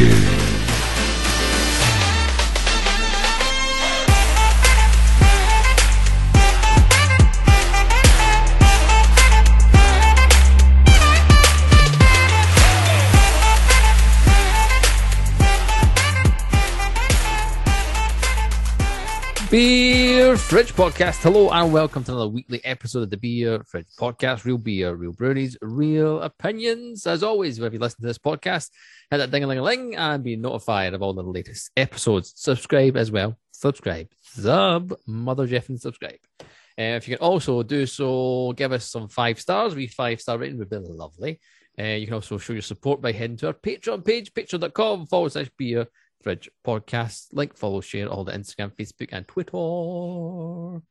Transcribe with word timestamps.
two. 0.00 0.29
Fridge 20.50 20.74
Podcast. 20.74 21.22
Hello 21.22 21.48
and 21.50 21.72
welcome 21.72 22.02
to 22.02 22.10
another 22.10 22.26
weekly 22.26 22.60
episode 22.64 23.04
of 23.04 23.10
the 23.10 23.16
Beer 23.16 23.62
Fridge 23.68 23.86
Podcast. 23.96 24.44
Real 24.44 24.58
beer, 24.58 24.96
real 24.96 25.12
breweries, 25.12 25.56
real 25.62 26.20
opinions. 26.22 27.06
As 27.06 27.22
always, 27.22 27.60
if 27.60 27.72
you 27.72 27.78
listen 27.78 28.00
to 28.00 28.08
this 28.08 28.18
podcast, 28.18 28.70
hit 29.12 29.18
that 29.18 29.30
ding 29.30 29.44
a 29.44 29.46
ling 29.46 29.58
a 29.58 29.62
ling 29.62 29.94
and 29.94 30.24
be 30.24 30.34
notified 30.34 30.92
of 30.92 31.02
all 31.02 31.14
the 31.14 31.22
latest 31.22 31.70
episodes. 31.76 32.32
Subscribe 32.34 32.96
as 32.96 33.12
well. 33.12 33.38
Subscribe. 33.52 34.08
Sub. 34.22 34.92
Mother 35.06 35.46
Jeff 35.46 35.68
and 35.68 35.80
subscribe. 35.80 36.18
Uh, 36.40 36.98
if 36.98 37.06
you 37.06 37.16
can 37.16 37.24
also 37.24 37.62
do 37.62 37.86
so, 37.86 38.52
give 38.56 38.72
us 38.72 38.90
some 38.90 39.06
five 39.08 39.38
stars. 39.40 39.76
We 39.76 39.86
five 39.86 40.20
star 40.20 40.36
rating 40.36 40.58
would 40.58 40.68
be 40.68 40.78
lovely. 40.78 41.38
Uh, 41.78 41.84
you 41.84 42.06
can 42.06 42.14
also 42.14 42.38
show 42.38 42.54
your 42.54 42.62
support 42.62 43.00
by 43.00 43.12
heading 43.12 43.36
to 43.36 43.46
our 43.46 43.52
Patreon 43.52 44.04
page, 44.04 44.34
patreon.com 44.34 45.06
forward 45.06 45.30
slash 45.30 45.50
beer 45.56 45.86
Fridge 46.22 46.50
Podcast. 46.66 47.28
Like, 47.32 47.56
follow, 47.56 47.80
share 47.80 48.08
all 48.08 48.24
the 48.24 48.32
Instagram, 48.32 48.72
Facebook, 48.72 49.08
and 49.12 49.26
Twitter. 49.26 50.82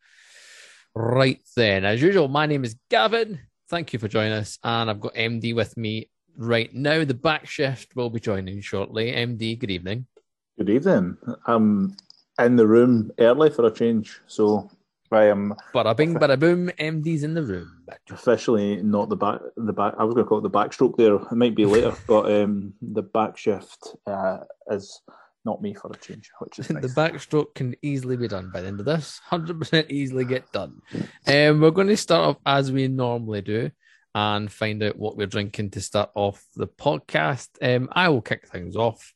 Right 0.95 1.39
then, 1.55 1.85
as 1.85 2.01
usual, 2.01 2.27
my 2.27 2.45
name 2.45 2.63
is 2.63 2.75
Gavin. 2.89 3.39
Thank 3.69 3.93
you 3.93 3.99
for 3.99 4.07
joining 4.07 4.33
us, 4.33 4.57
and 4.63 4.89
I've 4.89 4.99
got 4.99 5.13
MD 5.13 5.55
with 5.55 5.77
me 5.77 6.09
right 6.35 6.73
now. 6.73 7.03
The 7.03 7.13
back 7.13 7.47
shift 7.47 7.95
will 7.95 8.09
be 8.09 8.19
joining 8.19 8.61
shortly. 8.61 9.11
MD, 9.11 9.57
good 9.59 9.71
evening. 9.71 10.07
Good 10.57 10.69
evening. 10.69 11.17
I'm 11.45 11.95
in 12.39 12.55
the 12.55 12.67
room 12.67 13.11
early 13.19 13.49
for 13.49 13.65
a 13.65 13.71
change, 13.71 14.19
so 14.27 14.69
I 15.11 15.25
am. 15.25 15.55
Bada 15.73 15.95
bing, 15.95 16.15
bada 16.15 16.39
boom. 16.39 16.69
MD's 16.79 17.23
in 17.23 17.33
the 17.33 17.43
room. 17.43 17.83
Officially 18.09 18.77
not 18.77 19.09
the 19.09 19.15
back. 19.15 19.39
The 19.57 19.73
back. 19.73 19.95
I 19.97 20.03
was 20.03 20.13
going 20.13 20.25
to 20.25 20.29
call 20.29 20.39
it 20.39 20.41
the 20.41 20.49
backstroke. 20.49 20.97
There, 20.97 21.15
it 21.15 21.31
might 21.31 21.55
be 21.55 21.65
later, 21.65 21.93
but 22.07 22.31
um, 22.31 22.73
the 22.81 23.01
back 23.01 23.37
shift 23.37 23.95
uh, 24.05 24.39
is 24.69 25.01
not 25.45 25.61
me 25.61 25.73
for 25.73 25.91
a 25.91 25.97
change, 25.97 26.29
which 26.39 26.59
is 26.59 26.69
nice. 26.69 26.81
the 26.81 26.89
backstroke 26.89 27.55
can 27.55 27.75
easily 27.81 28.17
be 28.17 28.27
done 28.27 28.51
by 28.53 28.61
the 28.61 28.67
end 28.67 28.79
of 28.79 28.85
this. 28.85 29.19
Hundred 29.25 29.59
percent 29.59 29.89
easily 29.89 30.25
get 30.25 30.51
done. 30.51 30.81
Um, 31.27 31.61
we're 31.61 31.71
going 31.71 31.87
to 31.87 31.97
start 31.97 32.29
off 32.29 32.37
as 32.45 32.71
we 32.71 32.87
normally 32.87 33.41
do 33.41 33.71
and 34.15 34.51
find 34.51 34.81
out 34.83 34.97
what 34.97 35.17
we're 35.17 35.27
drinking 35.27 35.71
to 35.71 35.81
start 35.81 36.09
off 36.15 36.43
the 36.55 36.67
podcast. 36.67 37.49
Um, 37.61 37.89
I 37.91 38.09
will 38.09 38.21
kick 38.21 38.47
things 38.47 38.75
off 38.75 39.13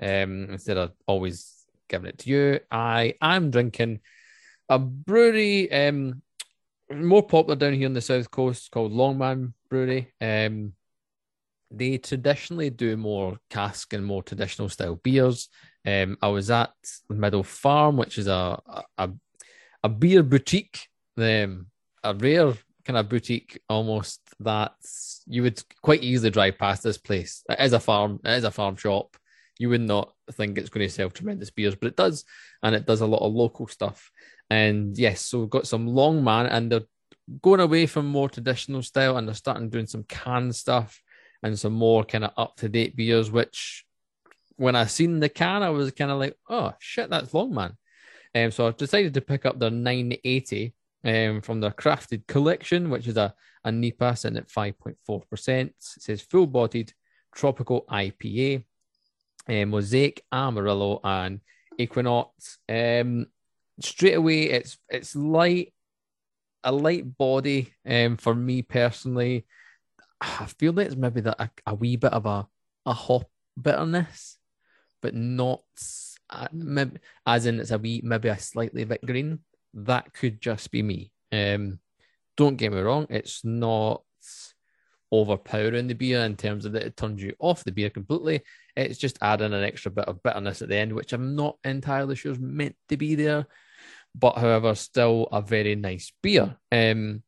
um, 0.00 0.48
instead 0.50 0.76
of 0.76 0.92
always 1.06 1.52
giving 1.88 2.08
it 2.08 2.18
to 2.18 2.30
you. 2.30 2.60
I 2.70 3.14
am 3.20 3.50
drinking 3.50 4.00
a 4.72 4.78
brewery 4.78 5.70
um, 5.70 6.22
more 6.90 7.22
popular 7.22 7.56
down 7.56 7.74
here 7.74 7.86
on 7.86 7.92
the 7.92 8.00
south 8.00 8.30
coast 8.30 8.70
called 8.70 8.92
Long 8.92 9.18
Man 9.18 9.52
Brewery. 9.68 10.12
Um, 10.20 10.72
they 11.70 11.98
traditionally 11.98 12.70
do 12.70 12.96
more 12.96 13.38
cask 13.50 13.92
and 13.92 14.04
more 14.04 14.22
traditional 14.22 14.70
style 14.70 14.96
beers. 14.96 15.48
Um, 15.86 16.16
I 16.22 16.28
was 16.28 16.50
at 16.50 16.72
Middle 17.10 17.42
Farm, 17.42 17.96
which 17.98 18.16
is 18.16 18.28
a 18.28 18.58
a, 18.96 19.10
a 19.84 19.88
beer 19.88 20.22
boutique, 20.22 20.88
um, 21.18 21.66
a 22.02 22.14
rare 22.14 22.54
kind 22.84 22.98
of 22.98 23.08
boutique 23.08 23.60
almost 23.68 24.20
that 24.40 24.74
you 25.26 25.42
would 25.42 25.62
quite 25.82 26.02
easily 26.02 26.30
drive 26.30 26.58
past 26.58 26.82
this 26.82 26.98
place. 26.98 27.44
It 27.48 27.60
is 27.60 27.74
a 27.74 27.80
farm, 27.80 28.20
it 28.24 28.38
is 28.38 28.44
a 28.44 28.50
farm 28.50 28.76
shop. 28.76 29.16
You 29.58 29.68
would 29.68 29.82
not 29.82 30.12
think 30.32 30.56
it's 30.56 30.70
going 30.70 30.86
to 30.86 30.92
sell 30.92 31.10
tremendous 31.10 31.50
beers, 31.50 31.74
but 31.74 31.88
it 31.88 31.96
does, 31.96 32.24
and 32.62 32.74
it 32.74 32.86
does 32.86 33.02
a 33.02 33.06
lot 33.06 33.24
of 33.24 33.34
local 33.34 33.68
stuff. 33.68 34.10
And 34.52 34.98
yes, 34.98 35.22
so 35.22 35.40
we've 35.40 35.48
got 35.48 35.66
some 35.66 35.86
long 35.86 36.22
man, 36.22 36.44
and 36.44 36.70
they're 36.70 36.82
going 37.40 37.60
away 37.60 37.86
from 37.86 38.06
more 38.06 38.28
traditional 38.28 38.82
style, 38.82 39.16
and 39.16 39.26
they're 39.26 39.34
starting 39.34 39.70
doing 39.70 39.86
some 39.86 40.04
canned 40.04 40.54
stuff 40.54 41.00
and 41.42 41.58
some 41.58 41.72
more 41.72 42.04
kind 42.04 42.24
of 42.24 42.32
up 42.36 42.56
to 42.56 42.68
date 42.68 42.94
beers. 42.94 43.30
Which, 43.30 43.86
when 44.56 44.76
I 44.76 44.84
seen 44.84 45.20
the 45.20 45.30
can, 45.30 45.62
I 45.62 45.70
was 45.70 45.90
kind 45.92 46.10
of 46.10 46.18
like, 46.18 46.36
oh 46.50 46.74
shit, 46.78 47.08
that's 47.08 47.32
long 47.32 47.54
man. 47.54 47.78
Um, 48.34 48.50
so 48.50 48.66
I've 48.66 48.76
decided 48.76 49.14
to 49.14 49.22
pick 49.22 49.46
up 49.46 49.58
their 49.58 49.70
980 49.70 50.74
um, 51.06 51.40
from 51.40 51.60
their 51.60 51.70
crafted 51.70 52.26
collection, 52.26 52.90
which 52.90 53.06
is 53.06 53.16
a, 53.16 53.34
a 53.64 53.70
NEIPA 53.70 54.18
sitting 54.18 54.36
at 54.36 54.48
5.4%. 54.48 55.48
It 55.48 55.74
says 55.78 56.20
full 56.20 56.46
bodied 56.46 56.92
tropical 57.34 57.86
IPA, 57.90 58.64
um, 59.48 59.70
Mosaic, 59.70 60.22
Amarillo, 60.30 61.00
and 61.02 61.40
Equinox. 61.78 62.58
Um, 62.68 63.28
straight 63.80 64.14
away 64.14 64.44
it's 64.44 64.78
it's 64.88 65.16
light 65.16 65.72
a 66.64 66.72
light 66.72 67.16
body 67.18 67.72
um 67.88 68.16
for 68.16 68.34
me 68.34 68.62
personally. 68.62 69.46
I 70.20 70.46
feel 70.58 70.72
like 70.72 70.86
it's 70.86 70.96
maybe 70.96 71.20
that 71.22 71.40
a, 71.40 71.50
a 71.66 71.74
wee 71.74 71.96
bit 71.96 72.12
of 72.12 72.26
a 72.26 72.46
a 72.86 72.92
hop 72.92 73.28
bitterness 73.60 74.38
but 75.00 75.14
not 75.14 75.62
uh, 76.30 76.46
maybe, 76.52 76.98
as 77.26 77.46
in 77.46 77.58
it's 77.60 77.72
a 77.72 77.78
wee 77.78 78.00
maybe 78.04 78.28
a 78.28 78.38
slightly 78.38 78.84
bit 78.84 79.04
green. 79.04 79.40
That 79.74 80.12
could 80.12 80.40
just 80.40 80.70
be 80.70 80.82
me. 80.82 81.12
Um 81.32 81.80
don't 82.36 82.56
get 82.56 82.72
me 82.72 82.80
wrong 82.80 83.06
it's 83.10 83.44
not 83.44 84.02
overpowering 85.12 85.86
the 85.86 85.94
beer 85.94 86.20
in 86.24 86.34
terms 86.36 86.64
of 86.64 86.72
that 86.72 86.82
it 86.82 86.96
turns 86.96 87.22
you 87.22 87.34
off 87.38 87.62
the 87.64 87.70
beer 87.70 87.90
completely 87.90 88.40
it's 88.74 88.98
just 88.98 89.18
adding 89.20 89.52
an 89.52 89.62
extra 89.62 89.90
bit 89.90 90.06
of 90.06 90.22
bitterness 90.22 90.62
at 90.62 90.68
the 90.68 90.76
end 90.76 90.92
which 90.92 91.12
i'm 91.12 91.36
not 91.36 91.56
entirely 91.64 92.16
sure 92.16 92.32
is 92.32 92.38
meant 92.40 92.74
to 92.88 92.96
be 92.96 93.14
there 93.14 93.46
but 94.14 94.38
however, 94.38 94.74
still 94.74 95.28
a 95.32 95.40
very 95.40 95.74
nice 95.74 96.12
beer. 96.22 96.56
Um, 96.70 97.22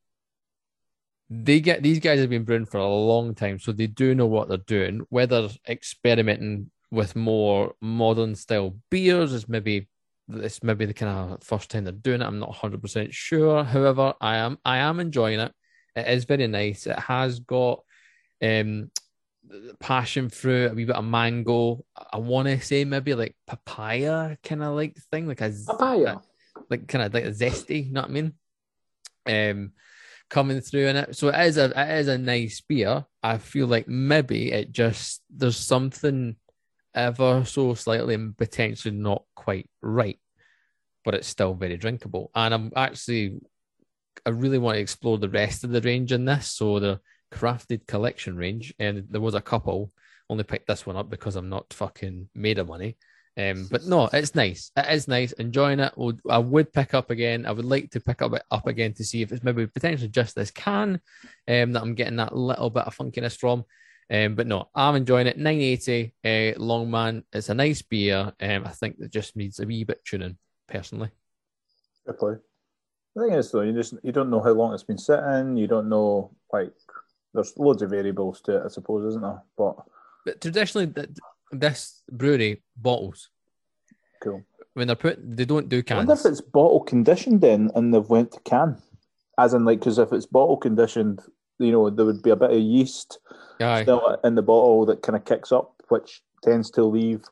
they 1.31 1.61
get 1.61 1.83
these 1.83 2.01
guys 2.01 2.21
have 2.21 2.31
been 2.31 2.45
brewing 2.45 2.67
for 2.67 2.79
a 2.79 2.87
long 2.87 3.35
time, 3.35 3.59
so 3.59 3.73
they 3.73 3.87
do 3.87 4.15
know 4.15 4.27
what 4.27 4.49
they're 4.49 4.59
doing. 4.59 5.07
Whether 5.09 5.49
experimenting 5.69 6.71
with 6.91 7.17
more 7.17 7.75
modern 7.81 8.35
style 8.35 8.77
beers 8.91 9.33
is 9.33 9.49
maybe 9.49 9.89
this 10.29 10.63
maybe 10.63 10.87
the 10.87 10.95
kind 10.95 11.33
of 11.33 11.43
first 11.43 11.71
time 11.71 11.85
they're 11.85 11.93
doing 11.93 12.21
it. 12.21 12.27
I'm 12.27 12.39
not 12.39 12.51
100 12.51 12.83
percent 12.83 13.15
sure. 13.15 13.65
However, 13.65 14.15
I 14.21 14.37
am 14.37 14.59
I 14.65 14.79
am 14.79 15.01
enjoying 15.01 15.41
it. 15.41 15.53
It 15.97 16.09
is 16.09 16.25
very 16.25 16.47
nice. 16.47 16.87
It 16.87 16.99
has 16.99 17.41
got 17.41 17.83
um 18.43 18.91
passion 19.79 20.29
fruit, 20.29 20.73
a 20.73 20.75
wee 20.75 20.85
bit 20.85 20.97
of 20.97 21.05
mango. 21.05 21.85
I 22.13 22.19
want 22.19 22.49
to 22.49 22.61
say 22.61 22.85
maybe 22.85 23.15
like 23.15 23.37
papaya 23.47 24.37
kind 24.43 24.63
of 24.63 24.75
like 24.75 24.97
thing, 25.11 25.29
like 25.29 25.41
a 25.41 25.53
papaya 25.67 26.17
like 26.71 26.89
kind 26.89 27.05
of 27.05 27.15
like 27.15 27.25
a 27.25 27.31
zesty, 27.31 27.87
you 27.87 27.93
know 27.93 28.03
what 28.03 28.11
I 28.11 28.13
mean? 28.13 28.33
Um, 29.27 29.73
coming 30.31 30.61
through 30.61 30.87
in 30.87 30.97
it. 30.97 31.17
So 31.17 31.29
it 31.29 31.47
is 31.47 31.57
a 31.57 31.73
it 31.77 31.99
is 32.01 32.09
a 32.09 32.19
nice 32.19 32.61
beer. 32.61 33.05
I 33.23 33.39
feel 33.39 33.67
like 33.67 33.89
maybe 33.89 34.53
it 34.53 34.73
just 34.73 35.23
there's 35.31 35.57
something 35.57 36.37
ever 36.95 37.45
so 37.45 37.75
slightly 37.75 38.15
and 38.15 38.37
potentially 38.37 38.95
not 38.95 39.25
quite 39.35 39.69
right, 39.83 40.19
but 41.05 41.15
it's 41.15 41.29
still 41.29 41.55
very 41.55 41.77
drinkable. 41.77 42.31
And 42.35 42.55
I'm 42.55 42.73
actually 42.77 43.41
I 44.27 44.31
really 44.31 44.59
want 44.59 44.77
to 44.77 44.81
explore 44.81 45.19
the 45.19 45.29
rest 45.29 45.65
of 45.65 45.71
the 45.71 45.81
range 45.81 46.13
in 46.13 46.25
this. 46.25 46.51
So 46.51 46.79
the 46.79 47.01
crafted 47.33 47.87
collection 47.87 48.37
range, 48.37 48.75
and 48.79 49.07
there 49.11 49.21
was 49.21 49.35
a 49.35 49.41
couple. 49.41 49.93
Only 50.31 50.45
picked 50.45 50.69
this 50.69 50.87
one 50.87 50.97
up 50.97 51.11
because 51.11 51.37
I'm 51.37 51.51
not 51.51 51.73
fucking 51.73 52.29
made 52.35 52.59
of 52.59 52.69
money. 52.69 52.97
Um, 53.37 53.67
but 53.71 53.85
no, 53.85 54.09
it's 54.13 54.35
nice. 54.35 54.71
It 54.77 54.87
is 54.91 55.09
nice. 55.09 55.33
Enjoying 55.33 55.81
it. 55.81 55.93
I 56.31 56.39
would 56.39 56.73
pick 56.73 56.95
up 56.95 57.11
again. 57.11 57.47
I 57.47 57.53
would 57.53 57.65
like 57.65 57.91
to 57.91 58.01
pick 58.01 58.23
up 58.23 58.33
it 58.35 58.43
up 58.51 58.67
again 58.67 58.95
to 58.95 59.05
see 59.05 59.23
if 59.23 59.33
it's 59.33 59.43
maybe 59.43 59.67
potentially 59.67 60.09
just 60.09 60.35
this 60.35 60.51
can 60.51 61.01
um, 61.49 61.73
that 61.73 61.83
I'm 61.83 61.95
getting 61.95 62.17
that 62.17 62.37
little 62.37 62.71
bit 62.71 62.85
of 62.85 62.97
funkiness 62.97 63.37
from. 63.37 63.65
Um, 64.11 64.35
but 64.35 64.47
no, 64.47 64.69
I'm 64.75 64.97
enjoying 64.97 65.27
it. 65.27 65.39
980 65.39 66.15
uh, 66.25 66.61
Long 66.63 66.91
Man. 66.91 67.25
It's 67.33 67.49
a 67.49 67.55
nice 67.55 67.83
beer. 67.83 68.33
Um, 68.41 68.65
I 68.67 68.71
think 68.71 68.97
it 69.01 69.11
just 69.11 69.35
needs 69.37 69.59
a 69.59 69.67
wee 69.67 69.85
bit 69.85 70.05
tuning, 70.05 70.39
personally. 70.69 71.11
Good 72.07 72.19
play. 72.19 72.35
The 73.15 73.23
thing 73.23 73.33
is, 73.35 73.51
though, 73.51 73.61
you 73.61 73.73
just 73.73 73.95
you 74.03 74.13
don't 74.13 74.31
know 74.31 74.41
how 74.41 74.53
long 74.53 74.75
it's 74.75 74.83
been 74.83 74.99
sitting. 74.99 75.57
You 75.57 75.67
don't 75.67 75.89
know 75.89 76.31
like 76.53 76.73
there's 77.33 77.57
loads 77.59 77.83
of 77.83 77.91
variables 77.91 78.41
to 78.43 78.57
it, 78.57 78.63
I 78.65 78.69
suppose, 78.69 79.07
isn't 79.07 79.23
there? 79.23 79.43
But, 79.57 79.77
but 80.25 80.41
traditionally, 80.41 80.93
this 81.53 82.03
brewery 82.11 82.63
bottles. 82.77 83.31
Cool. 84.23 84.43
When 84.75 84.87
they're 84.89 84.97
put, 84.97 85.19
they 85.37 85.45
don't 85.45 85.69
do 85.69 85.83
cans. 85.83 85.97
I 85.97 85.99
wonder 85.99 86.15
if 86.15 86.27
it's 86.27 86.41
bottle 86.41 86.81
conditioned 86.81 87.41
then, 87.41 87.71
and 87.75 87.95
they've 87.95 88.09
went 88.09 88.33
to 88.33 88.41
can, 88.41 88.79
as 89.39 89.55
in 89.55 89.65
like 89.65 89.81
because 89.81 89.99
if 89.99 90.13
it's 90.13 90.27
bottle 90.27 90.57
conditioned, 90.57 91.21
you 91.59 91.71
know 91.71 91.91
there 91.91 92.07
would 92.07 92.23
be 92.23 92.31
a 92.31 92.37
bit 92.37 92.51
of 92.51 92.59
yeast 92.59 93.19
Aye. 93.61 93.83
still 93.83 94.19
in 94.25 94.35
the 94.35 94.43
bottle 94.43 94.87
that 94.87 95.03
kind 95.03 95.15
of 95.15 95.25
kicks 95.25 95.53
up, 95.53 95.75
which 95.89 96.23
tends 96.43 96.71
to 96.73 96.85
leave. 96.85 97.25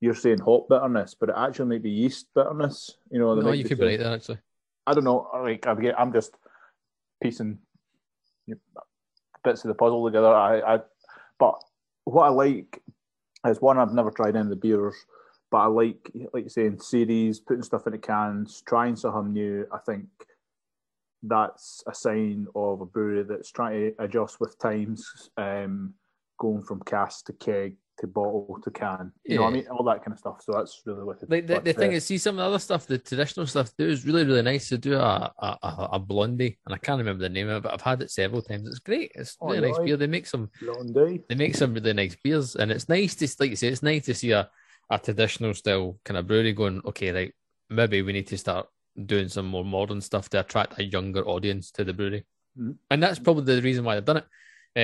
You're 0.00 0.14
saying 0.14 0.40
hop 0.40 0.68
bitterness, 0.68 1.14
but 1.14 1.28
it 1.28 1.34
actually 1.36 1.66
might 1.66 1.82
be 1.82 1.90
yeast 1.90 2.26
bitterness. 2.34 2.96
You 3.10 3.18
know, 3.18 3.34
no, 3.34 3.52
you 3.52 3.64
could 3.64 3.78
be 3.78 3.86
right 3.86 3.98
there 3.98 4.14
actually. 4.14 4.38
I 4.86 4.94
don't 4.94 5.04
know. 5.04 5.28
Like 5.34 5.66
I'm 5.66 6.12
just 6.12 6.36
piecing 7.22 7.58
bits 9.44 9.64
of 9.64 9.68
the 9.68 9.74
puzzle 9.74 10.04
together. 10.04 10.34
I, 10.34 10.60
I, 10.60 10.78
but 11.38 11.54
what 12.04 12.24
I 12.24 12.28
like 12.28 12.82
It's 13.44 13.60
one 13.60 13.78
I've 13.78 13.92
never 13.92 14.10
tried 14.10 14.36
any 14.36 14.40
of 14.40 14.50
the 14.50 14.56
beers, 14.56 14.94
but 15.50 15.58
I 15.58 15.66
like, 15.66 16.10
like 16.32 16.44
you 16.44 16.50
saying, 16.50 16.80
series, 16.80 17.40
putting 17.40 17.62
stuff 17.62 17.86
into 17.86 17.98
cans, 17.98 18.62
trying 18.66 18.96
something 18.96 19.32
new. 19.32 19.66
I 19.72 19.78
think 19.78 20.06
that's 21.22 21.82
a 21.86 21.94
sign 21.94 22.46
of 22.54 22.80
a 22.80 22.86
brewery 22.86 23.24
that's 23.24 23.50
trying 23.50 23.94
to 23.96 24.04
adjust 24.04 24.40
with 24.40 24.58
times, 24.58 25.30
um, 25.36 25.94
going 26.38 26.62
from 26.62 26.80
cask 26.82 27.26
to 27.26 27.32
keg 27.32 27.76
to 28.02 28.08
bottle 28.08 28.58
to 28.62 28.70
can. 28.70 29.12
You 29.24 29.34
yeah. 29.34 29.36
know 29.36 29.42
what 29.44 29.48
I 29.48 29.52
mean? 29.52 29.66
All 29.68 29.84
that 29.84 30.04
kind 30.04 30.12
of 30.12 30.18
stuff. 30.18 30.42
So 30.42 30.52
that's 30.52 30.82
really 30.84 31.04
wicked. 31.04 31.30
Like 31.30 31.46
the, 31.46 31.60
the 31.60 31.72
thing 31.72 31.92
is, 31.92 32.04
see 32.04 32.18
some 32.18 32.34
of 32.34 32.38
the 32.38 32.44
other 32.44 32.58
stuff, 32.58 32.86
the 32.86 32.98
traditional 32.98 33.46
stuff, 33.46 33.70
it 33.78 33.84
was 33.84 34.04
really, 34.04 34.24
really 34.24 34.42
nice 34.42 34.68
to 34.70 34.78
do 34.78 34.94
a, 34.94 35.32
a, 35.38 35.88
a, 35.92 35.98
blondie, 35.98 36.58
and 36.66 36.74
I 36.74 36.78
can't 36.78 36.98
remember 36.98 37.22
the 37.22 37.28
name 37.28 37.48
of 37.48 37.58
it, 37.58 37.62
but 37.62 37.72
I've 37.72 37.80
had 37.80 38.02
it 38.02 38.10
several 38.10 38.42
times. 38.42 38.68
It's 38.68 38.80
great. 38.80 39.12
It's 39.14 39.38
really 39.40 39.58
oh, 39.58 39.68
nice 39.68 39.78
beer. 39.78 39.96
They 39.96 40.08
make 40.08 40.26
some 40.26 40.50
blondie. 40.60 41.22
They 41.28 41.36
make 41.36 41.54
some 41.54 41.72
really 41.72 41.92
nice 41.92 42.16
beers, 42.22 42.56
and 42.56 42.72
it's 42.72 42.88
nice 42.88 43.14
to, 43.16 43.28
like 43.38 43.50
you 43.50 43.56
say, 43.56 43.68
it's 43.68 43.82
nice 43.82 44.04
to 44.06 44.14
see 44.14 44.32
a, 44.32 44.50
a 44.90 44.98
traditional 44.98 45.54
style 45.54 45.96
kind 46.04 46.18
of 46.18 46.26
brewery 46.26 46.52
going, 46.52 46.82
okay, 46.84 47.12
like 47.12 47.36
maybe 47.70 48.02
we 48.02 48.12
need 48.12 48.26
to 48.26 48.38
start 48.38 48.66
doing 49.06 49.28
some 49.28 49.46
more 49.46 49.64
modern 49.64 50.00
stuff 50.00 50.28
to 50.30 50.40
attract 50.40 50.78
a 50.78 50.84
younger 50.84 51.26
audience 51.26 51.70
to 51.70 51.84
the 51.84 51.94
brewery. 51.94 52.26
Mm-hmm. 52.58 52.72
And 52.90 53.02
that's 53.02 53.20
probably 53.20 53.54
the 53.54 53.62
reason 53.62 53.84
why 53.84 53.94
they've 53.94 54.04
done 54.04 54.18
it. 54.18 54.26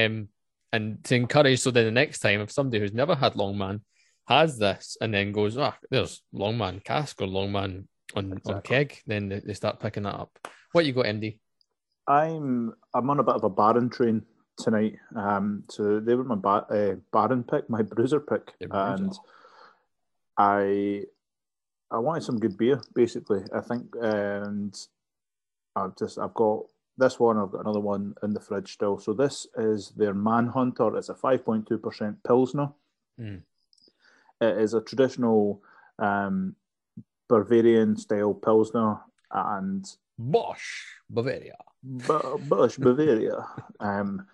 Um, 0.06 0.28
and 0.72 1.02
to 1.04 1.14
encourage 1.14 1.60
so 1.60 1.70
then 1.70 1.86
the 1.86 1.90
next 1.90 2.18
time 2.18 2.40
if 2.40 2.50
somebody 2.50 2.80
who's 2.80 2.92
never 2.92 3.14
had 3.14 3.36
Long 3.36 3.56
Man 3.56 3.80
has 4.28 4.58
this 4.58 4.96
and 5.00 5.12
then 5.12 5.32
goes, 5.32 5.56
ah, 5.56 5.76
there's 5.90 6.22
Long 6.32 6.58
Man 6.58 6.80
cask 6.80 7.20
or 7.20 7.26
Long 7.26 7.50
Man 7.50 7.88
on, 8.14 8.32
exactly. 8.32 8.54
on 8.54 8.62
keg, 8.62 8.98
then 9.06 9.28
they, 9.28 9.40
they 9.40 9.54
start 9.54 9.80
picking 9.80 10.02
that 10.02 10.14
up. 10.14 10.38
What 10.72 10.84
you 10.84 10.92
got, 10.92 11.06
MD? 11.06 11.38
I'm 12.06 12.72
I'm 12.94 13.10
on 13.10 13.20
a 13.20 13.22
bit 13.22 13.34
of 13.34 13.44
a 13.44 13.50
Baron 13.50 13.90
train 13.90 14.22
tonight. 14.58 14.96
Um, 15.16 15.64
so 15.68 16.00
they 16.00 16.14
were 16.14 16.24
my 16.24 16.34
ba- 16.34 16.66
uh, 16.70 16.96
Baron 17.12 17.42
pick, 17.42 17.68
my 17.68 17.82
bruiser 17.94 18.20
pick, 18.20 18.52
and 18.70 19.12
I 20.36 21.04
I 21.90 21.98
wanted 21.98 22.24
some 22.24 22.38
good 22.38 22.56
beer, 22.56 22.80
basically. 22.94 23.42
I 23.54 23.60
think, 23.60 23.94
and 24.00 24.74
I've 25.74 25.96
just 25.96 26.18
I've 26.18 26.34
got 26.34 26.64
this 26.98 27.18
one. 27.18 27.38
I've 27.38 27.52
got 27.52 27.62
another 27.62 27.80
one 27.80 28.14
in 28.22 28.34
the 28.34 28.40
fridge 28.40 28.72
still. 28.72 28.98
So 28.98 29.12
this 29.12 29.46
is 29.56 29.92
their 29.96 30.14
Manhunter. 30.14 30.96
It's 30.96 31.08
a 31.08 31.14
five 31.14 31.44
point 31.44 31.66
two 31.66 31.78
percent 31.78 32.22
pilsner. 32.24 32.70
Mm. 33.20 33.42
It 34.40 34.58
is 34.58 34.74
a 34.74 34.80
traditional 34.80 35.62
um, 35.98 36.54
Bavarian 37.28 37.96
style 37.96 38.34
pilsner, 38.34 38.98
and 39.30 39.86
Bosch 40.18 40.84
Bavaria. 41.08 41.56
Bosch 41.82 42.76
Bavaria. 42.76 43.46
um, 43.80 44.26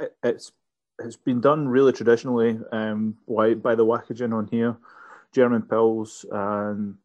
it, 0.00 0.16
it's 0.22 0.52
it's 0.98 1.16
been 1.16 1.40
done 1.40 1.68
really 1.68 1.92
traditionally 1.92 2.58
um, 2.70 3.16
by, 3.28 3.54
by 3.54 3.74
the 3.74 3.84
Wackagen 3.84 4.32
on 4.34 4.46
here. 4.48 4.76
German 5.32 5.62
pills 5.62 6.26
and 6.30 6.96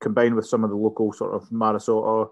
combined 0.00 0.34
with 0.34 0.46
some 0.46 0.64
of 0.64 0.70
the 0.70 0.76
local 0.76 1.12
sort 1.12 1.32
of 1.32 1.50
Maris 1.50 1.88
Otter, 1.88 2.30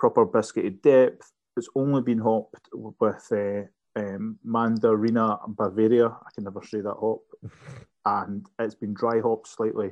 proper 0.00 0.24
biscuited 0.24 0.82
depth. 0.82 1.30
It's 1.56 1.68
only 1.76 2.02
been 2.02 2.18
hopped 2.18 2.68
with 2.72 3.30
uh, 3.30 3.62
um, 3.94 4.38
Mandarina 4.44 5.38
Bavaria. 5.46 6.06
I 6.06 6.30
can 6.34 6.44
never 6.44 6.62
say 6.64 6.80
that 6.80 6.96
hop. 6.98 7.22
and 8.06 8.46
it's 8.58 8.74
been 8.74 8.94
dry 8.94 9.20
hopped 9.20 9.46
slightly 9.46 9.90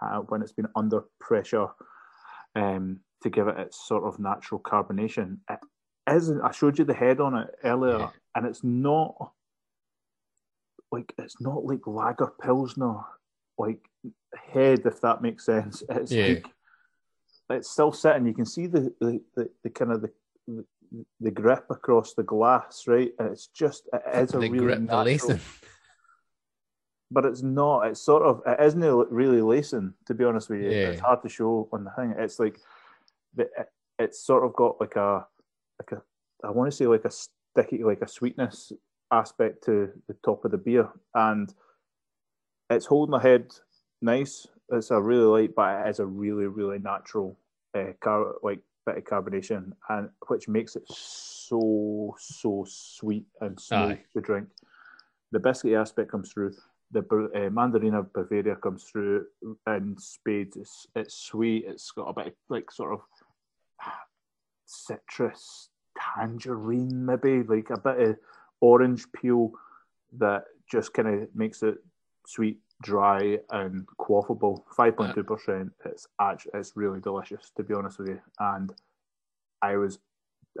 uh, 0.00 0.18
when 0.18 0.42
it's 0.42 0.52
been 0.52 0.68
under 0.76 1.04
pressure 1.18 1.68
um, 2.54 3.00
to 3.22 3.30
give 3.30 3.48
it 3.48 3.58
its 3.58 3.88
sort 3.88 4.04
of 4.04 4.20
natural 4.20 4.60
carbonation. 4.60 5.38
It 5.50 5.60
isn't. 6.10 6.42
I 6.42 6.52
showed 6.52 6.78
you 6.78 6.84
the 6.84 6.94
head 6.94 7.20
on 7.20 7.34
it 7.36 7.48
earlier, 7.64 7.98
yeah. 7.98 8.10
and 8.34 8.46
it's 8.46 8.62
not 8.62 9.32
like 10.92 11.14
it's 11.18 11.40
not 11.40 11.64
like 11.64 11.86
lager 11.86 12.32
pilsner 12.42 13.00
like 13.58 13.80
head, 14.52 14.82
if 14.84 15.00
that 15.00 15.22
makes 15.22 15.44
sense. 15.46 15.82
It's 15.90 16.12
yeah. 16.12 16.26
like 16.26 16.46
it's 17.50 17.70
still 17.70 17.92
sitting. 17.92 18.26
You 18.26 18.34
can 18.34 18.46
see 18.46 18.66
the 18.66 18.92
the, 19.00 19.20
the, 19.34 19.50
the 19.64 19.70
kind 19.70 19.92
of 19.92 20.02
the, 20.02 20.10
the, 20.46 20.64
the 21.20 21.30
grip 21.30 21.66
across 21.70 22.14
the 22.14 22.22
glass, 22.22 22.84
right? 22.86 23.12
And 23.18 23.30
it's 23.30 23.46
just 23.48 23.88
it 23.92 24.02
is 24.14 24.34
a 24.34 24.38
really 24.38 24.58
grip, 24.58 24.80
natural, 24.80 25.38
but 27.10 27.24
it's 27.24 27.42
not. 27.42 27.86
It's 27.86 28.00
sort 28.00 28.22
of 28.22 28.42
it 28.46 28.64
isn't 28.64 28.80
really 29.10 29.40
lacing. 29.40 29.94
To 30.06 30.14
be 30.14 30.24
honest 30.24 30.50
with 30.50 30.62
you, 30.62 30.70
yeah. 30.70 30.88
it's 30.88 31.00
hard 31.00 31.22
to 31.22 31.28
show 31.28 31.68
on 31.72 31.84
the 31.84 31.90
thing. 31.90 32.14
It's 32.18 32.38
like 32.38 32.58
the, 33.34 33.48
it's 33.98 34.20
sort 34.20 34.44
of 34.44 34.54
got 34.54 34.80
like 34.80 34.96
a 34.96 35.26
like 35.80 35.92
a 35.92 36.02
I 36.46 36.50
want 36.50 36.70
to 36.70 36.76
say 36.76 36.86
like 36.86 37.04
a 37.04 37.10
sticky 37.10 37.82
like 37.82 38.02
a 38.02 38.08
sweetness 38.08 38.72
aspect 39.10 39.64
to 39.64 39.90
the 40.06 40.16
top 40.24 40.44
of 40.44 40.50
the 40.50 40.58
beer 40.58 40.88
and 41.14 41.52
it's 42.70 42.86
holding 42.86 43.12
the 43.12 43.18
head 43.18 43.52
nice. 44.02 44.46
It's 44.70 44.90
a 44.90 45.00
really 45.00 45.42
light, 45.42 45.54
but 45.54 45.86
it 45.86 45.90
is 45.90 45.98
a 45.98 46.06
really, 46.06 46.46
really 46.46 46.78
natural 46.78 47.38
uh, 47.74 47.92
car 48.00 48.34
like 48.42 48.60
bit 48.86 48.98
of 48.98 49.04
carbonation, 49.04 49.72
and 49.88 50.08
which 50.28 50.48
makes 50.48 50.76
it 50.76 50.84
so 50.88 52.14
so 52.18 52.64
sweet 52.68 53.26
and 53.40 53.58
smooth 53.58 53.98
Aye. 53.98 54.04
to 54.14 54.20
drink. 54.20 54.48
The 55.32 55.38
biscuit 55.38 55.74
aspect 55.74 56.10
comes 56.10 56.32
through. 56.32 56.54
The 56.90 57.00
uh, 57.00 57.50
Mandarina 57.50 58.06
Bavaria 58.14 58.56
comes 58.56 58.84
through 58.84 59.26
in 59.66 59.96
spades. 59.98 60.56
It's, 60.56 60.86
it's 60.96 61.14
sweet. 61.14 61.64
It's 61.66 61.90
got 61.90 62.08
a 62.08 62.14
bit 62.14 62.26
of, 62.28 62.32
like 62.48 62.70
sort 62.70 62.94
of 62.94 63.00
citrus, 64.64 65.68
tangerine, 66.16 67.04
maybe 67.04 67.42
like 67.42 67.68
a 67.70 67.78
bit 67.78 68.00
of 68.00 68.16
orange 68.60 69.04
peel 69.12 69.52
that 70.18 70.44
just 70.70 70.94
kind 70.94 71.08
of 71.08 71.28
makes 71.34 71.62
it 71.62 71.76
sweet, 72.26 72.58
dry, 72.82 73.38
and 73.50 73.86
quaffable. 73.98 74.62
Five 74.76 74.96
point 74.96 75.14
two 75.14 75.24
percent. 75.24 75.72
It's 75.84 76.06
actually 76.20 76.52
it's 76.54 76.72
really 76.76 77.00
delicious 77.00 77.50
to 77.56 77.62
be 77.62 77.74
honest 77.74 77.98
with 77.98 78.08
you. 78.08 78.20
And 78.38 78.72
I 79.62 79.76
was, 79.76 79.98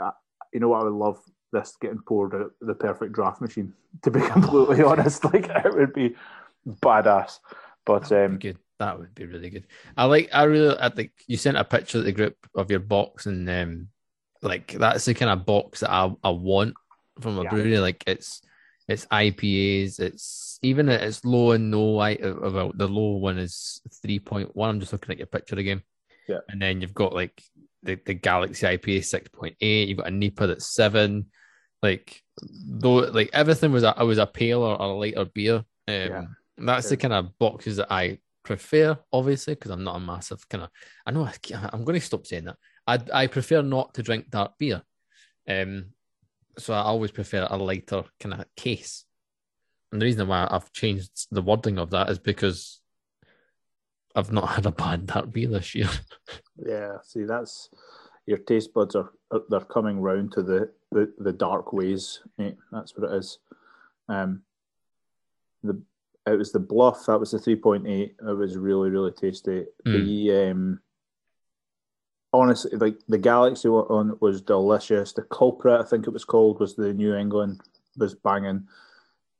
uh, 0.02 0.10
you 0.52 0.60
know 0.60 0.68
what 0.68 0.80
I 0.80 0.84
would 0.84 0.92
love 0.92 1.20
this 1.52 1.76
getting 1.80 2.00
poured 2.00 2.34
out 2.34 2.52
the 2.60 2.74
perfect 2.74 3.12
draft 3.12 3.40
machine. 3.40 3.74
To 4.02 4.10
be 4.10 4.20
completely 4.20 4.82
honest, 4.84 5.24
like 5.24 5.48
it 5.48 5.74
would 5.74 5.94
be 5.94 6.14
badass. 6.68 7.38
But 7.84 8.12
um, 8.12 8.38
good. 8.38 8.58
That 8.78 8.98
would 8.98 9.12
be 9.14 9.26
really 9.26 9.50
good. 9.50 9.66
I 9.96 10.04
like. 10.04 10.28
I 10.32 10.44
really. 10.44 10.76
I 10.78 10.90
think 10.90 11.10
you 11.26 11.36
sent 11.36 11.56
a 11.56 11.64
picture 11.64 11.98
of 11.98 12.04
the 12.04 12.12
group 12.12 12.36
of 12.54 12.70
your 12.70 12.80
box, 12.80 13.26
and 13.26 13.48
um, 13.48 13.88
like 14.42 14.72
that's 14.72 15.06
the 15.06 15.14
kind 15.14 15.32
of 15.32 15.46
box 15.46 15.80
that 15.80 15.90
I, 15.90 16.14
I 16.22 16.30
want 16.30 16.74
from 17.20 17.38
a 17.38 17.44
yeah. 17.44 17.50
brewery. 17.50 17.78
Like 17.78 18.04
it's 18.06 18.42
it's 18.88 19.06
IPAs. 19.06 20.00
It's 20.00 20.58
even 20.62 20.88
it's 20.88 21.24
low 21.24 21.52
and 21.52 21.70
no. 21.70 21.98
I 21.98 22.14
uh, 22.14 22.28
uh, 22.28 22.50
well, 22.50 22.72
the 22.74 22.88
low 22.88 23.16
one 23.16 23.38
is 23.38 23.80
three 24.02 24.18
point 24.18 24.56
one. 24.56 24.70
I'm 24.70 24.80
just 24.80 24.92
looking 24.92 25.12
at 25.12 25.18
your 25.18 25.26
picture 25.26 25.56
again. 25.56 25.82
Yeah. 26.26 26.38
And 26.48 26.60
then 26.60 26.80
you've 26.80 26.94
got 26.94 27.12
like 27.12 27.42
the, 27.82 27.98
the 28.06 28.14
Galaxy 28.14 28.66
IPA 28.66 29.04
six 29.04 29.28
point 29.28 29.56
eight. 29.60 29.88
You've 29.88 29.98
got 29.98 30.08
a 30.08 30.10
NEIPA 30.10 30.48
that's 30.48 30.74
seven. 30.74 31.26
Like 31.82 32.22
though, 32.40 32.96
like 32.96 33.30
everything 33.32 33.72
was 33.72 33.84
a 33.84 33.94
was 34.04 34.18
a 34.18 34.26
pale 34.26 34.62
or, 34.62 34.76
a 34.76 34.86
lighter 34.86 35.26
beer. 35.26 35.56
Um, 35.56 35.64
yeah. 35.86 36.24
That's 36.56 36.86
yeah. 36.86 36.90
the 36.90 36.96
kind 36.96 37.14
of 37.14 37.38
boxes 37.38 37.76
that 37.76 37.92
I 37.92 38.18
prefer, 38.42 38.98
obviously, 39.12 39.54
because 39.54 39.70
I'm 39.70 39.84
not 39.84 39.96
a 39.96 40.00
massive 40.00 40.48
kind 40.48 40.64
of. 40.64 40.70
I 41.06 41.10
know 41.10 41.24
I, 41.24 41.34
I'm 41.72 41.84
going 41.84 42.00
to 42.00 42.04
stop 42.04 42.26
saying 42.26 42.46
that. 42.46 42.56
I 42.86 42.98
I 43.12 43.26
prefer 43.26 43.60
not 43.60 43.94
to 43.94 44.02
drink 44.02 44.30
dark 44.30 44.52
beer. 44.58 44.82
Um, 45.46 45.90
so 46.58 46.74
I 46.74 46.82
always 46.82 47.10
prefer 47.10 47.46
a 47.48 47.56
lighter 47.56 48.04
kind 48.20 48.34
of 48.34 48.44
case. 48.56 49.04
And 49.92 50.00
the 50.00 50.06
reason 50.06 50.28
why 50.28 50.46
I've 50.50 50.72
changed 50.72 51.28
the 51.30 51.42
wording 51.42 51.78
of 51.78 51.90
that 51.90 52.10
is 52.10 52.18
because 52.18 52.80
I've 54.14 54.32
not 54.32 54.48
had 54.56 54.66
a 54.66 54.72
bad 54.72 55.06
dark 55.06 55.32
beer 55.32 55.48
this 55.48 55.74
year. 55.74 55.88
yeah, 56.56 56.98
see, 57.02 57.24
that's 57.24 57.70
your 58.26 58.38
taste 58.38 58.74
buds 58.74 58.94
are 58.94 59.12
they're 59.48 59.60
coming 59.60 60.00
round 60.00 60.32
to 60.32 60.42
the 60.42 60.70
the, 60.90 61.12
the 61.18 61.32
dark 61.32 61.72
ways. 61.72 62.20
Mate. 62.36 62.56
That's 62.72 62.96
what 62.96 63.10
it 63.10 63.16
is. 63.16 63.38
Um, 64.08 64.42
the 65.62 65.80
it 66.26 66.36
was 66.36 66.52
the 66.52 66.58
bluff. 66.58 67.06
That 67.06 67.20
was 67.20 67.30
the 67.30 67.38
three 67.38 67.56
point 67.56 67.86
eight. 67.86 68.16
It 68.20 68.36
was 68.36 68.56
really 68.56 68.90
really 68.90 69.12
tasty. 69.12 69.64
Mm. 69.86 70.04
The 70.04 70.50
um, 70.50 70.80
honestly, 72.32 72.76
like 72.76 72.98
the 73.08 73.18
Galaxy 73.18 73.68
one 73.68 74.16
was 74.20 74.40
delicious. 74.42 75.12
The 75.12 75.22
Culprit, 75.22 75.80
I 75.80 75.84
think 75.84 76.06
it 76.06 76.12
was 76.12 76.24
called, 76.24 76.60
was 76.60 76.74
the 76.74 76.92
New 76.92 77.14
England 77.14 77.60
was 77.96 78.14
banging. 78.14 78.66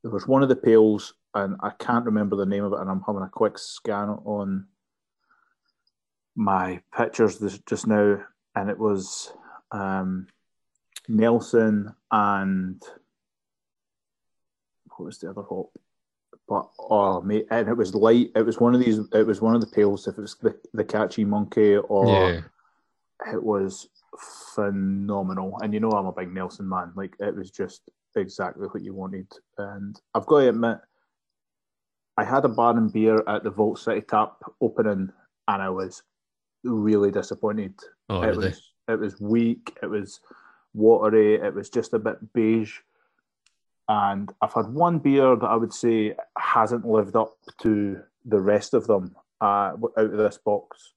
There 0.02 0.10
was 0.10 0.26
one 0.26 0.42
of 0.42 0.48
the 0.48 0.56
pales, 0.56 1.14
and 1.34 1.56
I 1.60 1.70
can't 1.78 2.06
remember 2.06 2.36
the 2.36 2.46
name 2.46 2.64
of 2.64 2.72
it, 2.72 2.80
and 2.80 2.90
I'm 2.90 3.02
having 3.06 3.22
a 3.22 3.28
quick 3.28 3.58
scan 3.58 4.08
on 4.08 4.66
my 6.34 6.80
pictures 6.96 7.38
just 7.66 7.86
now, 7.86 8.22
and 8.54 8.70
it 8.70 8.78
was 8.78 9.32
um, 9.72 10.26
Nelson 11.08 11.94
and 12.10 12.82
what 14.96 15.06
was 15.06 15.18
the 15.18 15.30
other 15.30 15.42
hop? 15.42 15.70
But 16.48 16.70
oh 16.78 17.20
mate, 17.20 17.46
and 17.50 17.68
it 17.68 17.76
was 17.76 17.94
light. 17.94 18.30
It 18.34 18.46
was 18.46 18.58
one 18.58 18.74
of 18.74 18.80
these. 18.80 19.00
It 19.12 19.26
was 19.26 19.42
one 19.42 19.54
of 19.54 19.60
the 19.60 19.66
pales. 19.66 20.08
If 20.08 20.16
it 20.16 20.22
was 20.22 20.36
the 20.36 20.58
the 20.72 20.84
catchy 20.84 21.24
monkey 21.24 21.76
or 21.76 22.06
yeah 22.06 22.40
it 23.26 23.42
was 23.42 23.88
phenomenal. 24.54 25.58
And 25.62 25.74
you 25.74 25.80
know, 25.80 25.90
I'm 25.90 26.06
a 26.06 26.12
big 26.12 26.32
Nelson 26.32 26.68
man. 26.68 26.92
Like, 26.94 27.14
it 27.20 27.34
was 27.34 27.50
just 27.50 27.82
exactly 28.16 28.66
what 28.68 28.82
you 28.82 28.94
wanted. 28.94 29.26
And 29.56 30.00
I've 30.14 30.26
got 30.26 30.40
to 30.40 30.48
admit, 30.48 30.78
I 32.16 32.24
had 32.24 32.44
a 32.44 32.48
bar 32.48 32.76
and 32.76 32.92
beer 32.92 33.22
at 33.28 33.44
the 33.44 33.50
Vault 33.50 33.78
City 33.78 34.00
Tap 34.00 34.42
opening, 34.60 35.12
and 35.46 35.62
I 35.62 35.70
was 35.70 36.02
really 36.64 37.10
disappointed. 37.10 37.74
Oh, 38.08 38.22
it 38.22 38.28
really? 38.28 38.48
was 38.48 38.72
it 38.88 38.98
was 38.98 39.20
weak. 39.20 39.76
It 39.82 39.86
was 39.86 40.20
watery. 40.74 41.34
It 41.34 41.54
was 41.54 41.70
just 41.70 41.94
a 41.94 41.98
bit 41.98 42.32
beige. 42.32 42.78
And 43.88 44.32
I've 44.42 44.52
had 44.52 44.66
one 44.66 44.98
beer 44.98 45.36
that 45.36 45.46
I 45.46 45.56
would 45.56 45.72
say 45.72 46.14
hasn't 46.36 46.86
lived 46.86 47.16
up 47.16 47.36
to 47.62 48.00
the 48.24 48.40
rest 48.40 48.74
of 48.74 48.86
them 48.86 49.14
uh, 49.40 49.72
out 49.74 49.92
of 49.96 50.12
this 50.12 50.38
box. 50.38 50.94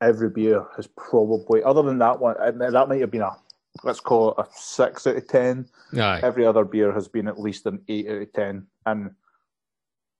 Every 0.00 0.30
beer 0.30 0.66
has 0.76 0.86
probably, 0.88 1.62
other 1.62 1.82
than 1.82 1.98
that 1.98 2.20
one, 2.20 2.36
that 2.38 2.88
might 2.88 3.00
have 3.00 3.10
been 3.10 3.22
a 3.22 3.36
let's 3.84 4.00
call 4.00 4.30
it 4.30 4.38
a 4.38 4.46
six 4.54 5.06
out 5.06 5.16
of 5.16 5.28
ten. 5.28 5.68
Aye. 5.94 6.20
Every 6.22 6.46
other 6.46 6.64
beer 6.64 6.92
has 6.92 7.08
been 7.08 7.28
at 7.28 7.40
least 7.40 7.66
an 7.66 7.80
eight 7.88 8.08
out 8.08 8.22
of 8.22 8.32
ten, 8.32 8.66
and 8.84 9.10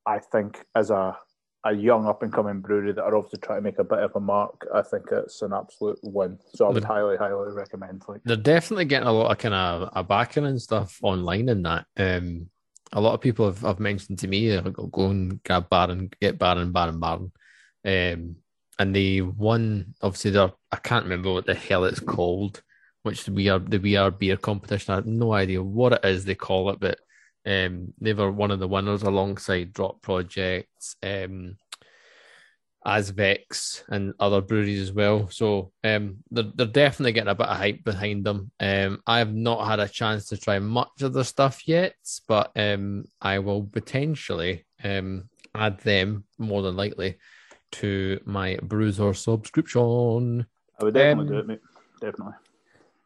I 0.05 0.19
think 0.19 0.65
as 0.75 0.91
a 0.91 1.17
a 1.65 1.73
young 1.73 2.07
up 2.07 2.23
and 2.23 2.33
coming 2.33 2.61
brewery 2.61 2.93
that 2.93 3.03
are 3.03 3.17
obviously 3.17 3.41
trying 3.41 3.59
to 3.59 3.63
make 3.63 3.79
a 3.81 3.85
bit 3.85 3.99
of 3.99 4.15
a 4.15 4.21
mark, 4.21 4.67
I 4.73 4.83
think 4.83 5.07
it's 5.11 5.43
an 5.43 5.53
absolute 5.53 5.99
win. 6.03 6.39
So 6.55 6.67
I 6.67 6.71
would 6.71 6.85
highly, 6.85 7.17
highly 7.17 7.53
recommend. 7.53 8.05
Like 8.07 8.21
they're 8.25 8.37
definitely 8.37 8.85
getting 8.85 9.09
a 9.09 9.13
lot 9.13 9.33
of 9.33 9.39
kind 9.39 9.55
of 9.55 9.91
a 9.93 10.05
backing 10.05 10.47
and 10.47 10.63
stuff 10.63 11.01
online 11.03 11.49
in 11.49 11.63
that. 11.65 11.87
Um, 11.97 12.51
a 12.93 13.01
lot 13.01 13.15
of 13.15 13.21
people 13.21 13.47
have, 13.47 13.63
have 13.63 13.81
mentioned 13.81 14.21
to 14.21 14.29
me, 14.29 14.57
like, 14.57 14.75
go 14.75 15.07
and 15.11 15.43
grab 15.43 15.69
Baron, 15.69 16.11
get 16.21 16.39
Baron, 16.39 16.71
Baron, 16.71 17.01
Baron. 17.01 17.33
Um, 17.85 18.37
and 18.79 18.95
the 18.95 19.23
one, 19.23 19.95
obviously, 20.03 20.33
there 20.33 20.53
I 20.71 20.77
can't 20.77 21.05
remember 21.05 21.33
what 21.33 21.47
the 21.47 21.55
hell 21.55 21.85
it's 21.85 22.01
called, 22.01 22.63
which 23.03 23.29
we 23.29 23.49
are 23.49 23.59
the 23.59 23.79
we 23.79 23.97
are 23.97 24.11
beer 24.11 24.37
competition. 24.37 24.93
I 24.93 24.97
have 24.97 25.07
no 25.07 25.33
idea 25.33 25.63
what 25.63 25.95
it 25.95 26.05
is 26.05 26.25
they 26.25 26.35
call 26.35 26.71
it, 26.71 26.81
but 26.81 26.99
um, 27.47 27.95
they 28.01 28.13
were 28.13 28.31
one 28.31 28.51
of 28.51 28.59
the 28.59 28.69
winners 28.69 29.03
alongside 29.03 29.73
Drop 29.73 30.03
Projects, 30.03 30.97
um, 31.03 31.57
Azvex, 32.85 33.83
and 33.89 34.13
other 34.21 34.43
breweries 34.43 34.81
as 34.81 34.93
well. 34.93 35.31
So 35.31 35.73
um, 35.83 36.19
they're, 36.31 36.53
they're 36.55 36.67
definitely 36.67 37.13
getting 37.13 37.31
a 37.31 37.35
bit 37.35 37.47
of 37.47 37.57
hype 37.57 37.83
behind 37.83 38.25
them. 38.27 38.51
Um, 38.61 39.01
I 39.07 39.19
have 39.19 39.33
not 39.33 39.67
had 39.67 39.81
a 39.81 39.89
chance 39.89 40.27
to 40.29 40.37
try 40.37 40.59
much 40.59 41.01
of 41.01 41.15
their 41.15 41.25
stuff 41.25 41.67
yet, 41.67 41.95
but 42.29 42.51
um, 42.57 43.05
I 43.23 43.39
will 43.39 43.65
potentially 43.65 44.67
um, 44.85 45.31
add 45.55 45.79
them 45.81 46.25
more 46.39 46.63
than 46.63 46.77
likely 46.77 47.17
to 47.73 48.21
my 48.25 48.59
Bruiser 48.63 49.15
subscription. 49.15 50.47
I 50.79 50.85
would 50.85 50.95
definitely 50.95 51.27
um, 51.27 51.33
do 51.33 51.39
it, 51.39 51.47
mate. 51.47 51.61
Definitely. 52.01 52.35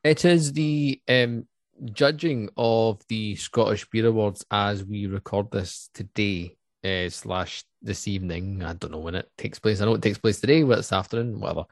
It 0.03 0.25
is 0.25 0.53
the 0.53 1.01
um, 1.09 1.47
judging 1.85 2.49
of 2.57 3.01
the 3.09 3.37
Scottish 3.37 3.89
Beer 3.91 4.07
Awards 4.07 4.45
as 4.51 4.85
we 4.85 5.07
record 5.07 5.51
this 5.51 5.91
today 5.95 6.57
uh, 6.85 7.09
slash 7.11 7.65
this 7.83 8.09
evening. 8.09 8.63
I 8.63 8.75
don't 8.75 8.93
know 8.93 8.99
when 8.99 9.15
it 9.15 9.31
takes 9.37 9.59
place. 9.59 9.81
I 9.81 9.85
know 9.85 9.95
it 9.95 10.03
takes 10.03 10.19
place 10.19 10.41
today, 10.41 10.63
but 10.63 10.79
it's 10.79 10.93
afternoon, 10.93 11.41
whatever. 11.41 11.65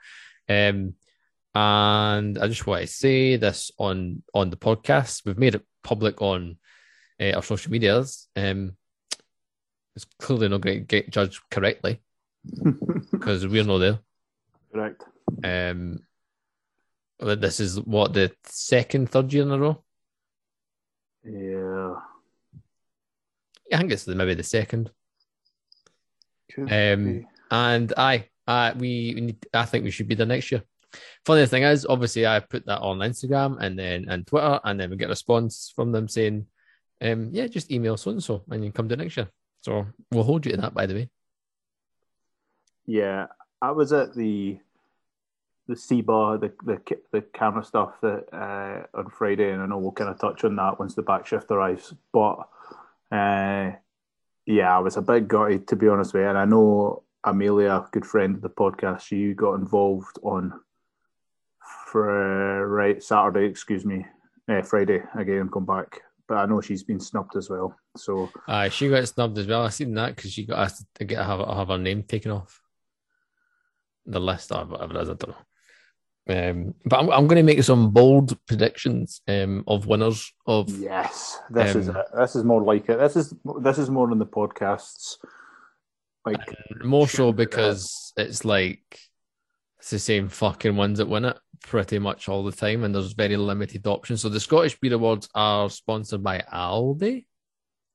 Um, 0.49 0.95
and 1.55 2.39
I 2.39 2.47
just 2.47 2.67
want 2.67 2.83
to 2.83 2.87
say 2.87 3.37
this 3.37 3.71
on 3.79 4.23
on 4.35 4.51
the 4.51 4.57
podcast. 4.57 5.25
We've 5.25 5.39
made 5.39 5.55
it 5.55 5.65
public 5.83 6.23
on 6.23 6.59
uh, 7.21 7.33
our 7.33 7.43
social 7.43 7.73
medias. 7.73 8.29
Um, 8.37 8.77
it's 9.97 10.07
clearly 10.21 10.49
not 10.49 10.61
going 10.61 10.79
to 10.79 10.85
get 10.85 11.11
judged 11.11 11.41
correctly 11.51 12.01
because 13.13 13.47
we're 13.47 13.65
not 13.65 13.79
there. 13.79 13.99
Correct. 14.73 15.05
Um, 15.43 16.01
this 17.21 17.61
is 17.61 17.81
what 17.81 18.13
the 18.13 18.33
second, 18.45 19.11
third 19.11 19.33
year 19.33 19.43
in 19.43 19.51
a 19.51 19.59
row. 19.59 19.83
Yeah. 21.25 21.95
I 23.73 23.79
think 23.79 23.93
it's 23.93 24.07
maybe 24.07 24.35
the 24.35 24.43
second. 24.43 24.91
Could 26.53 26.73
um, 26.73 27.05
be. 27.05 27.27
and 27.51 27.93
I, 27.97 28.29
I, 28.47 28.73
we, 28.73 29.13
we 29.15 29.21
need, 29.21 29.47
I 29.53 29.65
think 29.65 29.85
we 29.85 29.91
should 29.91 30.09
be 30.09 30.15
there 30.15 30.27
next 30.27 30.51
year. 30.51 30.63
Funny 31.27 31.45
thing 31.47 31.65
is, 31.65 31.85
obviously, 31.87 32.27
I 32.27 32.41
put 32.41 32.65
that 32.67 32.81
on 32.81 32.99
Instagram 32.99 33.59
and 33.61 33.79
then 33.79 34.07
and 34.09 34.27
Twitter, 34.27 34.59
and 34.65 34.81
then 34.81 34.89
we 34.89 34.97
get 34.97 35.07
a 35.07 35.11
response 35.11 35.71
from 35.77 35.93
them 35.93 36.09
saying, 36.09 36.47
um, 37.03 37.29
"Yeah, 37.31 37.47
just 37.47 37.71
email 37.71 37.99
so 37.99 38.11
and 38.11 38.25
so, 38.25 38.43
and 38.49 38.65
you 38.65 38.73
come 38.73 38.89
to 38.89 38.97
next 38.97 39.17
year." 39.19 39.29
So 39.61 39.87
we'll 40.11 40.25
hold 40.25 40.47
you 40.47 40.53
to 40.53 40.61
that, 40.63 40.73
by 40.73 40.87
the 40.87 40.95
way. 40.95 41.11
Yeah, 42.89 43.27
I 43.61 43.73
was 43.73 43.93
at 43.93 44.15
the 44.15 44.59
the 45.69 45.75
SIBA, 45.75 46.41
the, 46.41 46.53
the 46.65 46.97
the 47.13 47.21
camera 47.21 47.63
stuff 47.63 48.01
that 48.01 48.25
uh, 48.33 48.99
on 48.99 49.11
Friday, 49.11 49.53
and 49.53 49.61
I 49.61 49.67
know 49.67 49.77
we'll 49.77 49.93
kind 49.93 50.09
of 50.09 50.19
touch 50.19 50.43
on 50.43 50.57
that 50.57 50.79
once 50.79 50.95
the 50.95 51.03
back 51.03 51.27
shift 51.27 51.51
arrives. 51.51 51.93
But 52.15 52.49
uh, 53.13 53.73
yeah, 54.47 54.75
I 54.75 54.79
was 54.79 54.97
a 54.97 55.03
bit 55.03 55.29
gutted 55.29 55.69
to 55.69 55.77
be 55.77 55.87
honest 55.87 56.15
with 56.15 56.23
you, 56.23 56.31
and 56.31 56.39
I 56.39 56.47
know 56.47 57.03
Amelia, 57.25 57.85
good 57.93 58.07
friend 58.07 58.37
of 58.37 58.41
the 58.41 58.49
podcast, 58.49 59.03
she 59.03 59.35
got 59.35 59.57
involved 59.57 60.19
on 60.23 60.59
for 61.89 62.67
right 62.69 63.03
Saturday, 63.03 63.45
excuse 63.45 63.85
me, 63.85 64.07
uh, 64.49 64.63
Friday 64.63 65.03
again, 65.15 65.51
come 65.51 65.67
back. 65.67 66.01
But 66.27 66.39
I 66.39 66.47
know 66.47 66.63
she's 66.63 66.85
been 66.85 67.01
snubbed 67.01 67.37
as 67.37 67.51
well. 67.51 67.77
So, 67.99 68.31
uh, 68.47 68.71
she 68.71 68.89
got 68.89 69.07
snubbed 69.07 69.37
as 69.37 69.47
well. 69.47 69.67
I 69.67 69.69
seen 69.69 69.93
that 69.93 70.17
because 70.17 70.33
she 70.33 70.47
got 70.47 70.61
asked 70.61 70.87
to 70.95 71.05
get 71.05 71.19
have 71.19 71.47
have 71.47 71.69
her 71.69 71.77
name 71.77 72.03
taken 72.03 72.31
off 72.31 72.63
the 74.09 74.21
list 74.21 74.53
or 74.53 74.65
whatever 74.65 74.99
it 74.99 75.03
is. 75.03 75.11
I 75.11 75.15
don't 75.15 75.29
know. 75.29 75.37
Um, 76.31 76.75
but 76.85 76.99
I'm, 76.99 77.11
I'm 77.11 77.27
going 77.27 77.37
to 77.37 77.43
make 77.43 77.63
some 77.63 77.91
bold 77.91 78.37
predictions 78.47 79.23
um, 79.29 79.65
of 79.67 79.87
winners 79.87 80.31
of. 80.47 80.69
Yes, 80.69 81.39
this 81.51 81.75
um, 81.75 81.81
is 81.81 81.89
it. 81.89 81.97
This 82.17 82.37
is 82.37 82.45
more 82.45 82.63
like 82.63 82.89
it. 82.89 82.99
This 82.99 83.17
is 83.17 83.35
this 83.63 83.79
is 83.79 83.89
more 83.89 84.11
in 84.13 84.19
the 84.19 84.27
podcasts. 84.27 85.17
Like 86.27 86.55
more 86.85 87.09
so 87.09 87.33
because 87.33 88.13
it's 88.17 88.45
like 88.45 89.01
it's 89.79 89.91
the 89.91 89.99
same 89.99 90.29
fucking 90.29 90.77
ones 90.77 90.99
that 90.99 91.09
win 91.09 91.25
it 91.25 91.39
pretty 91.63 91.99
much 91.99 92.29
all 92.29 92.45
the 92.45 92.53
time, 92.53 92.85
and 92.85 92.95
there's 92.95 93.13
very 93.13 93.37
limited 93.37 93.87
options. 93.87 94.21
So 94.21 94.29
the 94.29 94.41
Scottish 94.41 94.79
Beer 94.79 94.95
Awards 94.95 95.31
are 95.35 95.71
sponsored 95.71 96.23
by 96.23 96.45
Aldi. 96.53 97.25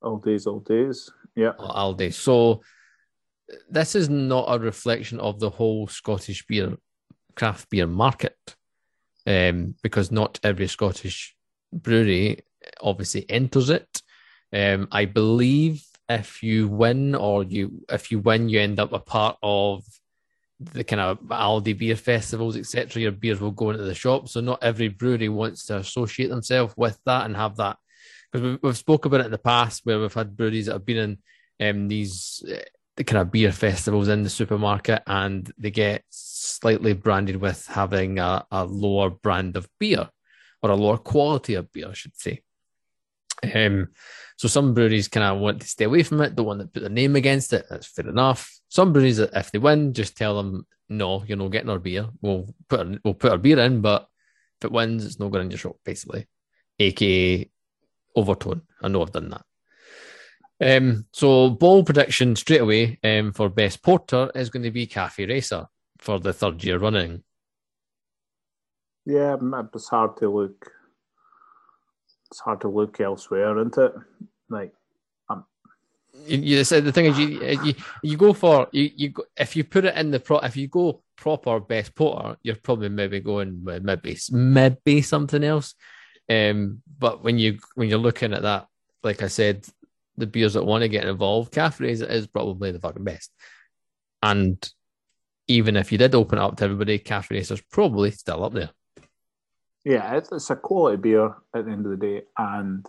Aldi's, 0.03 0.47
Aldi's, 0.47 1.11
yeah, 1.35 1.53
Aldi. 1.59 2.11
So 2.13 2.61
this 3.69 3.95
is 3.95 4.09
not 4.09 4.45
a 4.47 4.59
reflection 4.59 5.19
of 5.19 5.39
the 5.39 5.49
whole 5.49 5.87
Scottish 5.87 6.45
beer 6.47 6.77
craft 7.35 7.69
beer 7.69 7.87
market 7.87 8.37
um, 9.25 9.75
because 9.81 10.11
not 10.11 10.39
every 10.43 10.67
Scottish 10.67 11.35
brewery 11.71 12.39
obviously 12.81 13.29
enters 13.29 13.69
it. 13.69 14.01
Um, 14.51 14.87
I 14.91 15.05
believe 15.05 15.83
if 16.09 16.43
you 16.43 16.67
win 16.67 17.15
or 17.15 17.43
you 17.43 17.83
if 17.89 18.11
you 18.11 18.19
win, 18.19 18.49
you 18.49 18.59
end 18.59 18.79
up 18.79 18.93
a 18.93 18.99
part 18.99 19.37
of 19.41 19.83
the 20.59 20.83
kind 20.83 21.01
of 21.01 21.19
Aldi 21.23 21.77
beer 21.77 21.95
festivals, 21.95 22.55
etc. 22.55 23.01
Your 23.01 23.11
beers 23.11 23.41
will 23.41 23.51
go 23.51 23.71
into 23.71 23.83
the 23.83 23.95
shop. 23.95 24.29
So 24.29 24.39
not 24.39 24.63
every 24.63 24.87
brewery 24.87 25.29
wants 25.29 25.65
to 25.65 25.77
associate 25.77 26.29
themselves 26.29 26.73
with 26.77 26.99
that 27.05 27.25
and 27.25 27.35
have 27.35 27.57
that 27.57 27.77
because 28.31 28.45
we've, 28.45 28.59
we've 28.61 28.77
spoke 28.77 29.05
about 29.05 29.21
it 29.21 29.25
in 29.25 29.31
the 29.31 29.37
past 29.37 29.81
where 29.85 29.99
we've 29.99 30.13
had 30.13 30.37
breweries 30.37 30.67
that 30.67 30.73
have 30.73 30.85
been 30.85 31.17
in 31.59 31.69
um, 31.69 31.87
these 31.87 32.43
the 32.95 33.03
kind 33.03 33.21
of 33.21 33.31
beer 33.31 33.51
festivals 33.51 34.07
in 34.07 34.23
the 34.23 34.29
supermarket 34.29 35.01
and 35.07 35.51
they 35.57 35.71
get 35.71 36.03
slightly 36.09 36.93
branded 36.93 37.37
with 37.37 37.65
having 37.67 38.19
a, 38.19 38.45
a 38.51 38.65
lower 38.65 39.09
brand 39.09 39.57
of 39.57 39.67
beer 39.79 40.09
or 40.61 40.69
a 40.69 40.75
lower 40.75 40.97
quality 40.97 41.55
of 41.55 41.71
beer, 41.71 41.89
I 41.89 41.93
should 41.93 42.15
say. 42.15 42.41
Um, 43.53 43.89
so 44.37 44.47
some 44.47 44.73
breweries 44.73 45.07
kind 45.07 45.25
of 45.25 45.41
want 45.41 45.61
to 45.61 45.67
stay 45.67 45.85
away 45.85 46.03
from 46.03 46.21
it, 46.21 46.35
don't 46.35 46.45
want 46.45 46.61
to 46.61 46.67
put 46.67 46.81
their 46.81 46.89
name 46.89 47.15
against 47.15 47.51
it. 47.53 47.65
That's 47.69 47.87
fair 47.87 48.07
enough. 48.07 48.51
Some 48.69 48.93
breweries, 48.93 49.19
if 49.19 49.51
they 49.51 49.59
win, 49.59 49.93
just 49.93 50.15
tell 50.15 50.37
them, 50.37 50.65
no, 50.87 51.23
you're 51.25 51.37
not 51.37 51.51
getting 51.51 51.69
our 51.69 51.79
beer. 51.79 52.07
We'll 52.21 52.53
put 52.69 52.79
our, 52.79 52.95
we'll 53.03 53.13
put 53.15 53.31
our 53.31 53.37
beer 53.37 53.59
in, 53.59 53.81
but 53.81 54.07
if 54.59 54.65
it 54.65 54.71
wins, 54.71 55.05
it's 55.05 55.19
not 55.19 55.31
going 55.31 55.45
in 55.45 55.51
your 55.51 55.57
shop, 55.57 55.77
basically. 55.83 56.27
AKA 56.79 57.49
overtone. 58.15 58.61
I 58.81 58.87
know 58.87 59.01
I've 59.01 59.11
done 59.11 59.29
that. 59.29 59.43
Um, 60.63 61.05
so 61.11 61.49
ball 61.49 61.83
prediction 61.83 62.35
straight 62.35 62.61
away 62.61 62.97
um, 63.03 63.33
for 63.33 63.49
best 63.49 63.83
porter 63.83 64.31
is 64.33 64.49
going 64.49 64.63
to 64.63 64.71
be 64.71 64.87
Cafe 64.87 65.25
Racer 65.25 65.67
for 65.97 66.19
the 66.19 66.31
third 66.31 66.63
year 66.63 66.77
running. 66.77 67.23
Yeah, 69.05 69.35
it's 69.73 69.89
hard 69.89 70.15
to 70.17 70.29
look. 70.29 70.71
It's 72.31 72.39
hard 72.39 72.61
to 72.61 72.69
look 72.69 73.01
elsewhere, 73.01 73.57
isn't 73.59 73.77
it? 73.77 73.93
Like, 74.49 74.73
um, 75.29 75.45
you, 76.25 76.37
you 76.37 76.63
said 76.63 76.85
the 76.85 76.93
thing 76.93 77.05
is, 77.07 77.19
you 77.19 77.59
you, 77.63 77.73
you 78.01 78.17
go 78.17 78.31
for 78.31 78.69
you, 78.71 78.89
you 78.95 79.09
go, 79.09 79.23
if 79.35 79.57
you 79.57 79.65
put 79.65 79.83
it 79.83 79.97
in 79.97 80.11
the 80.11 80.19
pro 80.19 80.37
if 80.39 80.55
you 80.55 80.69
go 80.69 81.03
proper 81.17 81.59
best 81.59 81.93
porter, 81.93 82.37
you're 82.41 82.55
probably 82.55 82.89
maybe 82.89 83.19
going 83.19 83.65
with 83.65 83.83
maybe 83.83 84.17
maybe 84.31 85.01
something 85.01 85.43
else. 85.43 85.75
Um, 86.29 86.81
but 86.97 87.21
when 87.21 87.37
you 87.37 87.59
when 87.75 87.89
you're 87.89 87.99
looking 87.99 88.33
at 88.33 88.43
that, 88.43 88.67
like 89.03 89.21
I 89.21 89.27
said, 89.27 89.65
the 90.17 90.27
beers 90.27 90.53
that 90.53 90.65
want 90.65 90.83
to 90.83 90.89
get 90.89 91.07
involved, 91.07 91.51
Cafe 91.51 91.89
is, 91.89 92.01
is 92.01 92.27
probably 92.27 92.71
the 92.71 92.79
fucking 92.79 93.03
best. 93.03 93.31
And 94.21 94.57
even 95.47 95.75
if 95.75 95.91
you 95.91 95.97
did 95.97 96.15
open 96.15 96.37
it 96.37 96.41
up 96.41 96.57
to 96.57 96.65
everybody, 96.65 96.99
Cafe 96.99 97.33
Racer's 97.35 97.61
probably 97.61 98.11
still 98.11 98.43
up 98.43 98.53
there. 98.53 98.69
Yeah, 99.83 100.15
it's, 100.15 100.31
it's 100.31 100.49
a 100.49 100.55
quality 100.55 100.97
beer 100.97 101.35
at 101.53 101.65
the 101.65 101.71
end 101.71 101.85
of 101.85 101.91
the 101.91 101.97
day. 101.97 102.21
And 102.37 102.85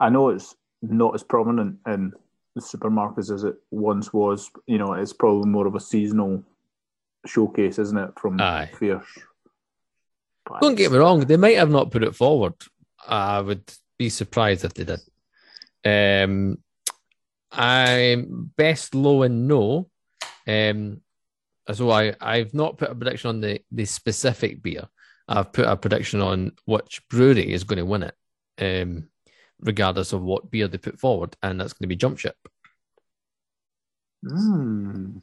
I 0.00 0.08
know 0.08 0.30
it's 0.30 0.56
not 0.82 1.14
as 1.14 1.22
prominent 1.22 1.78
in 1.86 2.12
the 2.54 2.60
supermarkets 2.60 3.32
as 3.32 3.44
it 3.44 3.56
once 3.70 4.12
was. 4.12 4.50
You 4.66 4.78
know, 4.78 4.94
it's 4.94 5.12
probably 5.12 5.48
more 5.48 5.66
of 5.66 5.74
a 5.74 5.80
seasonal 5.80 6.42
showcase, 7.26 7.78
isn't 7.78 7.96
it? 7.98 8.10
From 8.18 8.40
Aye. 8.40 8.70
Fierce. 8.78 9.06
But 10.44 10.60
Don't 10.60 10.76
get 10.76 10.90
me 10.90 10.98
wrong; 10.98 11.20
they 11.20 11.36
might 11.36 11.58
have 11.58 11.70
not 11.70 11.90
put 11.90 12.02
it 12.02 12.16
forward. 12.16 12.54
I 13.06 13.40
would 13.40 13.70
be 13.98 14.08
surprised 14.08 14.64
if 14.64 14.74
they 14.74 14.84
did. 14.84 15.00
Um, 15.88 16.58
I'm 17.52 18.50
best 18.56 18.94
low 18.94 19.22
and 19.22 19.48
no. 19.48 19.88
Um, 20.46 21.00
so 21.72 21.90
I 21.90 22.14
I've 22.20 22.54
not 22.54 22.78
put 22.78 22.90
a 22.90 22.94
prediction 22.94 23.28
on 23.28 23.40
the 23.40 23.60
the 23.70 23.84
specific 23.84 24.62
beer. 24.62 24.88
I've 25.26 25.52
put 25.52 25.66
a 25.66 25.76
prediction 25.76 26.20
on 26.22 26.52
which 26.64 27.02
brewery 27.08 27.52
is 27.52 27.64
going 27.64 27.78
to 27.78 27.84
win 27.84 28.02
it. 28.02 28.14
Um, 28.60 29.08
regardless 29.60 30.12
of 30.12 30.22
what 30.22 30.50
beer 30.50 30.68
they 30.68 30.78
put 30.78 30.98
forward, 30.98 31.36
and 31.42 31.60
that's 31.60 31.72
going 31.72 31.84
to 31.84 31.88
be 31.88 31.96
Jump 31.96 32.18
Ship. 32.18 32.36
Mm. 34.24 35.22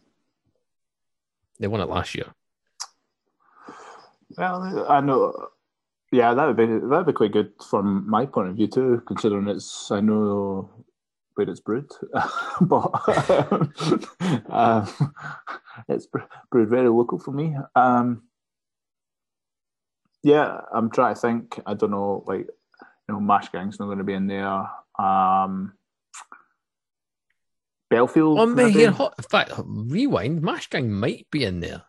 They 1.60 1.67
won 1.67 1.81
it 1.81 1.89
last 1.89 2.15
year. 2.15 2.34
Well, 4.38 4.86
I 4.89 5.01
know. 5.01 5.50
Yeah, 6.15 6.34
that 6.34 6.45
would 6.48 6.55
be 6.55 6.65
that 6.65 6.81
would 6.81 7.07
be 7.07 7.12
quite 7.12 7.34
good 7.34 7.51
from 7.69 8.10
my 8.10 8.25
point 8.25 8.48
of 8.48 8.55
view 8.55 8.67
too, 8.67 9.03
considering 9.05 9.50
it's 9.50 9.91
I 9.91 10.00
know 10.00 10.69
where 11.34 11.50
it's 11.50 11.60
brewed, 11.60 11.91
but 12.62 12.89
um, 14.50 14.88
it's 15.89 16.07
brewed 16.50 16.69
very 16.69 16.88
local 16.88 17.19
for 17.19 17.31
me. 17.31 17.57
Um, 17.75 18.24
yeah, 20.24 20.62
I'm 20.74 20.89
trying 20.89 21.15
to 21.15 21.19
think. 21.19 21.60
I 21.65 21.74
don't 21.74 21.91
know, 21.91 22.24
like 22.25 22.48
you 22.48 23.13
know, 23.13 23.19
Mash 23.19 23.51
Gang's 23.51 23.77
not 23.77 23.88
going 23.88 23.98
to 23.98 24.05
be 24.05 24.13
in 24.13 24.27
there. 24.27 24.69
Um, 24.98 25.74
Bellfield. 27.91 28.39
On 28.39 28.55
me 28.55 28.72
here, 28.72 28.88
in 28.88 29.24
fact, 29.29 29.51
rewind. 29.65 30.41
Mash 30.41 30.69
Gang 30.69 30.93
might 30.93 31.27
be 31.29 31.43
in 31.43 31.60
there. 31.60 31.84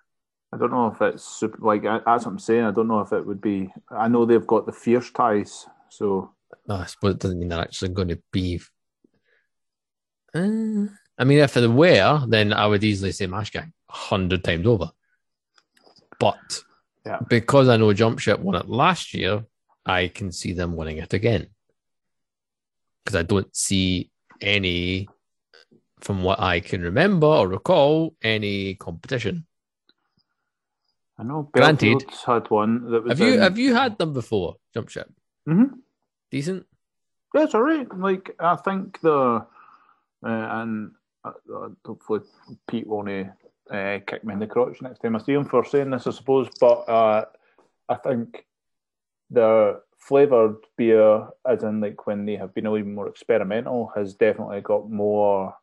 I 0.57 0.59
don't 0.59 0.71
know 0.71 0.87
if 0.87 1.03
it's 1.03 1.23
super. 1.23 1.59
Like 1.61 1.83
that's 1.83 2.25
what 2.25 2.27
I'm 2.27 2.39
saying. 2.39 2.65
I 2.65 2.71
don't 2.71 2.89
know 2.89 3.01
if 3.01 3.13
it 3.13 3.27
would 3.27 3.43
be. 3.43 3.71
I 3.91 4.09
know 4.09 4.25
they've 4.25 4.47
got 4.47 4.65
the 4.65 4.73
fierce 4.73 5.11
ties, 5.11 5.67
so. 5.91 6.31
No, 6.67 6.77
I 6.77 6.87
suppose 6.87 7.15
it 7.15 7.21
doesn't 7.21 7.39
mean 7.39 7.49
they're 7.49 7.61
actually 7.61 7.91
going 7.91 8.09
to 8.09 8.23
be. 8.33 8.61
Uh, 10.35 10.87
I 11.19 11.25
mean, 11.25 11.39
if 11.39 11.53
they 11.53 11.67
were, 11.67 12.25
then 12.27 12.55
I 12.55 12.67
would 12.67 12.83
easily 12.85 13.13
say 13.13 13.27
Mash 13.27 13.51
Gang 13.51 13.73
a 13.91 13.93
hundred 13.93 14.45
times 14.45 14.67
over. 14.67 14.91
But 16.19 16.63
yeah. 17.05 17.19
because 17.29 17.69
I 17.69 17.77
know 17.77 17.93
Jump 17.93 18.19
Ship 18.19 18.41
won 18.41 18.55
it 18.55 18.69
last 18.69 19.13
year, 19.13 19.45
I 19.85 20.09
can 20.09 20.33
see 20.33 20.55
them 20.55 20.75
winning 20.75 20.97
it 20.97 21.13
again. 21.13 21.49
Because 23.05 23.17
I 23.17 23.23
don't 23.23 23.55
see 23.55 24.11
any, 24.41 25.07
from 26.01 26.23
what 26.23 26.41
I 26.41 26.61
can 26.61 26.81
remember 26.81 27.27
or 27.27 27.47
recall, 27.47 28.15
any 28.23 28.75
competition. 28.77 29.46
I 31.19 31.23
know 31.23 31.49
Granted, 31.53 32.05
had 32.27 32.51
one 32.51 32.91
that 32.91 33.05
was. 33.05 33.19
Have 33.19 33.21
you 33.21 33.35
in... 33.35 33.41
have 33.41 33.59
you 33.59 33.75
had 33.75 33.99
them 33.99 34.13
before? 34.13 34.57
Jump 34.75 34.91
ship. 34.91 35.11
Mm-hmm. 35.49 35.77
Decent. 36.31 36.67
Yeah, 37.35 37.45
it's 37.45 37.55
alright. 37.55 37.89
Like 37.99 38.35
I 38.39 38.57
think 38.57 39.01
the 39.01 39.13
uh, 39.17 39.47
and 40.23 40.93
uh, 41.25 41.33
uh 41.55 41.69
hopefully 41.85 42.21
Pete 42.69 42.87
won't 42.87 43.29
uh, 43.71 43.99
kick 44.07 44.25
me 44.25 44.35
in 44.35 44.39
the 44.41 44.47
crotch 44.47 44.81
next 44.83 45.01
time 45.01 45.17
I 45.17 45.19
see 45.21 45.33
him 45.33 45.47
for 45.47 45.65
saying 45.65 45.91
this, 45.91 46.07
I 46.07 46.11
suppose. 46.11 46.49
But 46.61 46.89
uh, 46.89 47.25
I 47.89 47.95
think 47.95 48.45
the 49.31 49.81
flavored 49.97 50.57
beer, 50.77 51.29
as 51.49 51.63
in 51.63 51.81
like 51.81 52.07
when 52.07 52.27
they 52.27 52.37
have 52.37 52.55
been 52.55 52.67
a 52.67 52.73
little 52.73 52.87
more 52.87 53.09
experimental, 53.09 53.91
has 53.95 54.15
definitely 54.15 54.61
got 54.61 54.91
more 54.91 55.55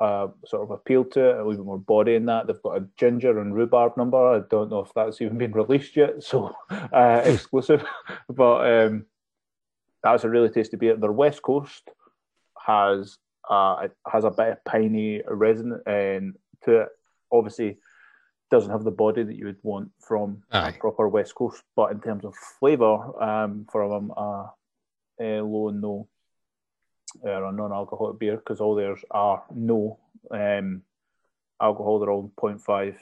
uh, 0.00 0.28
sort 0.46 0.62
of 0.62 0.70
appeal 0.70 1.04
to 1.04 1.20
it, 1.20 1.34
a 1.36 1.38
little 1.38 1.52
bit 1.52 1.66
more 1.66 1.78
body 1.78 2.14
in 2.14 2.26
that. 2.26 2.46
They've 2.46 2.62
got 2.62 2.78
a 2.78 2.86
ginger 2.96 3.38
and 3.38 3.54
rhubarb 3.54 3.96
number. 3.96 4.16
I 4.16 4.40
don't 4.50 4.70
know 4.70 4.80
if 4.80 4.92
that's 4.94 5.20
even 5.20 5.38
been 5.38 5.52
released 5.62 5.96
yet, 5.96 6.22
so 6.22 6.54
uh, 6.70 7.22
exclusive. 7.24 7.84
but 8.28 8.86
um, 8.86 9.06
that's 10.02 10.24
a 10.24 10.30
really 10.30 10.48
tasty 10.48 10.76
beer. 10.76 10.96
Their 10.96 11.12
West 11.12 11.42
Coast 11.42 11.90
has 12.66 13.18
uh, 13.48 13.88
has 14.10 14.24
a 14.24 14.30
bit 14.30 14.48
of 14.48 14.64
piney 14.64 15.22
resin 15.28 15.72
um, 15.86 16.34
to 16.64 16.80
it. 16.82 16.88
Obviously, 17.32 17.78
doesn't 18.50 18.70
have 18.70 18.84
the 18.84 18.90
body 18.90 19.22
that 19.22 19.36
you 19.36 19.46
would 19.46 19.58
want 19.62 19.90
from 20.00 20.42
Aye. 20.50 20.70
a 20.70 20.72
proper 20.72 21.08
West 21.08 21.34
Coast. 21.34 21.62
But 21.76 21.92
in 21.92 22.00
terms 22.00 22.24
of 22.24 22.34
flavour, 22.58 23.22
um, 23.22 23.66
from 23.70 24.10
a, 24.16 24.52
a 25.20 25.40
low 25.42 25.68
and 25.68 25.80
no 25.80 26.08
uh, 27.24 27.46
a 27.46 27.52
non-alcoholic 27.52 28.18
beer, 28.18 28.36
because 28.36 28.60
all 28.60 28.74
theirs 28.74 29.04
are 29.10 29.42
no 29.54 29.98
um, 30.30 30.82
alcohol, 31.60 31.98
they're 31.98 32.10
all 32.10 32.32
0.5. 32.36 32.96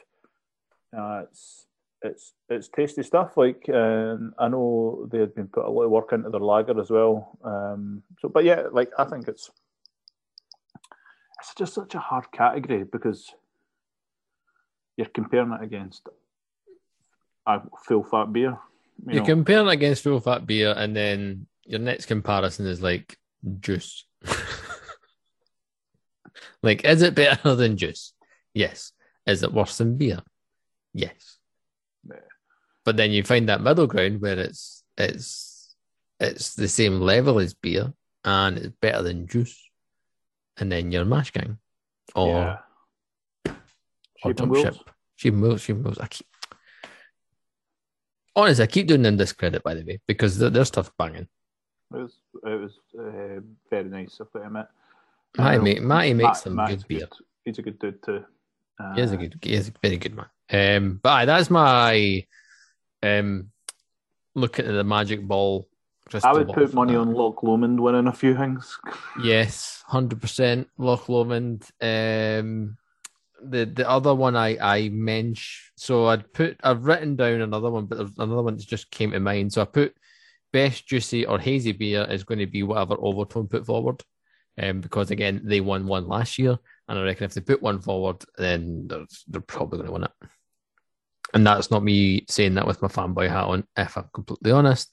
Uh, 0.97 1.23
it's 1.25 1.67
it's 2.03 2.33
it's 2.49 2.69
tasty 2.69 3.03
stuff. 3.03 3.37
Like 3.37 3.69
um, 3.69 4.35
I 4.39 4.49
know 4.49 5.09
they 5.11 5.19
had 5.19 5.35
been 5.35 5.49
put 5.49 5.65
a 5.65 5.71
lot 5.71 5.83
of 5.83 5.91
work 5.91 6.13
into 6.13 6.31
their 6.31 6.41
lager 6.41 6.81
as 6.81 6.91
well. 6.91 7.37
Um, 7.45 8.03
so, 8.21 8.29
but 8.29 8.45
yeah, 8.45 8.65
like 8.71 8.91
I 8.99 9.05
think 9.05 9.29
it's 9.29 9.51
it's 11.41 11.55
just 11.57 11.75
such 11.75 11.95
a 11.95 11.99
hard 11.99 12.31
category 12.33 12.85
because 12.85 13.35
you're 14.97 15.07
comparing 15.09 15.53
it 15.53 15.63
against 15.63 16.09
a 17.47 17.61
full 17.85 18.05
fat 18.05 18.33
beer. 18.33 18.59
You 19.07 19.15
you're 19.15 19.21
know. 19.23 19.27
comparing 19.27 19.69
it 19.69 19.73
against 19.73 20.03
full 20.05 20.21
fat 20.21 20.47
beer, 20.47 20.75
and 20.77 20.95
then 20.95 21.47
your 21.65 21.81
next 21.81 22.07
comparison 22.07 22.67
is 22.67 22.81
like 22.81 23.19
juice. 23.61 24.05
like, 26.63 26.85
is 26.85 27.03
it 27.03 27.15
better 27.15 27.55
than 27.55 27.77
juice? 27.77 28.13
Yes. 28.55 28.93
Is 29.27 29.43
it 29.43 29.53
worse 29.53 29.79
than 29.79 29.97
beer? 29.97 30.21
Yes. 30.95 31.39
Yeah. 32.09 32.17
But 32.85 32.97
then 32.97 33.11
you 33.11 33.23
find 33.23 33.49
that 33.49 33.61
middle 33.61 33.87
ground 33.87 34.21
where 34.21 34.39
it's 34.39 34.83
it's 34.97 35.75
it's 36.19 36.55
the 36.55 36.69
same 36.69 37.01
level 37.01 37.39
as 37.39 37.55
beer 37.55 37.93
and 38.25 38.59
it's 38.59 38.75
better 38.81 39.03
than 39.03 39.27
juice. 39.27 39.63
And 40.57 40.73
then 40.73 40.91
you're 40.91 41.05
mash 41.05 41.31
gang. 41.31 41.59
Or 42.15 42.61
yeah. 43.47 43.53
Or 44.25 44.33
jump 44.33 44.57
ship. 44.57 44.77
She 45.17 45.31
moves, 45.31 45.63
she 45.63 45.73
moves. 45.73 45.99
I 45.99 46.07
keep 46.07 46.27
honestly, 48.35 48.65
I 48.65 48.67
keep 48.67 48.87
doing 48.87 49.03
them 49.03 49.17
discredit 49.17 49.63
by 49.63 49.75
the 49.75 49.85
way, 49.85 50.01
because 50.07 50.39
their, 50.39 50.51
their 50.51 50.65
stuff 50.65 50.91
banging. 50.99 51.29
It 51.95 51.97
was 51.97 52.21
it 52.45 52.61
was 52.61 52.79
uh, 52.99 53.41
very 53.71 53.89
nice, 53.89 54.21
I 54.35 54.47
admit. 54.47 54.67
Matty, 55.37 55.59
make, 55.59 55.83
Matty 55.83 56.15
makes 56.15 56.43
some 56.43 56.57
good 56.57 56.87
beer. 56.87 57.01
Good. 57.01 57.13
He's 57.45 57.59
a 57.59 57.63
good 57.63 57.79
dude 57.79 58.03
too. 58.03 58.25
Uh, 58.79 58.95
he 58.95 59.01
is 59.01 59.13
a 59.13 59.17
good, 59.17 59.39
he 59.43 59.55
is 59.55 59.69
a 59.69 59.73
very 59.83 59.97
good 59.97 60.15
man. 60.15 60.27
Um, 60.51 61.01
but 61.03 61.11
aye, 61.11 61.25
that's 61.25 61.51
my 61.51 62.25
um 63.03 63.51
looking 64.35 64.67
at 64.67 64.73
the 64.73 64.85
magic 64.85 65.27
ball. 65.27 65.69
I 66.25 66.33
would 66.33 66.49
put 66.49 66.73
money 66.73 66.95
that. 66.95 67.01
on 67.01 67.13
Loch 67.13 67.43
Lomond 67.43 67.81
winning 67.81 68.07
a 68.07 68.13
few 68.13 68.35
things. 68.37 68.79
yes, 69.23 69.83
hundred 69.87 70.21
percent 70.21 70.69
Loch 70.79 71.09
Lomond. 71.09 71.65
Um, 71.81 72.77
the 73.43 73.65
the 73.67 73.89
other 73.89 74.15
one 74.15 74.37
I 74.37 74.57
I 74.61 74.89
mentioned. 74.91 75.73
So 75.77 76.07
I'd 76.07 76.33
put 76.33 76.59
I've 76.63 76.85
written 76.85 77.17
down 77.17 77.41
another 77.41 77.71
one, 77.71 77.87
but 77.87 77.99
there's 77.99 78.11
another 78.19 78.43
one 78.43 78.57
that 78.57 78.67
just 78.67 78.91
came 78.91 79.11
to 79.13 79.21
mind. 79.21 79.53
So 79.53 79.63
I 79.63 79.67
put 79.67 79.95
best 80.53 80.87
juicy 80.87 81.27
or 81.27 81.39
hazy 81.39 81.73
beer 81.73 82.07
is 82.09 82.25
going 82.25 82.39
to 82.39 82.47
be 82.47 82.63
whatever 82.63 82.97
Overtone 82.99 83.49
put 83.49 83.67
forward, 83.67 84.03
um, 84.61 84.81
because 84.81 85.11
again 85.11 85.43
they 85.45 85.61
won 85.61 85.87
one 85.87 86.09
last 86.09 86.39
year, 86.39 86.59
and 86.89 86.99
I 86.99 87.03
reckon 87.03 87.25
if 87.25 87.35
they 87.35 87.41
put 87.41 87.63
one 87.63 87.81
forward, 87.81 88.25
then 88.37 88.87
they're 88.89 89.07
they're 89.29 89.41
probably 89.41 89.79
going 89.79 89.87
to 89.87 89.93
win 89.93 90.05
it. 90.05 90.29
And 91.35 91.47
that's 91.47 91.71
not 91.71 91.85
me 91.85 92.25
saying 92.29 92.55
that 92.55 92.67
with 92.67 92.81
my 92.81 92.89
fanboy 92.89 93.29
hat 93.29 93.45
on. 93.45 93.65
If 93.77 93.97
I'm 93.97 94.09
completely 94.13 94.53
honest. 94.53 94.91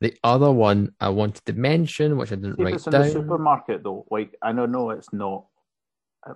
The 0.00 0.16
other 0.24 0.50
one 0.50 0.92
I 1.00 1.08
wanted 1.10 1.46
to 1.46 1.52
mention, 1.52 2.18
which 2.18 2.32
I 2.32 2.34
didn't 2.34 2.58
write 2.58 2.74
it's 2.74 2.86
in 2.86 2.92
down. 2.92 3.02
the 3.02 3.12
supermarket 3.12 3.84
though. 3.84 4.04
Like 4.10 4.34
I 4.42 4.52
know, 4.52 4.66
no, 4.66 4.90
it's 4.90 5.12
not 5.12 5.44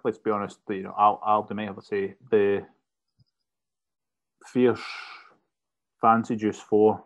let's 0.05 0.19
be 0.19 0.31
honest, 0.31 0.59
you 0.69 0.83
know, 0.83 0.95
I'll 0.97 1.21
I'll 1.25 1.45
to 1.45 1.83
say 1.83 2.15
the 2.31 2.67
fierce 4.47 4.81
fancy 6.01 6.37
juice 6.37 6.61
four 6.61 7.05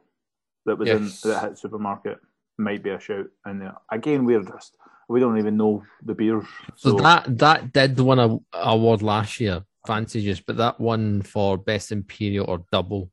that 0.66 0.78
was 0.78 0.88
yes. 0.88 1.24
in 1.24 1.30
that 1.30 1.42
hit 1.42 1.58
supermarket 1.58 2.18
might 2.58 2.82
be 2.82 2.90
a 2.90 3.00
shout 3.00 3.26
in 3.46 3.58
there. 3.58 3.74
Again, 3.90 4.24
we're 4.24 4.42
just 4.42 4.76
we 5.08 5.20
don't 5.20 5.38
even 5.38 5.56
know 5.56 5.84
the 6.04 6.14
beers. 6.14 6.44
So, 6.76 6.90
so 6.90 6.96
that 6.96 7.38
that 7.38 7.72
did 7.72 7.98
win 7.98 8.18
a 8.18 8.38
award 8.52 9.02
last 9.02 9.40
year, 9.40 9.62
fancy 9.86 10.22
juice, 10.22 10.40
but 10.40 10.56
that 10.56 10.80
won 10.80 11.22
for 11.22 11.58
best 11.58 11.92
imperial 11.92 12.46
or 12.48 12.64
double. 12.70 13.10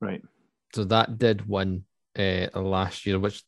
Right. 0.00 0.22
So 0.74 0.84
that 0.84 1.18
did 1.18 1.48
win 1.48 1.84
uh, 2.18 2.46
last 2.54 3.06
year, 3.06 3.18
which 3.18 3.42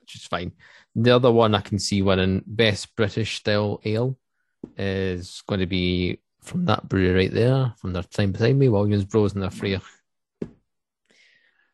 which 0.00 0.16
is 0.16 0.26
fine. 0.26 0.52
The 0.94 1.14
other 1.14 1.30
one 1.30 1.54
I 1.54 1.60
can 1.60 1.78
see 1.78 2.02
winning 2.02 2.42
best 2.46 2.94
British 2.96 3.36
style 3.36 3.80
ale 3.84 4.18
is 4.76 5.42
going 5.46 5.60
to 5.60 5.66
be 5.66 6.20
from 6.42 6.64
that 6.64 6.88
brewery 6.88 7.14
right 7.14 7.32
there, 7.32 7.74
from 7.78 7.92
their 7.92 8.02
time 8.02 8.32
beside 8.32 8.56
me, 8.56 8.68
Williams 8.68 9.04
Bros 9.04 9.34
and 9.34 9.42
their 9.42 9.50
Freer. 9.50 9.80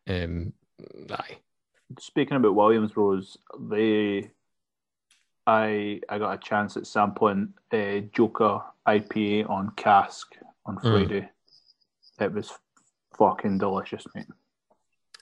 Um, 0.09 0.53
aye. 1.11 1.38
Speaking 1.99 2.37
about 2.37 2.55
Williams 2.55 2.92
Bros, 2.92 3.38
they 3.59 4.31
I 5.47 6.01
I 6.09 6.19
got 6.19 6.35
a 6.35 6.38
chance 6.38 6.77
at 6.77 6.87
sampling 6.87 7.55
a 7.73 8.09
Joker 8.12 8.61
IPA 8.87 9.49
on 9.49 9.71
cask 9.77 10.35
on 10.64 10.77
hmm. 10.77 10.90
Friday. 10.90 11.21
Mm. 11.21 12.27
It 12.27 12.33
was 12.33 12.53
fucking 13.16 13.59
delicious, 13.59 14.05
mate. 14.14 14.27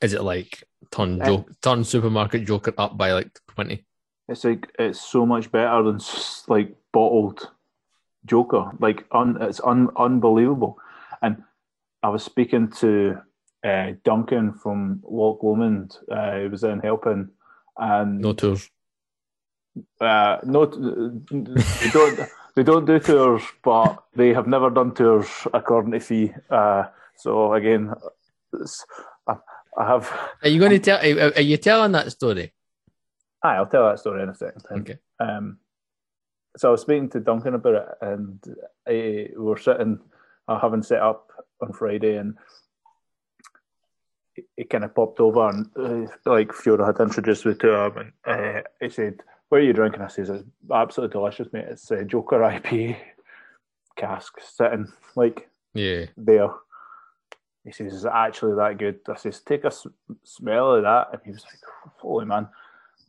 Is 0.00 0.12
it 0.12 0.22
like 0.22 0.64
turn 0.90 1.22
joke, 1.24 1.50
turn 1.60 1.84
supermarket 1.84 2.46
Joker 2.46 2.72
up 2.78 2.96
by 2.96 3.12
like 3.12 3.38
twenty? 3.48 3.84
It's 4.28 4.44
like 4.44 4.70
it's 4.78 5.00
so 5.00 5.26
much 5.26 5.50
better 5.52 5.82
than 5.82 6.00
like 6.48 6.74
bottled 6.92 7.50
Joker. 8.26 8.70
Like 8.78 9.04
un, 9.12 9.36
it's 9.40 9.60
un, 9.64 9.88
unbelievable. 9.96 10.78
And 11.20 11.42
I 12.02 12.08
was 12.08 12.22
speaking 12.22 12.70
to 12.78 13.20
uh, 13.64 13.92
Duncan 14.04 14.52
from 14.52 15.02
Loch 15.02 15.42
Lomond. 15.42 15.96
Uh, 16.10 16.40
he 16.40 16.48
was 16.48 16.64
in 16.64 16.80
helping, 16.80 17.30
and 17.78 18.20
no 18.20 18.32
tours. 18.32 18.70
Uh, 20.00 20.38
no, 20.44 20.66
they 20.66 21.90
don't. 21.90 22.20
they 22.54 22.62
don't 22.62 22.84
do 22.84 22.98
tours, 22.98 23.42
but 23.62 24.04
they 24.14 24.32
have 24.32 24.46
never 24.46 24.70
done 24.70 24.94
tours 24.94 25.28
according 25.52 25.92
to 25.92 26.00
fee. 26.00 26.32
Uh, 26.50 26.84
so 27.16 27.54
again, 27.54 27.92
I, 29.26 29.36
I, 29.78 29.86
have. 29.86 30.12
Are 30.42 30.48
you 30.48 30.60
going 30.60 30.70
to 30.72 30.78
tell? 30.78 30.98
Are 30.98 31.40
you 31.40 31.56
telling 31.56 31.92
that 31.92 32.12
story? 32.12 32.52
Aye, 33.42 33.56
I'll 33.56 33.66
tell 33.66 33.88
that 33.88 33.98
story 33.98 34.22
in 34.22 34.28
a 34.28 34.34
second. 34.34 34.62
Okay. 34.70 34.98
Um, 35.20 35.58
so 36.56 36.68
I 36.68 36.72
was 36.72 36.82
speaking 36.82 37.10
to 37.10 37.20
Duncan 37.20 37.54
about 37.54 37.74
it, 37.74 37.88
and 38.00 38.56
I, 38.86 39.28
we 39.36 39.44
were 39.44 39.58
sitting, 39.58 39.98
uh, 40.48 40.60
having 40.60 40.82
set 40.82 41.02
up 41.02 41.30
on 41.60 41.72
Friday, 41.72 42.16
and 42.16 42.36
he, 44.56 44.64
kind 44.64 44.84
of 44.84 44.94
popped 44.94 45.20
over, 45.20 45.48
and 45.48 45.68
uh, 45.76 46.12
like 46.26 46.52
Fiona 46.52 46.86
had 46.86 47.00
introduced 47.00 47.46
me 47.46 47.54
to 47.54 47.84
him, 47.84 48.12
and 48.24 48.56
uh, 48.58 48.62
he 48.80 48.88
said, 48.88 49.20
"What 49.48 49.60
are 49.60 49.64
you 49.64 49.72
drinking?" 49.72 50.02
I 50.02 50.08
says, 50.08 50.30
"It's 50.30 50.44
absolutely 50.72 51.12
delicious, 51.12 51.52
mate. 51.52 51.66
It's 51.68 51.90
a 51.90 52.04
Joker 52.04 52.40
IPA 52.40 52.96
cask 53.96 54.34
sitting 54.40 54.92
like 55.16 55.48
yeah 55.74 56.06
there." 56.16 56.50
He 57.64 57.72
says, 57.72 57.94
"Is 57.94 58.04
it 58.04 58.12
actually 58.14 58.54
that 58.56 58.78
good?" 58.78 59.00
I 59.08 59.16
says, 59.16 59.40
"Take 59.40 59.64
a 59.64 59.72
smell 60.22 60.74
of 60.74 60.82
that," 60.82 61.08
and 61.12 61.20
he 61.24 61.30
was 61.30 61.44
like, 61.44 61.60
"Holy 61.98 62.26
man!" 62.26 62.48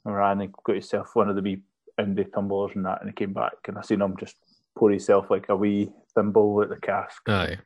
And 0.06 0.16
ran 0.16 0.42
and 0.42 0.54
got 0.64 0.74
himself 0.74 1.16
one 1.16 1.30
of 1.30 1.36
the 1.36 1.42
wee 1.42 1.62
indie 2.00 2.32
tumblers 2.32 2.76
and 2.76 2.86
that, 2.86 3.02
and 3.02 3.10
he 3.10 3.14
came 3.14 3.34
back, 3.34 3.54
and 3.68 3.78
I 3.78 3.82
seen 3.82 4.02
him 4.02 4.16
just 4.18 4.36
pour 4.78 4.92
himself 4.92 5.30
like 5.30 5.50
a 5.50 5.56
wee 5.56 5.90
thimble 6.14 6.62
at 6.62 6.70
the 6.70 6.78
cask. 6.78 7.28
Aye. 7.28 7.58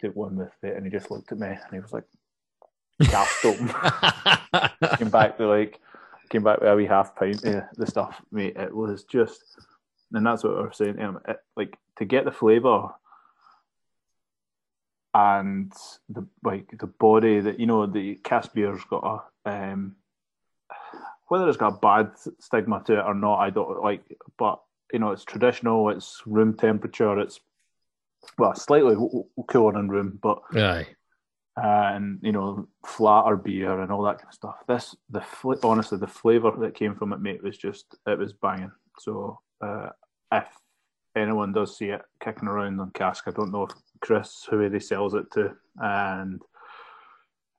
Took 0.00 0.14
one 0.16 0.36
with 0.36 0.52
it, 0.62 0.76
and 0.76 0.84
he 0.84 0.90
just 0.90 1.10
looked 1.10 1.32
at 1.32 1.38
me, 1.38 1.48
and 1.48 1.72
he 1.72 1.80
was 1.80 1.92
like, 1.92 2.04
"Cask 3.02 3.44
open." 3.44 3.68
came 4.96 5.10
back 5.10 5.36
to 5.38 5.46
like, 5.46 5.80
came 6.28 6.42
back 6.42 6.60
with 6.60 6.70
a 6.70 6.76
wee 6.76 6.86
half 6.86 7.14
pint 7.14 7.44
of 7.44 7.64
the 7.76 7.86
stuff, 7.86 8.20
mate. 8.30 8.56
It 8.56 8.74
was 8.74 9.04
just, 9.04 9.42
and 10.12 10.26
that's 10.26 10.44
what 10.44 10.56
I 10.56 10.62
was 10.62 10.76
saying. 10.76 11.00
Um, 11.00 11.20
it, 11.28 11.38
like 11.56 11.78
to 11.98 12.04
get 12.04 12.24
the 12.24 12.32
flavour 12.32 12.90
and 15.14 15.72
the 16.08 16.26
like 16.44 16.68
the 16.78 16.86
body 16.86 17.40
that 17.40 17.58
you 17.58 17.66
know 17.66 17.86
the 17.86 18.16
cask 18.16 18.52
beer's 18.52 18.84
got 18.84 19.24
a 19.46 19.50
um 19.50 19.96
whether 21.28 21.48
it's 21.48 21.56
got 21.56 21.74
a 21.74 21.78
bad 21.78 22.12
stigma 22.38 22.82
to 22.86 22.98
it 22.98 23.04
or 23.04 23.14
not, 23.14 23.38
I 23.38 23.50
don't 23.50 23.82
like. 23.82 24.02
But 24.38 24.60
you 24.92 24.98
know, 24.98 25.10
it's 25.10 25.24
traditional. 25.24 25.90
It's 25.90 26.22
room 26.26 26.54
temperature. 26.54 27.18
It's 27.18 27.40
well, 28.38 28.54
slightly 28.54 28.94
cooler 29.48 29.72
than 29.72 29.88
room, 29.88 30.18
but 30.22 30.40
aye. 30.54 30.86
And 31.56 32.18
you 32.22 32.32
know, 32.32 32.68
flatter 32.84 33.36
beer 33.36 33.80
and 33.80 33.90
all 33.90 34.02
that 34.02 34.18
kind 34.18 34.28
of 34.28 34.34
stuff. 34.34 34.56
This, 34.68 34.94
the 35.10 35.24
honestly, 35.62 35.98
the 35.98 36.06
flavour 36.06 36.52
that 36.58 36.74
came 36.74 36.94
from 36.94 37.12
it, 37.12 37.20
mate, 37.20 37.42
was 37.42 37.56
just 37.56 37.96
it 38.06 38.18
was 38.18 38.32
banging. 38.32 38.72
So 38.98 39.40
uh, 39.60 39.90
if 40.32 40.46
anyone 41.16 41.52
does 41.52 41.76
see 41.76 41.86
it 41.86 42.02
kicking 42.22 42.48
around 42.48 42.80
on 42.80 42.90
cask, 42.90 43.24
I 43.26 43.30
don't 43.30 43.52
know 43.52 43.64
if 43.64 43.70
Chris 44.00 44.46
who 44.48 44.60
he 44.60 44.80
sells 44.80 45.14
it 45.14 45.30
to, 45.32 45.56
and 45.78 46.42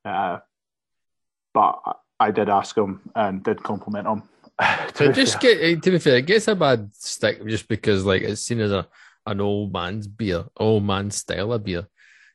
uh, 0.06 0.40
but 1.54 1.80
I 2.20 2.32
did 2.32 2.50
ask 2.50 2.78
him 2.78 3.02
and 3.16 3.44
did 3.44 3.64
compliment 3.64 4.08
him. 4.08 4.24
to, 4.96 5.14
just 5.14 5.40
get 5.40 5.82
to 5.84 5.92
be 5.92 6.00
fair, 6.00 6.18
it 6.18 6.26
gets 6.26 6.48
a 6.48 6.56
bad 6.56 6.90
stick 6.96 7.46
just 7.48 7.68
because 7.68 8.06
like 8.06 8.22
it's 8.22 8.42
seen 8.42 8.60
as 8.60 8.72
a 8.72 8.88
an 9.26 9.42
old 9.42 9.74
man's 9.74 10.08
beer, 10.08 10.46
old 10.56 10.84
man 10.84 11.12
style 11.12 11.54
of 11.54 11.64
beer. 11.64 11.88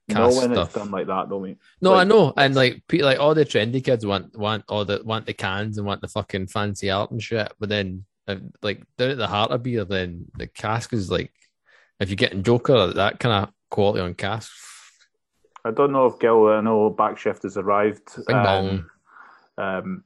No 0.09 0.29
when 0.29 0.53
stuff. 0.53 0.67
it's 0.67 0.75
done 0.75 0.91
like 0.91 1.07
that, 1.07 1.29
don't 1.29 1.43
we? 1.43 1.57
No, 1.81 1.93
like, 1.93 2.01
I 2.01 2.05
know, 2.05 2.33
and 2.37 2.55
like 2.55 2.83
like 2.93 3.19
all 3.19 3.35
the 3.35 3.45
trendy 3.45 3.83
kids 3.83 4.05
want 4.05 4.37
want 4.37 4.65
all 4.69 4.85
the 4.85 5.01
want 5.05 5.27
the 5.27 5.33
cans 5.33 5.79
and 5.79 5.87
want 5.87 6.01
the 6.01 6.09
fucking 6.09 6.49
fancy 6.49 6.91
art 6.91 7.11
and 7.11 7.23
shit, 7.23 7.53
but 7.61 7.69
then 7.69 8.05
uh, 8.27 8.37
like 8.63 8.83
down 8.99 9.11
at 9.11 9.19
the 9.19 9.29
heart 9.29 9.53
of 9.53 9.63
beer, 9.63 9.85
then 9.85 10.27
the 10.37 10.47
cask 10.47 10.93
is 10.93 11.11
like 11.11 11.33
if 12.01 12.09
you're 12.09 12.17
getting 12.17 12.43
Joker 12.43 12.89
that 12.89 13.21
kind 13.21 13.45
of 13.45 13.55
quality 13.71 14.01
on 14.01 14.15
cask. 14.15 14.51
I 15.65 15.71
don't 15.71 15.93
know 15.93 16.07
if 16.07 16.19
Gil, 16.19 16.49
I 16.49 16.61
know 16.61 16.91
Backshift 16.91 17.45
has 17.45 17.57
arrived. 17.57 18.09
Um, 18.29 18.91
um, 19.57 20.05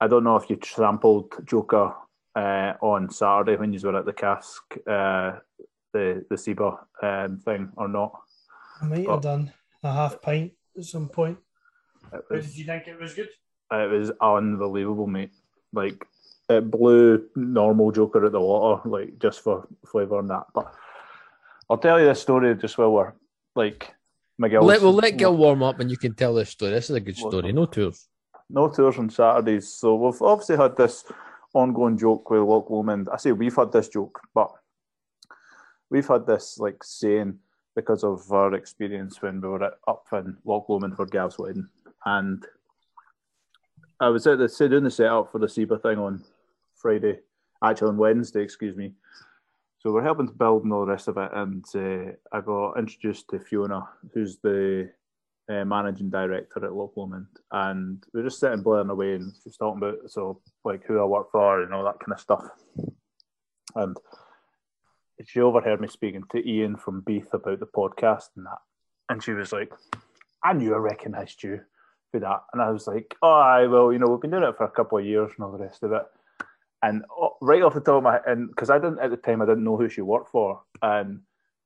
I 0.00 0.08
don't 0.08 0.24
know 0.24 0.36
if 0.36 0.50
you 0.50 0.58
sampled 0.64 1.32
Joker 1.44 1.94
uh, 2.34 2.74
on 2.80 3.10
Saturday 3.10 3.56
when 3.56 3.72
you 3.72 3.80
were 3.82 3.96
at 3.96 4.04
the 4.04 4.12
cask, 4.12 4.62
uh, 4.86 5.38
the 5.92 6.24
the 6.28 6.36
SIBA 6.36 6.78
um, 7.02 7.38
thing 7.38 7.70
or 7.76 7.88
not. 7.88 8.20
I 8.80 8.86
might 8.86 9.06
but 9.06 9.12
have 9.12 9.22
done 9.22 9.52
a 9.82 9.92
half 9.92 10.20
pint 10.22 10.52
at 10.76 10.84
some 10.84 11.08
point. 11.08 11.38
Was, 12.30 12.46
did 12.46 12.56
you 12.56 12.64
think 12.64 12.86
it 12.86 13.00
was 13.00 13.14
good? 13.14 13.28
It 13.72 13.90
was 13.90 14.10
unbelievable, 14.20 15.06
mate. 15.06 15.32
Like 15.72 16.06
it 16.48 16.70
blew 16.70 17.28
normal 17.36 17.92
Joker 17.92 18.24
at 18.24 18.32
the 18.32 18.40
water, 18.40 18.88
like 18.88 19.18
just 19.18 19.40
for 19.40 19.68
flavour 19.86 20.20
and 20.20 20.30
that. 20.30 20.46
But 20.54 20.72
I'll 21.68 21.78
tell 21.78 21.98
you 21.98 22.06
this 22.06 22.22
story 22.22 22.54
just 22.54 22.78
while 22.78 22.92
we're 22.92 23.12
like 23.54 23.94
Miguel. 24.38 24.64
Let, 24.64 24.80
we'll 24.80 24.94
let 24.94 25.18
Gil 25.18 25.36
warm 25.36 25.62
up 25.62 25.80
and 25.80 25.90
you 25.90 25.98
can 25.98 26.14
tell 26.14 26.34
this 26.34 26.50
story. 26.50 26.72
This 26.72 26.88
is 26.88 26.96
a 26.96 27.00
good 27.00 27.16
story. 27.16 27.52
No 27.52 27.66
tours 27.66 28.08
no 28.50 28.68
tours 28.68 28.98
on 28.98 29.10
Saturdays. 29.10 29.68
So 29.68 29.94
we've 29.96 30.22
obviously 30.22 30.56
had 30.56 30.76
this 30.76 31.04
ongoing 31.54 31.98
joke 31.98 32.28
with 32.30 32.40
Loch 32.40 32.70
Lomond. 32.70 33.08
I 33.12 33.16
say 33.16 33.32
we've 33.32 33.54
had 33.54 33.72
this 33.72 33.88
joke, 33.88 34.20
but 34.34 34.50
we've 35.90 36.06
had 36.06 36.26
this 36.26 36.58
like 36.58 36.82
saying 36.82 37.38
because 37.78 38.02
of 38.02 38.32
our 38.32 38.54
experience 38.54 39.22
when 39.22 39.40
we 39.40 39.46
were 39.46 39.62
at, 39.62 39.74
up 39.86 40.04
in 40.12 40.36
Loch 40.44 40.68
Lomond 40.68 40.96
for 40.96 41.06
Gav's 41.06 41.38
wedding. 41.38 41.68
And 42.04 42.44
I 44.00 44.08
was 44.08 44.26
at 44.26 44.38
the 44.38 44.68
doing 44.68 44.82
the 44.82 44.90
setup 44.90 45.30
for 45.30 45.38
the 45.38 45.46
SIBA 45.46 45.80
thing 45.80 45.96
on 46.00 46.24
Friday, 46.74 47.20
actually 47.62 47.90
on 47.90 47.96
Wednesday, 47.96 48.42
excuse 48.42 48.74
me. 48.74 48.94
So 49.78 49.92
we're 49.92 50.02
helping 50.02 50.26
to 50.26 50.32
build 50.32 50.64
and 50.64 50.72
all 50.72 50.86
the 50.86 50.90
rest 50.90 51.06
of 51.06 51.18
it. 51.18 51.30
And 51.32 51.64
uh, 51.72 52.14
I 52.36 52.40
got 52.40 52.80
introduced 52.80 53.28
to 53.28 53.38
Fiona, 53.38 53.88
who's 54.12 54.38
the 54.38 54.90
uh, 55.48 55.64
managing 55.64 56.10
director 56.10 56.64
at 56.64 56.72
Loch 56.72 56.96
Lomond, 56.96 57.28
and 57.52 58.04
we 58.12 58.20
are 58.20 58.24
just 58.24 58.40
sitting 58.40 58.60
blaring 58.60 58.90
away, 58.90 59.14
and 59.14 59.32
she's 59.44 59.56
talking 59.56 59.78
about 59.78 60.10
so 60.10 60.40
like 60.64 60.84
who 60.84 61.00
I 61.00 61.04
work 61.04 61.30
for 61.30 61.62
and 61.62 61.72
all 61.72 61.84
that 61.84 62.00
kind 62.00 62.12
of 62.12 62.20
stuff. 62.20 62.44
And 63.76 63.96
she 65.26 65.40
overheard 65.40 65.80
me 65.80 65.88
speaking 65.88 66.24
to 66.30 66.48
Ian 66.48 66.76
from 66.76 67.00
Beath 67.00 67.32
about 67.32 67.60
the 67.60 67.66
podcast 67.66 68.28
and 68.36 68.46
that, 68.46 68.58
and 69.08 69.22
she 69.22 69.32
was 69.32 69.52
like, 69.52 69.72
"I 70.44 70.52
knew 70.52 70.74
I 70.74 70.78
recognised 70.78 71.42
you 71.42 71.60
for 72.10 72.20
that," 72.20 72.44
and 72.52 72.62
I 72.62 72.70
was 72.70 72.86
like, 72.86 73.16
"Oh, 73.22 73.40
I 73.40 73.66
well, 73.66 73.92
you 73.92 73.98
know, 73.98 74.06
we've 74.06 74.20
been 74.20 74.30
doing 74.30 74.44
it 74.44 74.56
for 74.56 74.64
a 74.64 74.70
couple 74.70 74.98
of 74.98 75.04
years 75.04 75.32
and 75.36 75.44
all 75.44 75.52
the 75.52 75.64
rest 75.64 75.82
of 75.82 75.92
it." 75.92 76.02
And 76.82 77.04
oh, 77.10 77.36
right 77.40 77.62
off 77.62 77.74
the 77.74 77.80
top 77.80 77.96
of 77.96 78.02
my 78.04 78.20
and 78.26 78.48
because 78.48 78.70
I 78.70 78.78
didn't 78.78 79.00
at 79.00 79.10
the 79.10 79.16
time, 79.16 79.42
I 79.42 79.46
didn't 79.46 79.64
know 79.64 79.76
who 79.76 79.88
she 79.88 80.00
worked 80.00 80.30
for, 80.30 80.62
and 80.82 81.20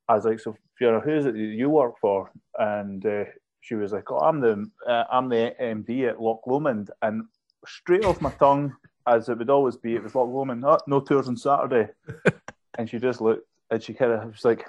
I 0.08 0.14
was 0.14 0.24
like, 0.24 0.40
"So, 0.40 0.56
Fiona, 0.78 1.00
who 1.00 1.10
is 1.10 1.26
it 1.26 1.36
you 1.36 1.68
work 1.68 1.98
for?" 2.00 2.30
And 2.58 3.04
uh, 3.04 3.24
she 3.60 3.74
was 3.74 3.92
like, 3.92 4.10
"Oh, 4.10 4.18
I'm 4.18 4.40
the 4.40 4.70
uh, 4.86 5.04
I'm 5.10 5.28
the 5.28 5.54
MD 5.60 6.08
at 6.08 6.20
Loch 6.20 6.46
Lomond," 6.46 6.90
and 7.00 7.24
straight 7.66 8.04
off 8.04 8.20
my 8.20 8.30
tongue, 8.30 8.74
as 9.06 9.28
it 9.28 9.38
would 9.38 9.50
always 9.50 9.76
be, 9.76 9.94
it 9.94 10.02
was 10.02 10.14
Loch 10.14 10.28
Lomond. 10.28 10.64
Oh, 10.64 10.78
no 10.86 11.00
tours 11.00 11.28
on 11.28 11.36
Saturday, 11.36 11.90
and 12.76 12.88
she 12.88 12.98
just 12.98 13.20
looked 13.20 13.46
and 13.70 13.82
she 13.82 13.94
kind 13.94 14.12
of 14.12 14.32
was 14.32 14.44
like, 14.44 14.66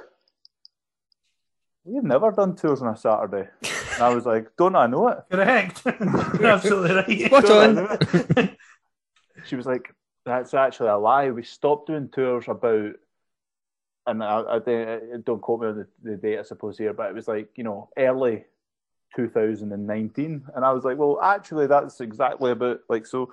"We've 1.83 2.03
never 2.03 2.31
done 2.31 2.55
tours 2.55 2.81
on 2.81 2.93
a 2.93 2.97
Saturday." 2.97 3.49
And 3.95 4.01
I 4.01 4.13
was 4.13 4.25
like, 4.25 4.55
"Don't 4.57 4.75
I 4.75 4.87
know 4.87 5.09
it?" 5.09 5.19
Correct. 5.31 5.81
You're 5.85 6.45
absolutely 6.47 7.23
right. 7.23 7.31
What 7.31 7.49
on? 7.49 8.57
she 9.45 9.55
was 9.55 9.65
like, 9.65 9.93
"That's 10.25 10.53
actually 10.53 10.89
a 10.89 10.97
lie. 10.97 11.31
We 11.31 11.43
stopped 11.43 11.87
doing 11.87 12.09
tours 12.09 12.45
about." 12.47 12.93
And 14.05 14.21
I, 14.21 14.39
I, 14.39 14.55
I 14.55 14.57
uh, 14.57 14.99
don't 15.23 15.41
quote 15.41 15.61
me 15.61 15.67
on 15.67 15.77
the, 15.77 15.87
the 16.03 16.17
date, 16.17 16.39
I 16.39 16.43
suppose 16.43 16.77
here, 16.77 16.93
but 16.93 17.09
it 17.09 17.15
was 17.15 17.27
like 17.27 17.49
you 17.55 17.63
know 17.63 17.89
early 17.97 18.43
2019. 19.15 20.45
And 20.55 20.65
I 20.65 20.71
was 20.71 20.83
like, 20.83 20.97
well, 20.97 21.19
actually, 21.21 21.67
that's 21.67 22.01
exactly 22.01 22.51
about 22.51 22.79
like 22.89 23.05
so. 23.05 23.31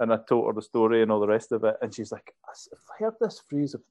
And 0.00 0.12
I 0.12 0.18
told 0.28 0.46
her 0.46 0.52
the 0.52 0.62
story 0.62 1.02
and 1.02 1.12
all 1.12 1.20
the 1.20 1.26
rest 1.26 1.52
of 1.52 1.62
it. 1.64 1.76
And 1.82 1.94
she's 1.94 2.10
like, 2.10 2.34
I've 2.48 2.78
heard 2.98 3.14
this 3.20 3.42
phrase 3.48 3.74
of 3.74 3.82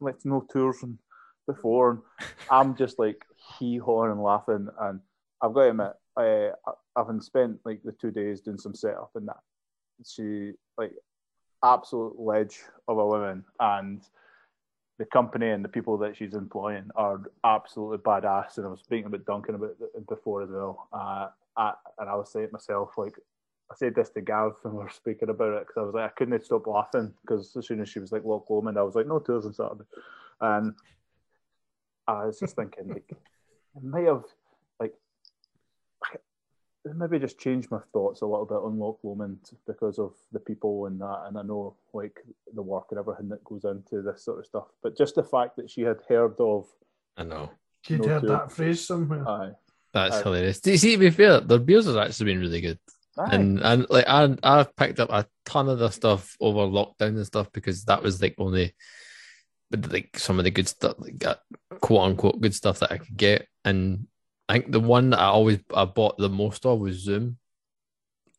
like 0.00 0.16
no 0.24 0.44
tours 0.50 0.82
and 0.82 0.98
before. 1.46 1.90
And 1.90 2.00
I'm 2.50 2.74
just 2.74 2.98
like 2.98 3.24
hee 3.58 3.78
hawing 3.78 4.10
and 4.10 4.22
laughing. 4.22 4.68
And 4.80 5.00
I've 5.40 5.54
got 5.54 5.64
to 5.64 5.70
admit, 5.70 5.92
I, 6.16 6.50
I've 6.96 7.22
spent 7.22 7.60
like 7.64 7.82
the 7.84 7.92
two 7.92 8.10
days 8.10 8.40
doing 8.40 8.58
some 8.58 8.74
setup 8.74 9.10
and 9.14 9.28
that. 9.28 9.38
She 10.06 10.52
like 10.76 10.92
absolute 11.64 12.18
ledge 12.18 12.60
of 12.86 12.98
a 12.98 13.06
woman, 13.06 13.44
and 13.58 14.00
the 14.98 15.04
company 15.06 15.50
and 15.50 15.64
the 15.64 15.68
people 15.68 15.96
that 15.98 16.16
she's 16.16 16.34
employing 16.34 16.90
are 16.96 17.20
absolutely 17.44 17.98
badass. 17.98 18.58
And 18.58 18.66
I 18.66 18.70
was 18.70 18.80
speaking 18.80 19.06
about 19.06 19.24
Duncan 19.24 19.54
about 19.54 19.76
before 20.08 20.42
as 20.42 20.50
well. 20.50 20.88
Uh, 20.92 21.28
I, 21.56 21.72
and 21.98 22.08
I 22.08 22.14
was 22.14 22.30
saying 22.30 22.48
to 22.48 22.52
myself, 22.52 22.90
like, 22.96 23.14
I 23.70 23.74
said 23.76 23.94
this 23.94 24.10
to 24.10 24.20
Gav 24.20 24.56
when 24.62 24.74
we 24.74 24.80
were 24.80 24.90
speaking 24.90 25.28
about 25.28 25.54
it 25.54 25.66
because 25.66 25.76
I 25.76 25.82
was 25.82 25.94
like, 25.94 26.10
I 26.10 26.14
couldn't 26.14 26.44
stop 26.44 26.66
laughing 26.66 27.12
because 27.20 27.54
as 27.56 27.66
soon 27.66 27.80
as 27.80 27.88
she 27.88 27.98
was 27.98 28.12
like 28.12 28.24
Loch 28.24 28.48
Lomond, 28.48 28.78
I 28.78 28.82
was 28.82 28.94
like, 28.94 29.06
no 29.06 29.18
tours 29.18 29.44
on 29.44 29.52
Saturday. 29.52 29.84
And 30.40 30.74
I 32.06 32.24
was 32.24 32.38
just 32.40 32.56
thinking, 32.56 32.88
like, 32.88 33.12
I 33.76 33.80
might 33.82 34.06
have, 34.06 34.24
like, 34.80 34.94
maybe 36.94 37.18
just 37.18 37.38
changed 37.38 37.70
my 37.70 37.80
thoughts 37.92 38.22
a 38.22 38.26
little 38.26 38.46
bit 38.46 38.54
on 38.54 38.78
Loch 38.78 39.00
Lomond 39.02 39.50
because 39.66 39.98
of 39.98 40.14
the 40.32 40.40
people 40.40 40.86
and 40.86 40.98
that. 41.02 41.24
And 41.26 41.36
I 41.36 41.42
know, 41.42 41.76
like, 41.92 42.24
the 42.54 42.62
work 42.62 42.86
and 42.90 42.98
everything 42.98 43.28
that 43.28 43.44
goes 43.44 43.64
into 43.64 44.00
this 44.00 44.24
sort 44.24 44.38
of 44.38 44.46
stuff. 44.46 44.68
But 44.82 44.96
just 44.96 45.16
the 45.16 45.22
fact 45.22 45.56
that 45.56 45.70
she 45.70 45.82
had 45.82 45.98
heard 46.08 46.40
of. 46.40 46.66
I 47.18 47.24
know. 47.24 47.50
You'd 47.86 48.00
no 48.00 48.08
heard 48.08 48.20
tour, 48.22 48.30
that 48.30 48.52
phrase 48.52 48.86
somewhere. 48.86 49.28
Aye. 49.28 49.50
That's 49.92 50.16
aye. 50.16 50.22
hilarious. 50.22 50.60
Do 50.60 50.70
you 50.70 50.78
see, 50.78 50.92
to 50.92 50.98
be 50.98 51.10
fair, 51.10 51.40
their 51.40 51.58
beers 51.58 51.84
have 51.84 51.96
actually 51.98 52.32
been 52.32 52.40
really 52.40 52.62
good. 52.62 52.78
Aye. 53.18 53.28
And 53.32 53.60
and 53.60 53.86
like 53.90 54.06
I 54.06 54.36
I've 54.42 54.74
picked 54.76 55.00
up 55.00 55.10
a 55.10 55.26
ton 55.44 55.68
of 55.68 55.78
the 55.78 55.90
stuff 55.90 56.36
over 56.40 56.60
lockdown 56.60 57.16
and 57.16 57.26
stuff 57.26 57.50
because 57.52 57.84
that 57.84 58.02
was 58.02 58.22
like 58.22 58.34
only 58.38 58.74
but 59.70 59.92
like 59.92 60.18
some 60.18 60.38
of 60.38 60.44
the 60.44 60.50
good 60.50 60.68
stuff, 60.68 60.94
like 60.98 61.18
got 61.18 61.40
quote 61.80 62.02
unquote 62.02 62.40
good 62.40 62.54
stuff 62.54 62.78
that 62.80 62.92
I 62.92 62.98
could 62.98 63.16
get. 63.16 63.46
And 63.64 64.06
I 64.48 64.54
think 64.54 64.72
the 64.72 64.80
one 64.80 65.10
that 65.10 65.20
I 65.20 65.26
always 65.26 65.58
I 65.74 65.84
bought 65.84 66.18
the 66.18 66.28
most 66.28 66.64
of 66.64 66.80
was 66.80 66.96
Zoom. 66.96 67.38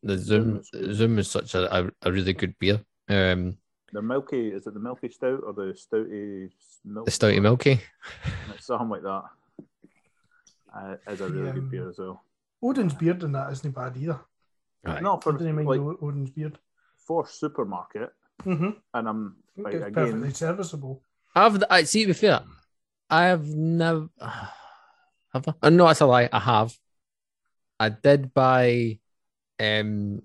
The 0.02 0.18
Zoom 0.18 0.62
Zoom 0.92 1.18
is 1.18 1.30
such 1.30 1.54
a, 1.54 1.78
a, 1.78 1.90
a 2.02 2.12
really 2.12 2.32
good 2.32 2.58
beer. 2.58 2.80
Um, 3.08 3.58
the 3.92 4.02
milky 4.02 4.48
is 4.48 4.66
it 4.66 4.74
the 4.74 4.80
milky 4.80 5.08
stout 5.08 5.42
or 5.44 5.52
the 5.52 5.76
stouty 5.76 6.50
milk? 6.84 7.06
The 7.06 7.12
stouty 7.12 7.40
milky. 7.40 7.80
It's 8.54 8.66
something 8.66 8.88
like 8.88 9.02
that. 9.02 9.24
Uh, 10.74 10.96
is 11.08 11.20
a 11.20 11.28
really 11.28 11.50
um, 11.50 11.54
good 11.54 11.70
beer 11.70 11.88
as 11.88 11.98
well. 11.98 12.24
Odin's 12.62 12.94
beard 12.94 13.22
in 13.22 13.32
that 13.32 13.52
isn't 13.52 13.74
bad 13.74 13.96
either. 13.96 14.20
Right. 14.84 15.02
Not 15.02 15.22
for 15.22 15.32
didn't 15.32 15.64
like, 15.64 15.78
Odin's 15.78 16.30
beard 16.30 16.58
for 16.96 17.26
supermarket, 17.26 18.10
mm-hmm. 18.42 18.70
and 18.94 19.08
I'm 19.08 19.36
like, 19.56 19.74
again 19.74 19.92
perfectly 19.92 20.32
serviceable. 20.32 21.02
I've 21.34 21.62
I 21.68 21.84
see 21.84 22.02
to 22.02 22.08
be 22.08 22.12
fair, 22.14 22.40
I 23.08 23.24
have 23.24 23.46
never 23.46 24.08
have 24.20 25.48
I? 25.48 25.54
Uh, 25.62 25.70
no, 25.70 25.86
that's 25.86 26.00
a 26.00 26.06
lie. 26.06 26.28
I 26.32 26.38
have. 26.38 26.74
I 27.78 27.88
did 27.90 28.32
buy 28.32 28.98
um 29.58 30.22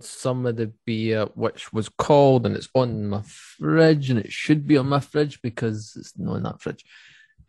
some 0.00 0.46
of 0.46 0.56
the 0.56 0.72
beer 0.86 1.26
which 1.34 1.72
was 1.72 1.88
cold 1.88 2.46
and 2.46 2.56
it's 2.56 2.68
on 2.74 3.08
my 3.08 3.22
fridge 3.22 4.08
and 4.08 4.18
it 4.18 4.32
should 4.32 4.66
be 4.66 4.78
on 4.78 4.88
my 4.88 5.00
fridge 5.00 5.42
because 5.42 5.94
it's 5.96 6.16
not 6.16 6.36
in 6.36 6.42
that 6.44 6.60
fridge. 6.62 6.84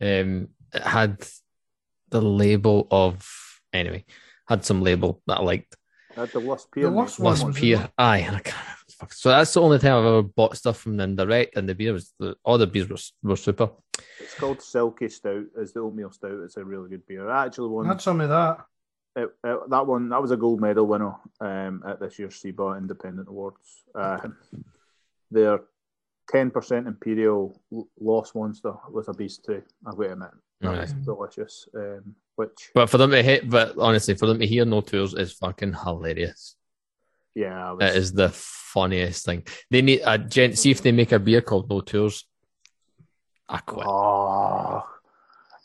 Um 0.02 0.50
it 0.74 0.84
had 0.84 1.26
the 2.10 2.22
label 2.22 2.88
of 2.92 3.28
anyway, 3.74 4.06
had 4.48 4.66
some 4.66 4.82
label 4.82 5.22
that 5.28 5.40
I 5.40 5.44
liked. 5.44 5.76
Had 6.16 6.30
the 6.32 6.40
Lost 6.40 6.72
Pier. 6.72 6.84
The 6.84 6.92
Lost, 6.92 7.20
Lost 7.20 7.54
Pier. 7.54 7.90
Aye, 7.98 8.30
I 8.32 8.40
can't 8.40 8.82
so 9.10 9.30
that's 9.30 9.54
the 9.54 9.62
only 9.62 9.80
time 9.80 9.94
I've 9.94 10.06
ever 10.06 10.22
bought 10.22 10.58
stuff 10.58 10.78
from 10.78 10.98
them 10.98 11.16
direct, 11.16 11.58
and 11.58 11.68
the 11.68 11.76
beer 11.76 11.94
was 11.94 12.14
all 12.44 12.58
the 12.58 12.68
beers 12.68 12.90
were, 12.90 13.30
were 13.30 13.36
super. 13.36 13.70
It's 14.20 14.36
called 14.36 14.60
Silkie 14.60 15.12
Stout. 15.12 15.46
It's 15.58 15.74
the 15.74 15.80
oatmeal 15.80 16.12
stout. 16.12 16.40
It's 16.44 16.58
a 16.58 16.64
really 16.64 16.90
good 16.90 17.06
beer. 17.08 17.30
I 17.30 17.46
actually 17.46 17.70
won. 17.70 17.86
Had 17.86 18.02
some 18.02 18.22
of 18.22 18.30
that. 18.30 18.66
It, 19.16 19.30
it, 19.44 19.70
that 19.70 19.88
one 19.88 20.10
that 20.10 20.22
was 20.22 20.32
a 20.32 20.38
gold 20.38 20.62
medal 20.62 20.88
winner 20.88 21.16
um, 21.42 21.84
at 21.86 22.00
this 22.00 22.18
year's 22.18 22.42
SIBA 22.42 22.78
Independent 22.78 23.28
Awards. 23.28 23.84
Uh, 23.94 24.20
their 25.32 25.62
ten 26.30 26.52
percent 26.52 26.88
Imperial 26.88 27.60
Lost 28.00 28.36
Monster 28.36 28.74
was 28.90 29.08
a 29.08 29.14
beast 29.14 29.44
too. 29.46 29.64
I've 29.86 29.98
got 29.98 30.04
to 30.04 30.12
admit, 30.14 30.30
that 30.62 30.68
right. 30.68 30.82
was 30.82 30.94
delicious. 30.94 31.68
Um, 31.76 32.16
which, 32.36 32.72
but 32.74 32.90
for 32.90 32.98
them 32.98 33.12
to 33.12 33.22
hit, 33.22 33.50
but 33.50 33.78
honestly, 33.78 34.16
for 34.16 34.26
them 34.26 34.40
to 34.40 34.48
hear 34.48 34.66
no 34.66 34.82
tours 34.82 35.14
is 35.14 35.34
fucking 35.34 35.74
hilarious. 35.74 36.56
Yeah, 37.36 37.74
was... 37.74 37.90
it 37.90 37.96
is 37.96 38.14
the 38.14 38.30
funniest 38.30 39.26
thing. 39.26 39.44
They 39.70 39.82
need 39.82 40.02
a 40.06 40.18
gent. 40.18 40.58
See 40.58 40.72
if 40.72 40.82
they 40.82 40.92
make 40.92 41.12
a 41.12 41.20
beer 41.20 41.42
called 41.42 41.70
No 41.70 41.82
Tours. 41.82 42.26
I 43.48 43.58
quit. 43.60 43.86
Oh, 43.88 44.88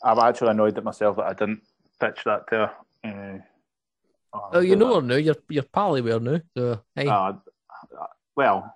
I'm 0.03 0.19
actually 0.19 0.51
annoyed 0.51 0.77
at 0.77 0.83
myself 0.83 1.17
that 1.17 1.25
I 1.25 1.33
didn't 1.33 1.61
pitch 1.99 2.19
that 2.25 2.47
to 2.49 2.55
her. 2.55 2.71
Uh, 3.03 3.39
oh, 4.33 4.49
oh 4.53 4.59
you 4.59 4.75
know 4.75 4.95
her 4.95 5.01
now. 5.01 5.15
You're 5.15 5.37
you're 5.49 5.63
pally 5.63 6.01
with 6.01 6.13
her 6.13 6.19
now. 6.19 6.41
So 6.55 6.81
hey. 6.95 7.07
Uh, 7.07 7.33
well, 8.35 8.75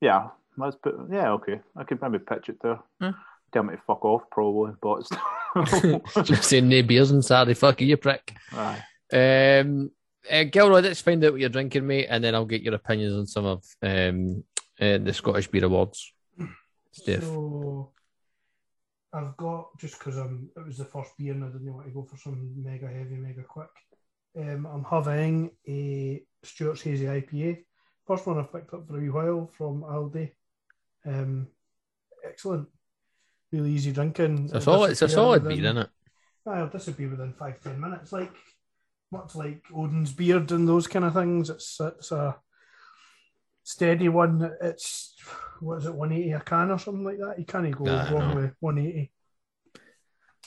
yeah. 0.00 0.28
Let's 0.56 0.76
put. 0.76 0.94
Yeah, 1.10 1.32
okay. 1.32 1.60
I 1.76 1.84
could 1.84 2.02
maybe 2.02 2.18
pitch 2.18 2.48
it 2.48 2.60
to 2.62 2.68
her. 2.68 2.80
Hmm? 3.00 3.10
Tell 3.52 3.62
me 3.62 3.74
to 3.74 3.82
fuck 3.86 4.04
off, 4.04 4.22
probably. 4.30 4.72
But 4.80 5.08
just 6.24 6.44
saying 6.44 6.68
no 6.68 6.82
beers 6.82 7.12
on 7.12 7.22
Saturday. 7.22 7.54
Fuck 7.54 7.80
you, 7.80 7.88
you 7.88 7.96
prick. 7.96 8.32
Aye. 8.52 8.82
Um, 9.12 9.90
uh, 10.30 10.44
Gilroy, 10.44 10.80
let's 10.80 11.00
find 11.00 11.24
out 11.24 11.32
what 11.32 11.40
you're 11.40 11.48
drinking, 11.48 11.86
mate, 11.86 12.06
and 12.08 12.22
then 12.22 12.34
I'll 12.34 12.44
get 12.44 12.62
your 12.62 12.74
opinions 12.74 13.16
on 13.16 13.26
some 13.26 13.46
of 13.46 13.64
um, 13.82 14.44
uh, 14.80 14.98
the 14.98 15.12
Scottish 15.12 15.48
Beer 15.48 15.64
Awards. 15.64 16.12
Steph. 16.92 17.22
So, 17.22 17.92
I've 19.12 19.36
got 19.36 19.76
just 19.78 19.98
because 19.98 20.16
I'm 20.16 20.50
it 20.56 20.64
was 20.64 20.78
the 20.78 20.84
first 20.84 21.10
beer 21.18 21.32
and 21.32 21.44
I 21.44 21.48
didn't 21.48 21.72
want 21.72 21.86
to 21.86 21.92
go 21.92 22.04
for 22.04 22.16
some 22.16 22.52
mega 22.56 22.86
heavy, 22.86 23.16
mega 23.16 23.42
quick. 23.42 23.70
Um, 24.38 24.66
I'm 24.66 24.84
having 24.84 25.50
a 25.68 26.22
Stewart's 26.44 26.82
Hazy 26.82 27.06
IPA. 27.06 27.64
First 28.06 28.26
one 28.26 28.38
I've 28.38 28.52
picked 28.52 28.72
up 28.72 28.86
for 28.86 28.96
a 28.96 29.00
wee 29.00 29.10
while 29.10 29.50
from 29.56 29.82
Aldi. 29.82 30.30
Um, 31.04 31.48
excellent, 32.24 32.68
really 33.52 33.70
easy 33.70 33.92
drinking. 33.92 34.44
It's 34.44 34.54
a 34.54 34.60
solid, 34.60 34.90
it's 34.92 35.02
a 35.02 35.08
solid 35.08 35.44
beer, 35.44 35.52
isn't 35.52 35.78
it? 35.78 35.90
Would 36.46 36.96
be 36.96 37.06
within 37.06 37.32
five 37.34 37.60
ten 37.62 37.80
minutes. 37.80 38.12
Like 38.12 38.32
much 39.12 39.34
like 39.34 39.62
Odin's 39.74 40.12
beard 40.12 40.50
and 40.52 40.68
those 40.68 40.86
kind 40.86 41.04
of 41.04 41.14
things. 41.14 41.50
It's 41.50 41.80
it's 41.80 42.12
a 42.12 42.36
steady 43.62 44.08
one. 44.08 44.50
It's 44.60 45.14
what 45.60 45.78
is 45.78 45.86
it, 45.86 45.94
one 45.94 46.12
eighty 46.12 46.32
a 46.32 46.40
can 46.40 46.70
or 46.70 46.78
something 46.78 47.04
like 47.04 47.18
that. 47.18 47.38
You 47.38 47.44
can't 47.44 47.70
go 47.76 47.84
nah, 47.84 48.10
wrong 48.10 48.30
no. 48.30 48.34
with 48.36 48.54
one 48.60 48.78
eighty. 48.78 49.12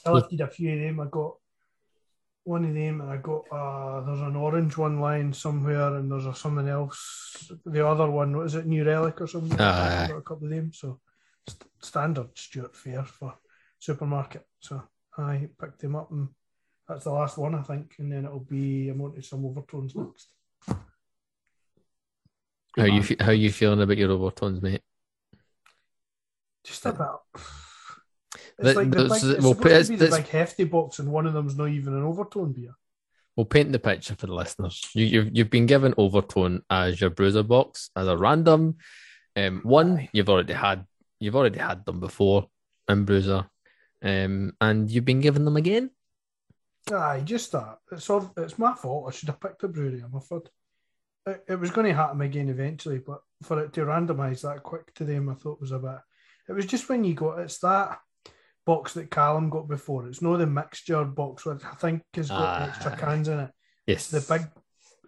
I 0.06 0.12
lifted 0.12 0.42
a 0.42 0.48
few 0.48 0.74
of 0.74 0.80
them. 0.80 1.00
I 1.00 1.06
got 1.06 1.36
one 2.44 2.66
of 2.66 2.74
them, 2.74 3.00
and 3.00 3.10
I 3.10 3.18
got 3.18 3.46
uh, 3.52 4.02
there's 4.02 4.20
an 4.20 4.36
orange 4.36 4.76
one 4.76 5.00
lying 5.00 5.32
somewhere, 5.32 5.96
and 5.96 6.12
there's 6.12 6.26
a, 6.26 6.36
something 6.36 6.68
else. 6.68 7.52
The 7.66 7.88
other 7.88 8.10
one, 8.10 8.36
what 8.36 8.48
is 8.48 8.56
it, 8.56 8.66
New 8.66 8.84
Relic 8.84 9.22
or 9.22 9.28
something? 9.28 9.58
Uh, 9.58 10.04
I 10.04 10.08
got 10.10 10.18
a 10.18 10.22
couple 10.22 10.48
of 10.48 10.54
them. 10.54 10.74
So 10.74 11.00
st- 11.48 11.70
standard 11.82 12.38
Stewart 12.38 12.76
fare 12.76 13.04
for 13.04 13.36
supermarket. 13.80 14.46
So 14.60 14.84
I 15.18 15.48
picked 15.60 15.84
him 15.84 15.96
up 15.96 16.12
and 16.12 16.30
that's 16.88 17.06
the 17.06 17.12
last 17.12 17.38
one, 17.38 17.56
I 17.56 17.62
think, 17.62 17.96
and 18.00 18.12
then 18.12 18.26
it'll 18.26 18.40
be 18.40 18.90
I'm 18.90 19.02
on 19.02 19.14
to 19.14 19.22
some 19.22 19.46
overtones 19.46 19.96
next. 19.96 20.34
How 22.78 22.86
you 22.86 23.04
how 23.20 23.32
you 23.32 23.52
feeling 23.52 23.82
about 23.82 23.98
your 23.98 24.12
overtones, 24.12 24.62
mate? 24.62 24.82
Just 26.64 26.86
a 26.86 26.92
bit. 26.92 27.52
It's 28.60 28.76
like 28.76 28.90
the 28.90 29.04
big, 29.04 29.12
it's 29.12 29.44
we'll 29.44 29.56
put, 29.56 29.86
to 29.86 29.98
the 29.98 30.10
big 30.10 30.28
hefty 30.28 30.64
box, 30.64 31.00
and 31.00 31.12
one 31.12 31.28
of 31.28 31.34
them's 31.34 31.56
not 31.56 31.70
even 31.70 31.94
an 31.94 32.04
overtone 32.04 32.54
beer. 32.54 32.74
We'll 33.36 33.46
paint 33.46 33.72
the 33.72 33.80
picture 33.80 34.16
for 34.16 34.28
the 34.28 34.34
listeners. 34.34 34.88
You, 34.94 35.06
you've 35.06 35.30
you've 35.36 35.50
been 35.50 35.66
given 35.66 35.94
overtone 35.98 36.62
as 36.70 37.00
your 37.00 37.10
bruiser 37.10 37.44
box 37.44 37.90
as 37.96 38.08
a 38.08 38.18
random 38.18 38.78
um, 39.36 39.62
one. 39.64 40.10
You've 40.12 40.30
already 40.30 40.54
had 40.54 40.86
you've 41.24 41.36
already 41.36 41.60
had 41.60 41.86
them 41.86 42.00
before 42.00 42.48
in 42.88 43.06
bruiser, 43.06 43.46
um, 44.02 44.54
and 44.60 44.92
you've 44.92 45.06
been 45.06 45.22
given 45.22 45.46
them 45.46 45.58
again. 45.58 45.90
Aye, 46.92 47.22
just 47.24 47.52
that. 47.54 47.78
It's 47.92 48.10
all, 48.10 48.32
it's 48.38 48.60
my 48.60 48.74
fault. 48.74 49.06
I 49.08 49.16
should 49.16 49.30
have 49.30 49.40
picked 49.40 49.64
a 49.64 49.68
brewery. 49.68 50.04
I'm 50.04 50.16
afraid. 50.16 50.42
It, 51.26 51.44
it 51.48 51.60
was 51.60 51.72
going 51.72 51.88
to 51.88 51.94
happen 51.94 52.20
again 52.22 52.50
eventually, 52.50 52.98
but 52.98 53.22
for 53.42 53.64
it 53.64 53.72
to 53.74 53.82
randomise 53.86 54.42
that 54.42 54.64
quick 54.64 54.94
to 54.96 55.06
them, 55.06 55.30
I 55.30 55.36
thought 55.36 55.62
was 55.62 55.72
a 55.72 55.80
bit. 55.80 56.00
It 56.50 56.54
was 56.54 56.66
just 56.66 56.90
when 56.90 57.06
you 57.06 57.14
got 57.14 57.40
it's 57.40 57.60
that 57.60 58.00
box 58.66 58.94
that 58.94 59.10
Callum 59.10 59.50
got 59.50 59.70
before. 59.70 60.08
It's 60.08 60.22
not 60.22 60.38
the 60.38 60.48
mixture 60.48 61.06
box, 61.06 61.46
which 61.46 61.64
I 61.64 61.76
think 61.76 62.04
has 62.16 62.30
got 62.30 62.62
uh, 62.62 62.66
extra 62.66 62.98
cans 62.98 63.30
in 63.30 63.40
it. 63.40 63.52
Yes, 63.88 64.14
it's 64.14 64.28
the 64.28 64.34
big, 64.38 64.48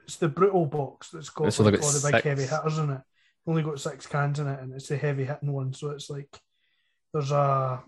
it's 0.06 0.16
the 0.16 0.30
brutal 0.30 0.66
box 0.66 1.10
that's 1.10 1.30
got 1.30 1.60
all 1.60 1.66
the 1.66 1.72
big 1.72 1.82
six. 1.82 2.24
heavy 2.24 2.44
hitters 2.44 2.78
in 2.78 2.92
it. 2.92 3.02
Only 3.48 3.64
got 3.64 3.80
six 3.80 4.08
cans 4.08 4.40
in 4.40 4.48
it, 4.48 4.60
and 4.60 4.74
it's 4.74 4.88
the 4.88 4.98
heavy 4.98 5.26
hitting 5.26 5.52
one. 5.52 5.74
So 5.74 5.92
it's 5.92 6.10
like 6.10 6.30
there's 7.14 7.32
a 7.32 7.84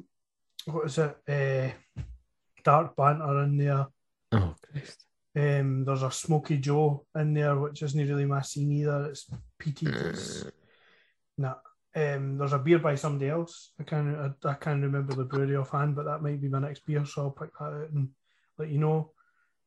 what 0.65 0.86
is 0.86 0.98
it? 0.98 1.17
Uh, 1.28 2.02
dark 2.63 2.96
banter 2.96 3.43
in 3.43 3.58
there. 3.58 3.88
Oh, 4.32 4.56
Christ. 4.72 5.06
Um, 5.36 5.86
there's 5.86 6.04
a 6.04 6.12
Smoky 6.12 6.58
Joe 6.58 7.06
in 7.15 7.34
there, 7.34 7.56
which 7.56 7.84
isn't 7.84 8.08
really 8.08 8.26
my 8.26 8.41
scene 8.41 8.72
either. 8.72 9.06
It's 9.06 9.30
peated. 9.62 9.93
It's 9.93 10.43
uh. 10.43 10.50
nah. 11.38 11.56
Um, 11.96 12.38
there's 12.38 12.54
a 12.54 12.60
beer 12.60 12.80
by 12.80 12.96
somebody 12.96 13.30
else. 13.30 13.72
I 13.80 13.84
can't 13.84 14.15
I, 14.15 14.50
I 14.50 14.54
can't 14.54 14.84
remember 14.84 15.15
the 15.15 15.26
brewery 15.26 15.56
offhand, 15.56 15.96
but 15.96 16.06
that 16.06 16.22
might 16.22 16.41
be 16.41 16.50
my 16.50 16.60
next 16.60 16.86
beer, 16.86 17.06
so 17.06 17.24
I'll 17.24 17.32
pick 17.32 17.50
that 17.58 17.65
out 17.65 17.89
and 17.91 18.10
let 18.58 18.70
you 18.70 18.78
know. 18.80 19.12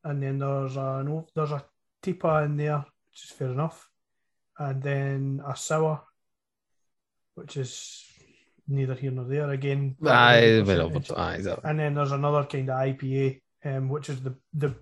And 0.03 0.23
then 0.23 0.39
there's 0.39 0.77
a 0.77 1.03
no, 1.03 1.27
there's 1.35 1.51
a 1.51 1.63
Tipa 2.01 2.45
in 2.45 2.57
there, 2.57 2.77
which 3.09 3.25
is 3.25 3.31
fair 3.31 3.49
enough. 3.49 3.90
And 4.61 4.83
then 4.83 5.41
a 5.47 5.55
sour, 5.55 6.01
which 7.35 7.57
is 7.57 8.05
neither 8.67 8.93
here 8.93 9.11
nor 9.11 9.25
there 9.25 9.49
again. 9.49 9.95
Aye, 10.05 10.63
aye, 11.17 11.35
exactly. 11.35 11.69
And 11.69 11.79
then 11.79 11.95
there's 11.95 12.11
another 12.11 12.45
kind 12.45 12.69
of 12.69 12.75
IPA, 12.77 13.41
um, 13.65 13.89
which 13.89 14.09
is 14.09 14.21
the 14.21 14.35
the 14.53 14.75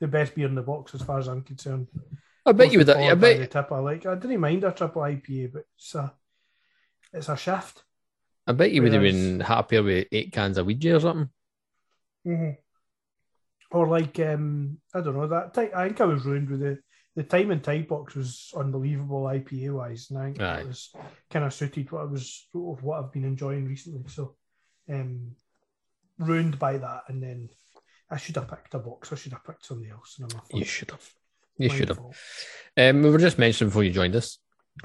the 0.00 0.06
best 0.06 0.34
beer 0.34 0.46
in 0.46 0.54
the 0.54 0.62
box 0.62 0.94
as 0.94 1.02
far 1.02 1.18
as 1.18 1.26
I'm 1.26 1.42
concerned. 1.42 1.88
I 2.44 2.52
bet 2.52 2.70
you 2.70 2.78
would. 2.78 2.90
I 2.90 3.14
bet 3.14 3.38
the 3.38 3.46
tip 3.46 3.72
I 3.72 3.78
like. 3.78 4.06
I 4.06 4.14
didn't 4.14 4.40
mind 4.40 4.62
a 4.62 4.70
triple 4.70 5.02
IPA, 5.02 5.52
but 5.52 5.64
it's 5.76 5.94
a 5.94 6.14
it's 7.12 7.28
a 7.28 7.36
shift. 7.36 7.82
I 8.46 8.52
bet 8.52 8.70
you 8.70 8.82
would 8.82 8.92
have 8.92 9.02
been 9.02 9.40
happier 9.40 9.82
with 9.82 10.06
eight 10.12 10.32
cans 10.32 10.56
of 10.56 10.66
Ouija 10.66 10.96
or 10.96 11.00
something. 11.00 11.30
Mm-hmm. 12.24 12.50
Or 13.72 13.88
like 13.88 14.20
um, 14.20 14.78
I 14.94 15.00
don't 15.00 15.16
know 15.16 15.26
that. 15.26 15.58
I 15.58 15.88
think 15.88 16.00
I 16.00 16.04
was 16.04 16.24
ruined 16.24 16.48
with 16.48 16.60
the 16.60 16.78
the 17.16 17.24
time 17.24 17.50
and 17.50 17.64
tide 17.64 17.88
box 17.88 18.14
was 18.14 18.52
unbelievable 18.54 19.22
IPA 19.22 19.72
wise, 19.72 20.08
and 20.10 20.18
I 20.18 20.24
think 20.26 20.40
Aye. 20.40 20.60
it 20.60 20.66
was 20.66 20.94
kind 21.30 21.46
of 21.46 21.54
suited 21.54 21.90
what 21.90 22.02
I 22.02 22.04
was 22.04 22.46
what 22.52 22.98
I've 22.98 23.12
been 23.12 23.24
enjoying 23.24 23.66
recently. 23.66 24.02
So, 24.08 24.36
um, 24.90 25.32
ruined 26.18 26.58
by 26.58 26.76
that, 26.76 27.04
and 27.08 27.22
then 27.22 27.48
I 28.10 28.18
should 28.18 28.36
have 28.36 28.48
picked 28.48 28.74
a 28.74 28.78
box. 28.78 29.12
I 29.12 29.16
should 29.16 29.32
have 29.32 29.44
picked 29.44 29.64
something 29.64 29.90
else. 29.90 30.20
you 30.52 30.64
should 30.64 30.90
have. 30.90 31.10
You 31.58 31.70
should 31.70 31.88
have. 31.88 31.98
Um, 32.76 33.02
we 33.02 33.08
were 33.08 33.18
just 33.18 33.38
mentioning 33.38 33.70
before 33.70 33.82
you 33.82 33.92
joined 33.92 34.14
us 34.14 34.38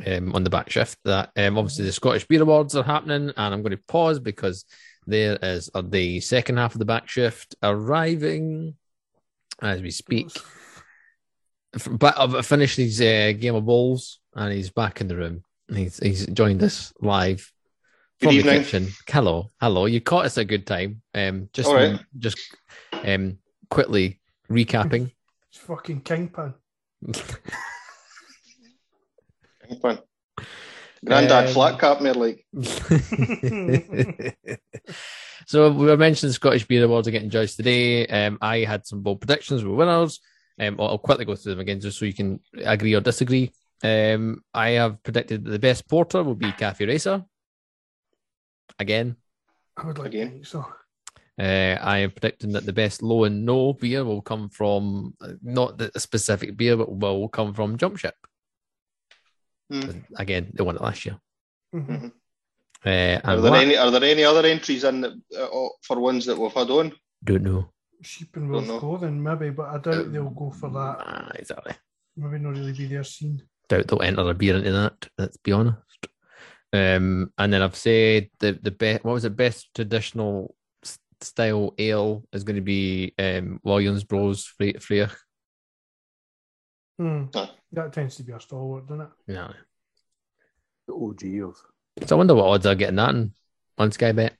um, 0.07 0.33
on 0.33 0.45
the 0.45 0.49
back 0.49 0.69
shift 0.69 0.97
that 1.03 1.31
um, 1.35 1.57
obviously 1.57 1.83
the 1.83 1.91
Scottish 1.91 2.25
Beer 2.25 2.41
Awards 2.41 2.77
are 2.77 2.83
happening, 2.83 3.33
and 3.35 3.53
I'm 3.53 3.61
going 3.61 3.75
to 3.75 3.83
pause 3.89 4.19
because 4.19 4.63
there 5.05 5.37
is 5.41 5.69
uh, 5.75 5.81
the 5.85 6.21
second 6.21 6.57
half 6.57 6.73
of 6.73 6.79
the 6.79 6.85
back 6.85 7.09
shift 7.09 7.55
arriving 7.61 8.75
as 9.61 9.81
we 9.81 9.91
speak. 9.91 10.29
But 11.89 12.19
I've 12.19 12.45
finished 12.45 12.77
his 12.77 12.99
uh, 12.99 13.33
game 13.37 13.55
of 13.55 13.65
balls, 13.65 14.19
and 14.35 14.51
he's 14.53 14.69
back 14.69 15.01
in 15.01 15.07
the 15.07 15.15
room. 15.15 15.43
He's 15.73 15.99
he's 15.99 16.25
joined 16.27 16.61
us 16.63 16.93
live 16.99 17.51
from 18.19 18.35
the 18.35 18.43
kitchen. 18.43 18.89
Hello, 19.07 19.49
hello. 19.59 19.85
You 19.85 20.01
caught 20.01 20.25
us 20.25 20.37
a 20.37 20.43
good 20.45 20.67
time. 20.67 21.01
Um, 21.13 21.49
just 21.53 21.71
right. 21.71 21.99
just 22.17 22.39
um, 23.05 23.37
quickly 23.69 24.19
recapping. 24.49 25.11
It's 25.53 25.59
fucking 25.59 25.99
kingpin. 26.03 26.53
kingpin. 29.67 29.99
Granddad 31.05 31.47
um, 31.47 31.53
flat 31.53 31.77
cap 31.77 31.99
me 31.99 32.11
like. 32.11 32.45
so 35.45 35.71
we 35.71 35.87
were 35.87 35.97
mentioning 35.97 36.31
Scottish 36.31 36.65
Beer 36.65 36.85
Awards 36.85 37.09
are 37.09 37.11
getting 37.11 37.29
judged 37.29 37.57
today. 37.57 38.07
Um, 38.07 38.37
I 38.41 38.59
had 38.59 38.87
some 38.87 39.01
bold 39.01 39.19
predictions 39.19 39.61
with 39.63 39.75
winners. 39.75 40.21
Um, 40.61 40.75
I'll 40.79 40.99
quickly 40.99 41.25
go 41.25 41.35
through 41.35 41.53
them 41.53 41.59
again 41.59 41.81
just 41.81 41.97
so 41.97 42.05
you 42.05 42.13
can 42.13 42.39
agree 42.63 42.93
or 42.93 43.01
disagree. 43.01 43.51
Um, 43.83 44.43
I 44.53 44.69
have 44.71 45.01
predicted 45.01 45.43
that 45.43 45.49
the 45.49 45.59
best 45.59 45.89
porter 45.89 46.23
will 46.23 46.35
be 46.35 46.51
Cafe 46.51 46.85
Racer. 46.85 47.25
Again. 48.77 49.15
I 49.75 49.87
would 49.87 49.97
like 49.97 50.07
again. 50.07 50.27
to 50.27 50.33
think 50.33 50.45
so. 50.45 50.65
Uh, 51.39 51.77
I 51.81 51.99
am 51.99 52.11
predicting 52.11 52.51
that 52.51 52.65
the 52.65 52.73
best 52.73 53.01
low 53.01 53.23
and 53.23 53.43
no 53.43 53.73
beer 53.73 54.05
will 54.05 54.21
come 54.21 54.49
from 54.49 55.15
not 55.41 55.79
the 55.79 55.91
specific 55.97 56.55
beer, 56.55 56.77
but 56.77 56.95
will 56.95 57.29
come 57.29 57.53
from 57.55 57.77
Jump 57.77 57.97
Ship. 57.97 58.13
Mm. 59.73 60.03
Again, 60.17 60.51
they 60.53 60.63
won 60.63 60.75
it 60.75 60.81
last 60.81 61.05
year. 61.05 61.17
Mm-hmm. 61.73 62.07
Uh, 62.85 63.19
are 63.23 63.41
there 63.41 63.55
any 63.55 63.77
are 63.77 63.91
there 63.91 64.03
any 64.03 64.23
other 64.23 64.45
entries 64.47 64.83
in 64.83 65.05
uh, 65.05 65.67
for 65.81 65.99
ones 65.99 66.25
that 66.25 66.37
we've 66.37 66.51
had 66.51 66.69
on? 66.69 66.91
Don't 67.23 67.43
know. 67.43 67.69
Sheep 68.01 68.35
and 68.35 68.49
wolf 68.49 68.67
clothing, 68.79 69.21
maybe, 69.21 69.49
but 69.51 69.69
I 69.69 69.77
doubt 69.77 70.05
um, 70.05 70.11
they'll 70.11 70.29
go 70.29 70.49
for 70.49 70.69
that. 70.69 70.97
Ah, 70.99 71.31
exactly. 71.35 71.73
Maybe 72.17 72.39
not 72.39 72.51
really 72.51 72.73
be 72.73 72.87
their 72.87 73.03
scene. 73.03 73.41
Doubt 73.69 73.87
they'll 73.87 74.01
enter 74.01 74.29
a 74.29 74.33
beer 74.33 74.57
into 74.57 74.71
that. 74.71 75.07
Let's 75.17 75.37
be 75.37 75.51
honest. 75.51 75.77
Um, 76.73 77.31
and 77.37 77.53
then 77.53 77.61
I've 77.61 77.75
said 77.75 78.29
the 78.39 78.53
the 78.61 78.71
best. 78.71 79.03
What 79.03 79.13
was 79.13 79.23
the 79.23 79.29
best 79.29 79.73
traditional 79.75 80.55
style 81.23 81.73
ale 81.77 82.23
is 82.33 82.43
going 82.43 82.55
to 82.55 82.61
be 82.61 83.13
um, 83.19 83.59
Williams 83.63 84.03
Bros 84.03 84.45
Freya. 84.45 85.11
Hmm. 86.97 87.25
That 87.71 87.93
tends 87.93 88.15
to 88.17 88.23
be 88.23 88.33
a 88.33 88.39
stalwart, 88.39 88.87
doesn't 88.87 89.01
it? 89.01 89.09
Yeah. 89.27 89.53
The 90.87 90.93
OG 90.93 91.49
of. 91.49 92.07
So 92.07 92.15
I 92.15 92.17
wonder 92.17 92.35
what 92.35 92.45
odds 92.45 92.65
are 92.65 92.75
getting 92.75 92.95
that 92.97 93.15
in 93.15 93.33
on 93.77 93.91
Sky 93.91 94.11
Bet. 94.11 94.35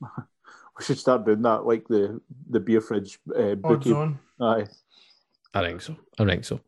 we 0.78 0.84
should 0.84 0.98
start 0.98 1.24
doing 1.24 1.42
that, 1.42 1.66
like 1.66 1.86
the 1.88 2.20
the 2.50 2.60
beer 2.60 2.80
fridge 2.80 3.18
uh, 3.36 3.54
bookie. 3.54 3.94
Aye. 4.40 4.66
I 5.54 5.60
think 5.60 5.82
so. 5.82 5.96
I 6.18 6.24
think 6.24 6.44
so. 6.44 6.60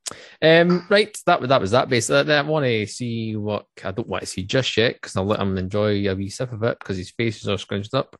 Um, 0.42 0.86
right, 0.90 1.16
that 1.26 1.40
that 1.48 1.60
was 1.60 1.70
that. 1.70 1.88
Basically, 1.88 2.34
I 2.34 2.42
want 2.42 2.66
to 2.66 2.86
see 2.86 3.34
what 3.34 3.66
I 3.82 3.92
don't 3.92 4.08
want 4.08 4.22
to 4.22 4.26
see 4.26 4.42
just 4.42 4.76
yet 4.76 4.94
because 4.94 5.16
I'll 5.16 5.24
let 5.24 5.40
him 5.40 5.56
enjoy 5.56 6.08
a 6.08 6.14
wee 6.14 6.28
sip 6.28 6.52
of 6.52 6.62
it 6.64 6.78
because 6.78 6.98
his 6.98 7.10
face 7.10 7.40
is 7.40 7.48
all 7.48 7.56
scrunched 7.56 7.94
up. 7.94 8.14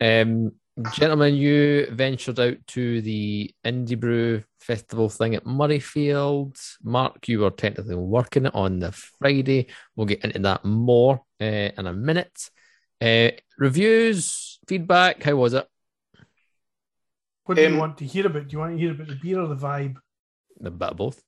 Um, 0.00 0.52
gentlemen, 0.92 1.34
you 1.34 1.86
ventured 1.90 2.40
out 2.40 2.56
to 2.68 3.00
the 3.00 3.54
Indie 3.64 3.98
Brew 3.98 4.42
Festival 4.60 5.08
thing 5.08 5.36
at 5.36 5.44
Murrayfield. 5.44 6.58
Mark, 6.82 7.28
you 7.28 7.40
were 7.40 7.50
technically 7.50 7.96
working 7.96 8.46
it 8.46 8.54
on 8.54 8.80
the 8.80 8.92
Friday. 8.92 9.68
We'll 9.94 10.06
get 10.06 10.24
into 10.24 10.40
that 10.40 10.64
more 10.64 11.22
uh, 11.40 11.44
in 11.44 11.86
a 11.86 11.92
minute. 11.92 12.50
Uh, 13.00 13.30
reviews, 13.56 14.47
feedback, 14.68 15.22
how 15.22 15.34
was 15.34 15.54
it? 15.54 15.66
What 17.44 17.56
do 17.56 17.66
um, 17.66 17.72
you 17.72 17.78
want 17.78 17.98
to 17.98 18.04
hear 18.04 18.26
about? 18.26 18.46
Do 18.46 18.52
you 18.52 18.58
want 18.58 18.72
to 18.72 18.78
hear 18.78 18.92
about 18.92 19.08
the 19.08 19.14
beer 19.14 19.40
or 19.40 19.48
the 19.48 19.56
vibe? 19.56 19.96
A 20.62 20.70
bit 20.70 20.88
of 20.90 20.96
both. 20.96 21.22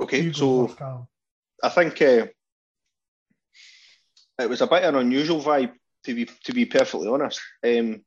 Okay, 0.00 0.32
so 0.32 0.74
I 1.62 1.68
think 1.68 2.02
uh, 2.02 2.26
it 4.40 4.48
was 4.48 4.60
a 4.60 4.66
bit 4.66 4.82
an 4.82 4.96
unusual 4.96 5.40
vibe 5.40 5.72
to 6.04 6.14
be 6.14 6.28
to 6.44 6.52
be 6.52 6.64
perfectly 6.66 7.08
honest. 7.08 7.40
Um, 7.62 8.02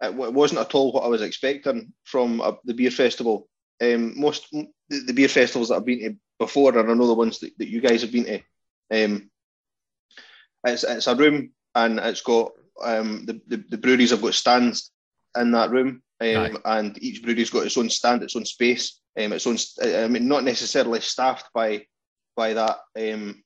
it, 0.00 0.10
it, 0.10 0.32
wasn't 0.32 0.60
at 0.60 0.74
all 0.74 0.92
what 0.92 1.04
I 1.04 1.08
was 1.08 1.22
expecting 1.22 1.92
from 2.04 2.40
a, 2.40 2.56
the 2.64 2.74
beer 2.74 2.90
festival. 2.90 3.48
Um, 3.80 4.18
most 4.18 4.50
the, 4.50 4.70
the, 4.88 5.12
beer 5.12 5.28
festivals 5.28 5.68
that 5.68 5.76
I've 5.76 5.84
been 5.84 6.00
to 6.00 6.16
before, 6.38 6.76
and 6.76 6.90
I 6.90 6.94
know 6.94 7.06
the 7.06 7.14
ones 7.14 7.40
that, 7.40 7.50
that 7.58 7.68
you 7.68 7.80
guys 7.80 8.02
have 8.02 8.12
been 8.12 8.24
to, 8.24 8.40
um, 8.90 9.30
it's 10.64 10.84
it's 10.84 11.06
a 11.06 11.14
room 11.14 11.50
and 11.74 11.98
it's 11.98 12.22
got 12.22 12.52
um, 12.82 13.26
the, 13.26 13.40
the, 13.48 13.64
the 13.70 13.78
breweries 13.78 14.10
have 14.10 14.22
got 14.22 14.34
stands 14.34 14.90
in 15.36 15.50
that 15.52 15.70
room, 15.70 16.02
um, 16.20 16.58
and 16.64 17.02
each 17.02 17.22
brewery's 17.22 17.50
got 17.50 17.66
its 17.66 17.76
own 17.76 17.90
stand, 17.90 18.22
its 18.22 18.36
own 18.36 18.44
space, 18.44 19.00
um, 19.18 19.32
its 19.32 19.46
own. 19.46 19.56
I 19.82 20.08
mean, 20.08 20.28
not 20.28 20.44
necessarily 20.44 21.00
staffed 21.00 21.48
by 21.54 21.86
by 22.36 22.54
that 22.54 22.78
um, 22.96 23.42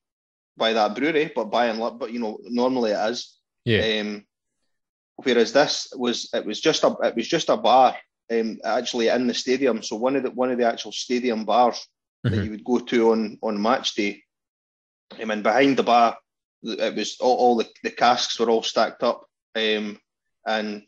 by 0.56 0.72
that 0.72 0.94
brewery, 0.94 1.32
but 1.34 1.50
by 1.50 1.66
and 1.66 1.78
large, 1.78 1.98
but 1.98 2.12
you 2.12 2.20
know, 2.20 2.38
normally 2.44 2.92
it 2.92 3.10
is. 3.10 3.38
Yeah. 3.64 4.00
Um, 4.00 4.24
whereas 5.16 5.52
this 5.52 5.92
was 5.96 6.28
it 6.32 6.44
was 6.44 6.60
just 6.60 6.84
a 6.84 6.96
it 7.02 7.14
was 7.14 7.28
just 7.28 7.48
a 7.48 7.56
bar 7.56 7.96
um, 8.30 8.58
actually 8.64 9.08
in 9.08 9.26
the 9.26 9.34
stadium. 9.34 9.82
So 9.82 9.96
one 9.96 10.16
of 10.16 10.22
the 10.22 10.30
one 10.30 10.50
of 10.50 10.58
the 10.58 10.66
actual 10.66 10.92
stadium 10.92 11.44
bars 11.44 11.86
mm-hmm. 12.24 12.34
that 12.34 12.44
you 12.44 12.50
would 12.50 12.64
go 12.64 12.78
to 12.78 13.12
on 13.12 13.38
on 13.42 13.60
match 13.60 13.94
day. 13.94 14.22
Um, 15.22 15.30
and 15.30 15.42
behind 15.42 15.76
the 15.76 15.82
bar, 15.82 16.16
it 16.62 16.94
was 16.94 17.16
all, 17.20 17.36
all 17.36 17.56
the, 17.56 17.68
the 17.82 17.90
casks 17.90 18.38
were 18.38 18.50
all 18.50 18.62
stacked 18.62 19.02
up, 19.02 19.26
um, 19.56 19.98
and 20.46 20.82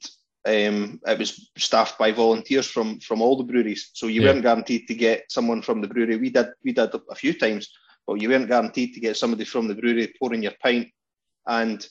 um, 0.47 1.01
it 1.07 1.19
was 1.19 1.51
staffed 1.57 1.99
by 1.99 2.13
volunteers 2.13 2.69
from 2.69 3.01
from 3.01 3.23
all 3.23 3.37
the 3.37 3.45
breweries. 3.45 3.91
So 3.95 4.07
you 4.07 4.23
yeah. 4.23 4.33
weren't 4.33 4.43
guaranteed 4.43 4.87
to 4.89 4.95
get 4.95 5.31
someone 5.31 5.63
from 5.63 5.81
the 5.81 5.89
brewery. 5.89 6.17
We 6.17 6.31
did 6.31 6.49
we 6.65 6.73
did 6.73 6.95
a 6.95 7.15
few 7.15 7.33
times, 7.35 7.71
but 8.07 8.21
you 8.21 8.29
weren't 8.29 8.49
guaranteed 8.49 8.95
to 8.95 9.01
get 9.01 9.17
somebody 9.17 9.45
from 9.45 9.69
the 9.69 9.75
brewery 9.75 10.15
pouring 10.19 10.43
your 10.43 10.53
pint. 10.63 10.89
And 11.47 11.87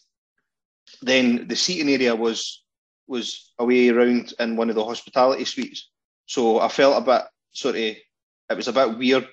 then 1.01 1.47
the 1.47 1.55
seating 1.55 1.89
area 1.89 2.15
was 2.15 2.63
was 3.07 3.53
away 3.59 3.89
around 3.89 4.34
in 4.39 4.55
one 4.55 4.69
of 4.69 4.75
the 4.75 4.86
hospitality 4.86 5.45
suites. 5.45 5.89
So 6.25 6.59
I 6.59 6.67
felt 6.67 7.01
a 7.01 7.05
bit 7.05 7.23
sort 7.53 7.75
of 7.75 7.81
it 7.81 8.55
was 8.55 8.67
a 8.67 8.73
bit 8.73 8.97
weird 8.97 9.27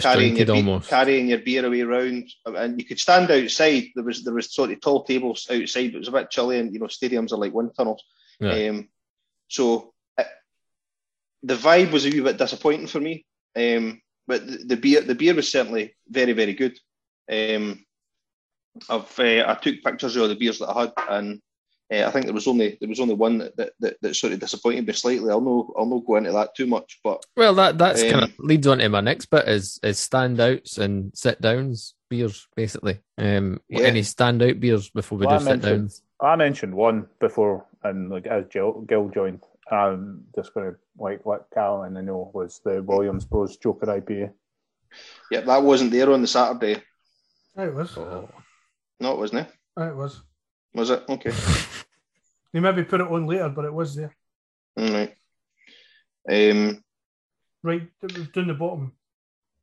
carrying 0.00 0.36
your, 0.36 0.50
almost. 0.50 0.88
carrying 0.88 1.28
your 1.28 1.38
beer 1.38 1.64
away 1.64 1.80
around, 1.80 2.28
and 2.46 2.78
you 2.78 2.86
could 2.86 2.98
stand 2.98 3.30
outside. 3.30 3.84
There 3.94 4.04
was 4.04 4.24
there 4.24 4.34
was 4.34 4.52
sort 4.52 4.70
of 4.70 4.80
tall 4.80 5.04
tables 5.04 5.46
outside, 5.50 5.92
but 5.92 5.96
it 5.96 5.98
was 6.00 6.08
a 6.08 6.12
bit 6.12 6.30
chilly, 6.30 6.58
and 6.58 6.72
you 6.72 6.80
know 6.80 6.86
stadiums 6.86 7.32
are 7.32 7.38
like 7.38 7.52
wind 7.52 7.72
tunnels. 7.76 8.02
Yeah. 8.40 8.68
Um, 8.68 8.88
so 9.48 9.94
it, 10.18 10.26
the 11.42 11.54
vibe 11.54 11.92
was 11.92 12.06
a 12.06 12.10
wee 12.10 12.20
bit 12.20 12.38
disappointing 12.38 12.86
for 12.86 13.00
me. 13.00 13.24
Um, 13.56 14.00
but 14.26 14.46
the, 14.46 14.58
the, 14.64 14.76
beer 14.76 15.00
the 15.00 15.14
beer 15.14 15.34
was 15.34 15.50
certainly 15.50 15.94
very 16.08 16.32
very 16.32 16.54
good. 16.54 16.78
Um, 17.30 17.84
I've 18.88 19.18
uh, 19.18 19.44
I 19.46 19.58
took 19.60 19.82
pictures 19.82 20.16
of 20.16 20.28
the 20.28 20.36
beers 20.36 20.58
that 20.58 20.70
I 20.70 20.80
had, 20.80 20.92
and 21.08 21.42
uh, 21.92 22.06
I 22.06 22.10
think 22.10 22.24
there 22.24 22.34
was 22.34 22.46
only 22.46 22.78
there 22.80 22.88
was 22.88 23.00
only 23.00 23.14
one 23.14 23.38
that, 23.38 23.56
that, 23.56 23.72
that, 23.80 23.96
that, 24.00 24.16
sort 24.16 24.32
of 24.32 24.40
disappointed 24.40 24.86
me 24.86 24.92
slightly. 24.92 25.30
I'll 25.30 25.40
no 25.40 25.72
I'll 25.76 25.86
not 25.86 26.06
go 26.06 26.16
into 26.16 26.32
that 26.32 26.54
too 26.54 26.66
much, 26.66 27.00
but 27.04 27.24
well, 27.36 27.54
that 27.54 27.78
that's 27.78 28.02
um, 28.02 28.10
kind 28.10 28.24
of 28.24 28.32
leads 28.38 28.66
on 28.66 28.78
to 28.78 28.88
my 28.88 29.00
next 29.00 29.26
bit 29.26 29.48
is 29.48 29.78
is 29.82 29.98
standouts 29.98 30.78
and 30.78 31.12
sit 31.14 31.40
downs 31.40 31.94
beers 32.08 32.46
basically. 32.54 33.00
Um, 33.18 33.60
yeah. 33.68 33.80
any 33.80 34.02
standout 34.02 34.60
beers 34.60 34.90
before 34.90 35.18
we 35.18 35.26
well, 35.26 35.38
do 35.38 35.44
sit 35.44 35.62
downs? 35.62 36.02
I 36.20 36.36
mentioned 36.36 36.74
one 36.74 37.06
before, 37.20 37.66
and 37.82 38.10
like 38.10 38.26
as 38.26 38.44
Gil, 38.50 38.82
Gil 38.82 39.08
joined, 39.08 39.42
I'm 39.70 40.24
just 40.34 40.54
going 40.54 40.70
to 40.70 40.78
like 40.98 41.26
let 41.26 41.50
Cal 41.52 41.82
and 41.82 41.98
I 41.98 42.02
know 42.02 42.30
was 42.32 42.60
the 42.64 42.82
Williams 42.82 43.24
Bros 43.24 43.56
Joker 43.56 43.86
IPA. 43.86 44.32
Yeah, 45.30 45.40
that 45.40 45.62
wasn't 45.62 45.90
there 45.90 46.12
on 46.12 46.20
the 46.20 46.28
Saturday. 46.28 46.82
Oh, 47.56 47.64
it 47.64 47.74
was. 47.74 47.96
Oh. 47.96 48.28
No, 49.00 49.12
it 49.12 49.18
wasn't. 49.18 49.48
It? 49.48 49.54
Oh, 49.76 49.88
it 49.88 49.96
was. 49.96 50.20
Was 50.74 50.90
it? 50.90 51.02
Okay. 51.08 51.32
They 52.52 52.60
maybe 52.60 52.84
put 52.84 53.00
it 53.00 53.06
on 53.08 53.26
later, 53.26 53.48
but 53.48 53.64
it 53.64 53.72
was 53.72 53.94
there. 53.94 54.14
All 54.76 54.92
right. 54.92 55.14
Um, 56.30 56.82
Right, 57.64 57.88
it 58.02 58.18
was 58.18 58.28
down 58.28 58.48
the 58.48 58.54
bottom. 58.54 58.92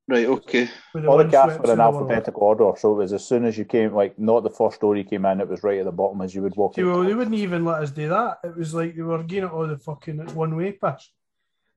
right. 0.08 0.26
Okay. 0.26 0.70
Where 0.94 1.06
All 1.06 1.18
the 1.18 1.24
windswept 1.26 1.32
casts 1.50 1.60
were 1.60 1.74
in 1.74 1.78
through 1.78 1.84
world. 1.86 1.96
alphabetical 1.96 2.44
order, 2.44 2.72
so 2.78 2.94
it 2.94 2.98
was 2.98 3.12
as 3.14 3.26
soon 3.28 3.44
as 3.44 3.58
you 3.58 3.66
came, 3.66 3.94
like 3.94 4.18
not 4.18 4.44
the 4.44 4.50
first 4.50 4.80
door 4.80 4.96
you 4.96 5.04
came 5.04 5.26
in, 5.26 5.42
it 5.42 5.50
was 5.50 5.64
right 5.64 5.80
at 5.80 5.86
the 5.86 5.92
bottom 5.92 6.22
as 6.22 6.34
you 6.34 6.42
would 6.42 6.56
walk 6.56 6.76
See, 6.76 6.82
in. 6.82 6.88
well, 6.90 7.04
they 7.04 7.14
wouldn't 7.14 7.36
even 7.36 7.66
let 7.66 7.84
us 7.84 7.92
do 7.92 8.08
that. 8.08 8.38
It 8.46 8.56
was 8.56 8.74
like 8.74 8.96
they 8.96 9.02
were 9.02 9.22
getting 9.24 9.44
it 9.50 9.52
all 9.52 9.68
the 9.68 9.78
fucking 9.78 10.34
one 10.34 10.56
way 10.56 10.72
pass. 10.72 11.10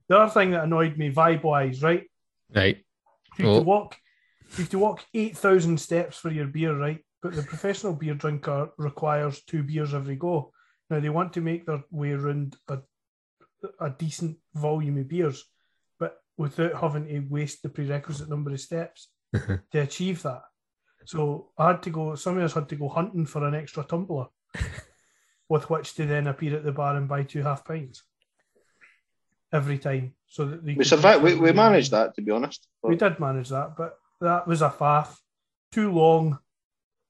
The 0.08 0.16
other 0.18 0.30
thing 0.32 0.52
that 0.52 0.62
annoyed 0.64 0.96
me, 0.96 1.10
vibe 1.12 1.42
wise, 1.42 1.82
right? 1.82 2.08
Right. 2.54 2.84
You 3.38 3.46
have 3.46 3.54
Oh. 3.56 3.58
to 3.58 3.64
walk, 3.64 3.96
you 4.56 4.62
have 4.62 4.70
to 4.70 4.78
walk 4.78 5.04
eight 5.14 5.36
thousand 5.36 5.78
steps 5.80 6.18
for 6.18 6.30
your 6.30 6.46
beer, 6.46 6.76
right? 6.78 7.04
But 7.20 7.34
the 7.34 7.42
professional 7.42 7.94
beer 7.94 8.14
drinker 8.14 8.70
requires 8.78 9.42
two 9.42 9.64
beers 9.64 9.92
every 9.92 10.14
go. 10.16 10.52
Now 10.92 11.00
they 11.00 11.08
want 11.08 11.32
to 11.32 11.40
make 11.40 11.64
their 11.64 11.82
way 11.90 12.12
around 12.12 12.54
a, 12.68 12.80
a 13.80 13.88
decent 13.88 14.36
volume 14.54 14.98
of 14.98 15.08
beers, 15.08 15.42
but 15.98 16.18
without 16.36 16.78
having 16.78 17.06
to 17.06 17.20
waste 17.30 17.62
the 17.62 17.70
prerequisite 17.70 18.28
number 18.28 18.50
of 18.50 18.60
steps 18.60 19.08
to 19.32 19.80
achieve 19.80 20.22
that. 20.24 20.42
So 21.06 21.48
I 21.56 21.68
had 21.68 21.82
to 21.84 21.90
go. 21.90 22.14
Some 22.14 22.36
of 22.36 22.44
us 22.44 22.52
had 22.52 22.68
to 22.68 22.76
go 22.76 22.90
hunting 22.90 23.24
for 23.24 23.42
an 23.42 23.54
extra 23.54 23.84
tumbler, 23.84 24.26
with 25.48 25.70
which 25.70 25.94
to 25.94 26.04
then 26.04 26.26
appear 26.26 26.56
at 26.56 26.64
the 26.64 26.72
bar 26.72 26.94
and 26.94 27.08
buy 27.08 27.22
two 27.22 27.40
half 27.40 27.64
pints 27.64 28.02
every 29.50 29.78
time. 29.78 30.12
So 30.26 30.44
that 30.44 30.62
We 30.62 30.84
survived. 30.84 31.22
We, 31.22 31.36
we 31.36 31.52
managed 31.52 31.92
that, 31.92 32.14
to 32.16 32.20
be 32.20 32.32
honest. 32.32 32.68
we 32.82 32.96
did 32.96 33.18
manage 33.18 33.48
that, 33.48 33.78
but 33.78 33.96
that 34.20 34.46
was 34.46 34.60
a 34.60 34.68
faff. 34.68 35.16
Too 35.72 35.90
long, 35.90 36.38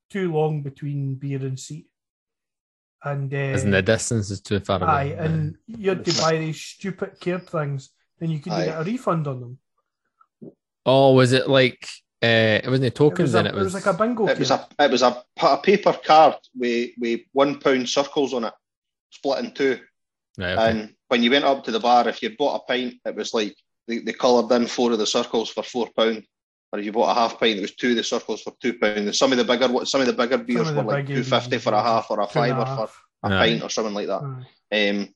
too 0.08 0.32
long 0.32 0.62
between 0.62 1.16
beer 1.16 1.40
and 1.40 1.58
seat. 1.58 1.88
And 3.04 3.32
uh, 3.32 3.36
Isn't 3.36 3.70
the 3.72 3.82
distance 3.82 4.30
is 4.30 4.40
too 4.40 4.60
far 4.60 4.78
away? 4.82 4.88
aye, 4.92 5.02
away? 5.04 5.16
and 5.26 5.56
you 5.66 5.88
had 5.90 6.04
to 6.04 6.20
buy 6.20 6.38
these 6.38 6.60
stupid 6.60 7.20
card 7.20 7.48
things, 7.50 7.90
and 8.20 8.30
you 8.32 8.38
couldn't 8.38 8.60
Aye. 8.60 8.64
get 8.66 8.80
a 8.80 8.84
refund 8.84 9.26
on 9.26 9.40
them. 9.40 9.58
oh, 10.86 11.12
was 11.14 11.32
it 11.32 11.48
like 11.48 11.88
uh, 12.22 12.60
it 12.62 12.68
wasn't 12.68 12.84
It 12.86 12.94
tokens 12.94 13.20
was, 13.32 13.34
a, 13.34 13.40
in 13.40 13.46
it? 13.46 13.54
it 13.56 13.58
was 13.58 13.74
like 13.74 13.86
a 13.86 13.92
bingo. 13.94 14.28
It 14.28 14.38
was 14.38 14.48
card. 14.48 14.66
a 14.78 14.84
it 14.84 14.90
was 14.92 15.02
a, 15.02 15.22
a 15.42 15.58
paper 15.58 15.92
card 16.04 16.36
with 16.56 16.90
with 16.98 17.20
one 17.32 17.58
pound 17.58 17.88
circles 17.88 18.32
on 18.34 18.44
it, 18.44 18.54
split 19.10 19.44
in 19.44 19.50
two. 19.52 19.80
right, 20.38 20.52
okay. 20.52 20.70
And 20.70 20.94
when 21.08 21.22
you 21.24 21.30
went 21.32 21.44
up 21.44 21.64
to 21.64 21.72
the 21.72 21.80
bar, 21.80 22.08
if 22.08 22.22
you 22.22 22.36
bought 22.36 22.62
a 22.62 22.64
pint, 22.72 22.94
it 23.04 23.16
was 23.16 23.34
like 23.34 23.56
they, 23.88 23.98
they 23.98 24.12
coloured 24.12 24.52
in 24.52 24.68
four 24.68 24.92
of 24.92 24.98
the 24.98 25.06
circles 25.06 25.50
for 25.50 25.64
four 25.64 25.88
pound. 25.96 26.22
Or 26.72 26.78
if 26.78 26.84
you 26.86 26.92
bought 26.92 27.10
a 27.10 27.14
half 27.14 27.38
pint, 27.38 27.58
it 27.58 27.60
was 27.62 27.74
two 27.74 27.90
of 27.90 27.96
the 27.96 28.04
circles 28.04 28.40
for 28.42 28.54
two 28.60 28.78
pound. 28.78 28.98
And 28.98 29.14
some 29.14 29.30
of 29.32 29.38
the 29.38 29.44
bigger 29.44 29.84
some 29.84 30.00
of 30.00 30.06
the 30.06 30.12
bigger 30.14 30.38
beers 30.38 30.66
Some 30.68 30.76
were 30.76 30.82
like 30.84 31.06
two 31.06 31.22
fifty 31.22 31.58
for 31.58 31.72
a 31.74 31.82
half 31.82 32.10
or 32.10 32.20
a 32.20 32.26
two 32.26 32.40
and 32.40 32.54
fiver 32.56 32.64
for 33.22 33.28
a 33.28 33.34
Aye. 33.34 33.48
pint 33.50 33.62
or 33.62 33.68
something 33.68 33.94
like 33.94 34.06
that. 34.06 34.22
Aye. 34.72 34.88
Um, 34.88 35.14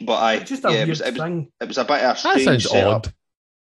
but 0.00 0.14
I 0.22 0.38
just 0.40 0.64
a 0.64 0.68
yeah, 0.68 0.74
it 0.74 0.78
weird 0.78 0.88
was, 0.88 1.00
it 1.02 1.12
was 1.14 1.22
thing. 1.22 1.52
it 1.60 1.68
was 1.68 1.78
a 1.78 1.84
bit 1.84 1.90
of 1.96 1.98
a 2.00 2.02
that 2.02 2.18
strange 2.18 2.44
sounds 2.44 2.70
setup. 2.70 3.06
odd. 3.06 3.12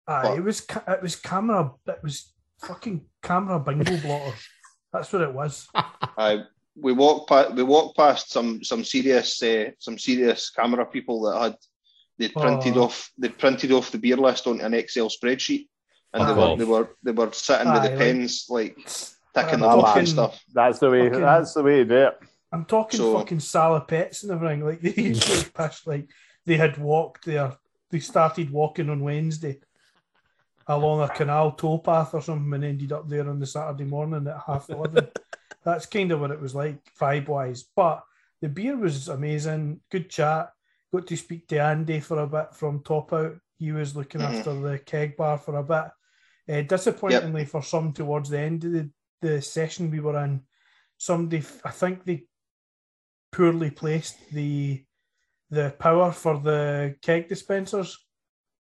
Aye, 0.08 0.36
it 0.38 0.44
was 0.44 0.62
ca- 0.62 0.84
it 0.88 1.02
was 1.02 1.16
CAMRA. 1.16 1.74
It 1.88 2.00
was 2.04 2.34
fucking 2.62 3.06
CAMRA 3.24 3.66
bingo 3.66 3.98
blotters. 3.98 4.48
That's 4.92 5.14
what 5.14 5.22
it 5.22 5.34
was. 5.34 5.68
I 5.76 6.44
we 6.76 6.92
walked 6.94 7.30
past 7.30 7.54
we 7.54 7.64
walked 7.64 7.96
past 7.98 8.32
some 8.32 8.64
some 8.66 8.84
serious 8.84 9.42
uh, 9.44 9.72
some 9.80 9.98
serious 9.98 10.52
CAMRA 10.58 10.92
people 10.92 11.22
that 11.24 11.40
had 11.42 11.56
they 12.18 12.28
printed 12.30 12.76
Oh. 12.78 12.84
off 12.84 13.12
they 13.18 13.30
printed 13.30 13.72
off 13.72 13.92
the 13.92 13.98
beer 13.98 14.18
list 14.18 14.46
on 14.48 14.60
an 14.62 14.74
Excel 14.74 15.08
spreadsheet, 15.10 15.68
and 16.14 16.28
they 16.30 16.34
were 16.34 16.56
they 16.58 16.66
were 16.66 16.90
they 17.04 17.12
were 17.12 17.32
sitting 17.32 17.72
with 17.72 17.82
Aye, 17.82 17.88
the 17.88 17.96
like- 17.96 18.00
pens 18.00 18.46
like 18.50 18.76
ticking 19.34 19.64
I'm 19.64 19.80
off 19.80 19.98
and 19.98 20.08
stuff. 20.10 20.44
That's 20.54 20.80
the 20.80 20.90
way. 20.90 21.08
Fucking- 21.10 21.22
That's 21.22 21.54
the 21.54 21.64
way 21.64 21.78
to 21.78 21.86
do 21.86 21.96
it. 21.96 22.20
I'm 22.52 22.66
talking 22.66 22.98
So- 23.00 23.18
fucking 23.18 23.38
salopettes 23.40 24.24
and 24.24 24.32
everything. 24.32 24.66
Like 24.66 24.82
they 24.82 25.02
used 25.02 25.24
to 25.24 25.52
push, 25.52 25.86
like 25.88 26.10
they 26.46 26.58
had 26.58 26.78
walked 26.78 27.26
there. 27.26 27.54
They 27.90 28.00
started 28.00 28.50
walking 28.52 28.90
on 28.90 29.02
Wednesday 29.04 29.60
along 30.68 31.02
a 31.02 31.10
canal 31.10 31.52
towpath 31.54 32.14
or 32.14 32.22
something 32.22 32.54
and 32.54 32.64
ended 32.64 32.92
up 32.92 33.08
there 33.10 33.28
on 33.30 33.40
the 33.40 33.46
Saturday 33.46 33.84
morning 33.84 34.28
at 34.28 34.42
half 34.46 34.70
eleven. 34.70 35.08
That's 35.64 35.86
kind 35.86 36.12
of 36.12 36.20
what 36.20 36.32
it 36.32 36.42
was 36.42 36.56
like 36.56 36.78
vibe 37.00 37.28
wise. 37.28 37.66
But 37.76 38.04
the 38.42 38.50
beer 38.50 38.76
was 38.78 39.08
amazing. 39.10 39.80
Good 39.92 40.10
chat. 40.10 40.52
Got 40.92 41.08
to 41.08 41.16
speak 41.18 41.48
to 41.50 41.60
Andy 41.60 42.00
for 42.00 42.20
a 42.20 42.28
bit 42.28 42.54
from 42.56 42.82
Top 42.84 43.14
Out. 43.14 43.36
He 43.60 43.72
was 43.72 43.96
looking 43.96 44.22
Mhm. 44.22 44.40
after 44.40 44.54
the 44.60 44.80
keg 44.80 45.16
bar 45.16 45.38
for 45.38 45.56
a 45.58 45.64
bit. 45.64 45.92
Uh, 46.50 46.62
disappointingly 46.62 47.46
for 47.46 47.62
some 47.62 47.94
towards 47.94 48.30
the 48.30 48.40
end 48.40 48.64
of 48.64 48.72
the, 48.72 48.90
the 49.22 49.42
session 49.42 49.92
we 49.92 50.00
were 50.00 50.22
in, 50.24 50.42
somebody 50.98 51.44
I 51.64 51.72
think 51.72 52.04
they 52.04 52.26
poorly 53.32 53.72
placed 53.72 54.18
the 54.32 54.84
the 55.50 55.74
power 55.78 56.12
for 56.12 56.40
the 56.40 56.96
keg 57.02 57.28
dispensers 57.28 57.98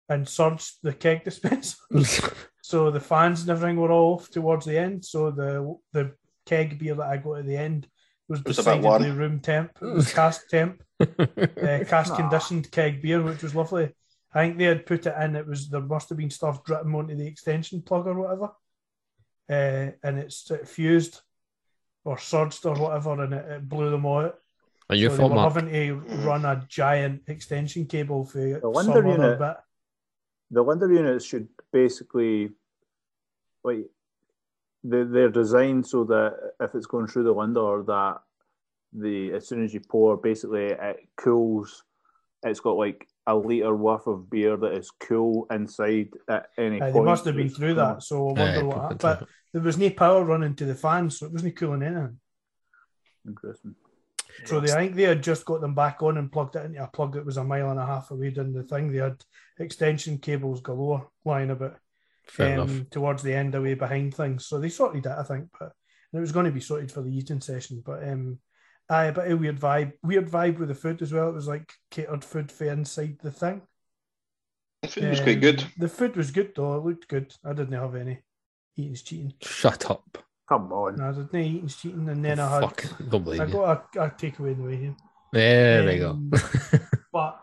and 0.08 0.28
surged 0.28 0.78
the 0.82 0.92
keg 0.92 1.24
dispensers. 1.24 1.78
so 2.62 2.90
the 2.90 3.00
fans 3.00 3.42
and 3.42 3.50
everything 3.50 3.76
were 3.76 3.92
all 3.92 4.14
off 4.14 4.30
towards 4.30 4.66
the 4.66 4.78
end. 4.78 5.04
So 5.04 5.30
the 5.30 5.76
the 5.92 6.12
keg 6.46 6.78
beer 6.78 6.94
that 6.94 7.08
I 7.08 7.16
got 7.16 7.38
at 7.38 7.46
the 7.46 7.56
end 7.56 7.86
was 8.28 8.42
was 8.44 8.56
decidedly 8.56 9.10
room 9.10 9.40
temp. 9.40 9.70
It 9.80 9.94
was 9.94 10.12
cask 10.12 10.48
temp, 10.48 10.82
uh, 11.00 11.06
cask 11.86 12.12
Aw. 12.12 12.16
conditioned 12.16 12.70
keg 12.70 13.02
beer, 13.02 13.22
which 13.22 13.42
was 13.42 13.54
lovely. 13.54 13.92
I 14.34 14.44
think 14.46 14.58
they 14.58 14.64
had 14.64 14.86
put 14.86 15.06
it 15.06 15.14
in. 15.20 15.36
It 15.36 15.46
was 15.46 15.68
there 15.68 15.80
must 15.80 16.08
have 16.08 16.18
been 16.18 16.30
stuff 16.30 16.64
dripping 16.64 16.94
onto 16.94 17.14
the 17.14 17.26
extension 17.26 17.82
plug 17.82 18.06
or 18.06 18.14
whatever, 18.14 18.50
uh, 19.50 19.92
and 20.02 20.18
it's 20.18 20.50
it 20.50 20.66
fused 20.68 21.20
or 22.04 22.18
surged 22.18 22.64
or 22.66 22.74
whatever, 22.74 23.22
and 23.22 23.34
it, 23.34 23.44
it 23.50 23.68
blew 23.68 23.90
them 23.90 24.06
out. 24.06 24.38
Are 24.90 24.96
you 24.96 25.08
so 25.08 25.12
they 25.12 25.16
full 25.18 25.28
were 25.30 25.34
mark? 25.36 25.52
having 25.54 25.72
to 25.72 25.94
run 26.26 26.44
a 26.44 26.64
giant 26.68 27.22
extension 27.28 27.86
cable 27.86 28.24
for 28.24 28.38
The 28.38 28.60
some 28.60 28.72
Lindr 28.72 28.90
other 28.98 29.08
unit- 29.08 29.38
bit. 29.38 29.56
The 30.50 30.64
Lindr 30.64 30.94
units 30.94 31.24
should 31.24 31.48
basically, 31.72 32.50
like, 33.64 33.86
they 34.84 35.02
they're 35.04 35.30
designed 35.30 35.86
so 35.86 36.04
that 36.04 36.54
if 36.60 36.74
it's 36.74 36.86
going 36.86 37.06
through 37.06 37.24
the 37.24 37.34
Lindr, 37.34 37.86
that 37.86 38.20
the 38.92 39.32
as 39.32 39.46
soon 39.46 39.62
as 39.64 39.72
you 39.72 39.80
pour, 39.80 40.16
basically 40.16 40.66
it 40.66 41.08
cools. 41.16 41.84
It's 42.42 42.60
got 42.60 42.76
like 42.76 43.06
a 43.26 43.36
liter 43.36 43.74
worth 43.74 44.06
of 44.06 44.28
beer 44.28 44.56
that 44.56 44.72
is 44.72 44.90
cool 44.90 45.46
inside 45.50 46.10
at 46.28 46.46
any 46.58 46.80
Uh, 46.80 46.84
point. 46.86 46.94
they 46.94 47.00
must 47.00 47.24
have 47.24 47.36
been 47.36 47.48
through 47.48 47.74
that, 47.74 48.02
so 48.02 48.28
I 48.28 48.30
Aye, 48.30 48.44
wonder 48.44 48.64
what 48.66 48.80
happened. 48.82 49.00
But 49.00 49.28
there 49.52 49.62
was 49.62 49.78
no 49.78 49.90
power 49.90 50.24
running 50.24 50.56
to 50.56 50.64
the 50.64 50.74
fans, 50.74 51.18
so 51.18 51.26
it 51.26 51.32
wasn't 51.32 51.56
cooling 51.56 51.82
anything. 51.82 52.18
Interesting. 53.26 53.74
So 54.44 54.60
they, 54.60 54.72
I 54.72 54.76
think 54.76 54.94
they 54.96 55.02
had 55.02 55.22
just 55.22 55.44
got 55.44 55.60
them 55.60 55.74
back 55.74 56.02
on 56.02 56.16
and 56.16 56.32
plugged 56.32 56.56
it 56.56 56.64
into 56.64 56.82
a 56.82 56.86
plug 56.88 57.12
that 57.14 57.24
was 57.26 57.36
a 57.36 57.44
mile 57.44 57.70
and 57.70 57.78
a 57.78 57.86
half 57.86 58.10
away 58.10 58.30
down 58.30 58.52
the 58.52 58.62
thing. 58.62 58.90
They 58.90 58.98
had 58.98 59.22
extension 59.58 60.18
cables 60.18 60.60
galore 60.62 61.08
lying 61.24 61.50
about 61.50 61.76
Fair 62.24 62.60
um, 62.60 62.68
enough. 62.70 62.90
towards 62.90 63.22
the 63.22 63.34
end 63.34 63.54
away 63.54 63.74
behind 63.74 64.14
things. 64.14 64.46
So 64.46 64.58
they 64.58 64.70
sorted 64.70 65.04
it, 65.06 65.12
I 65.12 65.22
think, 65.22 65.48
but 65.58 65.72
and 66.12 66.18
it 66.18 66.20
was 66.20 66.32
going 66.32 66.46
to 66.46 66.52
be 66.52 66.60
sorted 66.60 66.90
for 66.90 67.02
the 67.02 67.14
eating 67.14 67.40
session. 67.40 67.82
But 67.84 68.08
um, 68.08 68.38
aye, 68.92 69.10
but 69.10 69.30
a 69.30 69.36
weird 69.36 69.58
vibe, 69.58 69.92
weird 70.02 70.28
vibe 70.30 70.58
with 70.58 70.68
the 70.68 70.74
food 70.74 71.02
as 71.02 71.12
well. 71.12 71.28
It 71.28 71.34
was 71.34 71.48
like 71.48 71.72
catered 71.90 72.24
food 72.24 72.52
for 72.52 72.64
inside 72.64 73.18
the 73.22 73.30
thing. 73.30 73.62
I 74.84 74.86
think 74.88 75.06
it 75.06 75.10
was 75.10 75.18
Um, 75.20 75.24
quite 75.24 75.40
good. 75.40 75.64
The 75.78 75.88
food 75.88 76.16
was 76.16 76.30
good 76.30 76.52
though. 76.54 76.74
It 76.76 76.84
looked 76.84 77.08
good. 77.08 77.34
I 77.44 77.52
didn't 77.52 77.72
have 77.72 77.94
any 77.94 78.18
eating's 78.76 79.02
cheating. 79.02 79.34
Shut 79.42 79.90
up. 79.90 80.18
Come 80.48 80.72
on. 80.72 80.96
No, 80.96 81.08
I 81.08 81.12
didn't 81.12 81.34
eating's 81.34 81.76
cheating, 81.76 82.08
and 82.08 82.24
then 82.24 82.38
I 82.40 82.48
had 82.54 82.60
Fuck. 82.62 82.84
Don't 83.08 83.24
believe 83.24 83.40
I 83.40 83.44
you. 83.46 83.52
got 83.52 83.86
a, 83.96 84.00
a 84.02 84.10
takeaway 84.10 84.52
in 84.52 84.58
the 84.58 84.64
way 84.68 84.76
here. 84.76 84.96
There 85.32 85.84
we 85.86 85.98
go. 85.98 86.10
Um, 86.10 86.30
But 87.12 87.40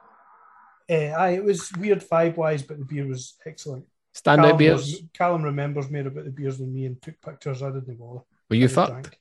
uh, 0.90 0.94
aye, 0.94 1.36
it 1.36 1.44
was 1.44 1.72
weird 1.78 2.00
vibe 2.08 2.36
wise, 2.38 2.64
but 2.64 2.80
the 2.80 2.86
beer 2.86 3.08
was 3.08 3.36
excellent. 3.46 3.86
Standout 4.16 4.36
Callum, 4.44 4.58
beers. 4.58 4.80
was- 4.82 5.02
Callum 5.14 5.44
remembers 5.44 5.90
more 5.90 6.02
about 6.08 6.26
the 6.26 6.32
beers 6.32 6.58
than 6.58 6.74
me 6.74 6.86
and 6.88 7.00
took 7.02 7.22
pictures. 7.22 7.62
I 7.64 7.70
didn't 7.72 7.98
bother. 8.00 8.22
Were 8.50 8.56
you 8.56 8.66
I 8.66 8.68
fucked? 8.68 8.92
drank. 8.92 9.20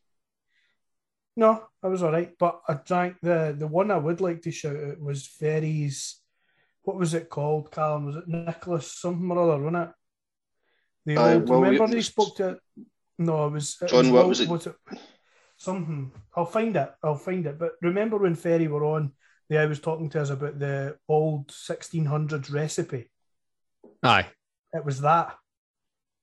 No, 1.38 1.62
I 1.84 1.86
was 1.86 2.02
all 2.02 2.10
right, 2.10 2.32
but 2.36 2.60
I 2.68 2.74
drank 2.74 3.16
the 3.22 3.54
the 3.56 3.68
one 3.68 3.92
I 3.92 3.96
would 3.96 4.20
like 4.20 4.42
to 4.42 4.50
shout 4.50 4.74
out 4.76 5.00
was 5.00 5.24
Ferry's. 5.24 6.20
What 6.82 6.96
was 6.98 7.14
it 7.14 7.28
called, 7.30 7.70
Callum? 7.70 8.06
Was 8.06 8.16
it 8.16 8.26
Nicholas 8.26 8.92
something 8.92 9.30
or 9.30 9.38
other, 9.52 9.62
wasn't 9.62 9.84
it? 9.84 9.90
The 11.06 11.16
Aye, 11.16 11.34
old, 11.34 11.48
well, 11.48 11.60
remember 11.60 11.84
we- 11.86 11.92
they 11.92 12.00
spoke 12.02 12.34
to. 12.38 12.58
No, 13.18 13.46
it 13.46 13.50
was. 13.52 13.76
it 13.80 13.88
John, 13.88 14.10
what 14.10 14.20
old- 14.22 14.28
was 14.30 14.40
it? 14.40 14.48
Was 14.48 14.66
it 14.66 14.74
something? 15.56 16.10
I'll 16.34 16.44
find 16.46 16.74
it. 16.76 16.90
I'll 17.04 17.14
find 17.14 17.46
it. 17.46 17.56
But 17.56 17.72
remember 17.82 18.16
when 18.18 18.34
Ferry 18.34 18.66
were 18.66 18.84
on? 18.84 19.12
The 19.48 19.56
guy 19.56 19.66
was 19.66 19.80
talking 19.80 20.10
to 20.10 20.20
us 20.20 20.30
about 20.30 20.58
the 20.58 20.98
old 21.08 21.52
1600s 21.52 22.50
recipe. 22.52 23.10
Aye. 24.02 24.26
It 24.72 24.84
was 24.84 25.00
that. 25.02 25.36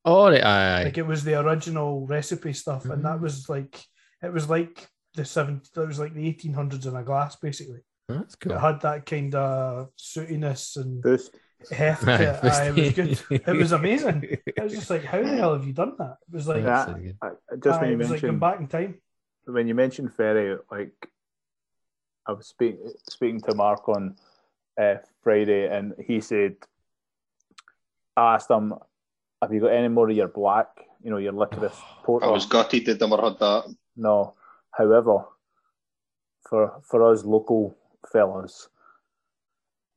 All 0.03 0.30
right. 0.30 0.43
Aye. 0.43 0.80
aye. 0.82 0.84
Like 0.84 0.97
it 0.97 1.07
was 1.07 1.24
the 1.24 1.39
original 1.39 2.05
recipe 2.05 2.51
stuff, 2.53 2.84
and 2.86 3.03
that 3.05 3.18
Mhm. 3.20 3.22
was 3.22 3.47
like 3.47 3.82
it 4.22 4.34
was 4.34 4.49
like 4.49 4.88
the 5.16 5.26
seven. 5.26 5.61
It 5.76 5.80
was 5.80 5.99
like 5.99 6.13
the 6.13 6.28
eighteen 6.28 6.53
hundreds 6.53 6.86
in 6.86 6.95
a 6.95 7.03
glass, 7.03 7.36
basically. 7.36 7.80
That's 8.07 8.36
It 8.45 8.51
had 8.51 8.82
that 8.82 9.05
kind 9.05 9.34
of 9.34 9.89
sootiness 9.97 10.76
and 10.78 11.01
Boost. 11.01 11.36
Heft 11.72 12.03
it. 12.07 12.43
Aye, 12.43 12.68
it 12.76 12.76
was 12.76 13.22
good. 13.22 13.41
It 13.47 13.57
was 13.57 13.72
amazing. 13.72 14.24
It 14.45 14.61
was 14.63 14.74
just 14.74 14.89
like, 14.91 15.03
how 15.03 15.22
the 15.24 15.36
hell 15.36 15.53
have 15.53 15.66
you 15.66 15.74
done 15.74 15.93
that? 15.97 16.18
It 16.28 16.34
was 16.36 16.47
like, 16.47 16.63
Yeah, 16.63 16.93
I- 17.22 17.28
I- 17.28 17.55
just 17.63 17.80
aye, 17.80 17.82
when 17.82 17.89
it 17.89 17.91
you 17.93 17.97
was 17.97 18.11
like 18.11 18.22
going 18.22 18.39
mentioned 18.39 18.39
back 18.39 18.59
in 18.59 18.68
time. 18.68 19.01
when 19.45 19.68
you 19.68 19.74
mentioned 19.76 20.13
Ferry, 20.13 20.57
like 20.70 20.93
I 22.28 22.34
was 22.34 22.47
speak, 22.47 22.78
speaking 23.09 23.41
to 23.41 23.55
Mark 23.55 23.88
on 23.89 24.16
uh, 24.80 24.95
Friday, 25.24 25.68
and 25.76 25.93
he 26.05 26.22
said, 26.22 26.55
I 28.18 28.36
asked 28.36 28.49
him, 28.49 28.74
"Have 29.41 29.53
you 29.53 29.61
got 29.61 29.72
any 29.74 29.88
more 29.88 30.09
of 30.09 30.16
your 30.16 30.28
black? 30.28 30.68
You 31.03 31.11
know, 31.11 31.18
your 31.18 31.34
licorice 31.34 31.80
porter?" 32.03 32.26
I 32.28 32.30
was 32.30 32.45
gutted 32.45 32.86
that 32.86 32.99
never 33.01 33.22
had 33.22 33.39
that. 33.39 33.74
No. 33.95 34.36
However, 34.78 35.26
for 36.50 36.82
for 36.84 37.12
us 37.12 37.24
local 37.24 37.76
fellas, 38.12 38.70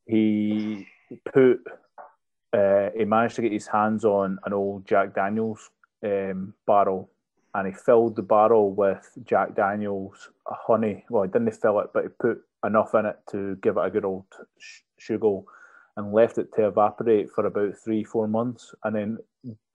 he 0.07 0.87
put 1.33 1.61
uh, 2.53 2.91
he 2.97 3.05
managed 3.05 3.37
to 3.37 3.43
get 3.43 3.53
his 3.53 3.67
hands 3.67 4.05
on 4.05 4.39
an 4.45 4.53
old 4.53 4.87
Jack 4.87 5.15
Daniels 5.15 5.71
um, 6.05 6.55
barrel, 6.67 7.11
and 7.55 7.67
he 7.67 7.75
filled 7.75 8.17
the 8.17 8.23
barrel 8.23 8.73
with 8.73 9.11
Jack 9.25 9.55
Daniels 9.55 10.31
honey. 10.47 11.05
Well, 11.11 11.25
he 11.25 11.29
didn't 11.29 11.51
fill 11.53 11.81
it, 11.81 11.91
but 11.93 12.05
he 12.05 12.09
put 12.09 12.41
enough 12.65 12.95
in 12.95 13.07
it 13.07 13.19
to 13.31 13.57
give 13.57 13.77
it 13.77 13.85
a 13.85 13.91
good 13.91 14.05
old 14.05 14.25
sh- 14.59 14.81
sugar, 14.97 15.41
and 15.97 16.13
left 16.13 16.39
it 16.39 16.55
to 16.55 16.69
evaporate 16.69 17.31
for 17.31 17.47
about 17.47 17.75
three 17.85 18.05
four 18.05 18.29
months, 18.29 18.75
and 18.85 18.95
then 18.95 19.19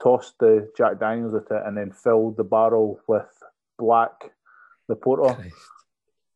tossed 0.02 0.40
the 0.40 0.72
Jack 0.78 1.00
Daniels 1.00 1.34
with 1.34 1.52
it, 1.52 1.62
and 1.66 1.78
then 1.78 1.92
filled 1.92 2.38
the 2.38 2.44
barrel 2.44 3.00
with 3.08 3.28
black, 3.78 4.32
the 4.94 5.02
porter, 5.02 5.34
Christ. 5.34 5.56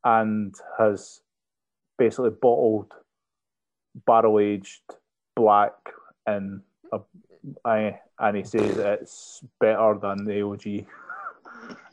and 0.04 0.56
has 0.80 1.22
basically 1.98 2.30
bottled 2.32 2.92
barrel 4.06 4.40
aged 4.40 4.82
black 5.36 5.74
and 6.26 6.62
a, 6.92 7.00
I, 7.66 8.00
and 8.20 8.38
he 8.38 8.44
says 8.44 8.78
it's 8.78 9.44
better 9.60 9.98
than 10.02 10.26
the 10.26 10.42
OG. 10.42 10.86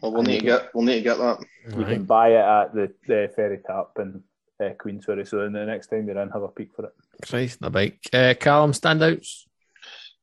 Well, 0.00 0.12
we'll 0.12 0.22
need 0.22 0.40
to 0.40 0.46
get 0.46 0.74
we'll 0.74 0.84
need 0.84 0.96
to 0.96 1.00
get 1.02 1.18
that. 1.18 1.38
You 1.68 1.82
Right. 1.82 1.94
can 1.94 2.04
buy 2.04 2.28
it 2.30 2.44
at 2.44 2.74
the, 2.74 2.92
the 3.06 3.32
ferry 3.34 3.58
tap 3.66 3.90
in 3.98 4.22
uh, 4.60 4.70
Queensferry. 4.78 5.26
So 5.26 5.38
then 5.38 5.52
the 5.52 5.64
next 5.64 5.86
time 5.88 6.06
you're 6.06 6.18
in, 6.20 6.28
have 6.30 6.42
a 6.42 6.48
peek 6.48 6.70
for 6.76 6.84
it. 6.86 6.92
Christ, 7.26 7.60
the 7.60 7.70
bike. 7.70 8.00
Uh, 8.12 8.34
Callum 8.38 8.72
standouts. 8.72 9.44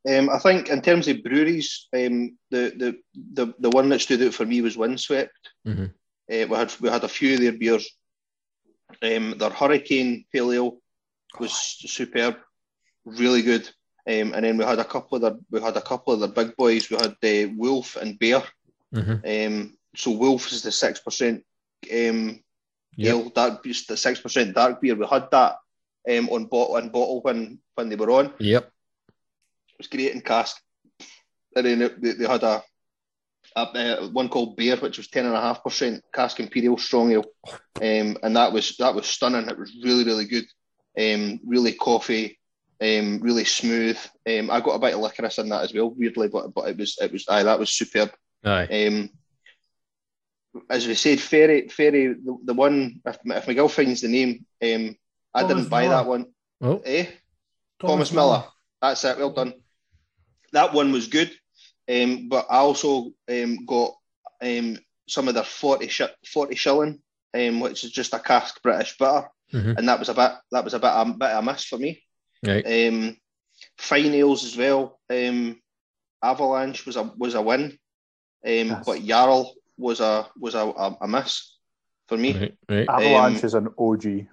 Um, 0.07 0.29
I 0.29 0.39
think 0.39 0.69
in 0.69 0.81
terms 0.81 1.07
of 1.07 1.23
breweries, 1.23 1.87
um, 1.93 2.37
the, 2.49 2.73
the 2.77 2.97
the 3.33 3.53
the 3.59 3.69
one 3.69 3.89
that 3.89 4.01
stood 4.01 4.21
out 4.23 4.33
for 4.33 4.45
me 4.45 4.61
was 4.61 4.77
Windswept. 4.77 5.49
Mhm. 5.67 5.93
Uh, 6.32 6.47
we 6.47 6.55
had 6.55 6.73
we 6.79 6.89
had 6.89 7.03
a 7.03 7.07
few 7.09 7.34
of 7.34 7.39
their 7.41 7.51
beers. 7.51 7.89
Um, 9.01 9.38
their 9.38 9.49
Hurricane 9.49 10.25
Pale 10.32 10.51
Ale 10.53 10.77
was 11.39 11.53
superb, 11.53 12.36
really 13.05 13.41
good. 13.41 13.67
Um, 14.07 14.34
and 14.34 14.43
then 14.43 14.57
we 14.57 14.63
had 14.65 14.79
a 14.79 14.86
couple 14.86 15.15
of 15.17 15.21
their 15.21 15.36
we 15.49 15.61
had 15.61 15.77
a 15.77 15.82
couple 15.82 16.13
of 16.13 16.19
their 16.19 16.29
big 16.45 16.55
boys. 16.55 16.89
We 16.89 16.97
had 16.97 17.15
uh, 17.23 17.53
Wolf 17.57 17.95
and 17.95 18.17
Bear. 18.19 18.43
Mhm. 18.93 19.21
Um, 19.47 19.77
so 19.95 20.11
Wolf 20.11 20.51
is 20.51 20.61
the 20.63 20.71
six 20.71 20.99
percent 20.99 21.43
um, 21.91 22.41
Yep. 22.97 23.15
ale, 23.15 23.29
dark 23.29 23.63
beer, 23.63 23.73
the 23.88 23.95
six 23.95 24.19
percent 24.19 24.53
dark 24.53 24.82
beer. 24.82 24.95
We 24.95 25.05
had 25.07 25.29
that 25.32 25.57
um, 26.09 26.29
on 26.29 26.45
bottle 26.45 26.75
on 26.75 26.89
bottle 26.89 27.21
when 27.21 27.59
when 27.75 27.89
they 27.89 27.95
were 27.95 28.11
on. 28.11 28.34
Yep. 28.39 28.63
It 29.69 29.77
was 29.77 29.88
great 29.88 30.11
in 30.13 30.21
cask. 30.21 30.57
And 31.55 31.65
then 31.65 31.82
it- 31.82 32.01
they, 32.01 32.11
they 32.13 32.27
had 32.27 32.43
a 32.43 32.63
uh, 33.56 34.08
one 34.10 34.30
called 34.30 34.56
Beer, 34.56 34.76
which 34.78 34.97
was 34.97 35.08
ten 35.08 35.26
and 35.26 35.36
a 35.36 35.41
half 35.41 35.64
percent 35.64 36.04
cask 36.14 36.39
imperial 36.39 36.78
strong 36.78 37.12
ale, 37.12 37.26
um, 37.82 38.18
and 38.24 38.36
that 38.36 38.52
was 38.54 38.76
that 38.78 38.95
was 38.95 39.08
stunning. 39.08 39.49
It 39.49 39.58
was 39.58 39.76
really 39.84 40.04
really 40.04 40.26
good, 40.26 40.45
um, 40.97 41.39
really 41.45 41.74
coffee, 41.74 42.39
um, 42.82 43.20
really 43.22 43.45
smooth. 43.45 43.97
Um, 44.28 44.49
I 44.49 44.62
got 44.62 44.76
a 44.76 44.80
bit 44.80 44.93
of 44.93 44.99
licorice 45.02 45.38
in 45.39 45.49
that 45.49 45.64
as 45.64 45.74
well, 45.74 45.89
weirdly, 45.91 46.28
but 46.30 46.54
but 46.54 46.70
it 46.70 46.78
was 46.78 46.97
it 47.02 47.12
was 47.12 47.26
aye, 47.30 47.43
that 47.43 47.60
was 47.60 47.72
superb. 47.72 48.12
Aye. 48.45 48.88
Um, 48.88 49.10
as 50.70 50.86
we 50.86 50.95
said, 50.95 51.20
Ferry, 51.20 51.70
Ferry, 51.70 52.08
the, 52.14 52.38
the 52.43 52.54
one. 52.54 52.99
If, 53.06 53.18
if 53.26 53.47
Miguel 53.47 53.70
finds 53.70 54.02
the 54.02 54.10
name, 54.10 54.45
um, 54.62 54.95
I 55.34 55.41
Thomas 55.41 55.56
didn't 55.56 55.70
buy 55.70 55.84
Miller. 55.84 55.95
that 55.95 56.08
one. 56.08 56.26
Oh, 56.62 56.82
Eh? 56.86 57.06
Thomas, 57.80 58.12
Miller. 58.12 58.43
That's 58.82 59.04
it. 59.06 59.18
Well 59.18 59.32
done. 59.32 59.54
That 60.52 60.74
one 60.74 60.91
was 60.91 61.08
good, 61.08 61.32
um, 61.91 62.29
but 62.29 62.45
I 62.49 62.57
also 62.57 63.11
um, 63.29 63.65
got 63.65 63.91
um, 64.41 64.77
some 65.07 65.27
of 65.27 65.33
their 65.33 65.43
40, 65.43 65.87
sh- 65.87 66.01
40 66.31 66.55
shilling, 66.55 67.01
um, 67.33 67.59
which 67.59 67.83
is 67.83 67.91
just 67.91 68.13
a 68.13 68.19
cask 68.19 68.61
British 68.63 68.97
bitter, 68.97 69.29
Mhm. 69.53 69.77
and 69.77 69.87
that 69.89 69.99
was 69.99 70.07
a 70.09 70.13
bit 70.13 70.31
that 70.51 70.63
was 70.63 70.73
a 70.73 70.79
bit 70.79 70.91
a 70.93 71.05
bit 71.05 71.29
of 71.31 71.43
a 71.43 71.51
miss 71.51 71.65
for 71.65 71.77
me. 71.77 72.01
right. 72.45 72.65
Um, 72.65 73.17
Fyne 73.77 74.13
Ales 74.15 74.45
as 74.45 74.55
well. 74.57 74.99
Um, 75.09 75.61
Avalanche 76.23 76.85
was 76.85 76.95
a 76.95 77.03
was 77.17 77.35
a 77.35 77.41
win, 77.41 77.63
um, 77.63 77.77
Yes. 78.43 78.85
but 78.85 79.03
Jarl 79.03 79.53
was 79.77 79.99
a 79.99 80.27
was 80.39 80.55
a, 80.55 80.59
a, 80.59 80.97
a 81.01 81.07
miss 81.07 81.57
for 82.07 82.17
me. 82.17 82.33
Right. 82.33 82.57
Right. 82.69 82.89
Avalanche 82.89 83.39
Um, 83.39 83.45
is 83.45 83.53
an 83.53 83.67
OG. 83.77 84.27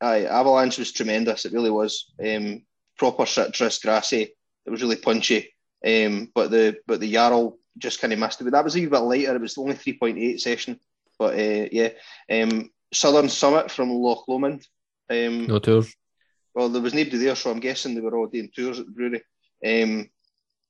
Aye, 0.00 0.26
Avalanche 0.26 0.78
was 0.78 0.92
tremendous. 0.92 1.44
It 1.44 1.52
really 1.52 1.70
was. 1.70 2.12
Um, 2.24 2.64
proper 2.98 3.26
citrus, 3.26 3.78
grassy. 3.78 4.34
It 4.66 4.70
was 4.70 4.82
really 4.82 4.96
punchy. 4.96 5.53
Um, 5.86 6.30
but 6.34 6.50
the 6.50 6.76
but 6.86 7.00
the 7.00 7.12
Jarl 7.12 7.58
just 7.78 8.00
kind 8.00 8.12
of 8.12 8.18
missed 8.18 8.40
it. 8.40 8.44
But 8.44 8.52
that 8.54 8.64
was 8.64 8.76
a 8.76 8.80
wee 8.80 8.86
bit 8.86 8.98
later. 9.00 9.34
It 9.36 9.40
was 9.42 9.58
only 9.58 9.74
three 9.74 9.98
point 9.98 10.18
eight 10.18 10.40
session. 10.40 10.78
But 11.18 11.34
uh, 11.34 11.68
yeah, 11.70 11.90
um, 12.30 12.70
Southern 12.92 13.28
Summit 13.28 13.70
from 13.70 13.90
Loch 13.90 14.26
Lomond. 14.28 14.66
Um, 15.10 15.46
No 15.46 15.58
tours. 15.58 15.94
Well, 16.54 16.68
there 16.68 16.82
was 16.82 16.94
nobody 16.94 17.18
there, 17.18 17.36
so 17.36 17.50
I'm 17.50 17.60
guessing 17.60 17.94
they 17.94 18.00
were 18.00 18.16
all 18.16 18.28
doing 18.28 18.50
tours 18.54 18.78
at 18.78 18.86
the 18.86 18.92
brewery. 18.92 19.22
Um, 19.64 20.08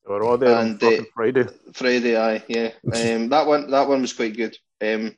They 0.07 0.13
were 0.13 0.25
all 0.25 0.39
there 0.39 0.57
on 0.57 0.67
and, 0.67 0.83
uh, 0.83 1.03
Friday. 1.15 1.47
Friday, 1.75 2.17
aye, 2.17 2.43
yeah. 2.49 2.71
Um, 2.85 3.29
that 3.29 3.47
one, 3.47 3.71
that 3.71 3.89
one 3.89 4.01
was 4.01 4.13
quite 4.15 4.37
good. 4.37 4.57
Um, 4.83 5.15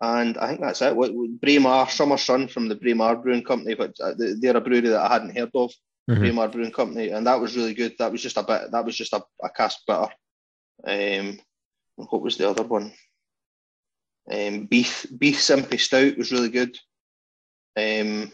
and 0.00 0.38
I 0.38 0.48
think 0.48 0.60
that's 0.60 0.80
it. 0.82 0.96
What, 0.96 1.12
what- 1.12 1.40
Braemar, 1.40 1.88
Summer 1.90 2.16
Sun 2.16 2.48
from 2.48 2.68
the 2.68 2.76
Braemar 2.76 3.16
Brewing 3.16 3.44
Company, 3.44 3.74
but 3.74 3.94
uh, 4.00 4.14
they're 4.16 4.56
a 4.56 4.60
brewery 4.60 4.88
that 4.88 5.10
I 5.10 5.12
hadn't 5.12 5.36
heard 5.36 5.50
of. 5.54 5.72
Mhm. 6.10 6.18
Braemar 6.18 6.48
Brewing 6.48 6.72
Company, 6.72 7.08
and 7.10 7.26
that 7.26 7.40
was 7.40 7.56
really 7.56 7.74
good. 7.74 7.94
That 7.98 8.10
was 8.12 8.22
just 8.22 8.36
a 8.36 8.42
bit. 8.42 8.70
That 8.72 8.84
was 8.84 8.96
just 8.96 9.12
a, 9.12 9.22
a 9.42 9.48
cask 9.50 9.78
bitter. 9.86 10.08
Um, 10.84 11.38
what 11.96 12.22
was 12.22 12.36
the 12.36 12.48
other 12.48 12.62
one? 12.64 12.92
Um, 14.30 14.66
beef 14.66 15.06
beef 15.16 15.38
simpy 15.38 15.78
stout 15.78 16.16
was 16.18 16.32
really 16.32 16.48
good. 16.50 16.76
Um, 17.76 18.32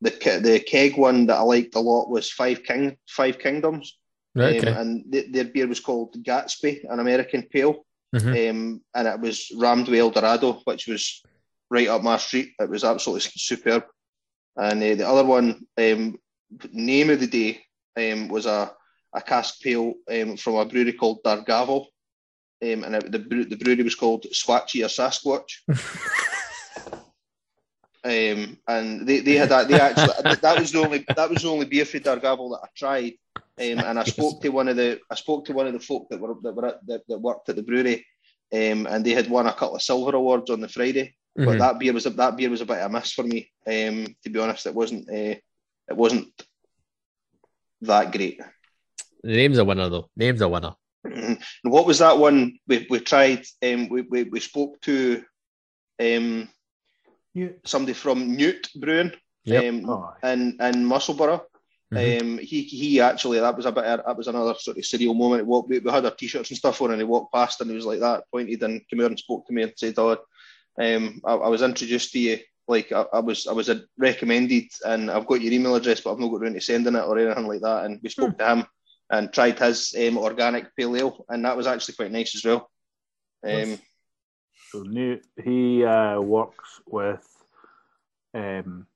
the 0.00 0.10
the 0.42 0.60
keg 0.66 0.96
one 0.96 1.26
that 1.26 1.36
I 1.36 1.42
liked 1.42 1.74
a 1.74 1.80
lot 1.80 2.10
was 2.10 2.30
Five 2.30 2.62
King 2.62 2.96
Five 3.08 3.38
Kingdoms. 3.38 3.98
Right. 4.34 4.66
Um, 4.66 4.74
and 4.76 5.12
th- 5.12 5.32
their 5.32 5.44
beer 5.44 5.66
was 5.66 5.80
called 5.80 6.14
Gatsby, 6.22 6.84
an 6.88 7.00
American 7.00 7.42
pale, 7.42 7.84
Mhm. 8.14 8.50
um, 8.50 8.84
and 8.94 9.08
it 9.08 9.20
was 9.20 9.50
rammed 9.56 9.88
with 9.88 9.98
Eldorado, 9.98 10.60
which 10.64 10.86
was 10.86 11.22
right 11.68 11.88
up 11.88 12.02
my 12.02 12.16
street. 12.16 12.52
It 12.60 12.70
was 12.70 12.84
absolutely 12.84 13.28
superb. 13.34 13.84
And 14.56 14.80
uh, 14.82 14.94
the 14.94 15.08
other 15.08 15.24
one, 15.24 15.66
um, 15.78 16.16
name 16.72 17.10
of 17.10 17.20
the 17.20 17.26
day, 17.26 17.60
um, 17.96 18.28
was 18.28 18.46
a, 18.46 18.72
a 19.14 19.20
cask 19.20 19.60
pale 19.60 19.94
um, 20.10 20.36
from 20.36 20.56
a 20.56 20.64
brewery 20.64 20.92
called 20.92 21.22
Dargavel, 21.24 21.86
um, 22.62 22.84
and 22.84 22.94
it, 22.96 23.12
the, 23.12 23.18
the 23.18 23.56
brewery 23.56 23.82
was 23.82 23.94
called 23.94 24.26
Swatchy 24.32 24.84
or 24.84 24.88
Sasquatch. 24.88 25.62
Um, 28.02 28.56
and 28.66 29.06
they, 29.06 29.20
they 29.20 29.34
had 29.34 29.50
that 29.50 29.68
they 29.68 29.78
actually 29.78 30.14
that 30.42 30.58
was 30.58 30.72
the 30.72 30.78
only 30.78 31.06
that 31.14 31.28
was 31.28 31.42
the 31.42 31.50
only 31.50 31.66
beer 31.66 31.84
for 31.84 31.98
Dargavel 31.98 32.50
that 32.50 32.64
I 32.64 32.68
tried. 32.74 33.12
Um, 33.60 33.82
and 33.84 33.98
I 33.98 34.04
spoke 34.04 34.40
to 34.40 34.48
one 34.48 34.68
of 34.68 34.76
the 34.76 35.00
I 35.10 35.14
spoke 35.16 35.44
to 35.46 35.52
one 35.52 35.66
of 35.66 35.74
the 35.74 35.80
folk 35.80 36.08
that 36.08 36.18
were 36.18 36.34
that 36.42 36.54
were 36.54 36.66
at, 36.66 36.86
that, 36.86 37.02
that 37.08 37.18
worked 37.18 37.50
at 37.50 37.56
the 37.56 37.62
brewery, 37.62 38.06
um, 38.54 38.86
and 38.86 39.04
they 39.04 39.10
had 39.10 39.28
won 39.28 39.46
a 39.46 39.52
couple 39.52 39.76
of 39.76 39.82
silver 39.82 40.16
awards 40.16 40.50
on 40.50 40.60
the 40.60 40.68
Friday. 40.68 41.14
But 41.36 41.44
Mhm. 41.44 41.58
that 41.58 41.78
beer 41.78 41.92
was 41.92 42.06
a, 42.06 42.10
that 42.10 42.36
beer 42.36 42.50
was 42.50 42.62
a 42.62 42.66
bit 42.66 42.78
of 42.78 42.90
a 42.90 42.92
miss 42.92 43.12
for 43.12 43.22
me. 43.22 43.50
Um, 43.66 44.16
to 44.22 44.30
be 44.30 44.40
honest, 44.40 44.66
it 44.66 44.74
wasn't 44.74 45.08
uh, 45.10 45.34
it 45.90 45.96
wasn't 45.96 46.28
that 47.82 48.12
great. 48.12 48.40
The 49.22 49.36
name's 49.36 49.58
a 49.58 49.64
winner 49.64 49.88
though. 49.88 50.08
Name's 50.16 50.40
a 50.40 50.48
winner. 50.48 50.74
And 51.04 51.38
what 51.62 51.86
was 51.86 51.98
that 51.98 52.18
one 52.18 52.58
we, 52.66 52.86
we 52.90 53.00
tried? 53.00 53.44
Um, 53.62 53.88
we, 53.88 54.02
we 54.02 54.24
we 54.24 54.40
spoke 54.40 54.80
to 54.82 55.22
um 56.00 56.48
You, 57.34 57.54
somebody 57.64 57.94
from 57.94 58.36
Newt 58.36 58.68
Brewing. 58.74 59.12
Yep. 59.44 59.64
Um, 59.64 59.88
Oh, 59.88 60.12
in 60.22 60.56
in 60.60 60.84
Musselburgh. 60.84 61.40
Mhm. 61.92 62.20
Um, 62.20 62.38
he 62.38 62.62
he 62.62 63.00
actually 63.00 63.40
that 63.40 63.56
was 63.56 63.66
a 63.66 63.72
bit 63.72 63.84
that 63.84 64.16
was 64.16 64.28
another 64.28 64.54
sort 64.58 64.76
of 64.78 64.84
surreal 64.84 65.16
moment. 65.16 65.46
Walk- 65.46 65.68
We, 65.68 65.78
we 65.80 65.90
had 65.90 66.04
our 66.04 66.14
t-shirts 66.14 66.50
and 66.50 66.58
stuff 66.58 66.80
on, 66.82 66.92
and 66.92 67.00
he 67.00 67.04
walked 67.04 67.32
past 67.34 67.60
and 67.60 67.70
he 67.70 67.74
was 67.76 67.86
like 67.86 68.00
that, 68.00 68.24
pointed 68.30 68.62
and 68.62 68.86
came 68.88 69.00
out 69.00 69.06
and 69.10 69.18
spoke 69.18 69.44
to 69.46 69.52
me 69.52 69.62
and 69.62 69.72
said, 69.76 69.94
"Oh, 69.98 70.16
um, 70.78 71.20
I, 71.24 71.32
I 71.34 71.48
was 71.48 71.62
introduced 71.62 72.12
to 72.12 72.18
you. 72.20 72.38
Like 72.70 72.92
I, 72.92 73.04
I 73.12 73.20
was 73.20 73.46
I 73.46 73.52
was 73.52 73.68
recommended, 73.98 74.68
and 74.86 75.10
I've 75.10 75.26
got 75.26 75.40
your 75.40 75.52
email 75.52 75.74
address, 75.74 76.00
but 76.00 76.12
I've 76.12 76.18
not 76.20 76.28
got 76.28 76.42
around 76.42 76.54
to 76.54 76.60
sending 76.60 76.94
it 76.94 77.04
or 77.04 77.18
anything 77.18 77.46
like 77.46 77.62
that." 77.62 77.84
And 77.84 78.00
we 78.02 78.08
spoke 78.08 78.38
to 78.38 78.52
him 78.52 78.64
and 79.10 79.32
tried 79.32 79.58
his 79.58 79.94
um, 79.98 80.18
organic 80.18 80.74
pale 80.76 80.96
ale, 80.96 81.24
and 81.28 81.44
that 81.44 81.56
was 81.56 81.66
actually 81.66 81.94
quite 81.94 82.12
nice 82.12 82.34
as 82.36 82.44
well. 82.44 82.70
Um, 83.44 83.78
so 84.70 84.82
new, 84.82 85.18
he 85.42 85.84
uh, 85.84 86.20
works 86.20 86.80
with 86.86 87.26
um, 88.34 88.86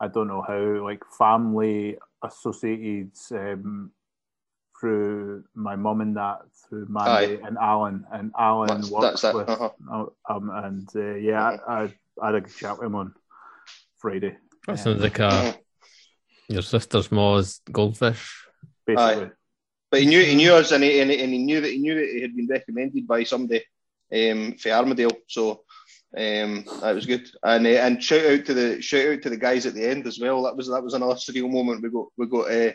I 0.00 0.08
don't 0.08 0.28
know 0.28 0.42
how 0.42 0.84
like 0.84 1.02
family 1.16 1.98
associated 2.22 3.12
um, 3.32 3.92
through 4.78 5.44
my 5.54 5.76
mum 5.76 6.00
and 6.00 6.16
that 6.16 6.42
through 6.68 6.86
Mandy 6.88 7.36
Aye. 7.36 7.46
and 7.46 7.58
Alan 7.58 8.04
and 8.12 8.32
Alan 8.38 8.68
that's, 8.68 8.90
works 8.90 9.22
that's 9.22 9.34
with 9.34 9.48
uh-huh. 9.48 10.06
um 10.28 10.50
and 10.50 10.88
uh, 10.94 11.14
yeah 11.14 11.58
I, 11.66 11.82
I, 11.82 11.94
I 12.22 12.26
had 12.26 12.34
a 12.36 12.48
chat 12.48 12.78
with 12.78 12.86
him 12.86 12.94
on 12.94 13.14
Friday. 13.96 14.36
That 14.66 14.78
sounds 14.78 15.02
like 15.02 15.18
a 15.18 15.56
your 16.48 16.62
sister's 16.62 17.12
mom's 17.12 17.60
goldfish. 17.70 18.46
Basically. 18.86 19.24
Aye. 19.26 19.30
But 19.90 20.00
he 20.00 20.06
knew 20.06 20.22
he 20.22 20.34
knew 20.34 20.54
us 20.54 20.72
and 20.72 20.84
he, 20.84 21.00
and 21.00 21.10
he, 21.10 21.22
and 21.22 21.32
he 21.32 21.38
knew 21.38 21.60
that 21.60 21.70
he 21.70 21.78
knew 21.78 21.94
that 21.94 22.08
he 22.08 22.20
had 22.20 22.36
been 22.36 22.46
recommended 22.46 23.06
by 23.06 23.24
somebody 23.24 23.64
um, 24.12 24.54
for 24.58 24.70
Armadale. 24.70 25.16
So 25.26 25.62
um, 26.16 26.64
that 26.80 26.94
was 26.94 27.06
good. 27.06 27.28
And 27.42 27.66
uh, 27.66 27.70
and 27.70 28.02
shout 28.02 28.26
out 28.26 28.44
to 28.46 28.54
the 28.54 28.82
shout 28.82 29.06
out 29.06 29.22
to 29.22 29.30
the 29.30 29.36
guys 29.36 29.66
at 29.66 29.74
the 29.74 29.88
end 29.88 30.06
as 30.06 30.18
well. 30.18 30.42
That 30.42 30.56
was 30.56 30.68
that 30.68 30.82
was 30.82 30.94
another 30.94 31.14
surreal 31.14 31.50
moment. 31.50 31.82
We 31.82 31.90
got 31.90 32.06
we 32.16 32.26
got 32.26 32.50
uh, 32.50 32.72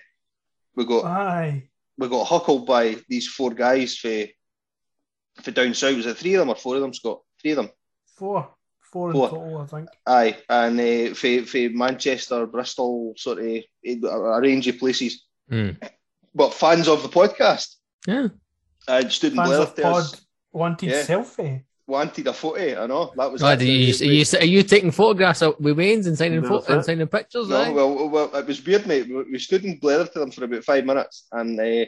we 0.76 0.86
got 0.86 1.06
Aye. 1.06 1.70
we 1.98 2.10
got 2.10 2.28
huckled 2.28 2.66
by 2.66 2.98
these 3.10 3.28
four 3.28 3.52
guys 3.52 3.98
for 3.98 4.26
for 5.44 5.52
down 5.52 5.74
south. 5.74 5.98
Was 5.98 6.06
it 6.06 6.18
three 6.18 6.36
of 6.36 6.40
them 6.40 6.50
or 6.50 6.56
four 6.56 6.76
of 6.76 6.82
them, 6.82 6.94
Scott? 6.94 7.22
Three 7.42 7.52
of 7.52 7.58
them. 7.58 7.70
Four. 8.16 8.50
Four, 8.94 9.12
Four. 9.12 9.26
in 9.26 9.32
total, 9.32 9.58
I 9.58 9.66
think. 9.66 9.90
Aye, 10.06 10.38
and 10.50 10.80
uh, 10.80 11.16
for, 11.16 11.42
for 11.48 11.70
Manchester, 11.72 12.46
Bristol, 12.46 13.16
sort 13.18 13.40
of 13.40 13.46
a 13.46 14.40
range 14.40 14.68
of 14.68 14.78
places. 14.78 15.24
Mm. 15.52 15.82
But 16.36 16.54
fans 16.54 16.88
of 16.88 17.02
the 17.02 17.10
podcast. 17.10 17.76
Yeah. 18.06 18.28
I 18.88 19.08
stood 19.08 19.34
fans 19.34 19.52
of 19.52 19.76
pod 19.76 20.04
wanted 20.52 20.90
yeah. 20.90 21.02
selfie. 21.02 21.64
Wanted 21.88 22.28
a 22.28 22.34
photo, 22.34 22.84
I 22.84 22.86
know. 22.86 23.12
That 23.18 23.32
was. 23.32 23.42
Oh, 23.42 23.52
you, 23.54 23.94
are, 23.94 24.04
you, 24.04 24.26
are 24.40 24.46
you 24.46 24.62
taking 24.62 24.92
photographs 24.92 25.42
with 25.60 25.76
Wayne's 25.76 26.06
and 26.06 26.18
signing, 26.18 26.42
no, 26.42 26.64
and 26.70 26.86
signing 26.86 27.08
pictures? 27.08 27.50
No, 27.50 27.64
right? 27.64 27.74
well, 27.74 28.10
well, 28.10 28.36
it 28.36 28.46
was 28.46 28.64
weird, 28.64 28.86
mate. 28.86 29.10
We 29.10 29.40
stood 29.40 29.64
and 29.64 29.82
blathered 29.82 30.14
to 30.14 30.20
them 30.20 30.32
for 30.32 30.46
about 30.46 30.64
five 30.64 30.86
minutes 30.86 31.28
and 31.32 31.60
uh, 31.60 31.86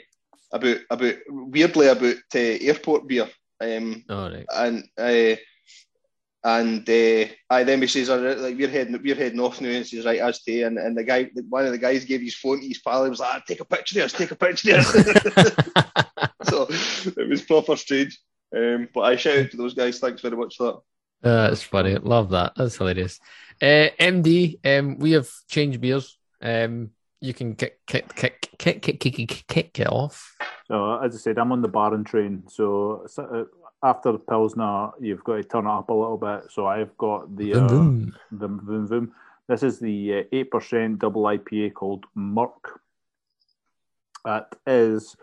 about, 0.51 0.77
about 0.89 1.15
weirdly, 1.29 1.87
about 1.87 2.15
uh, 2.33 2.39
airport 2.39 3.07
beer. 3.07 3.29
Um, 3.61 4.03
oh, 4.09 4.31
right. 4.31 4.45
And 4.53 4.83
uh, 4.97 5.35
and 6.45 6.87
uh, 6.87 7.25
I 7.49 7.63
then 7.63 7.81
he 7.81 7.87
says, 7.87 8.07
like 8.07 8.55
we're 8.55 8.69
heading, 8.69 9.01
we're 9.01 9.15
heading 9.15 9.39
off 9.39 9.59
now, 9.59 9.69
and 9.69 9.77
he 9.77 9.83
says, 9.83 10.05
right, 10.05 10.19
as 10.19 10.43
to, 10.43 10.61
and, 10.61 10.77
and 10.77 10.95
the 10.95 11.03
guy, 11.03 11.31
one 11.49 11.65
of 11.65 11.71
the 11.71 11.79
guys 11.79 12.05
gave 12.05 12.21
his 12.21 12.35
phone 12.35 12.61
to 12.61 12.67
his 12.67 12.77
pal. 12.77 13.03
He 13.03 13.09
was 13.09 13.19
like, 13.19 13.33
ah, 13.33 13.43
take 13.47 13.61
a 13.61 13.65
picture 13.65 13.95
there, 13.95 14.07
take 14.07 14.29
a 14.29 14.35
picture 14.35 14.73
there. 14.73 14.83
so 16.43 16.67
it 16.69 17.27
was 17.27 17.41
proper 17.41 17.75
strange. 17.75 18.19
Um, 18.55 18.87
but 18.93 19.01
I 19.01 19.15
shout 19.15 19.39
out 19.39 19.51
to 19.51 19.57
those 19.57 19.73
guys. 19.73 19.97
Thanks 19.97 20.21
very 20.21 20.37
much 20.37 20.57
for 20.57 20.81
that. 21.23 21.27
Uh, 21.27 21.49
that's 21.49 21.63
funny. 21.63 21.95
Love 21.95 22.29
that. 22.29 22.53
That's 22.55 22.77
hilarious. 22.77 23.19
Uh, 23.59 23.89
MD, 23.99 24.59
um, 24.63 24.99
we 24.99 25.13
have 25.13 25.29
changed 25.49 25.81
beers. 25.81 26.15
Um, 26.43 26.91
you 27.21 27.33
can 27.33 27.55
kick, 27.55 27.79
kick, 27.87 28.13
kick, 28.13 28.51
kick, 28.59 28.83
kick, 28.83 28.99
kick, 28.99 29.15
kick, 29.15 29.45
kick 29.47 29.79
it 29.79 29.87
off. 29.87 30.37
So 30.67 30.99
as 30.99 31.15
I 31.15 31.17
said, 31.17 31.39
I'm 31.39 31.51
on 31.51 31.63
the 31.63 31.67
Baron 31.69 32.03
train. 32.03 32.43
So 32.49 33.07
uh, 33.17 33.45
after 33.83 34.11
the 34.11 34.19
Pilsner, 34.19 34.89
you've 34.99 35.23
got 35.23 35.35
to 35.35 35.43
turn 35.43 35.67
it 35.67 35.71
up 35.71 35.89
a 35.89 35.93
little 35.93 36.17
bit. 36.17 36.51
So 36.51 36.67
I've 36.67 36.95
got 36.97 37.35
the 37.35 37.55
uh, 37.55 37.67
vroom, 37.67 38.15
vroom. 38.31 38.87
vroom, 38.87 39.11
This 39.47 39.63
is 39.63 39.79
the 39.79 40.19
uh, 40.19 40.23
eight 40.31 40.51
percent 40.51 40.99
double 40.99 41.23
IPA 41.23 41.73
called 41.73 42.05
Merc. 42.15 42.79
It 44.25 44.55
is 44.65 45.15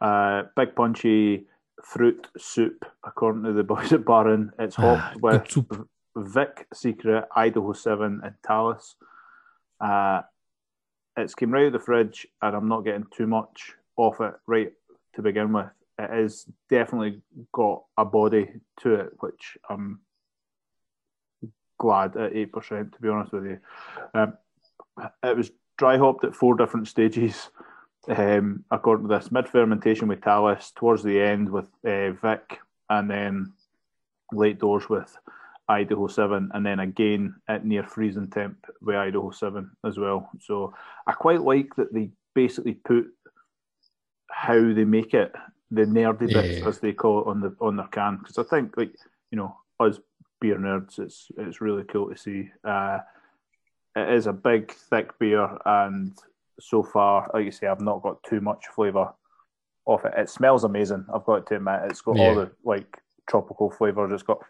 uh, 0.00 0.44
big 0.56 0.74
punchy 0.74 1.46
fruit 1.82 2.26
soup, 2.38 2.84
according 3.04 3.44
to 3.44 3.52
the 3.52 3.64
boys 3.74 3.92
at 3.92 4.04
Baron. 4.04 4.52
It's 4.58 4.78
ah, 4.78 5.12
hopped 5.16 5.22
with 5.22 5.86
Vic 6.16 6.66
Secret, 6.72 7.24
Idaho 7.34 7.72
Seven, 7.72 8.20
and 8.24 8.34
Talus. 8.46 8.94
Uh, 9.80 10.22
it's 11.16 11.34
came 11.34 11.50
right 11.50 11.62
out 11.62 11.66
of 11.66 11.72
the 11.74 11.78
fridge, 11.80 12.26
and 12.42 12.56
I'm 12.56 12.68
not 12.68 12.84
getting 12.84 13.06
too 13.14 13.26
much 13.26 13.72
off 13.96 14.20
it 14.20 14.34
right 14.46 14.72
to 15.14 15.22
begin 15.22 15.52
with 15.52 15.66
it 15.98 16.24
is 16.24 16.46
definitely 16.68 17.22
got 17.52 17.84
a 17.96 18.04
body 18.04 18.50
to 18.80 18.94
it, 18.94 19.12
which 19.20 19.56
I'm 19.68 20.00
glad 21.78 22.16
at 22.16 22.34
eight 22.34 22.52
percent. 22.52 22.92
To 22.92 23.00
be 23.00 23.08
honest 23.08 23.32
with 23.32 23.44
you, 23.44 23.58
um, 24.14 24.34
it 25.22 25.36
was 25.36 25.50
dry 25.78 25.96
hopped 25.96 26.24
at 26.24 26.34
four 26.34 26.56
different 26.56 26.88
stages. 26.88 27.50
Um, 28.08 28.64
according 28.70 29.08
to 29.08 29.14
this, 29.14 29.32
mid 29.32 29.48
fermentation 29.48 30.08
with 30.08 30.20
Talus, 30.20 30.70
towards 30.74 31.02
the 31.02 31.20
end 31.20 31.50
with 31.50 31.68
uh, 31.84 32.12
Vic, 32.12 32.60
and 32.88 33.10
then 33.10 33.52
late 34.32 34.58
doors 34.58 34.88
with 34.88 35.16
Idaho 35.68 36.06
7, 36.06 36.50
and 36.54 36.64
then 36.64 36.78
again 36.78 37.34
at 37.48 37.64
near 37.64 37.82
freezing 37.82 38.28
temp 38.28 38.64
with 38.80 38.96
Idaho 38.96 39.30
7 39.30 39.70
as 39.84 39.98
well. 39.98 40.30
So 40.40 40.74
I 41.06 41.12
quite 41.12 41.42
like 41.42 41.74
that 41.76 41.92
they 41.92 42.10
basically 42.34 42.74
put 42.74 43.06
how 44.30 44.72
they 44.72 44.84
make 44.84 45.14
it 45.14 45.32
the 45.70 45.82
nerdy 45.82 46.30
yeah, 46.30 46.42
bits, 46.42 46.66
as 46.66 46.78
they 46.80 46.92
call 46.92 47.20
it, 47.20 47.26
on 47.26 47.40
the 47.40 47.54
on 47.60 47.76
their 47.76 47.88
can. 47.88 48.18
Because 48.18 48.38
I 48.38 48.44
think, 48.44 48.76
like 48.76 48.94
you 49.30 49.38
know, 49.38 49.56
us 49.80 49.98
beer 50.40 50.58
nerds, 50.58 50.98
it's 50.98 51.28
it's 51.36 51.60
really 51.60 51.84
cool 51.84 52.10
to 52.10 52.16
see. 52.16 52.50
Uh, 52.64 52.98
it 53.96 54.12
is 54.12 54.26
a 54.26 54.32
big, 54.32 54.72
thick 54.72 55.18
beer, 55.18 55.48
and 55.64 56.16
so 56.60 56.82
far, 56.82 57.30
like 57.32 57.44
you 57.44 57.50
say, 57.50 57.66
I've 57.66 57.80
not 57.80 58.02
got 58.02 58.22
too 58.22 58.40
much 58.40 58.66
flavour 58.74 59.12
off 59.86 60.04
it. 60.04 60.12
It 60.16 60.28
smells 60.28 60.64
amazing. 60.64 61.06
I've 61.12 61.24
got 61.24 61.46
to 61.46 61.56
admit, 61.56 61.80
it's 61.84 62.02
got 62.02 62.16
yeah. 62.16 62.24
all 62.24 62.34
the 62.34 62.50
like 62.64 62.98
tropical 63.28 63.70
flavours. 63.70 64.12
It's 64.12 64.22
got 64.22 64.40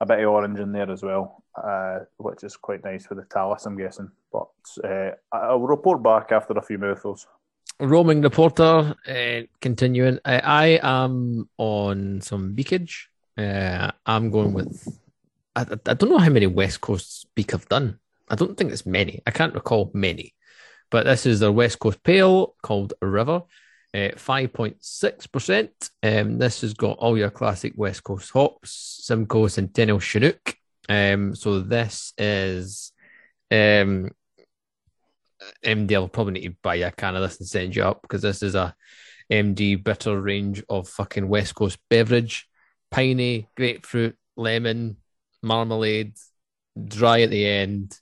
a 0.00 0.06
bit 0.06 0.20
of 0.20 0.30
orange 0.30 0.58
in 0.58 0.72
there 0.72 0.90
as 0.90 1.02
well, 1.02 1.42
uh, 1.62 2.00
which 2.18 2.44
is 2.44 2.56
quite 2.56 2.84
nice 2.84 3.06
for 3.06 3.14
the 3.14 3.24
talus, 3.24 3.66
I'm 3.66 3.76
guessing. 3.76 4.10
But 4.32 4.48
uh, 4.84 5.10
I'll 5.32 5.60
report 5.60 6.02
back 6.02 6.32
after 6.32 6.54
a 6.54 6.62
few 6.62 6.78
mouthfuls 6.78 7.26
roaming 7.80 8.22
reporter, 8.22 8.94
uh, 9.08 9.40
continuing. 9.60 10.18
I, 10.24 10.38
I, 10.38 10.80
am 10.82 11.48
on 11.56 12.20
some 12.20 12.54
beakage. 12.54 13.08
Uh, 13.36 13.90
I'm 14.06 14.30
going 14.30 14.52
with. 14.52 14.86
I, 15.56 15.62
I, 15.62 15.94
don't 15.94 16.10
know 16.10 16.18
how 16.18 16.30
many 16.30 16.46
West 16.46 16.80
Coast 16.80 17.26
beak 17.34 17.54
I've 17.54 17.68
done. 17.68 17.98
I 18.28 18.34
don't 18.36 18.56
think 18.56 18.72
it's 18.72 18.86
many. 18.86 19.22
I 19.26 19.30
can't 19.30 19.54
recall 19.54 19.90
many. 19.94 20.34
But 20.90 21.06
this 21.06 21.26
is 21.26 21.40
their 21.40 21.52
West 21.52 21.78
Coast 21.78 22.02
Pale 22.02 22.54
called 22.62 22.94
River, 23.00 23.42
uh, 23.94 24.10
5.6%. 24.16 25.90
Um, 26.02 26.38
this 26.38 26.60
has 26.60 26.74
got 26.74 26.98
all 26.98 27.16
your 27.16 27.30
classic 27.30 27.74
West 27.76 28.04
Coast 28.04 28.30
hops, 28.30 29.02
Simcoe 29.04 29.48
Centennial 29.48 30.00
Chinook. 30.00 30.56
Um, 30.88 31.34
so 31.36 31.60
this 31.60 32.12
is 32.18 32.92
um, 33.50 34.10
MD 35.64 35.90
will 35.98 36.08
probably 36.08 36.34
need 36.34 36.48
to 36.48 36.56
buy 36.62 36.76
a 36.76 36.90
can 36.90 37.16
of 37.16 37.22
this 37.22 37.38
and 37.38 37.48
send 37.48 37.76
you 37.76 37.84
up 37.84 38.02
because 38.02 38.22
this 38.22 38.42
is 38.42 38.54
a 38.54 38.74
MD 39.30 39.82
bitter 39.82 40.20
range 40.20 40.62
of 40.68 40.88
fucking 40.88 41.28
West 41.28 41.54
Coast 41.54 41.78
beverage. 41.88 42.46
Piney, 42.90 43.48
grapefruit, 43.56 44.16
lemon, 44.36 44.96
marmalade, 45.42 46.14
dry 46.82 47.22
at 47.22 47.30
the 47.30 47.46
end. 47.46 47.96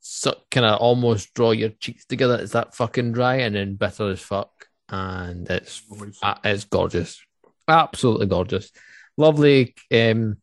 So 0.00 0.34
kind 0.50 0.66
of 0.66 0.80
almost 0.80 1.34
draw 1.34 1.52
your 1.52 1.70
cheeks 1.70 2.04
together. 2.06 2.36
It's 2.36 2.52
that 2.52 2.74
fucking 2.74 3.12
dry 3.12 3.36
and 3.36 3.54
then 3.54 3.76
bitter 3.76 4.10
as 4.10 4.20
fuck. 4.20 4.50
And 4.88 5.48
it's 5.48 5.82
uh, 6.22 6.36
it's 6.42 6.64
gorgeous. 6.64 7.20
Absolutely 7.68 8.26
gorgeous. 8.26 8.72
Lovely 9.16 9.74
um 9.92 10.38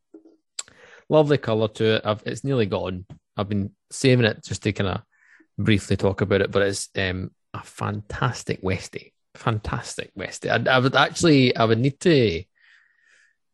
lovely 1.09 1.38
colour 1.38 1.67
to 1.69 1.95
it. 1.95 2.01
I've, 2.05 2.23
it's 2.26 2.43
nearly 2.43 2.67
gone. 2.67 3.05
I've 3.36 3.49
been 3.49 3.71
saving 3.91 4.26
it 4.26 4.43
just 4.43 4.63
to 4.63 4.71
kind 4.71 4.89
of 4.89 5.01
briefly 5.57 5.97
talk 5.97 6.21
about 6.21 6.41
it, 6.41 6.51
but 6.51 6.61
it's 6.61 6.89
um, 6.95 7.31
a 7.53 7.61
fantastic 7.61 8.61
Westie. 8.61 9.11
Fantastic 9.35 10.13
Westie. 10.15 10.49
I, 10.49 10.75
I, 10.75 10.79
would 10.79 10.95
actually, 10.95 11.55
I 11.55 11.65
would 11.65 11.79
need 11.79 11.99
to. 12.01 12.43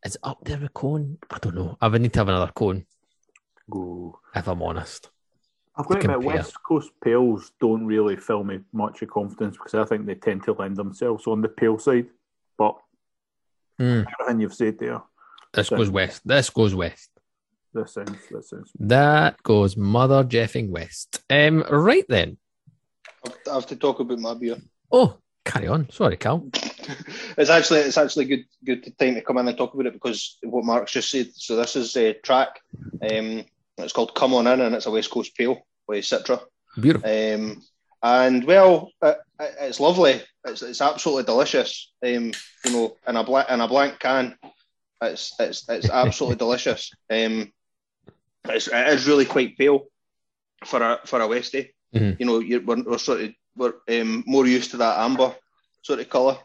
Is 0.03 0.17
up 0.23 0.39
there 0.43 0.57
with 0.57 0.73
cone? 0.73 1.19
I 1.29 1.37
don't 1.39 1.55
know. 1.55 1.77
I 1.79 1.87
would 1.87 2.01
need 2.01 2.13
to 2.13 2.19
have 2.19 2.29
another 2.29 2.51
cone. 2.53 2.85
Ooh. 3.73 4.17
If 4.35 4.47
I'm 4.47 4.63
honest. 4.63 5.09
I've 5.75 5.87
got 5.87 6.01
to 6.01 6.11
admit, 6.11 6.27
West 6.27 6.55
Coast 6.67 6.91
pales 7.03 7.51
don't 7.59 7.85
really 7.85 8.17
fill 8.17 8.43
me 8.43 8.59
much 8.73 9.01
of 9.01 9.09
confidence 9.09 9.57
because 9.57 9.73
I 9.73 9.85
think 9.85 10.05
they 10.05 10.15
tend 10.15 10.43
to 10.43 10.53
lend 10.53 10.75
themselves 10.75 11.27
on 11.27 11.41
the 11.41 11.47
pale 11.47 11.79
side. 11.79 12.07
But 12.57 12.75
mm. 13.79 14.05
everything 14.19 14.41
you've 14.41 14.53
said 14.53 14.79
there. 14.79 15.01
This 15.53 15.69
goes 15.69 15.89
west. 15.89 16.27
This 16.27 16.49
goes 16.49 16.75
west. 16.75 17.10
That 17.73 17.89
sounds. 17.89 18.17
That 18.31 18.45
sounds. 18.45 18.71
That 18.79 19.41
goes 19.43 19.77
mother 19.77 20.23
jeffing 20.23 20.69
west. 20.69 21.23
Um, 21.29 21.63
right 21.69 22.05
then. 22.09 22.37
I 23.25 23.53
have 23.53 23.67
to 23.67 23.75
talk 23.75 23.99
about 23.99 24.19
my 24.19 24.33
beer. 24.33 24.57
Oh, 24.91 25.17
carry 25.45 25.67
on. 25.67 25.89
Sorry, 25.89 26.17
Cal. 26.17 26.49
it's 27.37 27.49
actually 27.49 27.81
it's 27.81 27.97
actually 27.97 28.25
good 28.25 28.45
good 28.65 28.97
time 28.97 29.15
to 29.15 29.21
come 29.21 29.37
in 29.37 29.47
and 29.47 29.57
talk 29.57 29.73
about 29.73 29.85
it 29.85 29.93
because 29.93 30.37
what 30.43 30.65
Mark's 30.65 30.91
just 30.91 31.11
said. 31.11 31.29
So 31.35 31.55
this 31.55 31.75
is 31.75 31.95
a 31.95 32.13
track. 32.13 32.59
Um, 33.01 33.45
it's 33.77 33.93
called 33.93 34.15
"Come 34.15 34.33
On 34.33 34.47
In" 34.47 34.61
and 34.61 34.75
it's 34.75 34.85
a 34.85 34.91
West 34.91 35.11
Coast 35.11 35.35
Pale 35.37 35.65
by 35.87 35.99
Citra. 35.99 36.41
Beautiful. 36.79 37.09
Um, 37.09 37.61
and 38.03 38.43
well, 38.45 38.91
it, 39.01 39.17
it's 39.39 39.79
lovely. 39.79 40.21
It's, 40.45 40.61
it's 40.61 40.81
absolutely 40.81 41.23
delicious. 41.23 41.91
Um, 42.03 42.31
you 42.65 42.71
know, 42.71 42.97
in 43.07 43.15
a 43.15 43.23
blank 43.23 43.49
in 43.49 43.61
a 43.61 43.67
blank 43.67 43.99
can, 43.99 44.35
it's 45.01 45.33
it's 45.39 45.69
it's 45.69 45.89
absolutely 45.89 46.35
delicious. 46.45 46.91
Um, 47.09 47.51
it's, 48.45 48.67
it 48.67 48.87
is 48.89 49.07
really 49.07 49.25
quite 49.25 49.57
pale 49.57 49.85
for 50.65 50.81
a 50.81 50.99
for 51.05 51.21
a 51.21 51.27
Westie. 51.27 51.71
Mm-hmm. 51.93 52.15
You 52.19 52.25
know, 52.25 52.61
we're, 52.65 52.83
we're, 52.83 52.97
sort 52.97 53.21
of 53.21 53.31
we're 53.55 53.73
um, 53.89 54.23
more 54.25 54.47
used 54.47 54.71
to 54.71 54.77
that 54.77 54.99
amber 54.99 55.35
sort 55.81 55.99
of 55.99 56.09
colour. 56.09 56.37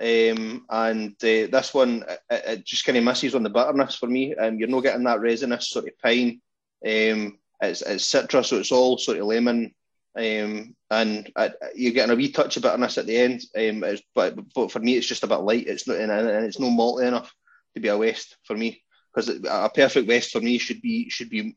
Um, 0.00 0.64
and 0.70 1.12
uh, 1.12 1.46
this 1.52 1.72
one, 1.72 2.04
it, 2.08 2.20
it 2.30 2.64
just 2.64 2.84
kind 2.84 2.98
of 2.98 3.04
misses 3.04 3.34
on 3.34 3.42
the 3.42 3.50
bitterness 3.50 3.94
for 3.96 4.06
me. 4.06 4.34
Um, 4.34 4.58
you're 4.58 4.68
not 4.68 4.80
getting 4.80 5.04
that 5.04 5.20
resinous 5.20 5.70
sort 5.70 5.86
of 5.86 5.98
pine. 6.02 6.40
Um, 6.84 7.38
it's, 7.62 7.82
it's 7.82 8.04
citrus, 8.04 8.48
so 8.48 8.58
it's 8.58 8.72
all 8.72 8.98
sort 8.98 9.18
of 9.18 9.26
lemon. 9.26 9.72
Um, 10.16 10.74
and 10.90 11.30
uh, 11.36 11.50
you're 11.74 11.92
getting 11.92 12.12
a 12.12 12.16
wee 12.16 12.30
touch 12.30 12.56
of 12.56 12.62
bitterness 12.62 12.98
at 12.98 13.06
the 13.06 13.16
end. 13.16 13.42
Um, 13.56 13.84
but, 14.14 14.36
but 14.54 14.72
for 14.72 14.80
me, 14.80 14.96
it's 14.96 15.06
just 15.06 15.22
a 15.24 15.28
bit 15.28 15.40
light. 15.40 15.66
It's 15.66 15.86
not, 15.86 15.98
and, 15.98 16.10
and 16.10 16.46
it's 16.46 16.58
no 16.58 16.68
malty 16.68 17.06
enough 17.06 17.32
to 17.74 17.80
be 17.80 17.88
a 17.88 17.98
west 17.98 18.36
for 18.44 18.56
me. 18.56 18.83
Because 19.14 19.28
a 19.28 19.70
perfect 19.72 20.08
west 20.08 20.32
for 20.32 20.40
me 20.40 20.58
should 20.58 20.82
be 20.82 21.08
should 21.08 21.30
be 21.30 21.56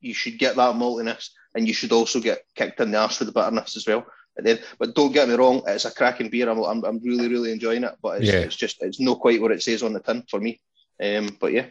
you 0.00 0.14
should 0.14 0.38
get 0.38 0.56
that 0.56 0.74
maltiness, 0.74 1.30
and 1.54 1.66
you 1.66 1.74
should 1.74 1.92
also 1.92 2.20
get 2.20 2.44
kicked 2.54 2.80
in 2.80 2.90
the 2.90 2.98
arse 2.98 3.18
with 3.18 3.28
the 3.28 3.32
bitterness 3.32 3.76
as 3.76 3.86
well. 3.86 4.06
Then, 4.36 4.58
but 4.78 4.94
don't 4.94 5.12
get 5.12 5.28
me 5.28 5.34
wrong, 5.34 5.62
it's 5.66 5.84
a 5.84 5.92
cracking 5.92 6.28
beer. 6.28 6.48
I'm, 6.48 6.58
I'm, 6.58 6.84
I'm 6.84 6.98
really, 7.04 7.28
really 7.28 7.52
enjoying 7.52 7.84
it. 7.84 7.94
But 8.02 8.20
it's, 8.20 8.32
yeah. 8.32 8.40
it's 8.40 8.56
just, 8.56 8.82
it's 8.82 8.98
not 8.98 9.20
quite 9.20 9.40
what 9.40 9.52
it 9.52 9.62
says 9.62 9.82
on 9.84 9.92
the 9.92 10.00
tin 10.00 10.24
for 10.28 10.40
me. 10.40 10.60
Um, 11.02 11.36
but 11.40 11.52
yeah, 11.52 11.66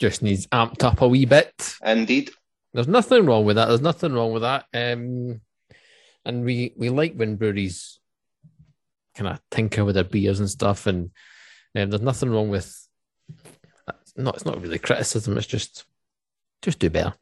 just 0.00 0.22
needs 0.22 0.46
amped 0.48 0.82
up 0.82 1.00
a 1.00 1.08
wee 1.08 1.26
bit. 1.26 1.76
Indeed, 1.84 2.30
there's 2.74 2.88
nothing 2.88 3.24
wrong 3.24 3.44
with 3.44 3.56
that. 3.56 3.66
There's 3.66 3.80
nothing 3.80 4.12
wrong 4.14 4.32
with 4.32 4.42
that. 4.42 4.66
Um, 4.74 5.40
and 6.24 6.44
we 6.44 6.72
we 6.76 6.90
like 6.90 7.14
when 7.14 7.36
breweries 7.36 8.00
kind 9.14 9.28
of 9.28 9.40
tinker 9.50 9.84
with 9.84 9.94
their 9.94 10.04
beers 10.04 10.40
and 10.40 10.50
stuff. 10.50 10.86
And 10.86 11.10
um, 11.76 11.90
there's 11.90 12.02
nothing 12.02 12.30
wrong 12.30 12.48
with. 12.48 12.87
No, 14.18 14.30
it's 14.30 14.44
not 14.44 14.60
really 14.60 14.78
criticism. 14.78 15.38
It's 15.38 15.46
just, 15.46 15.84
just 16.60 16.78
do 16.78 16.90
better. 16.90 17.14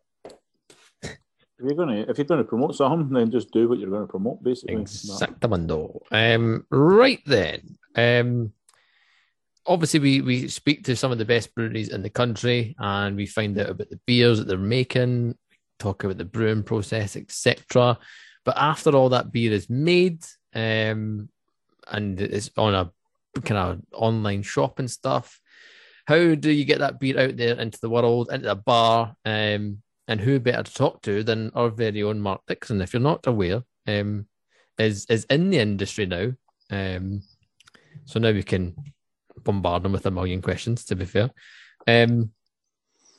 If 1.58 1.64
you're 1.64 1.74
going 1.74 2.04
to 2.04 2.10
if 2.10 2.18
you're 2.18 2.26
going 2.26 2.42
to 2.42 2.44
promote 2.44 2.74
something, 2.74 3.08
then 3.14 3.30
just 3.30 3.50
do 3.50 3.68
what 3.68 3.78
you're 3.78 3.90
going 3.90 4.06
to 4.06 4.10
promote, 4.10 4.42
basically. 4.42 4.76
Exactamundo. 4.76 6.00
Um, 6.10 6.66
right 6.70 7.20
then. 7.24 7.78
Um, 7.94 8.52
obviously, 9.66 10.00
we 10.00 10.20
we 10.20 10.48
speak 10.48 10.84
to 10.84 10.96
some 10.96 11.12
of 11.12 11.18
the 11.18 11.24
best 11.24 11.54
breweries 11.54 11.88
in 11.88 12.02
the 12.02 12.10
country, 12.10 12.76
and 12.78 13.16
we 13.16 13.26
find 13.26 13.58
out 13.58 13.70
about 13.70 13.88
the 13.88 14.00
beers 14.06 14.38
that 14.38 14.48
they're 14.48 14.58
making, 14.58 15.36
talk 15.78 16.04
about 16.04 16.18
the 16.18 16.24
brewing 16.24 16.62
process, 16.62 17.16
etc. 17.16 17.98
But 18.44 18.58
after 18.58 18.90
all 18.90 19.08
that 19.10 19.32
beer 19.32 19.52
is 19.52 19.70
made, 19.70 20.24
um, 20.54 21.28
and 21.88 22.20
it's 22.20 22.50
on 22.56 22.74
a 22.74 22.92
kind 23.40 23.58
of 23.58 23.80
online 23.92 24.42
shop 24.42 24.78
and 24.78 24.90
stuff, 24.90 25.40
how 26.06 26.34
do 26.34 26.50
you 26.50 26.64
get 26.64 26.78
that 26.78 27.00
beer 27.00 27.18
out 27.18 27.36
there 27.36 27.58
into 27.58 27.78
the 27.80 27.90
world, 27.90 28.30
into 28.30 28.46
the 28.46 28.54
bar? 28.54 29.16
Um, 29.24 29.82
and 30.08 30.20
who 30.20 30.38
better 30.38 30.62
to 30.62 30.72
talk 30.72 31.02
to 31.02 31.24
than 31.24 31.50
our 31.54 31.68
very 31.68 32.02
own 32.02 32.20
Mark 32.20 32.42
Dixon? 32.46 32.80
If 32.80 32.92
you're 32.92 33.00
not 33.00 33.26
aware, 33.26 33.62
um, 33.88 34.26
is 34.78 35.06
is 35.06 35.24
in 35.24 35.50
the 35.50 35.58
industry 35.58 36.06
now. 36.06 36.32
Um, 36.70 37.22
so 38.04 38.20
now 38.20 38.30
we 38.30 38.42
can 38.44 38.76
bombard 39.42 39.84
him 39.84 39.92
with 39.92 40.06
a 40.06 40.10
million 40.10 40.42
questions. 40.42 40.84
To 40.84 40.94
be 40.94 41.06
fair, 41.06 41.30
um, 41.88 42.30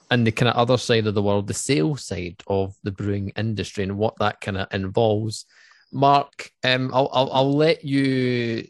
and 0.09 0.25
the 0.25 0.31
kind 0.31 0.49
of 0.49 0.55
other 0.55 0.77
side 0.77 1.07
of 1.07 1.13
the 1.13 1.21
world, 1.21 1.47
the 1.47 1.53
sales 1.53 2.05
side 2.05 2.41
of 2.47 2.73
the 2.83 2.91
brewing 2.91 3.33
industry, 3.35 3.83
and 3.83 3.97
what 3.97 4.17
that 4.19 4.39
kind 4.39 4.57
of 4.57 4.67
involves. 4.71 5.45
Mark, 5.91 6.51
um, 6.63 6.91
I'll, 6.93 7.09
I'll 7.11 7.31
I'll 7.31 7.53
let 7.53 7.83
you, 7.83 8.65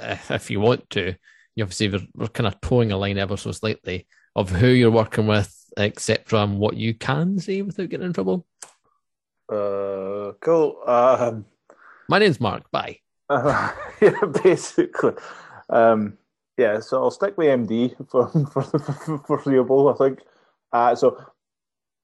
uh, 0.00 0.16
if 0.30 0.50
you 0.50 0.60
want 0.60 0.88
to. 0.90 1.14
You 1.56 1.64
obviously 1.64 1.88
we're, 1.88 2.06
we're 2.14 2.28
kind 2.28 2.46
of 2.46 2.60
towing 2.60 2.92
a 2.92 2.96
line 2.96 3.18
ever 3.18 3.36
so 3.36 3.52
slightly 3.52 4.06
of 4.36 4.50
who 4.50 4.68
you're 4.68 4.90
working 4.90 5.26
with 5.26 5.54
etc., 5.76 6.42
and 6.42 6.58
what 6.58 6.76
you 6.76 6.94
can 6.94 7.38
say 7.38 7.62
without 7.62 7.88
getting 7.88 8.06
in 8.06 8.12
trouble? 8.12 8.46
Uh, 9.48 10.32
cool. 10.40 10.80
Um, 10.86 11.44
My 12.08 12.18
name's 12.18 12.40
Mark. 12.40 12.70
Bye. 12.70 12.98
Uh, 13.28 13.72
yeah, 14.00 14.24
basically. 14.42 15.12
Um, 15.68 16.18
yeah, 16.56 16.80
so 16.80 17.02
I'll 17.02 17.10
stick 17.10 17.36
with 17.36 17.48
MD 17.48 17.94
for 18.10 18.28
for 18.28 18.62
for 18.62 19.18
foreseeable. 19.26 19.88
I 19.88 19.94
think. 19.94 20.20
Uh, 20.72 20.94
so 20.94 21.16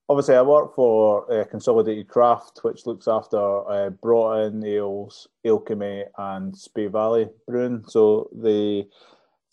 obviously, 0.08 0.34
I 0.34 0.42
work 0.42 0.74
for 0.74 1.32
uh, 1.32 1.44
Consolidated 1.44 2.08
Craft, 2.08 2.60
which 2.62 2.86
looks 2.86 3.06
after 3.06 3.38
uh, 3.68 3.90
Broughton 3.90 4.64
Ales, 4.64 5.28
Alechemy, 5.44 6.04
and 6.18 6.56
Spey 6.56 6.86
Valley 6.86 7.28
Brewing. 7.46 7.84
So 7.86 8.28
the 8.32 8.88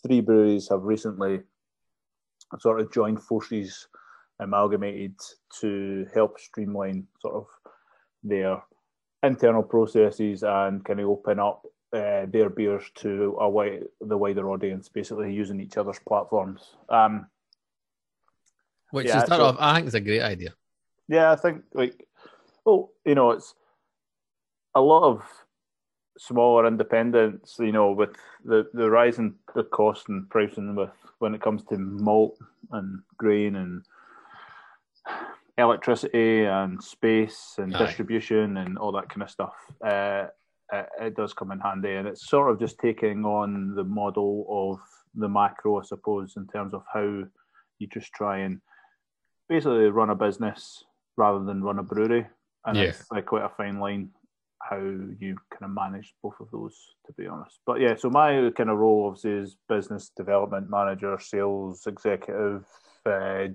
three 0.04 0.20
breweries 0.20 0.68
have 0.68 0.82
recently 0.82 1.40
sort 2.58 2.80
of 2.80 2.92
joined 2.92 3.22
forces 3.22 3.88
amalgamated 4.40 5.14
to 5.60 6.06
help 6.14 6.38
streamline 6.38 7.06
sort 7.20 7.34
of 7.34 7.46
their 8.22 8.62
internal 9.22 9.62
processes 9.62 10.42
and 10.42 10.84
kind 10.84 11.00
of 11.00 11.08
open 11.08 11.38
up 11.38 11.62
uh, 11.92 12.26
their 12.26 12.50
beers 12.50 12.90
to 12.96 13.36
a 13.40 13.48
wide, 13.48 13.84
the 14.00 14.16
wider 14.16 14.50
audience, 14.50 14.88
basically 14.88 15.32
using 15.32 15.60
each 15.60 15.76
other's 15.76 16.00
platforms. 16.00 16.74
Um, 16.88 17.26
Which 18.90 19.06
yeah, 19.06 19.22
is 19.22 19.28
so, 19.28 19.44
off, 19.44 19.56
I 19.58 19.76
think 19.76 19.86
is 19.86 19.94
a 19.94 20.00
great 20.00 20.22
idea. 20.22 20.54
Yeah, 21.08 21.30
I 21.30 21.36
think 21.36 21.62
like, 21.72 22.06
well, 22.64 22.90
you 23.04 23.14
know, 23.14 23.30
it's 23.30 23.54
a 24.74 24.80
lot 24.80 25.04
of 25.04 25.43
smaller 26.18 26.66
independents, 26.66 27.56
you 27.58 27.72
know, 27.72 27.92
with 27.92 28.16
the 28.44 28.68
the 28.74 28.90
rise 28.90 29.18
in 29.18 29.34
the 29.54 29.64
cost 29.64 30.08
and 30.08 30.28
pricing 30.30 30.74
with 30.74 30.90
when 31.18 31.34
it 31.34 31.42
comes 31.42 31.64
to 31.64 31.78
malt 31.78 32.36
and 32.72 33.00
grain 33.16 33.56
and 33.56 33.84
electricity 35.58 36.44
and 36.44 36.82
space 36.82 37.54
and 37.58 37.74
Aye. 37.74 37.86
distribution 37.86 38.56
and 38.56 38.78
all 38.78 38.92
that 38.92 39.08
kind 39.08 39.22
of 39.22 39.30
stuff. 39.30 39.54
Uh, 39.84 40.26
it, 40.72 40.88
it, 41.00 41.16
does 41.16 41.32
come 41.32 41.52
in 41.52 41.60
handy, 41.60 41.94
and 41.94 42.08
it's 42.08 42.28
sort 42.28 42.50
of 42.50 42.58
just 42.58 42.78
taking 42.78 43.24
on 43.24 43.74
the 43.74 43.84
model 43.84 44.46
of 44.48 44.80
the 45.14 45.28
macro, 45.28 45.80
I 45.80 45.84
suppose, 45.84 46.34
in 46.36 46.46
terms 46.48 46.74
of 46.74 46.82
how 46.92 47.24
you 47.78 47.86
just 47.86 48.12
try 48.12 48.38
and 48.38 48.60
basically 49.48 49.90
run 49.90 50.10
a 50.10 50.14
business 50.14 50.84
rather 51.16 51.44
than 51.44 51.62
run 51.62 51.78
a 51.78 51.82
brewery. 51.82 52.26
And 52.66 52.76
yeah. 52.76 52.84
it's 52.84 53.04
like 53.12 53.26
quite 53.26 53.44
a 53.44 53.50
fine 53.50 53.78
line 53.78 54.08
how 54.68 54.78
you 54.78 55.36
kind 55.50 55.64
of 55.64 55.70
manage 55.70 56.14
both 56.22 56.34
of 56.40 56.50
those, 56.50 56.76
to 57.06 57.12
be 57.12 57.26
honest. 57.26 57.58
But 57.66 57.80
yeah, 57.80 57.96
so 57.96 58.08
my 58.08 58.50
kind 58.56 58.70
of 58.70 58.78
role 58.78 59.06
obviously 59.06 59.32
is 59.32 59.56
business 59.68 60.10
development 60.16 60.70
manager, 60.70 61.18
sales 61.20 61.86
executive, 61.86 62.64
uh, 63.04 63.48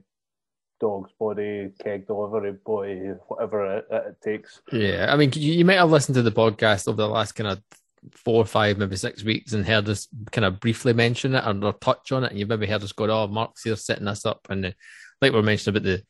dog's 0.80 1.12
body, 1.20 1.72
keg 1.84 2.06
delivery 2.06 2.54
boy, 2.64 3.14
whatever 3.28 3.78
it, 3.78 3.88
it, 3.92 4.22
takes. 4.24 4.62
Yeah, 4.72 5.08
I 5.10 5.18
mean, 5.18 5.32
you, 5.34 5.54
you 5.54 5.66
might 5.66 5.78
have 5.78 5.90
listened 5.90 6.16
to 6.16 6.22
the 6.22 6.32
podcast 6.32 6.88
over 6.88 6.98
the 6.98 7.08
last 7.08 7.34
kind 7.34 7.50
of 7.50 7.62
four, 8.12 8.46
five, 8.46 8.78
maybe 8.78 8.96
six 8.96 9.24
weeks 9.24 9.54
and 9.54 9.66
heard 9.66 9.90
us 9.90 10.08
kind 10.32 10.46
of 10.46 10.60
briefly 10.60 10.94
mention 10.94 11.36
it 11.36 11.44
or, 11.46 11.66
or 11.66 11.74
touch 11.74 12.12
on 12.12 12.24
it, 12.24 12.32
and 12.32 12.40
you've 12.40 12.50
maybe 12.50 12.68
heard 12.68 12.84
us 12.84 12.92
go, 12.92 13.06
"Oh, 13.06 13.28
Mark's 13.28 13.64
here 13.64 13.76
setting 13.76 14.08
us 14.08 14.26
up," 14.26 14.48
and 14.50 14.68
uh, 14.68 14.72
like 15.22 15.34
we 15.34 15.40
are 15.40 15.44
mentioning 15.44 15.78
about 15.78 15.86
the 15.86 16.04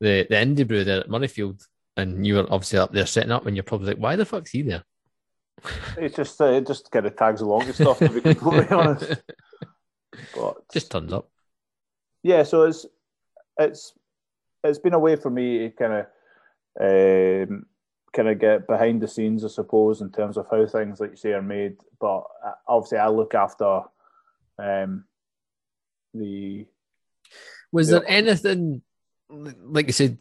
the 0.00 0.26
the 0.28 0.36
indie 0.36 0.68
brew 0.68 0.84
there 0.84 1.00
at 1.00 1.08
Murrayfield, 1.08 1.64
and 1.98 2.26
you 2.26 2.36
were 2.36 2.46
obviously 2.48 2.78
up 2.78 2.92
there 2.92 3.06
setting 3.06 3.32
up, 3.32 3.46
and 3.46 3.56
you're 3.56 3.64
probably 3.64 3.88
like, 3.88 3.98
"Why 3.98 4.16
the 4.16 4.24
fuck's 4.24 4.50
he 4.50 4.62
there?" 4.62 4.84
It's 5.98 6.16
just 6.16 6.40
uh, 6.40 6.46
it 6.46 6.66
just 6.66 6.90
kind 6.90 7.06
of 7.06 7.16
tags 7.16 7.40
along 7.40 7.64
and 7.64 7.74
stuff. 7.74 7.98
To 7.98 8.08
be 8.08 8.20
completely 8.20 8.68
honest, 8.70 9.20
but 10.34 10.56
just 10.72 10.90
turns 10.90 11.12
up. 11.12 11.28
Yeah, 12.22 12.44
so 12.44 12.62
it's 12.62 12.86
it's 13.58 13.92
it's 14.64 14.78
been 14.78 14.94
a 14.94 14.98
way 14.98 15.16
for 15.16 15.30
me 15.30 15.58
to 15.58 15.70
kind 15.70 15.92
of 15.92 16.06
um, 16.80 17.66
kind 18.12 18.28
of 18.28 18.38
get 18.38 18.66
behind 18.66 19.00
the 19.00 19.08
scenes, 19.08 19.44
I 19.44 19.48
suppose, 19.48 20.00
in 20.00 20.10
terms 20.10 20.36
of 20.36 20.46
how 20.50 20.66
things, 20.66 21.00
like 21.00 21.10
you 21.10 21.16
say, 21.16 21.32
are 21.32 21.42
made. 21.42 21.76
But 22.00 22.24
uh, 22.44 22.52
obviously, 22.66 22.98
I 22.98 23.08
look 23.08 23.34
after 23.34 23.82
um, 24.58 25.04
the. 26.14 26.66
Was 27.72 27.88
the, 27.88 28.00
there 28.00 28.08
anything, 28.08 28.82
like 29.28 29.88
you 29.88 29.92
said, 29.92 30.18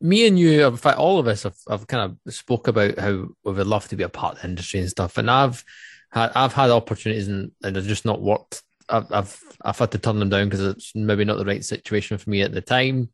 me 0.00 0.26
and 0.26 0.38
you, 0.38 0.66
in 0.66 0.76
fact, 0.76 0.98
all 0.98 1.18
of 1.18 1.26
us 1.26 1.44
have, 1.44 1.56
have 1.68 1.86
kind 1.86 2.18
of 2.26 2.34
spoke 2.34 2.68
about 2.68 2.98
how 2.98 3.12
we 3.44 3.52
would 3.52 3.66
love 3.66 3.88
to 3.88 3.96
be 3.96 4.04
a 4.04 4.08
part 4.08 4.36
of 4.36 4.42
the 4.42 4.48
industry 4.48 4.80
and 4.80 4.88
stuff. 4.88 5.18
And 5.18 5.30
I've 5.30 5.64
had 6.10 6.32
I've 6.34 6.52
had 6.52 6.70
opportunities 6.70 7.28
and, 7.28 7.52
and 7.62 7.76
they've 7.76 7.84
just 7.84 8.04
not 8.04 8.20
worked 8.20 8.62
I've 8.88 9.12
I've, 9.12 9.42
I've 9.62 9.78
had 9.78 9.92
to 9.92 9.98
turn 9.98 10.18
them 10.18 10.28
down 10.28 10.48
because 10.48 10.64
it's 10.64 10.94
maybe 10.94 11.24
not 11.24 11.38
the 11.38 11.44
right 11.44 11.64
situation 11.64 12.18
for 12.18 12.30
me 12.30 12.42
at 12.42 12.52
the 12.52 12.60
time. 12.60 13.10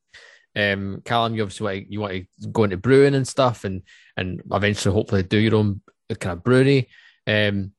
Um, 0.54 1.02
Callum, 1.04 1.34
you 1.34 1.42
obviously 1.42 1.64
want 1.64 1.86
to, 1.86 1.92
you 1.92 2.00
want 2.00 2.12
to 2.12 2.48
go 2.48 2.64
into 2.64 2.76
brewing 2.76 3.14
and 3.14 3.26
stuff, 3.26 3.64
and 3.64 3.82
and 4.16 4.42
eventually 4.52 4.94
hopefully 4.94 5.22
do 5.22 5.38
your 5.38 5.54
own 5.54 5.80
kind 6.20 6.34
of 6.34 6.44
brewery. 6.44 6.88
Um, 7.26 7.72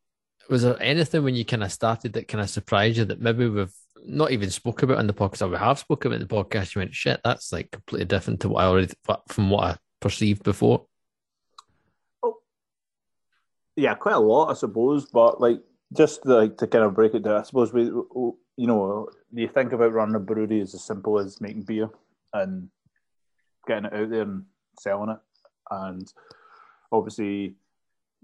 was 0.49 0.63
there 0.63 0.81
anything 0.81 1.23
when 1.23 1.35
you 1.35 1.45
kind 1.45 1.63
of 1.63 1.71
started 1.71 2.13
that 2.13 2.27
kind 2.27 2.41
of 2.41 2.49
surprised 2.49 2.97
you 2.97 3.05
that 3.05 3.21
maybe 3.21 3.47
we've 3.47 3.73
not 4.05 4.31
even 4.31 4.49
spoke 4.49 4.83
about 4.83 4.99
in 4.99 5.07
the 5.07 5.13
podcast, 5.13 5.49
we 5.49 5.57
have 5.57 5.79
spoken 5.79 6.11
about 6.11 6.21
in 6.21 6.27
the 6.27 6.33
podcast? 6.33 6.75
You 6.75 6.79
went, 6.79 6.93
shit, 6.93 7.21
that's 7.23 7.51
like 7.51 7.71
completely 7.71 8.05
different 8.05 8.41
to 8.41 8.49
what 8.49 8.63
I 8.63 8.67
already 8.67 8.93
from 9.27 9.49
what 9.49 9.63
I 9.63 9.77
perceived 9.99 10.43
before. 10.43 10.85
Oh, 12.23 12.37
yeah, 13.75 13.95
quite 13.95 14.15
a 14.15 14.19
lot, 14.19 14.49
I 14.49 14.53
suppose. 14.53 15.05
But 15.05 15.39
like 15.41 15.61
just 15.95 16.25
like 16.25 16.57
to 16.57 16.67
kind 16.67 16.83
of 16.83 16.93
break 16.93 17.13
it 17.13 17.23
down, 17.23 17.39
I 17.39 17.43
suppose 17.43 17.73
we, 17.73 17.83
you 17.83 18.37
know, 18.57 19.09
you 19.31 19.47
think 19.47 19.73
about 19.73 19.93
running 19.93 20.15
a 20.15 20.19
brewery 20.19 20.59
is 20.61 20.73
as 20.73 20.83
simple 20.83 21.19
as 21.19 21.41
making 21.41 21.63
beer 21.63 21.89
and 22.33 22.69
getting 23.67 23.85
it 23.85 23.93
out 23.93 24.09
there 24.09 24.21
and 24.21 24.45
selling 24.79 25.09
it, 25.09 25.19
and 25.71 26.11
obviously 26.91 27.55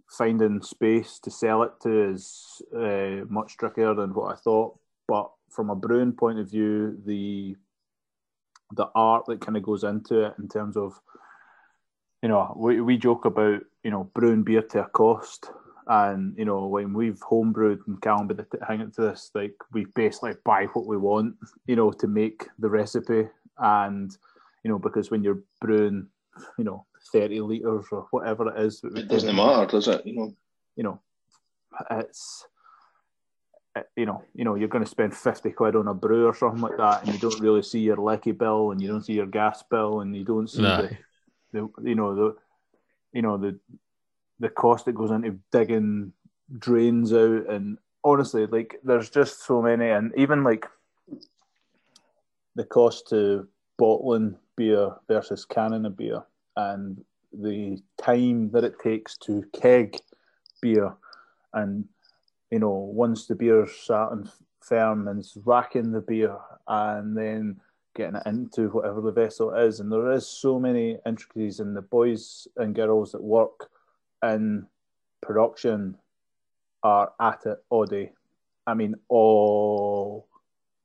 finding 0.10 0.62
space 0.62 1.20
to 1.20 1.32
sell 1.32 1.64
it 1.64 1.72
to 1.82 2.12
is 2.12 2.62
uh, 2.76 3.26
much 3.30 3.58
trickier 3.58 3.94
than 3.94 4.14
what 4.14 4.34
I 4.34 4.36
thought. 4.36 4.78
But 5.08 5.32
from 5.50 5.70
a 5.70 5.76
brewing 5.76 6.14
point 6.14 6.40
of 6.40 6.50
view, 6.50 6.98
the 7.06 7.56
the 8.72 8.88
art 8.96 9.26
that 9.28 9.42
kind 9.42 9.58
of 9.58 9.64
goes 9.64 9.84
into 9.84 10.26
it 10.26 10.34
in 10.38 10.48
terms 10.48 10.78
of, 10.78 11.00
you 12.22 12.30
know, 12.30 12.54
we, 12.56 12.82
we 12.82 12.98
joke 12.98 13.26
about, 13.26 13.62
you 13.84 13.92
know, 13.92 14.04
brewing 14.14 14.44
beer 14.44 14.62
to 14.62 14.84
a 14.84 14.90
cost. 14.90 15.50
And, 15.88 16.38
you 16.38 16.46
know, 16.46 16.68
when 16.68 16.94
we've 16.94 17.20
homebrewed 17.20 17.80
and 17.88 18.00
Callum 18.00 18.28
be 18.28 18.36
hanging 18.68 18.92
to 18.92 19.02
this, 19.02 19.32
like 19.34 19.56
we 19.72 19.86
basically 19.96 20.34
buy 20.46 20.66
what 20.74 20.86
we 20.86 20.98
want, 20.98 21.36
you 21.66 21.76
know, 21.76 21.92
to 21.94 22.08
make 22.08 22.48
the 22.60 22.70
recipe. 22.70 23.28
And, 23.58 24.16
you 24.64 24.70
know, 24.70 24.78
because 24.78 25.10
when 25.10 25.24
you're 25.24 25.42
brewing, 25.60 26.08
you 26.60 26.64
know, 26.64 26.86
30 27.12 27.42
litres 27.42 27.88
or 27.92 28.08
whatever 28.12 28.56
it 28.56 28.62
is. 28.62 28.82
It 28.84 29.08
doesn't 29.08 29.36
matter, 29.36 29.66
does 29.66 29.88
it? 29.88 30.06
You 30.06 30.16
know, 30.16 30.36
you 30.76 30.84
know, 30.84 31.02
it's, 31.90 32.46
Uh, 33.76 33.82
you 33.96 34.06
know, 34.06 34.24
you 34.34 34.44
know, 34.44 34.56
you're 34.56 34.68
going 34.68 34.84
to 34.84 34.90
spend 34.90 35.16
50 35.16 35.52
quid 35.52 35.76
on 35.76 35.88
a 35.88 35.94
brew 35.94 36.26
or 36.26 36.34
something 36.34 36.62
like 36.62 36.78
that, 36.78 37.04
and 37.04 37.14
you 37.14 37.20
don't 37.20 37.40
really 37.40 37.62
see 37.62 37.80
your 37.80 37.98
lecky 37.98 38.32
bill 38.32 38.72
and 38.72 38.82
you 38.82 38.88
don't 38.88 39.06
see 39.06 39.14
your 39.14 39.28
gas 39.28 39.64
bill 39.70 40.02
and 40.02 40.16
you 40.16 40.24
don't 40.24 40.50
see 40.50 40.62
the, 40.62 40.98
the, 41.52 41.70
you 41.84 41.96
know, 41.96 42.16
the, 42.16 42.36
you 43.14 43.22
know, 43.22 43.38
the, 43.38 43.60
the 44.40 44.50
cost 44.50 44.86
that 44.86 44.94
goes 44.94 45.12
into 45.12 45.38
digging 45.52 46.14
drains 46.58 47.14
out. 47.14 47.48
And 47.48 47.78
honestly, 48.04 48.48
like, 48.48 48.80
there's 48.84 49.10
just 49.10 49.46
so 49.46 49.62
many, 49.62 49.90
and 49.90 50.12
even 50.18 50.44
like 50.44 50.66
the 52.56 52.66
cost 52.66 53.08
to 53.10 53.48
bottling 53.78 54.36
beer 54.56 54.92
versus 55.08 55.46
canning 55.46 55.86
a 55.86 55.90
beer 55.90 56.22
and 56.58 57.04
the 57.32 57.82
time 58.02 58.50
that 58.52 58.64
it 58.64 58.80
takes 58.80 59.18
to 59.18 59.44
keg 59.54 59.98
beer 60.62 60.94
and 61.54 61.86
you 62.52 62.60
know 62.60 62.70
once 62.70 63.26
the 63.26 63.36
beer's 63.36 63.72
sat 63.76 64.12
and 64.12 64.30
firm 64.62 65.08
and 65.08 65.26
racking 65.46 65.92
the 65.92 66.02
beer 66.02 66.36
and 66.68 67.18
then 67.18 67.60
getting 67.96 68.16
it 68.16 68.24
into 68.26 68.70
whatever 68.70 69.02
the 69.02 69.12
vessel 69.12 69.54
is 69.54 69.80
and 69.80 69.92
there 69.92 70.12
is 70.12 70.28
so 70.28 70.60
many 70.60 70.98
intricacies 71.06 71.60
and 71.60 71.76
the 71.76 71.82
boys 71.82 72.48
and 72.58 72.76
girls 72.76 73.12
that 73.12 73.24
work 73.24 73.70
in 74.24 74.66
production 75.22 75.98
are 76.84 77.12
at 77.20 77.46
it 77.46 77.58
all 77.70 77.86
day. 77.86 78.12
I 78.66 78.74
mean 78.74 78.96
all 79.08 80.28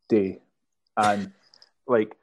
day. 0.08 0.40
And 0.96 1.32
like 1.86 2.16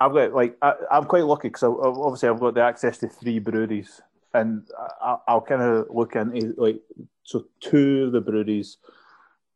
I've 0.00 0.12
got 0.12 0.32
like 0.32 0.56
I, 0.62 0.74
am 0.90 1.04
quite 1.04 1.24
lucky 1.24 1.48
because 1.48 1.64
obviously 1.64 2.28
I've 2.28 2.40
got 2.40 2.54
the 2.54 2.62
access 2.62 2.98
to 2.98 3.08
three 3.08 3.38
breweries, 3.38 4.00
and 4.32 4.68
I, 5.02 5.18
will 5.28 5.40
kind 5.40 5.62
of 5.62 5.86
look 5.90 6.14
into 6.14 6.54
like 6.56 6.80
so 7.28 7.44
two 7.60 8.04
of 8.04 8.12
the 8.12 8.22
breweries 8.22 8.78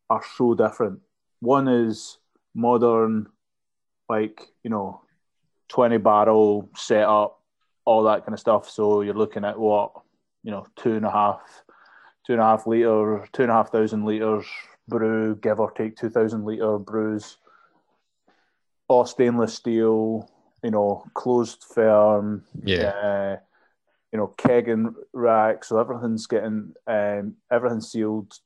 are 0.07 0.23
so 0.37 0.53
different. 0.53 0.99
One 1.39 1.67
is 1.67 2.19
modern, 2.53 3.29
like 4.07 4.41
you 4.63 4.69
know, 4.69 5.01
twenty 5.69 5.97
barrel 5.97 6.69
setup, 6.75 7.41
all 7.83 8.03
that 8.03 8.25
kind 8.25 8.33
of 8.33 8.39
stuff. 8.39 8.69
So 8.69 9.01
you're 9.01 9.15
looking 9.15 9.43
at 9.43 9.57
what 9.57 9.91
you 10.43 10.51
know, 10.51 10.67
two 10.75 10.93
and 10.93 11.05
a 11.05 11.09
half, 11.09 11.41
two 12.27 12.33
and 12.33 12.41
a 12.41 12.45
half 12.45 12.67
liter, 12.67 13.27
two 13.33 13.41
and 13.41 13.51
a 13.51 13.55
half 13.55 13.71
thousand 13.71 14.05
liters 14.05 14.45
brew, 14.87 15.35
give 15.37 15.59
or 15.59 15.71
take 15.71 15.97
two 15.97 16.11
thousand 16.11 16.45
liter 16.45 16.77
brews 16.77 17.37
all 18.87 19.05
stainless 19.05 19.55
steel, 19.55 20.29
you 20.63 20.69
know, 20.69 21.03
closed 21.15 21.63
firm. 21.73 22.43
Yeah. 22.63 22.89
Uh, 22.89 23.37
you 24.13 24.19
know, 24.19 24.33
kegging 24.37 24.93
rack, 25.11 25.63
so 25.63 25.79
everything's 25.79 26.27
getting 26.27 26.75
um, 26.85 27.33
everything's 27.51 27.91
sealed. 27.91 28.37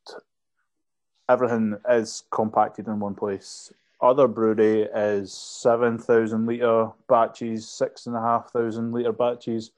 Everything 1.28 1.76
is 1.90 2.24
compacted 2.32 2.88
in 2.88 3.02
one 3.02 3.16
place. 3.16 3.74
Other 4.00 4.30
brewery 4.30 4.84
is 4.84 5.34
seven 5.34 5.98
thousand 5.98 6.46
liter 6.46 6.92
batches, 7.10 7.68
six 7.68 8.08
and 8.08 8.16
a 8.16 8.22
half 8.22 8.50
thousand 8.52 8.94
liter 8.94 9.12
batches. 9.12 9.72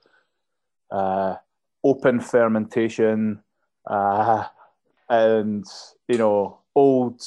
Uh, 0.92 1.38
open 1.84 2.20
fermentation, 2.20 3.42
uh, 3.88 4.46
and 5.10 5.66
you 6.08 6.20
know, 6.20 6.60
old 6.76 7.26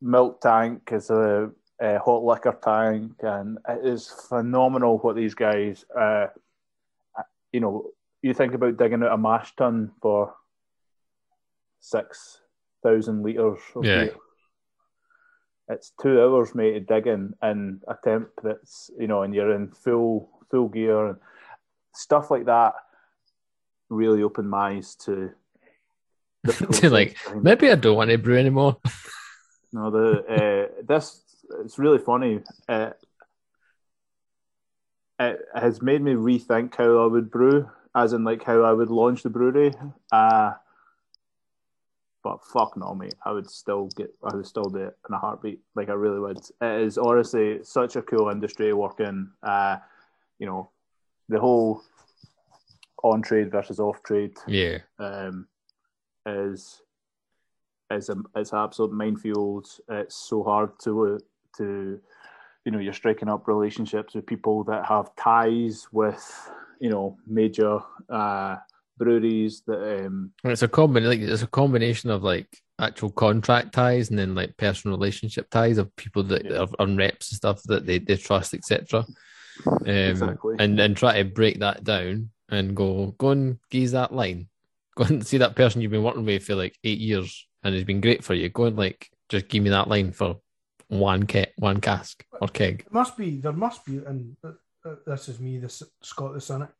milk 0.00 0.40
tank 0.40 0.90
is 0.92 1.10
a 1.10 1.50
uh, 1.82 1.98
hot 1.98 2.22
liquor 2.22 2.56
tank, 2.62 3.14
and 3.22 3.58
it 3.68 3.84
is 3.84 4.06
phenomenal 4.28 4.98
what 4.98 5.16
these 5.16 5.34
guys. 5.34 5.84
Uh, 5.98 6.26
you 7.52 7.60
know, 7.60 7.90
you 8.22 8.34
think 8.34 8.54
about 8.54 8.76
digging 8.76 9.02
out 9.02 9.12
a 9.12 9.18
mash 9.18 9.54
tun 9.56 9.92
for 10.00 10.34
six 11.80 12.40
thousand 12.82 13.22
liters 13.22 13.58
of 13.74 13.84
yeah. 13.84 14.04
beer. 14.04 14.16
It's 15.68 15.92
two 16.02 16.20
hours, 16.20 16.54
mate, 16.54 16.72
to 16.72 16.80
dig 16.80 17.06
in, 17.06 17.34
and 17.42 17.80
a 17.86 17.96
temp 18.02 18.30
that's 18.42 18.90
you 18.98 19.06
know, 19.06 19.22
and 19.22 19.34
you're 19.34 19.54
in 19.54 19.68
full 19.68 20.28
full 20.50 20.68
gear 20.68 21.06
and 21.06 21.16
stuff 21.94 22.30
like 22.30 22.46
that. 22.46 22.74
Really 23.88 24.22
opened 24.22 24.50
my 24.50 24.76
eyes 24.76 24.94
to. 25.06 25.30
to 26.72 26.88
like 26.88 27.18
maybe 27.34 27.70
I 27.70 27.74
don't 27.74 27.96
want 27.96 28.10
to 28.10 28.16
brew 28.16 28.38
anymore. 28.38 28.78
no, 29.72 29.90
the 29.90 30.24
uh, 30.24 30.82
this 30.86 31.22
it's 31.64 31.78
really 31.78 31.98
funny. 31.98 32.40
Uh, 32.68 32.90
it 35.20 35.40
has 35.54 35.82
made 35.82 36.00
me 36.00 36.14
rethink 36.14 36.74
how 36.74 37.04
I 37.04 37.06
would 37.06 37.30
brew, 37.30 37.68
as 37.94 38.14
in 38.14 38.24
like 38.24 38.42
how 38.42 38.62
I 38.62 38.72
would 38.72 38.88
launch 38.88 39.22
the 39.22 39.30
brewery. 39.30 39.72
Uh, 40.10 40.54
but 42.24 42.42
fuck 42.44 42.76
no, 42.76 42.94
mate. 42.94 43.14
I 43.24 43.32
would 43.32 43.48
still 43.48 43.88
get. 43.96 44.12
I 44.24 44.34
would 44.34 44.46
still 44.46 44.64
do 44.64 44.78
it 44.78 44.96
in 45.08 45.14
a 45.14 45.18
heartbeat. 45.18 45.60
Like 45.74 45.90
I 45.90 45.92
really 45.92 46.20
would. 46.20 46.38
It 46.38 46.80
is 46.82 46.98
honestly 46.98 47.60
such 47.62 47.96
a 47.96 48.02
cool 48.02 48.30
industry 48.30 48.72
working. 48.72 49.30
work. 49.42 49.50
Uh, 49.52 49.76
you 50.38 50.46
know, 50.46 50.70
the 51.28 51.38
whole 51.38 51.82
on 53.02 53.22
trade 53.22 53.50
versus 53.50 53.78
off 53.78 54.02
trade. 54.02 54.36
Yeah. 54.48 54.78
Um, 54.98 55.46
is 56.26 56.82
is 57.90 58.08
a 58.08 58.16
it's 58.36 58.54
absolute 58.54 58.92
minefield. 58.92 59.68
It's 59.90 60.16
so 60.16 60.42
hard 60.42 60.70
to 60.84 61.20
to 61.58 62.00
you 62.64 62.72
know 62.72 62.78
you're 62.78 62.92
striking 62.92 63.28
up 63.28 63.48
relationships 63.48 64.14
with 64.14 64.26
people 64.26 64.64
that 64.64 64.84
have 64.86 65.14
ties 65.16 65.86
with 65.92 66.50
you 66.80 66.90
know 66.90 67.16
major 67.26 67.78
uh, 68.08 68.56
breweries 68.98 69.62
that 69.66 70.04
um 70.04 70.32
it's 70.44 70.62
a 70.62 70.68
combination 70.68 71.20
like 71.20 71.28
it's 71.28 71.42
a 71.42 71.46
combination 71.46 72.10
of 72.10 72.22
like 72.22 72.48
actual 72.78 73.10
contract 73.10 73.72
ties 73.72 74.10
and 74.10 74.18
then 74.18 74.34
like 74.34 74.56
personal 74.56 74.96
relationship 74.96 75.48
ties 75.50 75.78
of 75.78 75.94
people 75.96 76.22
that 76.22 76.44
yeah. 76.44 76.58
are 76.58 76.68
on 76.78 76.96
reps 76.96 77.30
and 77.30 77.36
stuff 77.36 77.62
that 77.64 77.86
they, 77.86 77.98
they 77.98 78.16
trust 78.16 78.54
etc 78.54 79.04
um 79.66 79.86
exactly. 79.86 80.56
and 80.58 80.78
and 80.80 80.96
try 80.96 81.16
to 81.16 81.24
break 81.24 81.60
that 81.60 81.84
down 81.84 82.30
and 82.48 82.74
go 82.74 83.14
go 83.18 83.30
and 83.30 83.58
geese 83.70 83.92
that 83.92 84.12
line 84.12 84.48
go 84.96 85.04
and 85.04 85.26
see 85.26 85.38
that 85.38 85.56
person 85.56 85.80
you've 85.80 85.90
been 85.90 86.02
working 86.02 86.24
with 86.24 86.44
for 86.44 86.54
like 86.54 86.76
eight 86.84 86.98
years 86.98 87.46
and 87.62 87.74
it's 87.74 87.84
been 87.84 88.00
great 88.00 88.24
for 88.24 88.34
you 88.34 88.48
go 88.48 88.64
and 88.64 88.76
like 88.76 89.10
just 89.28 89.48
give 89.48 89.62
me 89.62 89.70
that 89.70 89.88
line 89.88 90.12
for 90.12 90.40
one 90.90 91.26
ke- 91.26 91.52
one 91.56 91.80
cask 91.80 92.24
or 92.40 92.48
keg. 92.48 92.84
It 92.86 92.92
must 92.92 93.16
be 93.16 93.40
there 93.40 93.52
must 93.52 93.84
be, 93.84 93.98
and 93.98 94.36
uh, 94.44 94.52
uh, 94.84 94.96
this 95.06 95.28
is 95.28 95.40
me, 95.40 95.58
this 95.58 95.82
Scott 96.02 96.34
the 96.34 96.40
Cynic. 96.40 96.70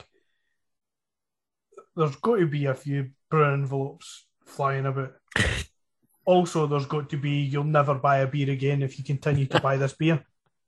There's 1.97 2.17
got 2.17 2.37
to 2.37 2.47
be 2.47 2.67
a 2.67 2.75
few 2.75 3.11
brown 3.31 3.61
envelopes 3.61 4.27
flying 4.45 4.87
about. 4.87 5.15
also, 6.25 6.67
there's 6.67 6.87
got 6.87 7.09
to 7.11 7.17
be 7.17 7.41
you'll 7.41 7.65
never 7.65 7.95
buy 7.95 8.19
a 8.19 8.27
beer 8.27 8.51
again 8.51 8.83
if 8.83 8.99
you 8.99 9.05
continue 9.05 9.47
to 9.47 9.61
buy 9.61 9.77
this 9.77 9.95
beer. 9.95 10.25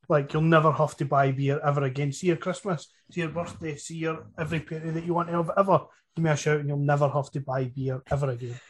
Like 0.09 0.33
you'll 0.33 0.43
never 0.43 0.73
have 0.73 0.97
to 0.99 1.05
buy 1.05 1.33
beer 1.33 1.61
ever 1.65 1.85
again. 1.85 2.13
See 2.13 2.29
your 2.29 2.37
Christmas, 2.37 2.89
see 3.11 3.21
your 3.23 3.31
birthday, 3.31 3.77
see 3.77 3.97
your 3.97 4.27
every 4.39 4.61
party 4.61 4.91
that 4.91 5.05
you 5.05 5.15
want 5.15 5.29
to 5.29 5.37
have 5.37 5.51
ever. 5.57 5.81
Give 6.15 6.25
me 6.25 6.31
a 6.31 6.37
shout, 6.37 6.61
and 6.61 6.69
you'll 6.69 6.79
never 6.79 7.09
have 7.09 7.31
to 7.33 7.41
buy 7.41 7.65
beer 7.65 8.03
ever 8.11 8.31
again. 8.31 8.61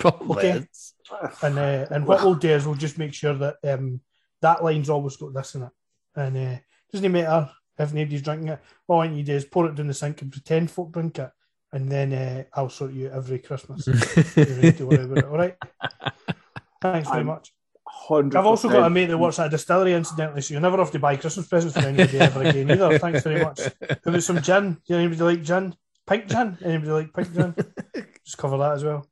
Probably 0.00 0.50
okay. 0.50 0.66
And 1.42 1.58
uh, 1.58 1.86
and 1.90 2.06
what 2.06 2.22
we'll 2.22 2.36
do 2.36 2.50
is 2.50 2.64
we'll 2.64 2.76
just 2.76 2.96
make 2.96 3.12
sure 3.12 3.34
that 3.34 3.56
um, 3.64 4.00
that 4.42 4.62
line's 4.62 4.88
always 4.88 5.16
got 5.16 5.34
this 5.34 5.56
in 5.56 5.62
it. 5.62 5.70
And 6.14 6.36
uh, 6.36 6.58
doesn't 6.92 7.10
matter 7.10 7.50
if 7.78 7.92
nobody's 7.92 8.22
drinking 8.22 8.48
it. 8.48 8.60
All 8.86 9.00
I 9.00 9.08
need 9.08 9.26
to 9.26 9.32
do 9.32 9.36
is 9.36 9.44
pour 9.44 9.66
it 9.66 9.74
down 9.74 9.88
the 9.88 9.94
sink 9.94 10.22
and 10.22 10.30
pretend 10.30 10.70
folk 10.70 10.92
drink 10.92 11.18
it. 11.18 11.30
And 11.72 11.90
then 11.90 12.12
uh, 12.12 12.44
I'll 12.54 12.68
sort 12.68 12.92
you 12.92 13.10
every 13.10 13.40
Christmas. 13.40 13.88
all 13.88 15.36
right. 15.36 15.56
Thanks 16.80 17.08
very 17.08 17.20
I'm 17.20 17.26
much. 17.26 17.52
100%. 18.08 18.36
I've 18.36 18.46
also 18.46 18.68
got 18.68 18.86
a 18.86 18.90
mate 18.90 19.06
that 19.06 19.18
works 19.18 19.38
at 19.38 19.46
a 19.46 19.50
distillery, 19.50 19.94
incidentally, 19.94 20.42
so 20.42 20.54
you'll 20.54 20.62
never 20.62 20.78
have 20.78 20.90
to 20.92 20.98
buy 20.98 21.16
Christmas 21.16 21.48
presents 21.48 21.76
for 21.76 21.86
anybody 21.86 22.18
ever 22.18 22.42
again 22.42 22.70
either. 22.70 22.98
Thanks 22.98 23.22
very 23.22 23.44
much. 23.44 23.60
There 23.80 24.12
was 24.12 24.26
some 24.26 24.42
gin. 24.42 24.78
Do 24.86 24.96
anybody 24.96 25.22
like 25.22 25.42
gin? 25.42 25.74
Pink 26.06 26.26
gin? 26.26 26.56
Anybody 26.64 26.90
like 26.90 27.12
pink 27.12 27.34
gin? 27.34 27.54
Just 28.24 28.38
cover 28.38 28.58
that 28.58 28.72
as 28.72 28.84
well. 28.84 29.06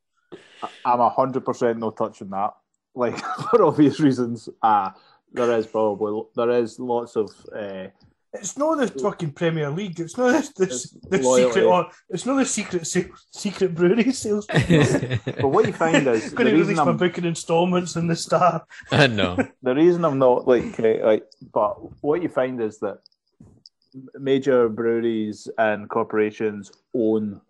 I'm 0.84 1.00
a 1.00 1.08
hundred 1.08 1.44
percent 1.44 1.78
no 1.78 1.90
touching 1.90 2.30
that. 2.30 2.54
Like 2.94 3.18
for 3.50 3.64
obvious 3.64 4.00
reasons. 4.00 4.48
Uh 4.62 4.90
there 5.32 5.58
is 5.58 5.66
probably 5.66 6.22
there 6.34 6.50
is 6.50 6.78
lots 6.78 7.16
of 7.16 7.30
uh, 7.54 7.88
It's 8.32 8.56
not 8.56 8.78
the 8.78 8.88
fucking 8.88 9.32
Premier 9.32 9.70
League. 9.70 9.98
It's 10.00 10.16
not 10.16 10.42
the, 10.56 10.66
the, 10.66 11.18
the 11.18 11.22
secret. 11.22 11.64
Or, 11.64 11.90
it's 12.08 12.26
not 12.26 12.36
the 12.36 12.44
secret 12.44 12.86
secret 12.86 13.74
brewery 13.74 14.12
sales. 14.22 14.46
but 14.46 15.48
what 15.48 15.66
you 15.66 15.72
find 15.72 16.06
is 16.06 16.32
going 16.32 16.48
to 16.48 16.56
release 16.56 16.76
my 16.76 16.92
booking 16.92 17.24
installments 17.24 17.96
in 17.96 18.06
the 18.06 18.16
Star. 18.16 18.64
I 18.90 19.06
know. 19.06 19.36
the 19.62 19.74
reason 19.74 20.04
I'm 20.04 20.18
not 20.18 20.46
like 20.46 20.78
like, 20.78 21.24
but 21.52 22.02
what 22.02 22.22
you 22.22 22.28
find 22.28 22.60
is 22.60 22.78
that 22.80 22.98
major 24.14 24.68
breweries 24.68 25.48
and 25.58 25.88
corporations 25.88 26.72
own 26.94 27.40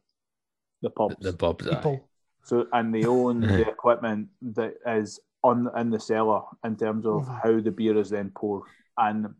the 0.83 0.91
pubs. 0.91 1.16
The 1.20 1.33
pubs. 1.33 1.66
People. 1.66 2.08
So 2.49 2.67
and 2.73 2.95
they 2.95 3.05
own 3.05 3.41
the 3.41 3.69
equipment 3.69 4.29
that 4.41 4.75
is 4.87 5.21
on 5.45 5.69
in 5.77 5.91
the 5.91 6.01
cellar 6.01 6.43
in 6.65 6.77
terms 6.77 7.05
of 7.05 7.23
mm-hmm. 7.23 7.35
how 7.43 7.61
the 7.61 7.71
beer 7.71 7.97
is 7.99 8.11
then 8.11 8.33
poured. 8.35 8.63
And 8.97 9.35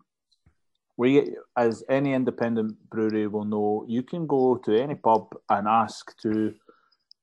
we, 0.99 1.35
as 1.57 1.83
any 1.89 2.13
independent 2.13 2.77
brewery 2.91 3.27
will 3.27 3.47
know, 3.47 3.87
you 3.89 4.03
can 4.03 4.27
go 4.27 4.57
to 4.57 4.79
any 4.79 4.95
pub 4.95 5.35
and 5.49 5.67
ask 5.67 6.17
to. 6.23 6.55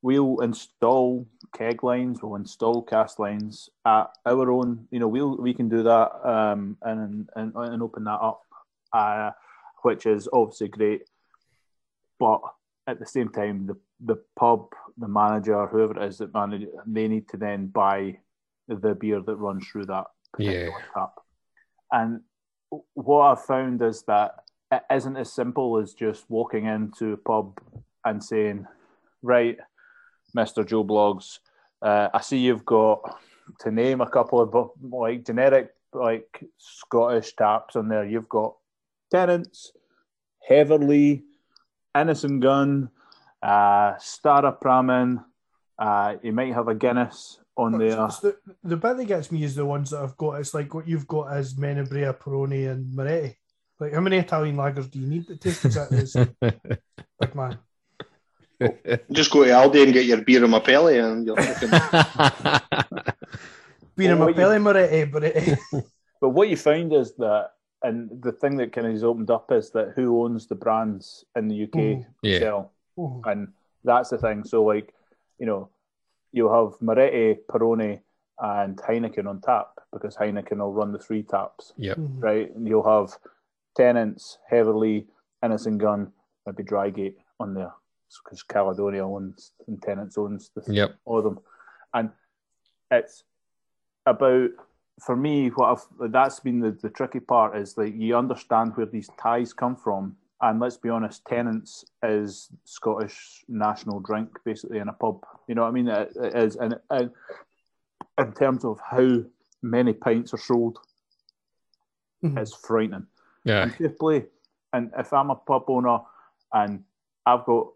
We'll 0.01 0.39
install 0.41 1.25
keg 1.57 1.83
lines. 1.83 2.21
We'll 2.21 2.35
install 2.35 2.83
cask 2.83 3.17
lines 3.17 3.69
at 3.85 4.07
our 4.25 4.51
own. 4.51 4.87
You 4.91 4.99
know, 4.99 5.07
we'll 5.07 5.35
we 5.37 5.53
can 5.53 5.67
do 5.67 5.81
that 5.81 6.11
um, 6.23 6.77
and 6.83 7.27
and 7.35 7.53
and 7.55 7.81
open 7.81 8.03
that 8.03 8.21
up, 8.21 8.41
uh, 8.93 9.31
which 9.81 10.05
is 10.05 10.29
obviously 10.31 10.67
great. 10.67 11.09
But 12.19 12.41
at 12.85 12.99
the 12.99 13.05
same 13.05 13.29
time, 13.29 13.65
the 13.65 13.77
the 14.03 14.17
pub, 14.35 14.67
the 14.97 15.07
manager, 15.07 15.67
whoever 15.67 16.01
it 16.01 16.07
is 16.07 16.17
that 16.17 16.33
manage, 16.33 16.67
they 16.85 17.07
need 17.07 17.27
to 17.29 17.37
then 17.37 17.67
buy 17.67 18.17
the 18.67 18.95
beer 18.95 19.21
that 19.21 19.35
runs 19.35 19.67
through 19.67 19.85
that 19.85 20.05
yeah. 20.37 20.69
tap. 20.93 21.13
And 21.91 22.21
what 22.93 23.21
I've 23.21 23.45
found 23.45 23.81
is 23.81 24.03
that 24.03 24.35
it 24.71 24.83
isn't 24.91 25.17
as 25.17 25.31
simple 25.31 25.77
as 25.77 25.93
just 25.93 26.29
walking 26.29 26.65
into 26.65 27.13
a 27.13 27.17
pub 27.17 27.59
and 28.03 28.23
saying, 28.23 28.65
"Right, 29.21 29.57
Mister 30.33 30.63
Joe 30.63 30.83
Blogs, 30.83 31.39
uh, 31.81 32.09
I 32.13 32.21
see 32.21 32.39
you've 32.39 32.65
got 32.65 33.19
to 33.59 33.71
name 33.71 34.01
a 34.01 34.09
couple 34.09 34.41
of 34.41 34.71
like 34.81 35.25
generic 35.25 35.69
like 35.93 36.43
Scottish 36.57 37.35
taps 37.35 37.75
on 37.75 37.87
there. 37.87 38.05
You've 38.05 38.27
got 38.27 38.55
Tennent's, 39.11 39.71
Heverlee, 40.49 41.21
Innis-and-Gunn, 41.97 42.89
uh, 43.45 43.95
Staropramen. 43.99 45.23
Uh, 45.77 46.15
you 46.23 46.31
might 46.31 46.53
have 46.53 46.67
a 46.67 46.75
Guinness 46.75 47.39
on 47.55 47.77
there. 47.77 47.95
The, 47.95 48.35
the 48.63 48.77
bit 48.77 48.97
that 48.97 49.05
gets 49.05 49.31
me 49.31 49.43
is 49.43 49.55
the 49.55 49.65
ones 49.65 49.91
that 49.91 50.01
I've 50.01 50.17
got. 50.17 50.39
It's 50.39 50.53
like 50.53 50.73
what 50.73 50.87
you've 50.87 51.07
got 51.07 51.31
as 51.31 51.53
Menabrea, 51.53 52.17
Peroni, 52.17 52.71
and 52.71 52.93
Moretti. 52.95 53.37
Like, 53.79 53.93
how 53.93 54.01
many 54.01 54.17
Italian 54.17 54.55
lagers 54.55 54.89
do 54.89 54.99
you 54.99 55.07
need 55.07 55.27
that 55.27 55.41
taste 55.41 55.65
exactly 55.65 55.99
the 55.99 56.07
same? 56.07 56.35
like, 57.19 57.35
man. 57.35 57.59
Just 59.11 59.31
go 59.31 59.43
to 59.43 59.49
Aldi 59.49 59.83
and 59.83 59.93
get 59.93 60.05
your 60.05 60.21
beer 60.21 60.43
in 60.43 60.49
my 60.49 60.59
belly, 60.59 60.97
and 60.97 61.25
you're 61.25 61.35
fucking. 61.35 61.69
beer 63.97 64.13
in 64.13 64.19
my 64.19 64.31
belly, 64.31 64.59
Moretti, 64.59 65.05
Moretti. 65.11 65.57
but 66.21 66.29
what 66.29 66.47
you 66.47 66.55
find 66.55 66.93
is 66.93 67.13
that, 67.17 67.49
and 67.83 68.09
the 68.23 68.31
thing 68.31 68.55
that 68.57 68.71
kind 68.71 68.87
of 68.87 68.93
has 68.93 69.03
opened 69.03 69.29
up 69.29 69.51
is 69.51 69.71
that 69.71 69.91
who 69.95 70.23
owns 70.23 70.47
the 70.47 70.55
brands 70.55 71.25
in 71.35 71.49
the 71.49 71.63
UK 71.63 71.69
mm. 71.69 72.05
yeah. 72.21 72.39
sell, 72.39 72.71
and 72.97 73.49
that's 73.83 74.09
the 74.09 74.17
thing. 74.17 74.43
So, 74.43 74.63
like, 74.63 74.93
you 75.39 75.45
know, 75.45 75.69
you'll 76.31 76.53
have 76.53 76.81
Moretti, 76.81 77.39
Peroni, 77.49 77.99
and 78.39 78.77
Heineken 78.77 79.27
on 79.27 79.41
tap 79.41 79.69
because 79.93 80.15
Heineken 80.15 80.57
will 80.57 80.73
run 80.73 80.91
the 80.91 80.99
three 80.99 81.23
taps. 81.23 81.73
Yep. 81.77 81.97
Mm-hmm. 81.97 82.19
Right. 82.19 82.55
And 82.55 82.67
you'll 82.67 82.87
have 82.87 83.17
Tennent's, 83.77 84.37
Heverlee, 84.51 85.05
Innis-and-Gunn, 85.43 86.11
maybe 86.45 86.63
Drygate 86.63 87.15
on 87.39 87.53
there 87.53 87.71
because 88.23 88.43
Caledonia 88.43 89.05
owns 89.05 89.51
and 89.67 89.81
Tennent's 89.81 90.17
owns 90.17 90.51
the, 90.55 90.73
yep. 90.73 90.95
all 91.05 91.17
of 91.17 91.23
them. 91.23 91.39
And 91.93 92.09
it's 92.91 93.23
about 94.05 94.51
for 95.03 95.15
me 95.15 95.49
what 95.49 95.71
I've 95.71 96.11
that's 96.11 96.39
been 96.39 96.59
the, 96.59 96.71
the 96.71 96.89
tricky 96.89 97.19
part 97.19 97.57
is 97.57 97.77
like 97.77 97.93
you 97.95 98.15
understand 98.15 98.75
where 98.75 98.85
these 98.85 99.09
ties 99.19 99.51
come 99.53 99.75
from 99.75 100.15
and 100.41 100.59
let's 100.59 100.77
be 100.77 100.89
honest, 100.89 101.25
Tennent's 101.25 101.85
is 102.03 102.49
Scottish 102.65 103.43
national 103.47 103.99
drink, 104.01 104.29
basically 104.43 104.79
in 104.79 104.89
a 104.89 104.93
pub. 104.93 105.23
You 105.47 105.55
know 105.55 105.63
what 105.63 105.69
I 105.69 105.71
mean? 105.71 105.87
it, 105.87 106.11
it 106.15 106.35
is, 106.35 106.55
and, 106.57 106.75
and 106.89 107.11
in 108.17 108.33
terms 108.33 108.65
of 108.65 108.79
how 108.79 109.23
many 109.61 109.93
pints 109.93 110.33
are 110.33 110.37
sold, 110.37 110.77
mm-hmm. 112.23 112.37
it's 112.37 112.53
frightening. 112.53 113.07
Yeah. 113.43 113.69
And 113.79 113.97
play, 113.97 114.25
and 114.73 114.91
if 114.97 115.13
I'm 115.13 115.29
a 115.29 115.35
pub 115.35 115.65
owner 115.67 115.99
and 116.51 116.83
I've 117.25 117.45
got 117.45 117.67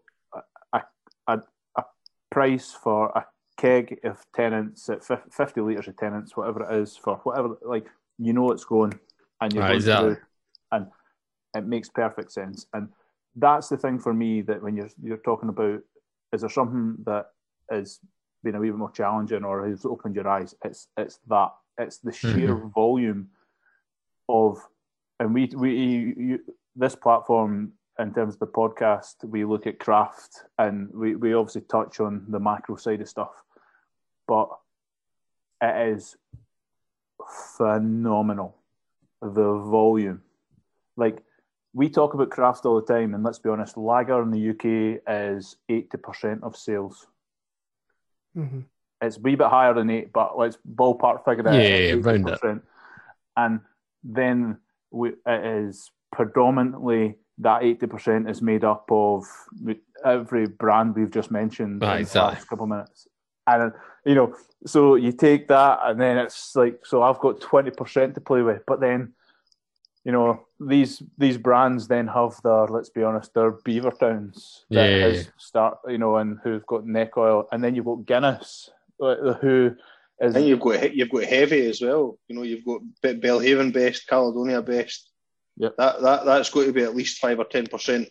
a, 0.72 0.82
a, 1.28 1.40
a 1.76 1.84
price 2.30 2.72
for 2.72 3.08
a 3.10 3.24
keg 3.56 4.00
of 4.04 4.24
Tennent's 4.34 4.88
at 4.88 5.04
50 5.04 5.60
litres 5.60 5.88
of 5.88 5.96
Tennent's, 5.96 6.36
whatever 6.36 6.70
it 6.70 6.82
is, 6.82 6.96
for 6.96 7.16
whatever, 7.22 7.56
like, 7.62 7.86
you 8.18 8.32
know 8.32 8.50
it's 8.50 8.64
going, 8.64 8.98
and 9.40 9.52
you're 9.52 9.62
right, 9.62 9.68
going 9.68 9.76
exactly. 9.76 10.14
through, 10.14 10.22
and 10.72 10.86
it 11.54 11.66
makes 11.66 11.88
perfect 11.88 12.32
sense. 12.32 12.66
And 12.72 12.88
that's 13.36 13.68
the 13.68 13.76
thing 13.76 13.98
for 13.98 14.12
me 14.12 14.42
that 14.42 14.62
when 14.62 14.76
you're 14.76 14.90
you're 15.02 15.18
talking 15.18 15.48
about 15.48 15.80
is 16.32 16.40
there 16.42 16.50
something 16.50 16.96
that 17.04 17.26
is 17.70 18.00
been 18.42 18.54
a 18.54 18.60
wee 18.60 18.70
bit 18.70 18.78
more 18.78 18.90
challenging 18.90 19.44
or 19.44 19.68
has 19.68 19.84
opened 19.84 20.14
your 20.14 20.28
eyes? 20.28 20.54
It's 20.64 20.88
it's 20.96 21.18
that 21.28 21.50
it's 21.78 21.98
the 21.98 22.12
sheer 22.12 22.54
mm-hmm. 22.54 22.68
volume 22.68 23.28
of 24.28 24.58
and 25.18 25.34
we 25.34 25.50
we 25.54 25.74
you, 25.76 26.38
this 26.76 26.94
platform 26.94 27.72
in 27.98 28.14
terms 28.14 28.34
of 28.34 28.40
the 28.40 28.46
podcast 28.46 29.16
we 29.24 29.44
look 29.44 29.66
at 29.66 29.78
craft 29.78 30.44
and 30.58 30.88
we, 30.94 31.16
we 31.16 31.34
obviously 31.34 31.62
touch 31.62 32.00
on 32.00 32.24
the 32.28 32.40
macro 32.40 32.76
side 32.76 33.00
of 33.00 33.08
stuff 33.08 33.32
but 34.26 34.48
it 35.62 35.88
is 35.92 36.16
phenomenal 37.56 38.56
the 39.20 39.58
volume 39.58 40.22
like 40.96 41.22
we 41.72 41.88
talk 41.88 42.14
about 42.14 42.30
craft 42.30 42.66
all 42.66 42.80
the 42.80 42.92
time, 42.92 43.14
and 43.14 43.22
let's 43.22 43.38
be 43.38 43.48
honest, 43.48 43.76
lager 43.76 44.22
in 44.22 44.30
the 44.30 44.50
UK 44.50 45.02
is 45.06 45.56
eighty 45.68 45.98
percent 45.98 46.42
of 46.42 46.56
sales. 46.56 47.06
Mm-hmm. 48.36 48.60
It's 49.02 49.16
a 49.16 49.20
wee 49.20 49.36
bit 49.36 49.46
higher 49.46 49.72
than 49.74 49.90
eight, 49.90 50.12
but 50.12 50.36
let's 50.36 50.58
ballpark 50.74 51.24
figure 51.24 51.48
it. 51.48 51.54
Yeah, 51.54 51.94
yeah 51.94 52.00
round 52.00 52.28
it. 52.28 52.62
And 53.36 53.60
then 54.02 54.58
we, 54.90 55.10
it 55.26 55.44
is 55.66 55.90
predominantly 56.12 57.16
that 57.38 57.62
eighty 57.62 57.86
percent 57.86 58.28
is 58.28 58.42
made 58.42 58.64
up 58.64 58.86
of 58.90 59.24
every 60.04 60.46
brand 60.46 60.94
we've 60.94 61.10
just 61.10 61.30
mentioned 61.30 61.82
right, 61.82 62.00
in 62.00 62.06
the 62.06 62.18
last 62.18 62.48
couple 62.48 62.64
of 62.64 62.70
minutes. 62.70 63.06
And 63.46 63.72
you 64.04 64.14
know, 64.14 64.34
so 64.66 64.96
you 64.96 65.12
take 65.12 65.48
that, 65.48 65.78
and 65.84 66.00
then 66.00 66.18
it's 66.18 66.54
like, 66.56 66.84
so 66.84 67.02
I've 67.02 67.20
got 67.20 67.40
twenty 67.40 67.70
percent 67.70 68.14
to 68.16 68.20
play 68.20 68.42
with, 68.42 68.62
but 68.66 68.80
then 68.80 69.12
you 70.04 70.12
know 70.12 70.40
these 70.58 71.02
these 71.18 71.36
brands 71.36 71.86
then 71.88 72.06
have 72.06 72.40
their 72.42 72.66
let's 72.66 72.88
be 72.88 73.02
honest 73.02 73.34
their 73.34 73.52
Beavertowns 73.52 74.60
that 74.70 74.90
yeah, 74.90 75.06
yeah, 75.06 75.22
start 75.36 75.78
you 75.88 75.98
know 75.98 76.16
and 76.16 76.38
who've 76.42 76.66
got 76.66 76.86
neck 76.86 77.16
oil. 77.16 77.48
And 77.52 77.62
then 77.62 77.74
you've 77.74 77.84
got 77.84 78.06
Guinness 78.06 78.70
uh, 79.00 79.34
who 79.34 79.76
is 80.18 80.34
and 80.34 80.46
you've 80.46 80.60
got 80.60 80.94
you've 80.94 81.10
got 81.10 81.24
heavy 81.24 81.66
as 81.66 81.80
well. 81.82 82.18
You 82.28 82.36
know 82.36 82.42
you've 82.42 82.64
got 82.64 82.80
Belhaven 83.02 83.72
best 83.72 84.06
Caledonia 84.06 84.62
best. 84.62 85.10
Yeah 85.56 85.70
that 85.76 86.00
that 86.00 86.24
that's 86.24 86.50
going 86.50 86.68
to 86.68 86.72
be 86.72 86.82
at 86.82 86.96
least 86.96 87.18
five 87.18 87.38
or 87.38 87.44
ten 87.44 87.66
percent. 87.66 88.08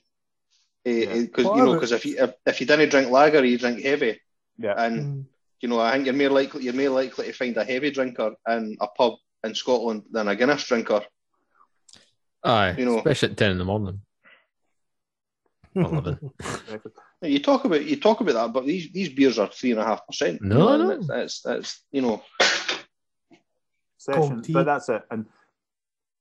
Because 0.83 1.45
eh, 1.45 1.55
you 1.55 1.65
know 1.65 1.73
because 1.73 1.91
if 1.91 2.05
you 2.05 2.17
if, 2.19 2.31
if 2.45 2.61
you 2.61 2.67
didn't 2.67 2.89
drink 2.89 3.09
lager 3.09 3.43
you 3.43 3.57
drink 3.57 3.81
heavy. 3.81 4.19
Yeah. 4.59 4.75
And 4.77 4.99
mm. 4.99 5.25
you 5.61 5.69
know 5.69 5.79
I 5.79 5.93
think 5.93 6.05
you're 6.05 6.13
more 6.13 6.29
likely 6.29 6.63
you're 6.65 6.73
more 6.73 6.89
likely 6.89 7.27
to 7.27 7.33
find 7.33 7.57
a 7.57 7.63
heavy 7.63 7.89
drinker 7.89 8.35
in 8.47 8.77
a 8.79 8.87
pub 8.87 9.13
in 9.43 9.55
Scotland 9.55 10.03
than 10.11 10.27
a 10.27 10.35
Guinness 10.35 10.65
drinker 10.65 11.01
Aye, 12.43 12.75
you 12.77 12.85
know, 12.85 12.97
especially 12.97 13.31
at 13.31 13.37
ten 13.37 13.51
in 13.51 13.57
the 13.57 13.65
morning. 13.65 14.01
I 15.75 15.81
love 15.81 16.07
it. 16.07 16.19
you 17.21 17.39
talk 17.39 17.65
about 17.65 17.85
you 17.85 17.95
talk 17.95 18.21
about 18.21 18.33
that, 18.33 18.53
but 18.53 18.65
these 18.65 18.91
these 18.91 19.09
beers 19.09 19.37
are 19.37 19.47
three 19.47 19.71
and 19.71 19.79
a 19.79 19.85
half 19.85 20.05
percent. 20.07 20.41
No, 20.41 20.77
no, 20.77 21.01
that's 21.01 21.41
that's 21.41 21.83
you 21.91 22.01
know. 22.01 22.23
Session, 23.97 24.43
but 24.49 24.63
that's 24.63 24.87
it, 24.89 25.03
and 25.11 25.25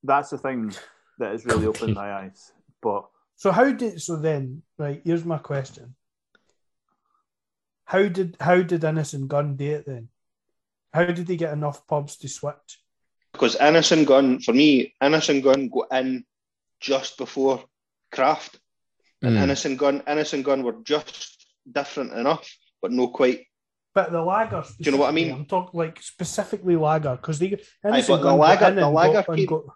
that's 0.02 0.30
the 0.30 0.38
thing 0.38 0.74
that 1.18 1.32
has 1.32 1.46
really 1.46 1.66
opened 1.66 1.94
my 1.94 2.12
eyes. 2.12 2.52
But 2.82 3.08
so 3.36 3.52
how 3.52 3.70
did 3.70 4.02
so 4.02 4.16
then? 4.16 4.62
Right, 4.78 5.00
here's 5.04 5.24
my 5.24 5.38
question. 5.38 5.94
How 7.84 8.08
did 8.08 8.36
how 8.40 8.62
did 8.62 8.84
Innis-and-Gunn 8.84 9.56
do 9.56 9.64
it 9.64 9.86
then? 9.86 10.08
How 10.92 11.06
did 11.06 11.26
they 11.26 11.36
get 11.36 11.52
enough 11.52 11.86
pubs 11.86 12.16
to 12.18 12.28
switch? 12.28 12.82
Because 13.38 13.54
Innis-and-Gunn 13.54 14.40
for 14.40 14.52
me, 14.52 14.94
Innis-and-Gunn 15.00 15.68
go 15.68 15.86
in 15.92 16.24
just 16.80 17.18
before 17.18 17.62
Craft, 18.10 18.58
and 19.22 19.36
mm. 19.36 19.42
Innis-and-Gunn, 19.44 20.02
Innis-and-Gunn 20.08 20.64
were 20.64 20.76
just 20.82 21.46
different 21.70 22.14
enough, 22.14 22.52
but 22.82 22.90
no 22.90 23.06
quite. 23.08 23.46
But 23.94 24.10
the 24.10 24.20
lager, 24.20 24.62
do 24.62 24.84
you 24.84 24.90
know 24.90 24.98
what 24.98 25.10
I 25.10 25.12
mean? 25.12 25.30
I'm 25.30 25.46
talking 25.46 25.78
like 25.78 26.02
specifically 26.02 26.74
lager 26.74 27.14
because 27.14 27.38
they 27.38 27.46
Innis-and-Gunn 27.84 28.22
the 28.22 28.34
lager, 28.34 28.74
the 28.74 28.88
lager, 28.88 29.22
came, 29.22 29.46
got, 29.46 29.62
The, 29.66 29.72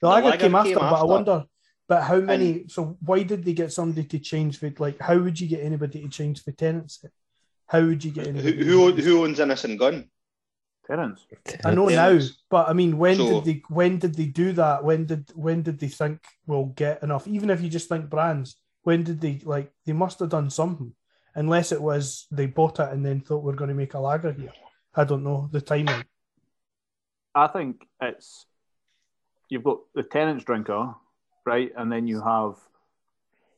the 0.00 0.08
lager, 0.08 0.26
lager, 0.28 0.38
came, 0.38 0.54
after, 0.54 0.68
came 0.70 0.78
after, 0.78 0.90
but 0.90 1.00
I 1.00 1.04
wonder. 1.04 1.44
But 1.86 2.02
how 2.04 2.20
many? 2.20 2.50
And, 2.62 2.70
so 2.70 2.96
why 3.04 3.24
did 3.24 3.44
they 3.44 3.52
get 3.52 3.74
somebody 3.74 4.04
to 4.04 4.18
change 4.18 4.60
the 4.60 4.74
like? 4.78 4.98
How 5.00 5.18
would 5.18 5.38
you 5.38 5.48
get 5.48 5.62
anybody 5.62 6.00
to 6.00 6.08
change 6.08 6.42
the 6.44 6.52
tenancy? 6.52 7.08
How 7.66 7.82
would 7.82 8.02
you 8.02 8.10
get 8.10 8.28
anybody? 8.28 8.64
Who 8.64 8.90
who, 8.90 9.02
who 9.02 9.24
owns 9.24 9.38
Innis-and-Gunn? 9.38 10.08
Tennent's. 10.86 11.26
I 11.64 11.74
know 11.74 11.88
Tennent's. 11.88 12.30
now, 12.30 12.36
but 12.50 12.68
I 12.68 12.72
mean, 12.72 12.98
when 12.98 13.16
so, 13.16 13.40
did 13.40 13.44
they? 13.44 13.62
When 13.68 13.98
did 13.98 14.14
they 14.14 14.26
do 14.26 14.52
that? 14.52 14.84
When 14.84 15.06
did 15.06 15.30
when 15.34 15.62
did 15.62 15.78
they 15.78 15.88
think 15.88 16.20
we'll 16.46 16.66
get 16.66 17.02
enough? 17.02 17.26
Even 17.26 17.50
if 17.50 17.60
you 17.62 17.68
just 17.68 17.88
think 17.88 18.10
brands, 18.10 18.56
when 18.82 19.02
did 19.02 19.20
they 19.20 19.40
like? 19.44 19.72
They 19.86 19.92
must 19.92 20.18
have 20.20 20.28
done 20.28 20.50
something, 20.50 20.92
unless 21.34 21.72
it 21.72 21.80
was 21.80 22.26
they 22.30 22.46
bought 22.46 22.80
it 22.80 22.90
and 22.90 23.04
then 23.04 23.20
thought 23.20 23.42
we're 23.42 23.54
going 23.54 23.68
to 23.68 23.74
make 23.74 23.94
a 23.94 23.98
lager 23.98 24.32
here. 24.32 24.52
I 24.94 25.04
don't 25.04 25.24
know 25.24 25.48
the 25.50 25.60
timing. 25.60 26.04
I 27.34 27.48
think 27.48 27.86
it's 28.00 28.46
you've 29.48 29.64
got 29.64 29.80
the 29.94 30.02
Tennent's 30.02 30.44
drinker, 30.44 30.94
right, 31.44 31.72
and 31.76 31.90
then 31.90 32.06
you 32.06 32.22
have 32.22 32.56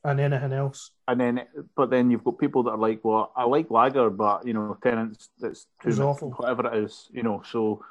and 0.07 0.21
anything 0.21 0.53
else. 0.53 0.91
And 1.07 1.19
then, 1.19 1.41
but 1.75 1.89
then 1.89 2.09
you've 2.09 2.23
got 2.23 2.39
people 2.39 2.63
that 2.63 2.71
are 2.71 2.77
like, 2.77 3.03
well, 3.03 3.31
I 3.35 3.43
like 3.43 3.69
lager, 3.69 4.09
but 4.09 4.47
you 4.47 4.53
know, 4.53 4.77
Tennent's 4.81 5.29
that's 5.37 5.67
too 5.83 5.89
much, 5.89 5.99
awful. 5.99 6.31
whatever 6.31 6.73
it 6.73 6.85
is, 6.85 7.09
you 7.11 7.23
know. 7.23 7.43
So, 7.51 7.83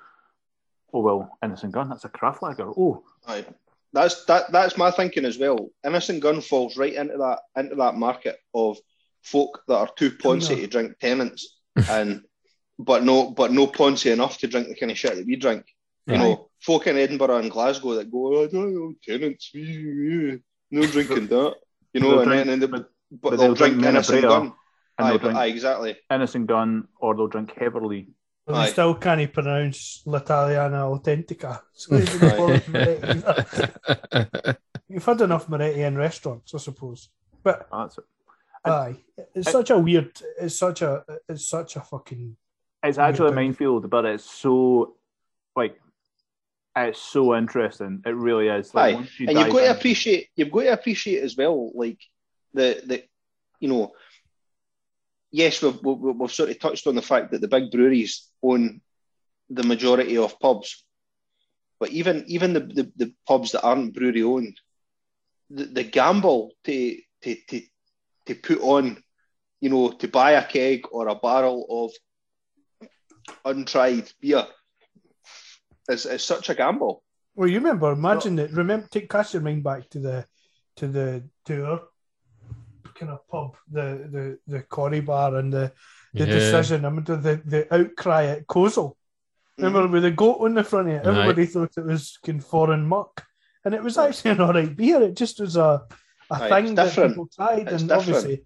oh 0.95 1.01
well, 1.01 1.39
Innis-and-Gunn, 1.45 1.91
that's 1.91 2.07
a 2.07 2.09
craft 2.09 2.43
lager. 2.43 2.69
Oh, 2.69 3.05
right. 3.29 3.47
that's 3.93 4.25
that. 4.25 4.51
That's 4.51 4.79
my 4.79 4.91
thinking 4.91 5.27
as 5.27 5.39
well. 5.39 5.69
Innis-and-Gunn 5.85 6.41
falls 6.41 6.79
right 6.79 6.95
into 6.95 7.19
that 7.19 7.41
into 7.55 7.77
that 7.77 7.97
market 7.97 8.39
of 8.55 8.79
folk 9.23 9.62
that 9.69 9.77
are 9.77 9.91
too 9.97 10.11
poncy 10.11 10.57
to 10.57 10.67
drink 10.67 10.99
Tennent's, 10.99 11.59
and 11.91 12.23
but 12.79 13.05
no, 13.05 13.31
but 13.31 13.53
no 13.53 13.67
poncy 13.67 14.11
enough 14.11 14.39
to 14.39 14.47
drink 14.47 14.69
the 14.69 14.75
kind 14.75 14.91
of 14.91 14.99
shit 14.99 15.17
that 15.17 15.27
we 15.27 15.37
drink. 15.37 15.64
You 16.09 16.19
know, 16.19 16.51
folk 16.61 16.87
in 16.87 16.97
Edinburgh 16.97 17.39
and 17.39 17.51
Glasgow 17.51 17.95
that 17.95 18.12
go, 18.12 18.37
oh, 18.37 18.45
I 18.45 18.47
don't 18.47 18.73
know, 18.73 18.95
Tennent's, 19.03 19.51
no 19.53 20.87
drinking 20.87 21.27
that. 21.27 21.57
You 21.97 22.03
know, 22.03 22.20
and 22.20 22.28
drink, 22.28 22.47
then 22.47 22.61
the, 22.61 22.68
but, 22.68 22.90
but 23.11 23.30
they'll, 23.30 23.38
they'll 23.38 23.55
drink, 23.55 23.74
drink 23.74 23.86
Innis-and-Gunn. 23.86 24.53
And 24.99 25.09
aye, 25.09 25.16
drink 25.16 25.36
aye, 25.36 25.47
exactly. 25.47 25.97
Innis-and-Gunn, 26.11 26.88
or 27.01 27.14
they'll 27.14 27.26
drink 27.26 27.55
heavily. 27.57 28.11
But 28.47 28.62
they 28.62 28.70
still 28.70 28.94
can't 28.94 29.32
pronounce 29.32 30.03
L'Italiana 30.05 30.84
Authentica. 30.84 31.62
So 31.72 31.97
You've 34.88 35.05
had 35.05 35.20
enough 35.22 35.49
Moretti 35.49 35.82
in 35.82 35.97
restaurants, 35.97 36.55
I 36.55 36.59
suppose. 36.59 37.09
But 37.42 37.66
that's 37.72 37.99
it. 37.99 38.05
Aye, 38.64 38.97
it's 39.34 39.51
such 39.51 39.70
a 39.70 39.78
weird. 39.78 40.12
It's 40.40 40.59
such 40.59 40.82
a. 40.82 41.03
It's 41.28 41.49
such 41.49 41.76
a 41.76 41.80
fucking. 41.80 42.36
It's 42.82 42.99
actually 42.99 43.30
a 43.30 43.32
minefield, 43.32 43.88
but 43.88 44.05
it's 44.05 44.24
so 44.24 44.97
like 45.57 45.80
it's 46.77 47.01
so 47.01 47.35
interesting. 47.35 48.03
It 48.05 48.14
really 48.14 48.49
is. 48.49 48.74
Like, 48.74 48.97
Aye. 48.97 49.09
You 49.18 49.29
and 49.29 49.39
you've 49.39 49.53
got 49.53 49.61
to 49.61 49.70
appreciate. 49.70 50.29
You've 50.37 50.51
got 50.51 50.62
to 50.62 50.72
appreciate 50.72 51.22
as 51.22 51.37
well, 51.37 51.72
like 51.74 52.01
the 52.53 52.83
the, 52.85 53.05
you 53.61 53.68
know. 53.68 53.93
Yes, 55.33 55.61
we've, 55.61 55.79
we've, 55.83 56.16
we've 56.16 56.33
sort 56.33 56.51
of 56.51 56.59
touched 56.59 56.87
on 56.87 56.95
the 56.95 57.03
fact 57.03 57.33
that 57.33 57.41
the 57.41 57.49
big 57.49 57.70
breweries 57.70 58.29
own 58.43 58.81
the 59.51 59.62
majority 59.62 60.16
of 60.18 60.39
pubs, 60.39 60.85
but 61.79 61.91
even 61.91 62.24
even 62.27 62.53
the, 62.53 62.61
the, 62.61 62.93
the 62.97 63.14
pubs 63.27 63.53
that 63.53 63.62
aren't 63.62 63.95
brewery 63.95 64.22
owned, 64.22 64.61
the, 65.51 65.64
the 65.64 65.85
gamble 65.85 66.53
to, 66.64 66.99
to 67.22 67.37
to 67.49 67.62
to 68.27 68.35
put 68.35 68.61
on, 68.61 69.03
you 69.61 69.70
know, 69.70 69.91
to 69.93 70.09
buy 70.09 70.33
a 70.33 70.47
keg 70.47 70.87
or 70.91 71.09
a 71.09 71.14
barrel 71.14 71.66
of 71.68 73.29
untried 73.45 74.11
beer 74.20 74.47
is, 75.89 76.07
is 76.07 76.22
such 76.22 76.51
a 76.51 76.55
gamble. 76.55 77.03
Well, 77.34 77.49
you 77.49 77.59
remember, 77.59 77.93
imagine 77.93 78.39
it. 78.39 78.53
Remember, 78.53 78.87
take 78.91 79.11
cast 79.11 79.34
your 79.34 79.43
mind 79.43 79.62
back 79.62 79.89
to 79.91 79.99
the 79.99 80.26
to 80.76 80.89
the 80.89 81.24
tour 81.45 81.80
kind 82.95 83.12
of 83.12 83.28
pub, 83.28 83.57
the 83.70 84.09
the 84.11 84.39
the 84.47 84.62
Corrie 84.62 85.01
bar, 85.01 85.37
and 85.37 85.53
the 85.53 85.72
the 86.14 86.26
yeah. 86.26 86.34
decision. 86.34 86.84
I 86.84 86.91
mean, 86.91 87.05
the 87.05 87.43
the 87.45 87.74
outcry 87.74 88.26
at 88.26 88.47
Kozel. 88.47 88.95
Remember 89.59 89.84
mm-hmm. 89.84 89.93
with 89.93 90.03
the 90.03 90.11
goat 90.11 90.39
on 90.41 90.55
the 90.55 90.64
front 90.64 90.89
of 90.89 90.95
it, 90.95 91.07
everybody 91.07 91.43
right. 91.43 91.51
thought 91.51 91.76
it 91.76 91.84
was 91.84 92.18
kind 92.24 92.45
foreign 92.45 92.87
muck, 92.87 93.24
and 93.64 93.74
it 93.74 93.82
was 93.82 93.99
actually 93.99 94.32
an 94.32 94.41
alright 94.41 94.76
beer. 94.76 95.03
It 95.03 95.16
just 95.16 95.41
was 95.41 95.57
a 95.57 95.87
a 96.30 96.39
right. 96.39 96.64
thing 96.64 96.74
that 96.74 96.95
people 96.95 97.28
tried, 97.34 97.68
it's 97.68 97.82
and 97.82 97.89
different. 97.89 97.93
obviously 97.93 98.45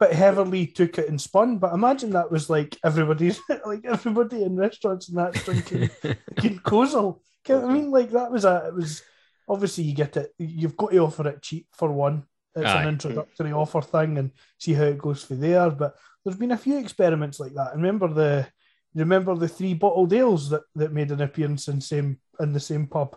but 0.00 0.14
heavily 0.14 0.66
took 0.66 0.98
it 0.98 1.08
and 1.08 1.20
spun. 1.20 1.58
But 1.58 1.74
imagine 1.74 2.10
that 2.10 2.32
was 2.32 2.48
like 2.50 2.76
everybody's 2.82 3.38
like 3.66 3.84
everybody 3.84 4.42
in 4.42 4.56
restaurants 4.56 5.08
and 5.08 5.18
that 5.18 5.34
drinking 5.34 5.88
fucking 6.02 6.58
Kozel. 6.60 7.20
I 7.48 7.72
mean, 7.72 7.90
like 7.90 8.10
that 8.10 8.32
was 8.32 8.44
a 8.44 8.64
it 8.68 8.74
was 8.74 9.02
obviously 9.48 9.84
you 9.84 9.94
get 9.94 10.16
it. 10.16 10.32
You've 10.38 10.76
got 10.76 10.90
to 10.90 10.98
offer 10.98 11.28
it 11.28 11.42
cheap 11.42 11.66
for 11.72 11.92
one. 11.92 12.24
It's 12.56 12.66
Aye. 12.66 12.82
an 12.82 12.88
introductory 12.88 13.52
offer 13.52 13.80
thing 13.82 14.18
and 14.18 14.32
see 14.58 14.72
how 14.72 14.84
it 14.84 14.98
goes 14.98 15.22
for 15.22 15.34
there. 15.34 15.70
But 15.70 15.94
there's 16.24 16.36
been 16.36 16.50
a 16.50 16.58
few 16.58 16.78
experiments 16.78 17.38
like 17.38 17.54
that. 17.54 17.72
And 17.72 17.82
remember 17.82 18.08
the 18.08 18.48
remember 18.94 19.34
the 19.36 19.48
three 19.48 19.74
bottled 19.74 20.12
ales 20.12 20.50
that, 20.50 20.62
that 20.74 20.92
made 20.92 21.10
an 21.12 21.20
appearance 21.20 21.68
in 21.68 21.80
same 21.80 22.18
in 22.40 22.52
the 22.52 22.60
same 22.60 22.86
pub. 22.86 23.16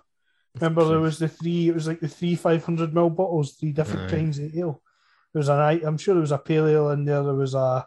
Remember 0.55 0.83
there 0.83 0.99
was 0.99 1.17
the 1.17 1.29
three. 1.29 1.69
It 1.69 1.75
was 1.75 1.87
like 1.87 2.01
the 2.01 2.09
three 2.09 2.35
five 2.35 2.65
hundred 2.65 2.91
ml 2.91 3.15
bottles, 3.15 3.53
three 3.53 3.71
different 3.71 4.11
Aye. 4.11 4.15
kinds 4.15 4.37
of 4.39 4.55
ale. 4.55 4.81
There 5.33 5.39
was 5.39 5.49
an 5.49 5.59
I'm 5.59 5.97
sure 5.97 6.13
there 6.13 6.21
was 6.21 6.31
a 6.31 6.37
pale 6.37 6.67
ale 6.67 6.89
in 6.91 7.05
there. 7.05 7.23
There 7.23 7.33
was 7.33 7.53
a 7.55 7.85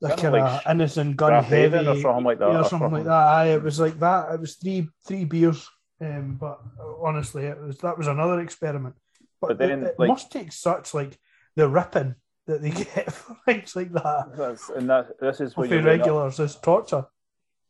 like 0.00 0.16
kind 0.16 0.34
of 0.34 0.42
like 0.42 0.66
Innis-and-Gunn 0.66 1.44
heavy 1.44 1.86
or 1.86 2.00
something 2.00 2.24
like 2.24 2.38
that. 2.38 2.52
Yeah, 2.52 2.60
or 2.60 2.64
something 2.64 2.90
like 2.90 3.04
that. 3.04 3.12
Aye, 3.12 3.48
it 3.48 3.62
was 3.62 3.78
like 3.78 3.98
that. 4.00 4.32
It 4.32 4.40
was 4.40 4.56
three 4.56 4.88
three 5.06 5.24
beers. 5.24 5.68
Um, 6.00 6.38
but 6.40 6.60
honestly, 7.02 7.44
it 7.44 7.60
was 7.60 7.78
that 7.78 7.98
was 7.98 8.06
another 8.06 8.40
experiment. 8.40 8.94
But, 9.40 9.48
but 9.48 9.58
then, 9.58 9.82
it, 9.82 9.88
it 9.88 9.94
like, 9.98 10.08
must 10.08 10.32
take 10.32 10.52
such 10.52 10.94
like 10.94 11.18
the 11.56 11.68
ripping 11.68 12.14
that 12.46 12.62
they 12.62 12.70
get 12.70 13.12
for 13.12 13.36
things 13.44 13.76
like 13.76 13.92
that. 13.92 14.32
That's, 14.36 14.70
and 14.70 14.88
that 14.88 15.20
this 15.20 15.40
is 15.40 15.56
what 15.56 15.70
regulars 15.70 16.40
is 16.40 16.56
torture. 16.56 17.04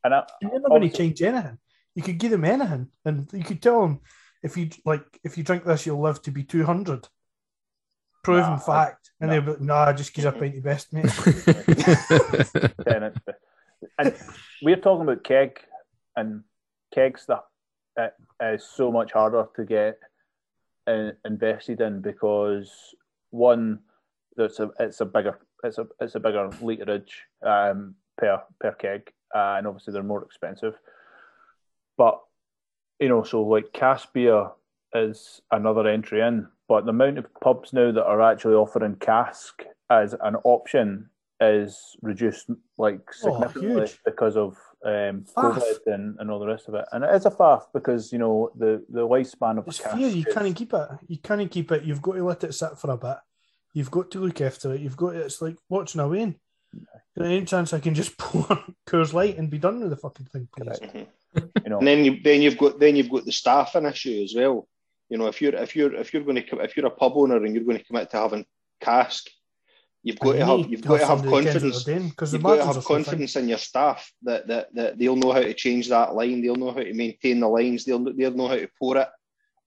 And 0.05 0.15
I, 0.15 0.25
you're 0.41 0.53
never 0.53 0.69
going 0.69 0.89
to 0.89 0.97
change 0.97 1.21
anything. 1.23 1.59
You 1.97 2.03
could 2.03 2.19
give 2.19 2.31
them 2.31 2.45
anything, 2.45 2.89
and 3.05 3.29
you 3.33 3.43
could 3.43 3.61
tell 3.61 3.83
them 3.83 4.01
if 4.43 4.57
you 4.57 4.71
like 4.85 5.05
if 5.25 5.37
you 5.37 5.43
drink 5.43 5.65
this, 5.65 5.85
you'll 5.85 6.01
live 6.01 6.23
to 6.23 6.31
be 6.31 6.45
two 6.45 6.65
hundred 6.65 7.09
proven 8.23 8.51
nah, 8.51 8.59
fact. 8.59 9.11
And 9.21 9.31
nah. 9.31 9.41
they'll 9.41 9.57
be 9.57 9.65
nah, 9.65 9.93
just 9.93 10.15
because 10.15 10.27
I 10.27 10.39
pint 10.39 10.55
the 10.55 10.61
best, 10.61 10.93
mate. 10.93 11.05
and 13.99 14.15
we're 14.63 14.77
talking 14.77 15.03
about 15.03 15.25
keg 15.25 15.61
and 16.17 16.45
keg 16.95 17.19
stuff. 17.19 17.45
It 17.97 18.15
is 18.41 18.65
so 18.65 18.91
much 18.91 19.13
harder 19.13 19.47
to 19.57 19.65
get 19.65 19.99
in, 20.87 21.13
invested 21.25 21.81
in 21.81 22.01
because 22.01 22.95
one, 23.31 23.81
it's 24.37 24.61
a 24.61 24.71
it's 24.79 25.01
a 25.01 25.07
bigger 25.07 25.39
it's 25.65 25.79
a 25.79 25.87
it's 26.01 26.15
a 26.15 26.21
bigger 26.21 26.49
literage 26.61 27.11
um, 27.43 27.95
per 28.17 28.43
per 28.61 28.73
keg, 28.73 29.13
uh, 29.35 29.57
and 29.59 29.67
obviously 29.67 29.93
they're 29.93 30.03
more 30.03 30.25
expensive. 30.25 30.75
But 31.97 32.21
you 32.99 33.09
know, 33.09 33.23
so 33.23 33.43
like 33.43 33.73
cask 33.73 34.13
beer 34.13 34.51
is 34.95 35.41
another 35.51 35.87
entry 35.87 36.21
in 36.21 36.49
but 36.71 36.85
the 36.85 36.91
amount 36.91 37.19
of 37.19 37.27
pubs 37.41 37.73
now 37.73 37.91
that 37.91 38.05
are 38.05 38.23
actually 38.23 38.55
offering 38.55 38.95
cask 38.95 39.65
as 39.91 40.15
an 40.23 40.37
option 40.45 41.11
is 41.41 41.97
reduced 42.01 42.49
like 42.79 43.01
oh, 43.25 43.33
significantly 43.33 43.91
oh, 43.91 43.99
because 44.05 44.37
of 44.37 44.57
um, 44.87 45.25
COVID 45.37 45.79
and, 45.87 46.17
and 46.21 46.31
all 46.31 46.39
the 46.39 46.47
rest 46.47 46.69
of 46.69 46.75
it. 46.75 46.85
And 46.93 47.03
it 47.03 47.13
is 47.13 47.27
a 47.27 47.31
faff 47.33 47.63
because 47.75 48.13
you 48.13 48.19
know 48.21 48.53
the 48.57 48.85
the 48.89 49.01
lifespan 49.01 49.59
of 49.59 49.67
it's 49.67 49.81
a 49.81 49.83
cask. 49.83 49.97
Fear. 49.97 50.09
You 50.11 50.25
can't 50.25 50.55
keep 50.55 50.73
it. 50.73 50.89
You 51.09 51.19
can't 51.19 51.51
keep 51.51 51.73
it. 51.73 51.83
You've 51.83 52.03
got 52.03 52.15
to 52.15 52.23
let 52.25 52.45
it 52.45 52.55
sit 52.55 52.79
for 52.79 52.93
a 52.93 52.97
bit. 52.97 53.17
You've 53.75 53.91
got 53.91 54.13
to 54.13 54.21
look 54.21 54.41
after 54.41 54.73
it. 54.73 54.81
You've 54.81 54.97
got 54.97 55.15
to, 55.15 55.23
it's 55.23 55.43
like 55.43 55.57
watching 55.69 56.01
a 56.01 56.07
wane. 56.07 56.37
Yeah. 56.73 57.25
Any 57.25 57.45
chance 57.47 57.73
I 57.73 57.81
can 57.81 57.95
just 57.95 58.17
pour 58.19 58.47
Coors 58.87 59.13
Light 59.13 59.39
and 59.39 59.51
be 59.51 59.59
done 59.59 59.81
with 59.81 59.91
the 59.91 59.97
fucking 59.97 60.27
thing, 60.27 60.47
please? 60.57 60.79
you 61.35 61.69
know. 61.69 61.79
And 61.79 61.87
then 61.89 62.05
you 62.05 62.21
then 62.23 62.43
you've 62.43 62.59
got 62.59 62.79
then 62.79 62.95
you've 62.95 63.11
got 63.11 63.25
the 63.25 63.33
staffing 63.33 63.87
issue 63.87 64.23
as 64.23 64.35
well. 64.37 64.69
You 65.11 65.19
know, 65.19 65.27
if 65.27 65.43
you're 65.43 65.55
if 65.55 65.75
you're 65.75 65.95
if 65.95 66.15
you're 66.15 66.23
going 66.23 66.37
to 66.37 66.59
if 66.61 66.77
you're 66.77 66.87
a 66.87 66.91
pub 66.91 67.13
owner 67.17 67.37
and 67.45 67.55
you're 67.55 67.65
going 67.65 67.79
to 67.79 67.85
commit 67.85 68.11
to 68.11 68.17
having 68.17 68.47
cask, 68.81 69.29
you've 70.05 70.21
got 70.21 70.33
to 70.33 70.47
have 70.47 70.71
you've 70.71 70.83
got 70.83 70.99
to 71.01 71.07
have 71.07 71.23
confidence. 71.25 71.87
You've 71.87 72.43
got 72.43 72.57
to 72.57 72.65
have 72.65 72.85
confidence 72.85 73.37
in 73.37 73.49
your 73.49 73.59
staff 73.59 74.11
that, 74.23 74.47
that 74.47 74.75
that 74.75 74.99
they'll 74.99 75.17
know 75.17 75.33
how 75.33 75.41
to 75.41 75.53
change 75.53 75.89
that 75.89 76.15
line. 76.15 76.41
They'll 76.43 76.55
know 76.55 76.71
how 76.71 76.81
to 76.85 76.95
maintain 76.95 77.41
the 77.41 77.49
lines. 77.49 77.85
They'll 77.85 78.05
they'll 78.15 78.33
know 78.33 78.49
how 78.49 78.55
to 78.55 78.69
pour 78.79 78.97
it. 78.99 79.09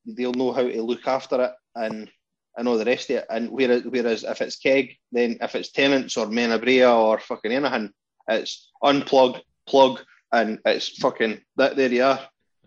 They'll 0.05 0.33
know 0.33 0.53
how 0.53 0.63
to 0.63 0.81
look 0.81 1.05
after 1.07 1.43
it 1.43 1.51
and 1.75 2.09
and 2.57 2.67
all 2.67 2.77
the 2.77 2.85
rest 2.85 3.09
of 3.09 3.17
it. 3.17 3.25
And 3.29 3.51
whereas 3.51 3.83
whereas 3.83 4.23
if 4.23 4.41
it's 4.41 4.55
keg, 4.55 4.95
then 5.11 5.37
if 5.41 5.55
it's 5.55 5.71
Tennent's 5.71 6.15
or 6.15 6.27
Menabrea 6.27 6.95
or 6.95 7.19
fucking 7.19 7.51
anything, 7.51 7.91
it's 8.29 8.71
unplug, 8.81 9.41
plug, 9.67 9.99
and 10.31 10.59
it's 10.65 10.97
fucking 10.99 11.41
that. 11.57 11.75
There 11.75 11.91
you 11.91 12.03
are. 12.03 12.19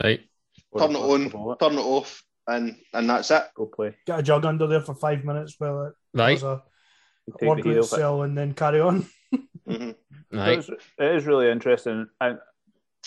Right. 0.03 0.21
Turn 0.79 0.91
it 0.91 0.99
on, 0.99 1.57
turn 1.59 1.79
it 1.79 1.81
off, 1.81 2.23
and 2.47 2.77
and 2.93 3.09
that's 3.09 3.31
it. 3.31 3.45
Go 3.55 3.67
play. 3.67 3.95
Get 4.07 4.21
a 4.21 4.23
jug 4.23 4.45
under 4.45 4.67
there 4.67 4.81
for 4.81 4.95
five 4.95 5.25
minutes 5.25 5.55
while 5.59 5.87
it 5.87 5.95
right. 6.15 6.43
a 6.43 6.63
word 7.43 7.65
with 7.65 7.87
cell 7.87 8.23
and 8.23 8.37
then 8.37 8.55
carry 8.55 8.81
on. 8.81 9.07
mm-hmm. 9.69 9.91
right. 10.37 10.69
it 10.69 11.17
is 11.17 11.27
really 11.27 11.51
interesting, 11.51 12.07
and 12.21 12.39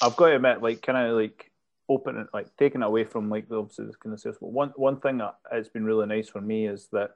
I've 0.01 0.15
got 0.15 0.27
to 0.27 0.35
admit, 0.35 0.61
like, 0.61 0.81
kind 0.81 0.97
of 0.97 1.15
like 1.15 1.51
opening, 1.89 2.27
like 2.33 2.47
taking 2.57 2.81
it 2.81 2.85
away 2.85 3.03
from 3.03 3.29
like 3.29 3.49
the 3.49 3.57
obviously 3.57 3.85
this 3.85 3.95
kind 3.95 4.13
of 4.13 4.19
sales. 4.19 4.37
But 4.39 4.51
one 4.51 4.73
one 4.75 4.99
thing 4.99 5.17
that 5.17 5.35
has 5.51 5.67
been 5.69 5.85
really 5.85 6.05
nice 6.05 6.29
for 6.29 6.41
me 6.41 6.67
is 6.67 6.87
that 6.91 7.11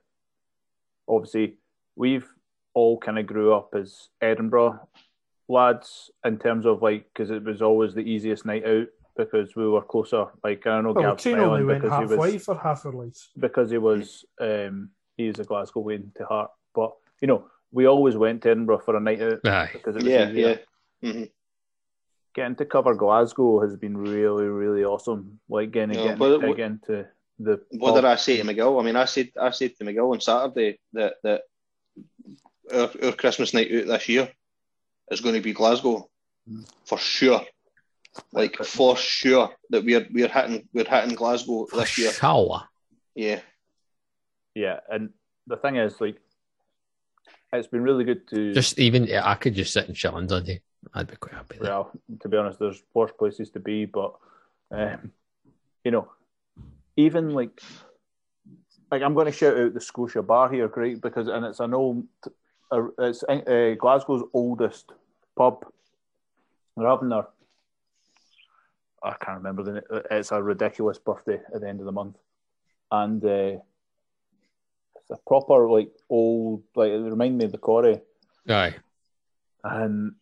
obviously 1.08 1.58
we've 1.95 2.28
all 2.74 2.98
kind 2.98 3.20
of 3.20 3.28
grew 3.28 3.54
up 3.54 3.76
as 3.76 4.10
Edinburgh 4.22 4.80
lads 5.48 6.10
in 6.26 6.40
terms 6.40 6.66
of 6.66 6.82
like 6.82 7.06
because 7.14 7.30
it 7.30 7.44
was 7.44 7.62
always 7.62 7.94
the 7.94 8.02
easiest 8.02 8.45
night 8.45 8.66
out 8.66 8.88
because 9.15 9.56
we 9.56 9.68
were 9.68 9.81
closer. 9.81 10.26
Like 10.44 10.65
I 10.68 10.81
know 10.81 10.94
well, 10.94 11.15
Gav 11.15 11.40
only 11.40 11.65
went 11.65 11.84
halfway 11.84 12.34
was, 12.34 12.44
for 12.44 12.57
half 12.57 12.85
our 12.85 12.91
lives 12.91 13.30
because 13.38 13.72
he 13.72 13.77
was 13.77 14.26
um, 14.40 14.90
he 15.18 15.27
was 15.27 15.40
a 15.40 15.44
Glasgow 15.44 15.84
Glasgowian 15.84 16.14
to 16.15 16.26
heart. 16.26 16.52
But 16.73 16.94
you 17.22 17.27
know, 17.27 17.45
we 17.72 17.85
always 17.85 18.15
went 18.15 18.41
to 18.44 18.52
Edinburgh 18.52 18.80
for 18.80 18.95
a 18.95 18.99
night 18.99 19.22
out 19.22 19.40
Aye. 19.45 19.69
because 19.73 19.95
it 19.95 20.03
was 20.03 20.11
yeah, 20.11 20.30
easier. 20.30 20.60
yeah. 21.02 21.10
Mm-hmm. 21.10 21.23
Getting 22.35 22.56
to 22.56 22.65
cover 22.65 22.95
Glasgow 22.95 23.61
has 23.61 23.76
been 23.76 23.95
really, 23.95 24.45
really 24.45 24.84
awesome. 24.84 25.40
Like 25.49 25.72
getting, 25.72 25.99
yeah, 25.99 26.15
getting 26.15 26.41
dig 26.41 26.60
into 26.60 27.07
the. 27.38 27.61
What 27.72 27.95
did 27.95 28.06
I 28.06 28.15
say 28.15 28.38
to 28.38 28.44
Miguel? 28.44 28.80
I 28.80 28.84
mean, 28.84 28.95
I 28.95 29.06
said 29.06 29.30
I 29.40 29.52
said 29.52 29.76
to 29.77 29.84
Miguel 29.84 30.11
on 30.11 30.22
Saturday 30.22 30.80
that 30.94 31.15
that 31.23 31.41
our, 32.73 32.90
our 33.03 33.11
Christmas 33.11 33.53
night 33.53 33.72
out 33.72 33.88
this 33.88 34.10
year 34.10 34.31
is 35.11 35.22
going 35.22 35.35
to 35.35 35.41
be 35.41 35.53
Glasgow 35.53 36.10
mm. 36.49 36.65
for 36.85 36.98
sure. 36.98 37.45
Like 38.31 38.57
for 38.57 38.95
sure 38.95 39.52
that 39.69 39.84
we're 39.84 40.07
we're 40.11 40.27
hitting 40.27 40.68
we're 40.73 40.85
hitting 40.85 41.15
Glasgow 41.15 41.65
for 41.65 41.77
this 41.77 41.98
year. 41.98 42.11
Sure. 42.11 42.61
Yeah. 43.15 43.40
Yeah, 44.56 44.81
and 44.88 45.10
the 45.48 45.57
thing 45.57 45.77
is, 45.77 45.99
like, 45.99 46.22
it's 47.52 47.68
been 47.68 47.81
really 47.81 48.03
good 48.03 48.27
to 48.27 48.53
just 48.53 48.77
even 48.77 49.11
I 49.11 49.34
could 49.34 49.56
just 49.56 49.73
sit 49.73 49.88
in 49.88 49.95
Shillings 49.95 50.31
all 50.31 50.41
day. 50.41 50.61
I'd 50.94 51.07
be 51.07 51.15
quite 51.15 51.34
happy. 51.34 51.57
There. 51.60 51.72
Well, 51.72 51.91
to 52.22 52.30
be 52.30 52.38
honest, 52.38 52.60
there's 52.60 52.84
worse 52.94 53.11
places 53.18 53.49
to 53.52 53.60
be, 53.60 53.85
but 53.85 54.14
um, 54.69 55.11
you 55.84 55.90
know, 55.91 56.11
even 56.95 57.31
like 57.31 57.61
like 58.91 59.02
I'm 59.02 59.15
going 59.15 59.26
to 59.26 59.31
shout 59.31 59.57
out 59.57 59.73
the 59.73 59.81
Scotia 59.81 60.22
Bar 60.22 60.52
here, 60.52 60.68
great, 60.68 61.02
because 61.02 61.27
and 61.27 61.45
it's 61.45 61.60
an 61.60 61.73
old, 61.73 62.06
uh, 62.72 62.90
it's 62.99 63.23
uh, 63.23 63.73
Glasgow's 63.80 64.23
oldest 64.34 64.91
pub. 65.35 65.65
They're 66.77 66.88
having 66.88 67.10
their 67.10 67.27
I 69.04 69.16
can't 69.24 69.38
remember 69.38 69.64
the. 69.64 70.04
It's 70.12 70.32
a 70.32 70.42
ridiculous 70.42 70.98
birthday 70.98 71.40
at 71.54 71.62
the 71.62 71.68
end 71.68 71.80
of 71.80 71.86
the 71.86 71.92
month, 71.92 72.18
and 72.92 73.24
uh, 73.24 73.60
it's 74.96 75.12
a 75.12 75.18
proper 75.28 75.70
like 75.70 75.92
old 76.10 76.64
like 76.76 76.92
it 76.92 76.98
reminded 76.98 77.38
me 77.38 77.46
of 77.46 77.52
the 77.52 77.58
quarry. 77.58 78.00
Aye. 78.48 78.76
And 79.64 80.14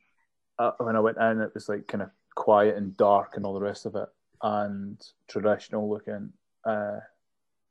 uh, 0.60 0.72
when 0.80 0.96
I 0.96 1.00
went 1.00 1.18
in, 1.18 1.42
it 1.42 1.54
was 1.54 1.70
like 1.70 1.88
kind 1.88 2.04
of 2.04 2.10
quiet 2.36 2.76
and 2.76 2.96
dark 2.98 3.36
and 3.36 3.46
all 3.46 3.54
the 3.54 3.62
rest 3.62 3.86
of 3.86 3.96
it, 3.96 4.10
and 4.42 5.00
traditional 5.28 5.90
looking. 5.90 6.32
Uh, 6.66 7.00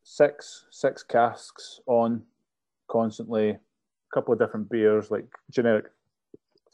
six 0.03 0.67
six 0.71 1.03
casks 1.03 1.81
on 1.87 2.23
constantly, 2.89 3.51
a 3.51 3.61
couple 4.13 4.33
of 4.33 4.39
different 4.39 4.69
beers 4.69 5.11
like 5.11 5.27
generic, 5.51 5.87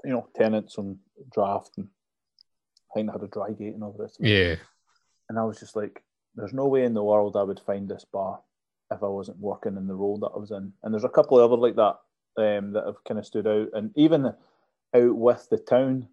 you 0.05 0.11
know, 0.11 0.27
Tennent's 0.35 0.79
on 0.79 0.99
draft 1.33 1.73
and 1.77 1.89
think 2.97 3.09
they 3.09 3.13
had 3.13 3.23
a 3.23 3.29
Drygate 3.29 3.75
and 3.75 3.83
all 3.83 3.93
the 3.93 4.03
rest 4.03 4.19
of 4.19 4.27
it. 4.27 4.31
Yeah. 4.31 4.57
And 5.29 5.39
I 5.39 5.45
was 5.45 5.61
just 5.61 5.77
like, 5.77 6.03
there's 6.35 6.53
no 6.53 6.67
way 6.67 6.85
in 6.85 6.95
the 6.95 7.03
world 7.03 7.37
I 7.37 7.43
would 7.43 7.61
find 7.61 7.89
this 7.89 8.05
bar 8.13 8.41
if 8.91 9.03
I 9.03 9.07
wasn't 9.09 9.39
working 9.39 9.77
in 9.77 9.87
the 9.87 9.95
role 9.95 10.19
that 10.19 10.33
I 10.35 10.39
was 10.39 10.51
in. 10.51 10.73
And 10.83 10.93
there's 10.93 11.05
a 11.05 11.09
couple 11.09 11.39
of 11.39 11.51
other 11.51 11.61
like 11.61 11.77
that 11.77 11.97
um, 12.39 12.73
that 12.73 12.85
have 12.87 13.03
kind 13.07 13.19
of 13.19 13.27
stood 13.27 13.47
out. 13.47 13.69
And 13.73 13.91
even 13.97 14.27
out 14.27 15.17
with 15.17 15.49
the 15.51 15.59
town, 15.59 16.09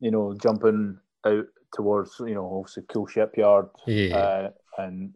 you 0.00 0.10
know, 0.10 0.34
jumping 0.34 0.98
out 1.24 1.46
towards, 1.74 2.18
you 2.20 2.34
know, 2.34 2.58
obviously 2.58 2.84
Cool 2.88 3.06
Shipyard 3.06 3.68
yeah. 3.86 4.16
uh, 4.16 4.50
and 4.78 5.12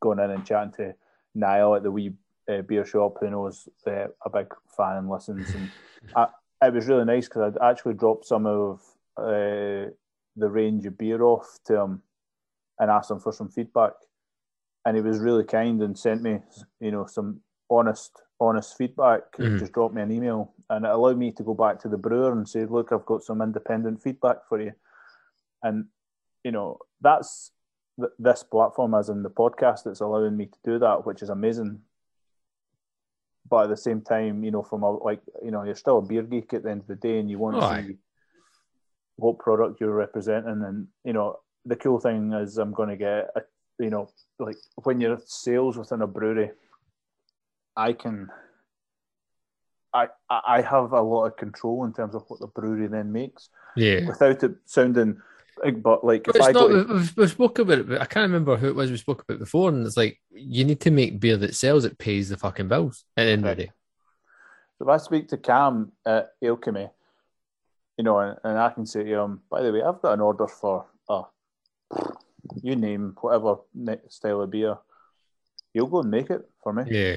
going 0.00 0.18
in 0.18 0.30
and 0.30 0.44
chatting 0.44 0.72
to 0.72 0.94
Niall 1.34 1.76
at 1.76 1.82
the 1.82 1.90
wee 1.90 2.12
uh, 2.52 2.62
beer 2.62 2.84
shop 2.84 3.18
who 3.20 3.30
knows 3.30 3.68
uh, 3.86 4.08
a 4.24 4.30
big 4.30 4.52
fan 4.76 4.96
and 4.96 5.08
listens. 5.08 5.48
And 5.54 5.70
I, 6.14 6.26
it 6.66 6.74
was 6.74 6.86
really 6.86 7.04
nice 7.04 7.28
because 7.28 7.54
I'd 7.54 7.70
actually 7.70 7.94
dropped 7.94 8.26
some 8.26 8.46
of 8.46 8.80
uh, 9.16 9.90
the 10.36 10.48
range 10.48 10.86
of 10.86 10.98
beer 10.98 11.22
off 11.22 11.58
to 11.66 11.80
him 11.80 12.02
and 12.78 12.90
asked 12.90 13.10
him 13.10 13.20
for 13.20 13.32
some 13.32 13.48
feedback. 13.48 13.92
And 14.84 14.96
he 14.96 15.02
was 15.02 15.20
really 15.20 15.44
kind 15.44 15.80
and 15.82 15.96
sent 15.96 16.22
me, 16.22 16.40
you 16.80 16.90
know, 16.90 17.06
some 17.06 17.40
honest, 17.70 18.22
honest 18.40 18.76
feedback. 18.76 19.32
Mm-hmm. 19.38 19.58
Just 19.58 19.72
dropped 19.72 19.94
me 19.94 20.02
an 20.02 20.10
email, 20.10 20.52
and 20.68 20.84
it 20.84 20.90
allowed 20.90 21.18
me 21.18 21.30
to 21.32 21.42
go 21.42 21.54
back 21.54 21.78
to 21.80 21.88
the 21.88 21.96
brewer 21.96 22.32
and 22.32 22.48
say, 22.48 22.64
"Look, 22.64 22.90
I've 22.92 23.06
got 23.06 23.22
some 23.22 23.40
independent 23.40 24.02
feedback 24.02 24.48
for 24.48 24.60
you." 24.60 24.72
And 25.62 25.86
you 26.42 26.50
know, 26.50 26.78
that's 27.00 27.52
th- 28.00 28.12
this 28.18 28.42
platform, 28.42 28.94
as 28.94 29.08
in 29.08 29.22
the 29.22 29.30
podcast, 29.30 29.84
that's 29.84 30.00
allowing 30.00 30.36
me 30.36 30.46
to 30.46 30.58
do 30.64 30.78
that, 30.80 31.06
which 31.06 31.22
is 31.22 31.28
amazing. 31.28 31.80
But 33.48 33.64
at 33.64 33.70
the 33.70 33.76
same 33.76 34.00
time, 34.00 34.42
you 34.42 34.50
know, 34.50 34.62
from 34.62 34.82
a 34.82 34.90
like, 34.90 35.20
you 35.44 35.52
know, 35.52 35.62
you're 35.62 35.76
still 35.76 35.98
a 35.98 36.02
beer 36.02 36.22
geek 36.22 36.52
at 36.54 36.64
the 36.64 36.70
end 36.70 36.80
of 36.80 36.86
the 36.88 36.96
day, 36.96 37.18
and 37.20 37.30
you 37.30 37.38
want 37.38 37.60
to 37.60 37.84
see 37.84 37.98
what 39.16 39.38
product 39.38 39.80
you're 39.80 39.94
representing. 39.94 40.62
And 40.64 40.88
you 41.04 41.12
know, 41.12 41.40
the 41.64 41.76
cool 41.76 42.00
thing 42.00 42.32
is 42.32 42.58
I'm 42.58 42.72
going 42.72 42.88
to 42.88 42.96
get, 42.96 43.30
a, 43.36 43.42
you 43.78 43.90
know, 43.90 44.10
like 44.38 44.56
when 44.82 45.00
you're 45.00 45.20
sales 45.26 45.76
within 45.76 46.02
a 46.02 46.06
brewery, 46.06 46.50
I 47.76 47.92
can. 47.92 48.28
I, 49.94 50.08
I 50.30 50.62
have 50.62 50.92
a 50.92 51.02
lot 51.02 51.26
of 51.26 51.36
control 51.36 51.84
in 51.84 51.92
terms 51.92 52.14
of 52.14 52.24
what 52.28 52.40
the 52.40 52.46
brewery 52.46 52.86
then 52.86 53.12
makes. 53.12 53.50
Yeah. 53.76 54.06
Without 54.06 54.42
it 54.42 54.52
sounding 54.64 55.20
big, 55.62 55.82
but 55.82 56.02
like 56.02 56.24
but 56.24 56.36
if 56.36 56.42
I 56.42 56.52
not, 56.52 56.68
to... 56.68 56.84
we, 57.16 57.22
we 57.22 57.28
spoke 57.28 57.58
about 57.58 57.78
it, 57.78 57.88
but 57.88 58.00
I 58.00 58.06
can't 58.06 58.24
remember 58.30 58.56
who 58.56 58.68
it 58.68 58.74
was 58.74 58.90
we 58.90 58.96
spoke 58.96 59.22
about 59.22 59.38
before, 59.38 59.68
and 59.68 59.86
it's 59.86 59.96
like 59.96 60.18
you 60.30 60.64
need 60.64 60.80
to 60.80 60.90
make 60.90 61.20
beer 61.20 61.36
that 61.36 61.54
sells, 61.54 61.84
it 61.84 61.98
pays 61.98 62.30
the 62.30 62.38
fucking 62.38 62.68
bills 62.68 63.04
at 63.16 63.24
the 63.24 63.30
end 63.32 63.46
of 63.46 63.56
the 63.56 63.64
day. 63.64 63.72
So 64.78 64.86
if 64.86 64.88
I 64.88 64.96
speak 64.96 65.28
to 65.28 65.36
Cam 65.36 65.92
at 66.06 66.30
Alchemy, 66.42 66.88
you 67.96 68.04
know, 68.04 68.18
and, 68.18 68.36
and 68.44 68.58
I 68.58 68.70
can 68.70 68.86
say 68.86 69.04
to 69.04 69.20
him, 69.20 69.40
by 69.50 69.62
the 69.62 69.72
way, 69.72 69.82
I've 69.82 70.00
got 70.00 70.14
an 70.14 70.20
order 70.20 70.46
for, 70.46 70.86
uh, 71.08 71.22
you 72.62 72.76
name 72.76 73.16
whatever 73.20 73.56
style 74.08 74.42
of 74.42 74.50
beer, 74.50 74.78
he'll 75.72 75.86
go 75.86 76.00
and 76.00 76.10
make 76.10 76.30
it 76.30 76.48
for 76.62 76.72
me. 76.72 76.84
Yeah. 76.86 77.16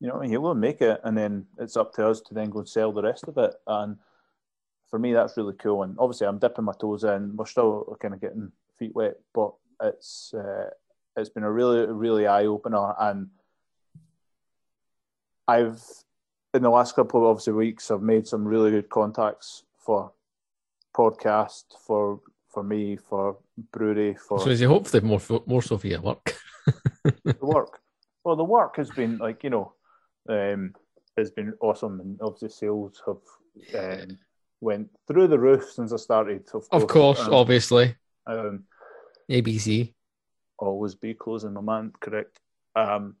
You 0.00 0.08
know, 0.08 0.20
he'll 0.20 0.42
go 0.42 0.50
and 0.52 0.60
make 0.60 0.80
it, 0.80 1.00
and 1.02 1.16
then 1.16 1.46
it's 1.58 1.76
up 1.76 1.92
to 1.94 2.06
us 2.06 2.20
to 2.22 2.34
then 2.34 2.50
go 2.50 2.60
and 2.60 2.68
sell 2.68 2.92
the 2.92 3.02
rest 3.02 3.24
of 3.26 3.36
it. 3.36 3.54
And 3.66 3.96
for 4.88 4.98
me, 4.98 5.12
that's 5.12 5.36
really 5.36 5.54
cool. 5.54 5.82
And 5.82 5.96
obviously, 5.98 6.26
I'm 6.26 6.38
dipping 6.38 6.64
my 6.64 6.72
toes 6.78 7.04
in. 7.04 7.36
We're 7.36 7.46
still 7.46 7.96
kind 8.00 8.14
of 8.14 8.20
getting 8.20 8.52
feet 8.78 8.94
wet, 8.94 9.16
but 9.34 9.54
it's 9.82 10.32
uh, 10.34 10.70
it's 11.16 11.30
been 11.30 11.42
a 11.42 11.50
really, 11.50 11.84
really 11.86 12.28
eye 12.28 12.46
opener. 12.46 12.94
And 13.00 13.28
I've 15.48 15.82
in 16.54 16.62
the 16.62 16.70
last 16.70 16.94
couple 16.94 17.20
of 17.20 17.26
obviously 17.26 17.54
weeks, 17.54 17.90
I've 17.90 18.00
made 18.00 18.26
some 18.26 18.46
really 18.46 18.70
good 18.70 18.88
contacts 18.88 19.64
for 19.88 20.12
podcast, 20.94 21.64
for 21.86 22.20
for 22.52 22.62
me, 22.62 22.96
for 22.96 23.38
brewery, 23.72 24.14
for. 24.14 24.38
So 24.38 24.50
is 24.50 24.60
you 24.60 24.68
hopefully 24.68 25.02
more 25.02 25.20
more 25.46 25.62
so 25.62 25.78
for 25.78 25.86
your 25.86 26.02
work? 26.02 26.36
the 27.04 27.36
work. 27.40 27.80
Well, 28.22 28.36
the 28.36 28.44
work 28.44 28.76
has 28.76 28.90
been 28.90 29.16
like 29.16 29.42
you 29.44 29.50
know, 29.50 29.72
um, 30.28 30.74
has 31.16 31.30
been 31.30 31.54
awesome, 31.60 32.00
and 32.00 32.20
obviously 32.20 32.50
sales 32.50 33.02
have 33.06 33.24
um, 33.80 34.18
went 34.60 34.90
through 35.06 35.28
the 35.28 35.38
roof 35.38 35.64
since 35.72 35.90
I 35.94 35.96
started. 35.96 36.42
Of 36.52 36.68
course, 36.68 36.82
of 36.82 36.86
course 36.88 37.20
um, 37.20 37.32
obviously. 37.32 37.96
Um, 38.26 38.64
ABC. 39.30 39.94
Always 40.58 40.96
be 40.96 41.14
closing 41.14 41.54
my 41.54 41.62
man, 41.62 41.92
correct. 41.98 42.40
Um, 42.76 43.16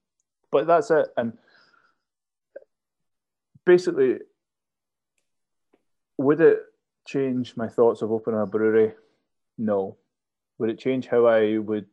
but 0.50 0.66
that's 0.66 0.90
it, 0.90 1.08
and 1.16 1.32
basically 3.64 4.18
would 6.18 6.40
it 6.40 6.58
change 7.06 7.56
my 7.56 7.68
thoughts 7.68 8.02
of 8.02 8.12
opening 8.12 8.40
a 8.40 8.46
brewery? 8.46 8.92
No. 9.56 9.96
Would 10.58 10.70
it 10.70 10.78
change 10.78 11.06
how 11.06 11.26
I 11.26 11.56
would 11.58 11.86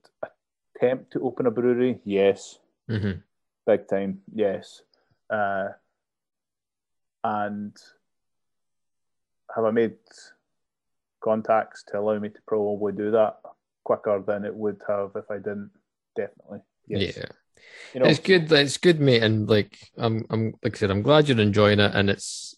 attempt 0.76 1.14
to 1.14 1.22
open 1.22 1.46
a 1.46 1.52
brewery? 1.52 2.02
Yes. 2.04 2.58
Mm-hmm. 2.90 3.20
Big 3.66 3.88
time, 3.88 4.22
yes. 4.34 4.82
Uh, 5.30 5.70
and 7.24 7.76
have 9.56 9.66
I 9.66 9.72
made 9.72 9.96
contacts 11.24 11.84
to 11.88 12.00
allow 12.00 12.20
me 12.20 12.30
to 12.30 12.40
probably 12.48 12.94
do 12.94 13.12
that 13.12 13.38
quicker 13.84 14.22
than 14.26 14.44
it 14.46 14.54
would 14.54 14.82
have 14.88 15.12
if 15.16 15.30
I 15.30 15.38
didn't? 15.38 15.72
Definitely. 16.16 16.60
Yes. 16.88 17.18
Yeah. 17.18 17.26
You 17.94 18.00
know, 18.02 18.06
it's 18.08 18.20
good. 18.20 18.52
It's 18.52 18.78
good, 18.78 19.00
mate. 19.00 19.24
And 19.24 19.50
like, 19.50 19.78
I'm, 19.98 20.26
I'm, 20.30 20.54
like 20.64 20.76
I 20.76 20.80
said, 20.80 20.92
I'm 20.92 21.02
glad 21.02 21.28
you're 21.28 21.40
enjoying 21.40 21.80
it, 21.80 21.96
and 21.96 22.10
it's, 22.10 22.56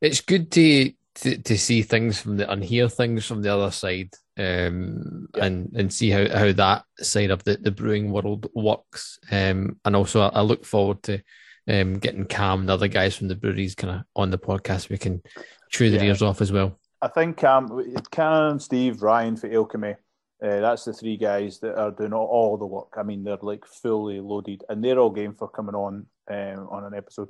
it's 0.00 0.20
good 0.20 0.50
to 0.52 0.92
to, 1.16 1.36
to 1.38 1.58
see 1.58 1.82
things 1.82 2.20
from 2.20 2.36
the 2.36 2.50
and 2.50 2.64
hear 2.64 2.88
things 2.88 3.26
from 3.26 3.42
the 3.42 3.52
other 3.52 3.70
side 3.70 4.10
um, 4.38 5.28
yeah. 5.36 5.44
and 5.44 5.72
and 5.74 5.92
see 5.92 6.10
how, 6.10 6.28
how 6.28 6.52
that 6.52 6.84
side 6.98 7.30
of 7.30 7.42
the, 7.44 7.56
the 7.56 7.70
brewing 7.70 8.10
world 8.10 8.48
works 8.54 9.18
um, 9.30 9.76
and 9.84 9.96
also 9.96 10.20
I, 10.20 10.28
I, 10.28 10.40
look 10.42 10.64
forward 10.64 11.02
to 11.04 11.20
um, 11.68 11.98
getting 11.98 12.24
Cam 12.24 12.60
and 12.60 12.70
other 12.70 12.88
guys 12.88 13.16
from 13.16 13.28
the 13.28 13.36
breweries 13.36 13.74
kind 13.74 13.96
of 13.96 14.02
on 14.16 14.30
the 14.30 14.38
podcast 14.38 14.88
we 14.88 14.98
can 14.98 15.22
chew 15.70 15.90
their 15.90 16.00
yeah. 16.00 16.08
ears 16.08 16.22
off 16.22 16.40
as 16.40 16.52
well 16.52 16.78
I 17.02 17.08
think 17.08 17.36
Cam 17.36 17.68
Cam 18.10 18.60
Steve 18.60 19.02
Ryan 19.02 19.36
for 19.36 19.52
Alchemy 19.52 19.96
Uh, 20.42 20.60
that's 20.60 20.84
the 20.84 20.92
three 20.92 21.18
guys 21.18 21.58
that 21.60 21.78
are 21.78 21.90
doing 21.90 22.14
all, 22.14 22.26
all, 22.26 22.56
the 22.56 22.64
work. 22.64 22.94
I 22.96 23.02
mean, 23.02 23.24
they're 23.24 23.36
like 23.42 23.66
fully 23.66 24.20
loaded, 24.20 24.64
and 24.70 24.82
they're 24.82 24.98
all 24.98 25.10
game 25.10 25.34
for 25.34 25.48
coming 25.48 25.74
on 25.74 26.06
um, 26.30 26.68
on 26.70 26.84
an 26.84 26.94
episode. 26.94 27.28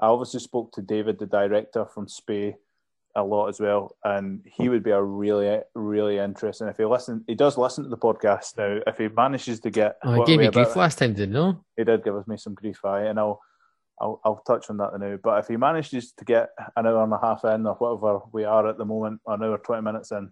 I 0.00 0.06
obviously 0.06 0.40
spoke 0.40 0.72
to 0.72 0.82
David, 0.82 1.18
the 1.18 1.26
director 1.26 1.86
from 1.86 2.06
Spey, 2.06 2.56
a 3.14 3.24
lot 3.24 3.48
as 3.48 3.58
well, 3.58 3.96
and 4.04 4.42
he 4.44 4.68
would 4.68 4.82
be 4.82 4.90
a 4.90 5.02
really, 5.02 5.60
really 5.74 6.18
interesting. 6.18 6.68
If 6.68 6.76
he 6.76 6.84
listen, 6.84 7.24
he 7.26 7.34
does 7.34 7.56
listen 7.56 7.84
to 7.84 7.90
the 7.90 7.96
podcast 7.96 8.58
now. 8.58 8.80
If 8.86 8.98
he 8.98 9.08
manages 9.08 9.58
to 9.60 9.70
get, 9.70 9.96
oh, 10.04 10.12
he 10.16 10.24
gave 10.24 10.38
me 10.38 10.50
grief 10.50 10.76
last 10.76 10.98
time, 10.98 11.14
didn't 11.14 11.34
he? 11.34 11.58
He 11.78 11.84
did 11.84 12.04
give 12.04 12.14
us 12.14 12.26
me 12.26 12.36
some 12.36 12.52
grief, 12.52 12.84
I 12.84 13.04
and 13.04 13.18
I'll, 13.18 13.40
I'll, 13.98 14.20
I'll 14.22 14.42
touch 14.46 14.68
on 14.68 14.76
that 14.76 14.98
now. 15.00 15.18
But 15.22 15.38
if 15.38 15.48
he 15.48 15.56
manages 15.56 16.12
to 16.12 16.26
get 16.26 16.50
an 16.76 16.86
hour 16.86 17.02
and 17.02 17.12
a 17.12 17.18
half 17.18 17.42
in, 17.46 17.66
or 17.66 17.74
whatever 17.76 18.20
we 18.32 18.44
are 18.44 18.68
at 18.68 18.76
the 18.76 18.84
moment, 18.84 19.22
an 19.26 19.42
hour 19.42 19.56
twenty 19.56 19.82
minutes 19.82 20.12
in, 20.12 20.30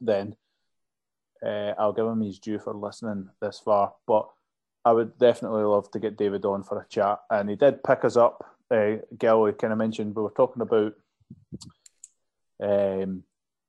then 0.00 0.36
uh, 1.44 1.72
I'll 1.76 1.92
give 1.92 2.06
him 2.06 2.20
his 2.20 2.38
due 2.38 2.60
for 2.60 2.74
listening 2.74 3.28
this 3.40 3.58
far. 3.58 3.92
But 4.06 4.28
I 4.84 4.92
would 4.92 5.18
definitely 5.18 5.64
love 5.64 5.90
to 5.90 5.98
get 5.98 6.16
David 6.16 6.44
on 6.44 6.62
for 6.62 6.80
a 6.80 6.86
chat, 6.88 7.18
and 7.28 7.50
he 7.50 7.56
did 7.56 7.82
pick 7.82 8.04
us 8.04 8.16
up. 8.16 8.44
Uh, 8.74 8.96
Gil, 9.18 9.52
kind 9.52 9.72
of 9.72 9.78
mentioned 9.78 10.16
we 10.16 10.22
were 10.22 10.30
talking 10.30 10.62
about 10.62 10.94
um, 12.60 13.22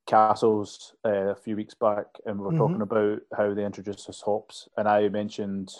Castles 0.07 0.95
uh, 1.05 1.29
a 1.29 1.35
few 1.35 1.55
weeks 1.55 1.75
back, 1.75 2.05
and 2.25 2.39
we 2.39 2.45
were 2.45 2.51
mm-hmm. 2.51 2.59
talking 2.59 2.81
about 2.81 3.19
how 3.35 3.53
they 3.53 3.65
introduced 3.65 4.09
us 4.09 4.21
hops, 4.21 4.67
and 4.77 4.87
I 4.87 5.09
mentioned. 5.09 5.71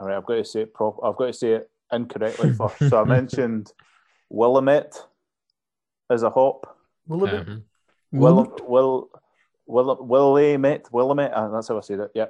All 0.00 0.08
right, 0.08 0.16
I've 0.16 0.26
got 0.26 0.34
to 0.34 0.44
say 0.44 0.62
it 0.62 0.74
prop. 0.74 0.98
I've 1.04 1.16
got 1.16 1.26
to 1.26 1.32
say 1.32 1.52
it 1.52 1.70
incorrectly 1.92 2.52
first. 2.58 2.90
so 2.90 3.00
I 3.00 3.04
mentioned 3.04 3.72
Willamette 4.28 4.96
as 6.10 6.22
a 6.22 6.30
hop. 6.30 6.76
Willamette. 7.06 7.48
Um, 7.48 7.64
Will 8.12 8.56
Will 8.66 9.10
Will 9.66 9.96
Willamette 10.00 10.92
Willamette. 10.92 11.32
Uh, 11.32 11.48
that's 11.48 11.68
how 11.68 11.78
I 11.78 11.80
said 11.80 12.00
it. 12.00 12.10
Yeah, 12.14 12.26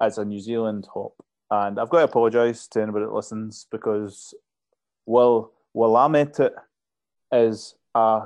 as 0.00 0.18
a 0.18 0.24
New 0.24 0.40
Zealand 0.40 0.88
hop, 0.92 1.14
and 1.50 1.78
I've 1.78 1.90
got 1.90 1.98
to 1.98 2.04
apologise 2.04 2.68
to 2.68 2.82
anybody 2.82 3.04
that 3.04 3.12
listens 3.12 3.66
because 3.70 4.34
Will 5.06 5.52
Willamette 5.74 6.52
is 7.32 7.74
a 7.94 8.22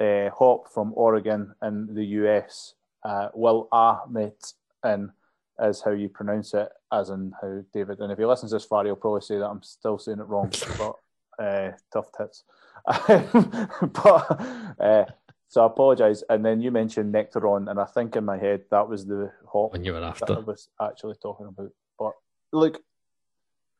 uh, 0.00 0.30
hop 0.30 0.72
from 0.72 0.92
Oregon 0.94 1.54
in 1.62 1.94
the 1.94 2.04
US. 2.04 2.74
Uh, 3.04 3.28
Will 3.34 3.68
Ahmet 3.72 4.52
in 4.84 5.12
is 5.60 5.80
how 5.80 5.92
you 5.92 6.08
pronounce 6.08 6.52
it, 6.54 6.68
as 6.92 7.10
in 7.10 7.32
how 7.40 7.62
David. 7.72 8.00
And 8.00 8.12
if 8.12 8.18
he 8.18 8.26
listens 8.26 8.52
this 8.52 8.64
far, 8.64 8.84
he'll 8.84 8.96
probably 8.96 9.22
say 9.22 9.38
that 9.38 9.48
I'm 9.48 9.62
still 9.62 9.98
saying 9.98 10.18
it 10.18 10.28
wrong. 10.28 10.52
but 10.78 10.94
uh, 11.42 11.72
tough 11.92 12.10
tits. 12.16 12.44
but 12.86 14.40
uh, 14.80 15.04
so 15.48 15.62
I 15.62 15.66
apologise. 15.66 16.22
And 16.28 16.44
then 16.44 16.60
you 16.60 16.70
mentioned 16.70 17.14
Nectaron, 17.14 17.70
and 17.70 17.80
I 17.80 17.84
think 17.84 18.16
in 18.16 18.24
my 18.24 18.36
head 18.36 18.62
that 18.70 18.88
was 18.88 19.06
the 19.06 19.32
hop 19.50 19.72
when 19.72 19.84
you 19.84 19.92
were 19.92 20.02
after. 20.02 20.36
I 20.36 20.40
was 20.40 20.68
actually 20.80 21.16
talking 21.22 21.46
about. 21.46 21.70
But 21.98 22.12
look, 22.52 22.82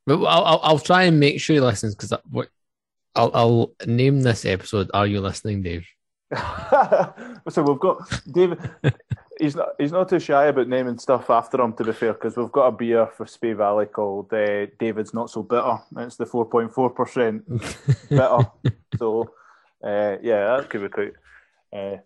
but 0.06 0.22
I'll, 0.24 0.44
I'll, 0.44 0.60
I'll 0.62 0.78
try 0.78 1.04
and 1.04 1.20
make 1.20 1.40
sure 1.40 1.54
he 1.54 1.60
listens 1.60 1.94
because 1.94 2.12
I'll, 2.12 3.30
I'll 3.34 3.72
name 3.86 4.20
this 4.20 4.44
episode. 4.44 4.90
Are 4.94 5.06
you 5.06 5.20
listening, 5.20 5.62
Dave? 5.62 5.86
so 7.48 7.62
we've 7.62 7.78
got 7.78 7.98
David. 8.30 8.58
he's 9.38 9.54
not 9.54 9.68
he's 9.78 9.92
not 9.92 10.08
too 10.08 10.18
shy 10.18 10.46
about 10.46 10.68
naming 10.68 10.98
stuff 10.98 11.30
after 11.30 11.60
him. 11.60 11.72
To 11.74 11.84
be 11.84 11.92
fair, 11.92 12.12
because 12.12 12.36
we've 12.36 12.52
got 12.52 12.66
a 12.66 12.72
beer 12.72 13.06
for 13.06 13.26
Spey 13.26 13.52
Valley 13.52 13.86
called 13.86 14.32
uh, 14.32 14.66
David's 14.78 15.14
Not 15.14 15.30
So 15.30 15.42
Bitter. 15.42 15.78
It's 15.98 16.16
the 16.16 16.26
four 16.26 16.44
point 16.46 16.72
four 16.72 16.90
percent 16.90 17.48
bitter. 18.08 18.50
So 18.98 19.30
uh, 19.82 20.16
yeah, 20.22 20.56
that 20.56 20.66
could 20.68 20.82
be 20.82 20.88
quite. 20.88 21.12
Uh, 21.72 21.98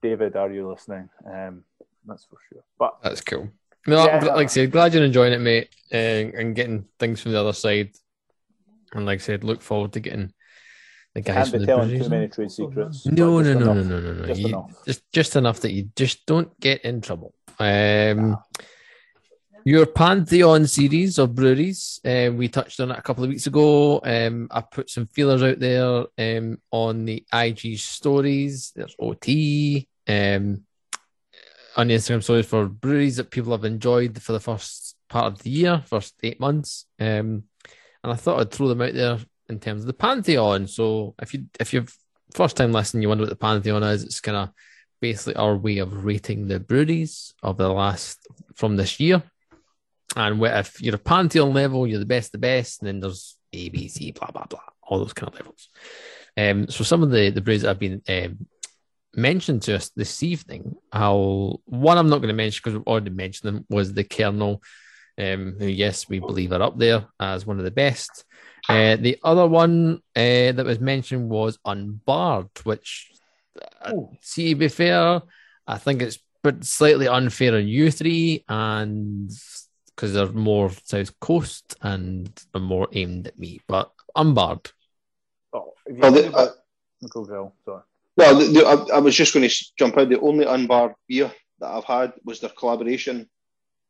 David, 0.00 0.36
are 0.36 0.50
you 0.50 0.68
listening? 0.68 1.08
Um, 1.26 1.64
that's 2.06 2.24
for 2.24 2.38
sure. 2.48 2.64
But 2.78 2.98
that's 3.02 3.20
cool. 3.20 3.50
No, 3.86 4.04
yeah, 4.04 4.24
like 4.24 4.44
I 4.44 4.46
said, 4.46 4.70
glad 4.70 4.94
you're 4.94 5.04
enjoying 5.04 5.32
it, 5.32 5.40
mate, 5.40 5.68
uh, 5.92 5.96
and 5.96 6.54
getting 6.54 6.86
things 6.98 7.20
from 7.20 7.32
the 7.32 7.40
other 7.40 7.52
side. 7.52 7.90
And 8.92 9.06
like 9.06 9.20
I 9.20 9.22
said, 9.22 9.44
look 9.44 9.60
forward 9.62 9.92
to 9.94 10.00
getting 10.00 10.32
the 11.14 11.20
guys 11.20 11.50
Can't 11.50 11.62
be 11.62 11.66
telling 11.66 12.02
too 12.02 12.08
many 12.08 12.28
trade 12.28 12.50
secrets. 12.50 13.06
No, 13.06 13.40
no, 13.40 13.54
no, 13.54 13.72
no, 13.74 13.82
no, 13.82 14.00
no, 14.00 14.12
no, 14.12 14.26
Just, 14.26 14.40
you, 14.40 14.48
enough. 14.48 14.84
just 14.86 15.12
just 15.12 15.36
enough 15.36 15.60
that 15.60 15.72
you 15.72 15.90
just 15.96 16.24
don't 16.26 16.58
get 16.60 16.82
in 16.82 17.00
trouble. 17.00 17.34
Um, 17.58 18.38
your 19.64 19.86
Pantheon 19.86 20.66
series 20.66 21.18
of 21.18 21.34
breweries, 21.34 22.00
um, 22.04 22.36
we 22.36 22.48
touched 22.48 22.80
on 22.80 22.90
it 22.90 22.98
a 22.98 23.02
couple 23.02 23.24
of 23.24 23.30
weeks 23.30 23.46
ago. 23.46 24.00
Um, 24.02 24.48
I 24.50 24.60
put 24.60 24.90
some 24.90 25.06
feelers 25.06 25.42
out 25.42 25.60
there 25.60 26.04
um, 26.18 26.60
on 26.70 27.04
the 27.04 27.24
IG 27.32 27.78
stories. 27.78 28.72
There's 28.74 28.96
OT 28.98 29.86
um, 30.08 30.64
on 31.76 31.88
Instagram 31.88 32.22
stories 32.22 32.46
for 32.46 32.66
breweries 32.66 33.16
that 33.16 33.30
people 33.30 33.52
have 33.52 33.64
enjoyed 33.64 34.20
for 34.20 34.32
the 34.32 34.40
first 34.40 34.96
part 35.08 35.32
of 35.32 35.42
the 35.42 35.50
year, 35.50 35.82
first 35.86 36.14
eight 36.22 36.40
months. 36.40 36.86
Um, 36.98 37.44
and 38.02 38.12
I 38.12 38.14
thought 38.14 38.40
I'd 38.40 38.50
throw 38.50 38.68
them 38.68 38.82
out 38.82 38.94
there 38.94 39.18
in 39.48 39.60
terms 39.60 39.82
of 39.82 39.86
the 39.86 39.92
Pantheon. 39.92 40.66
So 40.66 41.14
if 41.20 41.34
you 41.34 41.46
if 41.60 41.72
you've 41.72 41.94
first 42.34 42.56
time 42.56 42.72
listening, 42.72 43.02
you 43.02 43.08
wonder 43.08 43.22
what 43.22 43.30
the 43.30 43.36
Pantheon 43.36 43.82
is, 43.82 44.02
it's 44.02 44.20
kind 44.20 44.36
of 44.36 44.50
basically 45.00 45.36
our 45.36 45.56
way 45.56 45.78
of 45.78 46.04
rating 46.04 46.48
the 46.48 46.60
breweries 46.60 47.34
of 47.42 47.58
the 47.58 47.68
last 47.68 48.26
from 48.54 48.76
this 48.76 48.98
year. 49.00 49.22
And 50.16 50.42
if 50.42 50.80
you're 50.80 50.96
a 50.96 50.98
Pantheon 50.98 51.52
level, 51.54 51.86
you're 51.86 51.98
the 51.98 52.06
best, 52.06 52.32
the 52.32 52.38
best, 52.38 52.80
and 52.80 52.88
then 52.88 53.00
there's 53.00 53.36
A, 53.52 53.68
B, 53.68 53.88
C, 53.88 54.12
blah 54.12 54.30
blah 54.30 54.46
blah, 54.46 54.60
all 54.82 54.98
those 54.98 55.12
kind 55.12 55.32
of 55.32 55.38
levels. 55.38 55.68
Um, 56.36 56.68
so 56.68 56.84
some 56.84 57.02
of 57.02 57.10
the 57.10 57.30
the 57.30 57.40
breweries 57.40 57.62
that 57.62 57.68
have 57.68 57.78
been 57.78 58.02
um, 58.08 58.46
mentioned 59.14 59.62
to 59.62 59.76
us 59.76 59.90
this 59.90 60.22
evening, 60.22 60.76
how 60.92 61.60
one 61.64 61.98
I'm 61.98 62.08
not 62.08 62.18
going 62.18 62.28
to 62.28 62.34
mention 62.34 62.60
because 62.62 62.78
we've 62.78 62.86
already 62.86 63.10
mentioned 63.10 63.48
them 63.48 63.66
was 63.68 63.92
the 63.92 64.04
Kernel, 64.04 64.62
um, 65.18 65.56
who 65.58 65.66
yes 65.66 66.08
we 66.08 66.18
believe 66.18 66.52
are 66.52 66.62
up 66.62 66.78
there 66.78 67.06
as 67.20 67.46
one 67.46 67.58
of 67.58 67.64
the 67.64 67.70
best. 67.70 68.24
Uh, 68.68 68.96
the 68.96 69.18
other 69.24 69.46
one 69.46 70.00
uh, 70.16 70.52
that 70.52 70.64
was 70.64 70.80
mentioned 70.80 71.28
was 71.28 71.58
Unbarred, 71.64 72.50
which, 72.64 73.10
uh, 73.82 73.92
see, 74.20 74.50
to 74.50 74.54
be 74.54 74.68
fair, 74.68 75.20
I 75.66 75.78
think 75.78 76.02
it's 76.02 76.18
but 76.42 76.64
slightly 76.64 77.06
unfair 77.06 77.54
on 77.54 77.68
you 77.68 77.90
three, 77.90 78.44
and 78.48 79.30
because 79.94 80.14
they're 80.14 80.32
more 80.32 80.70
South 80.84 81.18
Coast 81.20 81.76
and 81.82 82.30
are 82.54 82.60
more 82.60 82.88
aimed 82.92 83.28
at 83.28 83.38
me. 83.38 83.60
But 83.68 83.92
Unbarred. 84.16 84.70
Oh, 85.52 85.72
well, 85.88 86.12
the, 86.12 86.32
uh, 86.32 86.48
go, 87.08 87.24
go. 87.24 87.52
Sorry. 87.64 87.82
Well, 88.16 88.38
the, 88.38 88.44
the, 88.44 88.66
I, 88.66 88.96
I, 88.96 88.98
was 88.98 89.14
just 89.14 89.32
going 89.32 89.48
to 89.48 89.64
jump 89.78 89.96
out. 89.96 90.08
The 90.08 90.20
only 90.20 90.44
unbarred 90.44 90.92
beer 91.08 91.32
that 91.60 91.68
I've 91.68 91.84
had 91.84 92.12
was 92.24 92.40
their 92.40 92.50
collaboration 92.50 93.28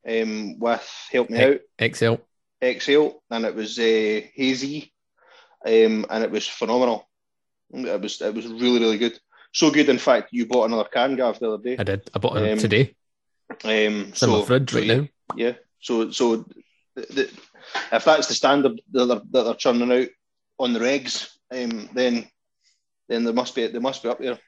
um, 0.09 0.59
with 0.59 0.89
Help 1.11 1.31
Me 1.31 1.43
Out. 1.43 1.61
Excel. 1.79 2.21
Exhale, 2.63 3.21
and 3.31 3.45
it 3.45 3.57
was 3.57 3.79
uh, 3.79 4.21
hazy, 4.35 4.93
um, 5.67 6.07
and 6.09 6.23
it 6.23 6.31
was 6.31 6.47
phenomenal. 6.47 7.09
It 7.71 8.01
was 8.01 8.21
it 8.21 8.35
was 8.35 8.47
really 8.47 8.79
really 8.79 8.99
good. 8.99 9.19
So 9.53 9.71
good, 9.71 9.89
in 9.89 9.99
fact, 9.99 10.29
you 10.33 10.47
bought 10.47 10.67
another 10.67 10.89
can, 10.89 11.17
Gav, 11.17 11.41
the 11.41 11.53
other 11.53 11.63
day. 11.63 11.77
I 11.77 11.83
did. 11.83 12.09
I 12.15 12.19
bought 12.21 12.37
it 12.37 12.53
um, 12.53 12.59
today. 12.59 12.95
Um, 13.65 14.13
so, 14.15 14.27
in 14.27 14.39
my 14.39 14.45
fridge 14.45 14.73
right 14.73 14.87
now. 14.87 15.09
Yeah. 15.37 15.55
So 15.81 16.13
so, 16.13 16.47
the, 16.95 17.03
the, 17.03 17.31
if 17.93 18.05
that's 18.05 18.29
the 18.29 18.35
standard 18.35 18.81
that 18.93 19.07
they're, 19.07 19.21
that 19.33 19.43
they're 19.43 19.55
churning 19.55 19.91
out 19.91 20.09
on 20.59 20.73
the 20.73 20.81
regs, 20.81 21.29
um, 21.51 21.91
then 21.95 22.29
then 23.09 23.25
there 23.25 23.35
must 23.35 23.55
be 23.55 23.67
they 23.67 23.79
must 23.79 24.03
be 24.03 24.09
up 24.09 24.19
there. 24.19 24.39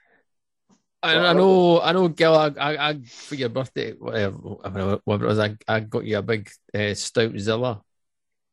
I, 1.03 1.19
I 1.19 1.33
know, 1.35 1.83
I 1.83 1.93
know, 1.93 2.09
Gil. 2.09 2.35
I, 2.35 2.47
I, 2.59 2.89
I, 2.89 3.01
for 3.03 3.35
your 3.35 3.51
birthday, 3.51 3.93
whatever, 3.93 4.37
whatever 4.37 4.95
it 4.95 5.27
was, 5.27 5.39
I, 5.39 5.55
I 5.69 5.81
got 5.81 6.07
you 6.07 6.17
a 6.17 6.23
big 6.23 6.51
uh, 6.75 6.95
stout 6.95 7.37
Zilla 7.39 7.83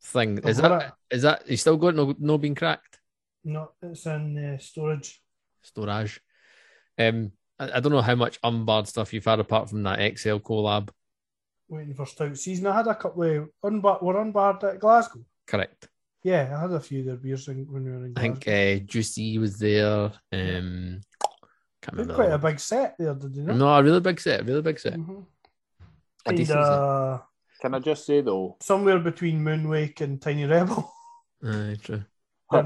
thing. 0.03 0.37
Is 0.39 0.57
that 0.57 0.95
is 1.09 1.21
that 1.21 1.49
you 1.49 1.55
still 1.55 1.77
got 1.77 1.95
no 1.95 2.13
no 2.19 2.37
being 2.37 2.55
cracked? 2.55 2.99
No, 3.45 3.71
it's 3.81 4.05
in 4.05 4.37
uh, 4.37 4.57
storage. 4.59 5.21
Storage. 5.61 6.19
Um, 6.99 7.31
I, 7.57 7.77
I, 7.77 7.79
don't 7.79 7.93
know 7.93 8.01
how 8.01 8.15
much 8.15 8.37
unbarred 8.43 8.87
stuff 8.87 9.13
you've 9.13 9.25
had 9.25 9.39
apart 9.39 9.69
from 9.69 9.83
that 9.83 10.17
XL 10.17 10.37
collab. 10.37 10.89
Waiting 11.69 11.93
for 11.93 12.05
stout 12.05 12.37
season. 12.37 12.67
I 12.67 12.75
had 12.75 12.87
a 12.87 12.95
couple 12.95 13.23
of 13.23 13.49
unbar 13.63 14.01
were 14.01 14.21
unbarred 14.21 14.63
at 14.63 14.79
Glasgow. 14.79 15.21
Correct. 15.47 15.87
Yeah, 16.23 16.55
I 16.55 16.61
had 16.61 16.71
a 16.71 16.79
few 16.79 17.03
there 17.03 17.15
beers 17.15 17.47
when 17.47 17.67
we 17.67 17.89
were 17.89 18.05
in 18.05 18.13
Glasgow. 18.13 18.19
I 18.19 18.21
think 18.21 18.83
uh, 18.83 18.85
Juicy 18.85 19.37
was 19.39 19.57
there. 19.57 20.11
Um, 20.31 21.01
can't 21.81 21.97
remember. 21.97 22.13
Quite 22.13 22.31
a 22.31 22.37
big 22.37 22.59
set 22.59 22.95
there, 22.99 23.15
did 23.15 23.35
you 23.35 23.43
know? 23.43 23.55
No, 23.55 23.67
a 23.67 23.83
really 23.83 23.99
big 23.99 24.19
set, 24.19 24.45
really 24.45 24.61
big 24.61 24.79
set. 24.79 24.93
Mm-hmm. 24.93 25.21
And, 26.27 26.51
uh, 26.51 27.19
can 27.59 27.73
I 27.73 27.79
just 27.79 28.05
say 28.05 28.21
though, 28.21 28.57
somewhere 28.61 28.99
between 28.99 29.43
Moonwake 29.43 30.01
and 30.01 30.21
Tiny 30.21 30.45
Rebel. 30.45 30.93
Aye, 31.43 31.77
true. 31.81 32.03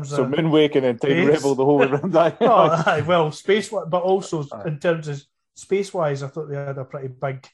so 0.03 0.26
Moonwake 0.26 0.76
and 0.76 0.84
then 0.84 0.98
Tiny 0.98 1.26
space. 1.26 1.38
Rebel 1.38 1.56
the 1.56 1.64
whole 1.64 1.77
way 1.77 1.88
around 1.88 2.11
that. 2.11 2.38
oh, 2.41 2.84
aye, 2.86 3.03
well, 3.07 3.32
space, 3.32 3.69
but 3.69 4.02
also 4.02 4.45
aye. 4.52 4.64
in 4.68 4.80
terms 4.80 5.07
of 5.07 5.23
space 5.56 5.94
wise, 5.94 6.22
I 6.23 6.27
thought 6.27 6.49
they 6.49 6.57
had 6.57 6.77
a 6.77 6.84
pretty 6.84 7.07
big. 7.07 7.48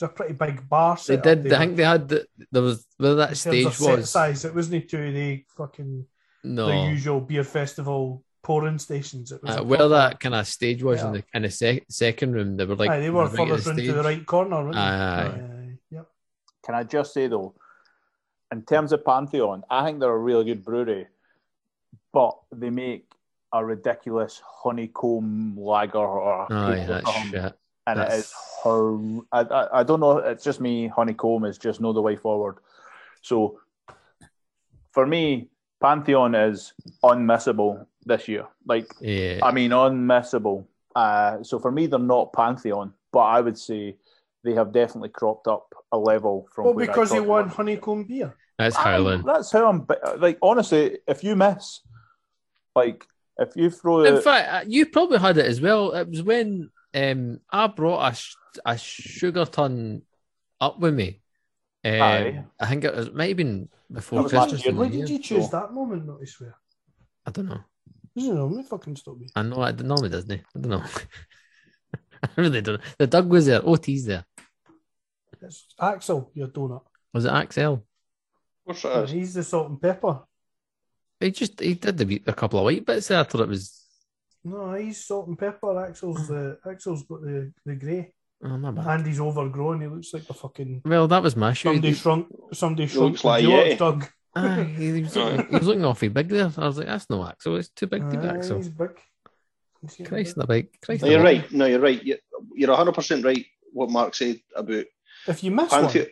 It's 0.00 0.10
a 0.10 0.14
pretty 0.14 0.32
big 0.32 0.66
bar. 0.66 0.96
They 1.06 1.18
did. 1.18 1.52
I 1.52 1.58
think 1.58 1.76
they 1.76 1.84
had. 1.84 2.08
The, 2.08 2.26
there 2.50 2.62
was 2.62 2.86
where 2.96 3.16
that 3.16 3.36
stage 3.36 3.66
was 3.66 4.08
size. 4.08 4.46
It 4.46 4.54
wasn't 4.54 4.88
to 4.88 5.12
the 5.12 5.44
fucking 5.58 6.06
no 6.42 6.68
the 6.68 6.90
usual 6.90 7.20
beer 7.20 7.44
festival 7.44 8.24
pouring 8.42 8.78
stations. 8.78 9.30
It 9.30 9.42
was 9.42 9.58
uh, 9.58 9.62
where 9.62 9.88
that 9.88 10.18
kind 10.18 10.34
of 10.34 10.46
stage 10.46 10.82
was 10.82 11.00
yeah. 11.00 11.06
in 11.06 11.12
the 11.12 11.24
in 11.34 11.42
the 11.42 11.50
sec- 11.50 11.84
second 11.90 12.32
room, 12.32 12.56
they 12.56 12.64
were 12.64 12.76
like 12.76 12.88
aye, 12.88 13.00
they 13.00 13.10
were 13.10 13.28
further 13.28 13.56
into 13.56 13.92
the 13.92 14.02
right 14.02 14.24
corner. 14.24 14.64
Weren't 14.64 14.76
aye, 14.76 14.80
aye. 14.80 15.26
aye. 15.26 15.78
Yep. 15.90 16.06
Can 16.64 16.74
I 16.76 16.84
just 16.84 17.12
say 17.12 17.26
though, 17.26 17.54
in 18.50 18.62
terms 18.62 18.92
of 18.92 19.04
Pantheon, 19.04 19.64
I 19.68 19.84
think 19.84 20.00
they're 20.00 20.10
a 20.10 20.18
really 20.18 20.46
good 20.46 20.64
brewery, 20.64 21.08
but 22.10 22.38
they 22.50 22.70
make 22.70 23.04
a 23.52 23.62
ridiculous 23.62 24.40
honeycomb 24.42 25.56
lager 25.58 25.98
or 25.98 26.46
oh, 26.50 26.72
yeah, 26.72 26.86
that's 26.86 27.10
shit. 27.10 27.54
And 27.90 28.00
that's... 28.00 28.14
it 28.14 28.18
is 28.18 28.34
her. 28.64 28.98
I, 29.32 29.40
I, 29.40 29.80
I 29.80 29.82
don't 29.82 30.00
know. 30.00 30.18
It's 30.18 30.44
just 30.44 30.60
me. 30.60 30.88
Honeycomb 30.88 31.44
is 31.44 31.58
just 31.58 31.80
no 31.80 31.92
the 31.92 32.02
way 32.02 32.16
forward. 32.16 32.56
So 33.22 33.60
for 34.92 35.06
me, 35.06 35.48
Pantheon 35.80 36.34
is 36.34 36.72
unmissable 37.02 37.86
this 38.04 38.28
year. 38.28 38.46
Like, 38.66 38.86
yeah. 39.00 39.40
I 39.42 39.52
mean, 39.52 39.70
unmissable. 39.70 40.66
Uh, 40.94 41.42
so 41.42 41.58
for 41.58 41.70
me, 41.70 41.86
they're 41.86 41.98
not 41.98 42.32
Pantheon, 42.32 42.92
but 43.12 43.20
I 43.20 43.40
would 43.40 43.58
say 43.58 43.96
they 44.42 44.54
have 44.54 44.72
definitely 44.72 45.10
cropped 45.10 45.46
up 45.46 45.72
a 45.92 45.98
level 45.98 46.48
from. 46.52 46.64
Well, 46.66 46.74
because 46.74 47.10
they 47.10 47.20
won 47.20 47.48
honeycomb 47.48 48.04
beer. 48.04 48.34
That's 48.58 48.76
Howland. 48.76 49.24
That's 49.24 49.50
how 49.52 49.68
I'm. 49.68 49.86
Like, 50.18 50.38
honestly, 50.42 50.98
if 51.06 51.24
you 51.24 51.36
miss, 51.36 51.80
like, 52.74 53.06
if 53.38 53.56
you 53.56 53.70
throw. 53.70 54.04
In 54.04 54.20
fact, 54.20 54.48
uh, 54.52 54.64
you 54.66 54.86
probably 54.86 55.18
had 55.18 55.38
it 55.38 55.46
as 55.46 55.60
well. 55.60 55.92
It 55.92 56.08
was 56.08 56.22
when 56.22 56.70
um, 56.94 57.40
I 57.50 57.66
brought 57.68 58.12
a, 58.12 58.70
a 58.72 58.78
sugar 58.78 59.44
ton 59.44 60.02
up 60.60 60.78
with 60.78 60.94
me. 60.94 61.20
Um, 61.84 62.46
I 62.60 62.66
think 62.66 62.84
it, 62.84 62.94
was, 62.94 63.06
it 63.06 63.14
might 63.14 63.28
have 63.28 63.36
been 63.36 63.68
before 63.90 64.28
Christmas. 64.28 64.66
Why 64.66 64.88
did 64.88 65.08
you 65.08 65.18
choose 65.18 65.50
so. 65.50 65.60
that 65.60 65.72
moment, 65.72 66.06
not 66.06 66.18
I 66.20 66.26
swear? 66.26 66.56
I 67.26 67.30
don't 67.30 67.46
know. 67.46 67.60
Doesn't 68.14 68.34
normally 68.34 68.64
fucking 68.64 68.96
stop 68.96 69.18
me. 69.18 69.28
I 69.34 69.42
know, 69.42 69.62
it 69.62 69.80
normally 69.80 70.10
doesn't. 70.10 70.32
I 70.32 70.58
don't 70.58 70.68
know. 70.68 70.84
I 72.22 72.28
really 72.36 72.60
don't. 72.60 72.80
The 72.98 73.06
Doug 73.06 73.30
was 73.30 73.46
there. 73.46 73.66
OT's 73.66 74.04
there. 74.04 74.24
It's 75.40 75.66
Axel, 75.80 76.30
your 76.34 76.48
donut. 76.48 76.82
Was 77.14 77.24
it 77.24 77.32
Axel? 77.32 77.84
What's 78.64 78.82
that? 78.82 79.08
He's 79.08 79.34
the 79.34 79.42
salt 79.42 79.70
and 79.70 79.80
pepper. 79.80 80.20
He 81.18 81.30
just 81.30 81.60
he 81.60 81.74
did 81.74 81.96
the, 81.96 82.22
a 82.26 82.32
couple 82.32 82.58
of 82.58 82.64
white 82.64 82.84
bits 82.84 83.08
there. 83.08 83.20
I 83.20 83.24
thought 83.24 83.42
it 83.42 83.48
was. 83.48 83.79
No, 84.44 84.74
he's 84.74 85.04
salt 85.04 85.28
and 85.28 85.38
pepper. 85.38 85.84
Axel's 85.84 86.28
the 86.28 86.58
Axel's 86.68 87.02
got 87.04 87.22
the 87.22 87.52
the 87.64 87.74
grey. 87.74 88.12
Oh, 88.42 88.56
my 88.56 88.70
bad. 88.70 89.00
And 89.00 89.06
he's 89.06 89.20
overgrown. 89.20 89.82
He 89.82 89.86
looks 89.86 90.14
like 90.14 90.28
a 90.30 90.34
fucking. 90.34 90.82
Well, 90.84 91.06
that 91.08 91.22
was 91.22 91.36
my 91.36 91.52
shoe. 91.52 91.68
Somebody 91.68 91.92
shrunk. 91.92 92.26
Somebody 92.52 92.86
shrunk. 92.86 93.12
Looks 93.12 93.24
like 93.24 93.44
yeah. 93.44 93.74
Doug. 93.76 94.06
Ah, 94.34 94.62
he, 94.62 94.92
was 95.02 95.14
looking, 95.14 95.46
he 95.48 95.56
was 95.56 95.66
looking 95.66 95.84
awfully 95.84 96.08
big 96.08 96.28
there. 96.28 96.50
I 96.56 96.66
was 96.66 96.78
like, 96.78 96.86
that's 96.86 97.10
no 97.10 97.26
Axel. 97.26 97.56
It's 97.56 97.68
too 97.68 97.86
big 97.86 98.08
to 98.08 98.18
be 98.18 98.26
Axel. 98.26 98.56
He's 98.56 98.68
big. 98.68 98.98
Christ 100.06 100.36
the 100.36 100.46
bike. 100.46 100.78
Christ 100.82 101.02
no, 101.02 101.08
you're 101.08 101.22
right. 101.22 101.50
No, 101.52 101.66
you're 101.66 101.80
right. 101.80 102.02
You're, 102.02 102.18
you're 102.54 102.76
100% 102.76 103.24
right 103.24 103.44
what 103.72 103.90
Mark 103.90 104.14
said 104.14 104.40
about 104.54 104.84
if 105.26 105.44
you 105.44 105.50
miss 105.50 105.72
Panthe- 105.72 105.96
one. 105.96 106.06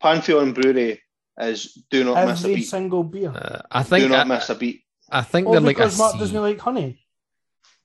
Pantheon 0.00 0.52
Brewery 0.52 1.00
is 1.40 1.84
do 1.90 2.04
not 2.04 2.18
Every 2.18 2.32
miss 2.32 2.44
a 2.44 2.48
beat. 2.48 2.62
single 2.62 3.04
beer. 3.04 3.30
Uh, 3.34 3.62
I 3.70 3.82
think 3.82 4.04
do 4.04 4.08
not 4.08 4.26
I, 4.26 4.28
miss 4.28 4.50
a 4.50 4.54
beat. 4.54 4.82
I 5.10 5.22
think 5.22 5.48
oh, 5.48 5.52
they're 5.52 5.60
like 5.60 5.76
because 5.76 5.98
Mark 5.98 6.12
C. 6.12 6.18
doesn't 6.18 6.40
like 6.40 6.58
honey. 6.58 7.00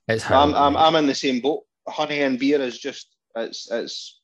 It's 0.08 0.30
I'm, 0.30 0.54
I'm, 0.54 0.76
I'm 0.76 0.96
in 0.96 1.06
the 1.06 1.14
same 1.14 1.40
boat. 1.40 1.62
Honey 1.88 2.20
and 2.20 2.38
beer 2.38 2.60
is 2.60 2.78
just 2.78 3.08
it's 3.36 3.70
it's 3.70 4.20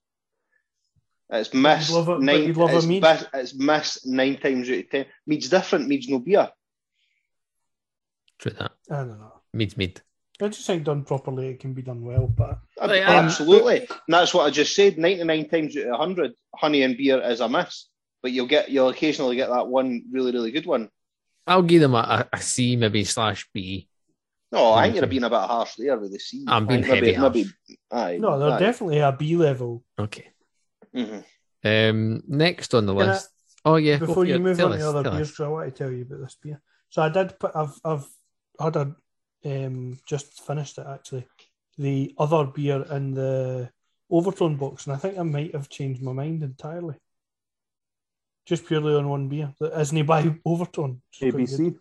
it's 1.31 1.55
missed 1.55 1.93
love 1.93 2.09
it, 2.09 2.21
nine. 2.21 2.53
love 2.55 2.73
a 2.73 2.77
It's, 2.79 2.87
mead. 2.87 3.03
bis- 3.03 3.27
it's 3.35 3.55
missed 3.55 4.07
nine 4.07 4.39
times 4.39 4.69
out 4.71 4.79
of 4.79 4.91
ten. 4.91 5.07
Mead's 5.27 5.49
different. 5.49 5.89
Mead's 5.89 6.09
no 6.09 6.19
beer. 6.19 6.49
True 8.39 8.53
that. 8.53 8.73
I 8.91 8.97
don't 8.97 9.19
know. 9.19 9.41
Mead's 9.53 9.77
mead. 9.77 10.01
I 10.43 10.49
just 10.49 10.67
think 10.67 10.85
done 10.85 11.05
properly, 11.05 11.49
it 11.49 11.61
can 11.61 11.75
be 11.75 11.83
done 11.83 12.03
well. 12.03 12.27
But 12.27 12.61
Like, 12.81 13.07
um, 13.07 13.27
Absolutely, 13.27 13.81
and 13.81 13.89
that's 14.09 14.33
what 14.33 14.47
I 14.47 14.51
just 14.51 14.75
said. 14.75 14.97
Ninety-nine 14.97 15.49
times 15.51 15.77
out 15.77 15.87
of 15.87 15.97
hundred, 15.97 16.33
honey 16.57 16.83
and 16.83 16.97
beer 16.97 17.21
is 17.21 17.41
a 17.41 17.49
miss. 17.49 17.89
But 18.23 18.33
you'll 18.33 18.47
get 18.47 18.71
you'll 18.71 18.89
occasionally 18.89 19.37
get 19.37 19.51
that 19.51 19.67
one 19.67 20.05
really 20.11 20.33
really 20.33 20.51
good 20.51 20.65
one. 20.67 20.89
I'll 21.47 21.63
give 21.63 21.83
them 21.83 21.95
a, 21.95 22.27
a 22.33 22.41
C, 22.41 22.77
maybe 22.77 23.05
slash 23.05 23.47
B. 23.53 23.89
No, 24.53 24.73
I 24.73 24.85
think 24.85 24.97
you're 24.97 25.05
Okay. 25.05 25.11
being 25.11 25.25
a 25.25 25.31
bit 25.31 25.39
harsh 25.39 25.75
there 25.77 25.97
with 25.99 26.13
the 26.13 26.19
C. 26.19 26.45
I'm 26.49 26.67
being 26.67 26.81
I 26.81 26.83
think 26.83 26.95
maybe, 26.95 27.13
heavy 27.13 27.43
harsh. 27.45 27.55
maybe, 27.69 27.79
aye, 27.93 28.17
no, 28.19 28.39
they're 28.39 28.51
aye. 28.51 28.59
definitely 28.59 28.99
a 28.99 29.13
B 29.13 29.37
level. 29.37 29.85
Okay. 29.99 30.29
Mhm. 30.95 31.25
Um, 31.63 32.23
next 32.27 32.75
on 32.75 32.87
the 32.87 32.95
Can 32.95 33.03
I- 33.09 33.13
list. 33.13 33.29
oh 33.65 33.77
yeah. 33.77 33.99
Before 33.99 34.25
you 34.25 34.39
move 34.41 34.59
on 34.61 34.73
us, 34.73 34.81
to 34.81 34.89
other 34.89 35.03
beers, 35.11 35.31
us. 35.31 35.37
'cause 35.37 35.45
I 35.45 35.49
want 35.49 35.69
to 35.75 35.79
tell 35.85 35.93
you 35.93 36.03
about 36.03 36.21
this 36.21 36.35
beer. 36.43 36.61
So 36.89 37.03
I 37.03 37.09
did 37.11 37.39
put. 37.39 37.55
I've 37.55 37.79
I've 37.85 38.07
had 38.59 38.77
a 38.77 38.97
um 39.45 39.99
just 40.05 40.43
finished 40.45 40.79
it 40.79 40.87
actually. 40.87 41.27
The 41.79 42.13
other 42.19 42.45
beer 42.47 42.83
in 42.91 43.15
the 43.15 43.71
Overtone 44.11 44.57
box, 44.57 44.87
and 44.87 44.97
I 44.97 44.99
think 44.99 45.17
I 45.17 45.23
might 45.23 45.55
have 45.55 45.69
changed 45.69 46.03
my 46.03 46.13
mind 46.13 46.43
entirely. 46.43 46.97
Just 48.47 48.67
purely 48.67 48.95
on 48.95 49.09
one 49.09 49.29
beer 49.29 49.55
that 49.61 49.79
isn't 49.81 50.07
by 50.07 50.35
Overtone. 50.45 51.01
which 51.21 51.23
is 51.23 51.33
quite 51.33 51.47
good. 51.59 51.79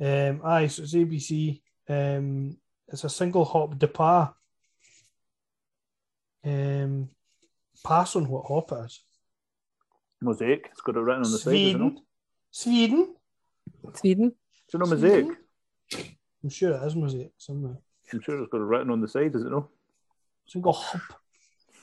ABC. 0.00 0.30
Um, 0.30 0.40
aye, 0.44 0.66
so 0.66 0.82
it's 0.82 0.94
ABC. 0.94 1.62
Um, 1.88 2.56
it's 2.88 3.04
a 3.04 3.08
single 3.08 3.44
hop 3.44 3.74
DIPA. 3.76 4.32
Um, 6.44 7.08
pass 7.84 8.16
on 8.16 8.28
what 8.28 8.46
hop 8.46 8.72
it 8.72 8.84
is. 8.86 9.00
Mosaic. 10.20 10.68
It's 10.70 10.80
got 10.80 10.96
it 10.96 11.00
written 11.00 11.24
on 11.24 11.30
the 11.32 11.38
side. 11.38 11.42
Sweden. 11.50 11.98
Sweden. 12.50 13.14
Sweden. 13.94 14.28
Do 14.30 14.34
you 14.72 14.78
know 14.78 14.86
Mosaic? 14.86 15.26
I'm 16.42 16.50
sure 16.50 16.72
it 16.72 16.82
is 16.86 16.94
mosaic 16.96 17.32
somewhere. 17.38 17.76
I'm 18.12 18.20
sure 18.20 18.40
it's 18.40 18.50
got 18.50 18.58
it 18.60 18.64
written 18.64 18.90
on 18.90 19.00
the 19.00 19.08
side. 19.08 19.34
Is 19.34 19.42
it 19.44 19.50
no? 19.50 19.68
Single 20.46 20.72
hop. 20.72 21.00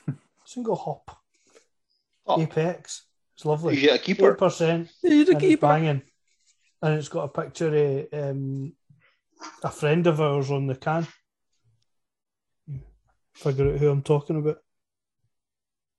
Single 0.46 0.76
hop. 0.76 1.18
Oh, 2.26 2.42
Apex. 2.42 3.04
It's 3.36 3.44
you 3.44 3.52
lovely. 3.52 3.76
get 3.76 3.96
a 4.00 4.04
keeper. 4.04 4.32
Eight 4.32 4.38
percent. 4.38 4.90
He's 5.02 5.28
a 5.28 5.32
And 5.34 5.42
it's 5.44 5.50
keeper. 5.50 5.68
banging. 5.68 6.02
And 6.82 6.94
it's 6.96 7.10
got 7.10 7.24
a 7.24 7.42
picture 7.42 8.08
of 8.14 8.30
um, 8.32 8.74
a 9.64 9.70
friend 9.72 10.06
of 10.08 10.20
ours 10.22 10.52
on 10.52 10.68
the 10.68 10.76
can. 10.76 11.08
Figure 13.34 13.74
out 13.74 13.80
who 13.80 13.90
I'm 13.90 14.04
talking 14.04 14.38
about. 14.38 14.58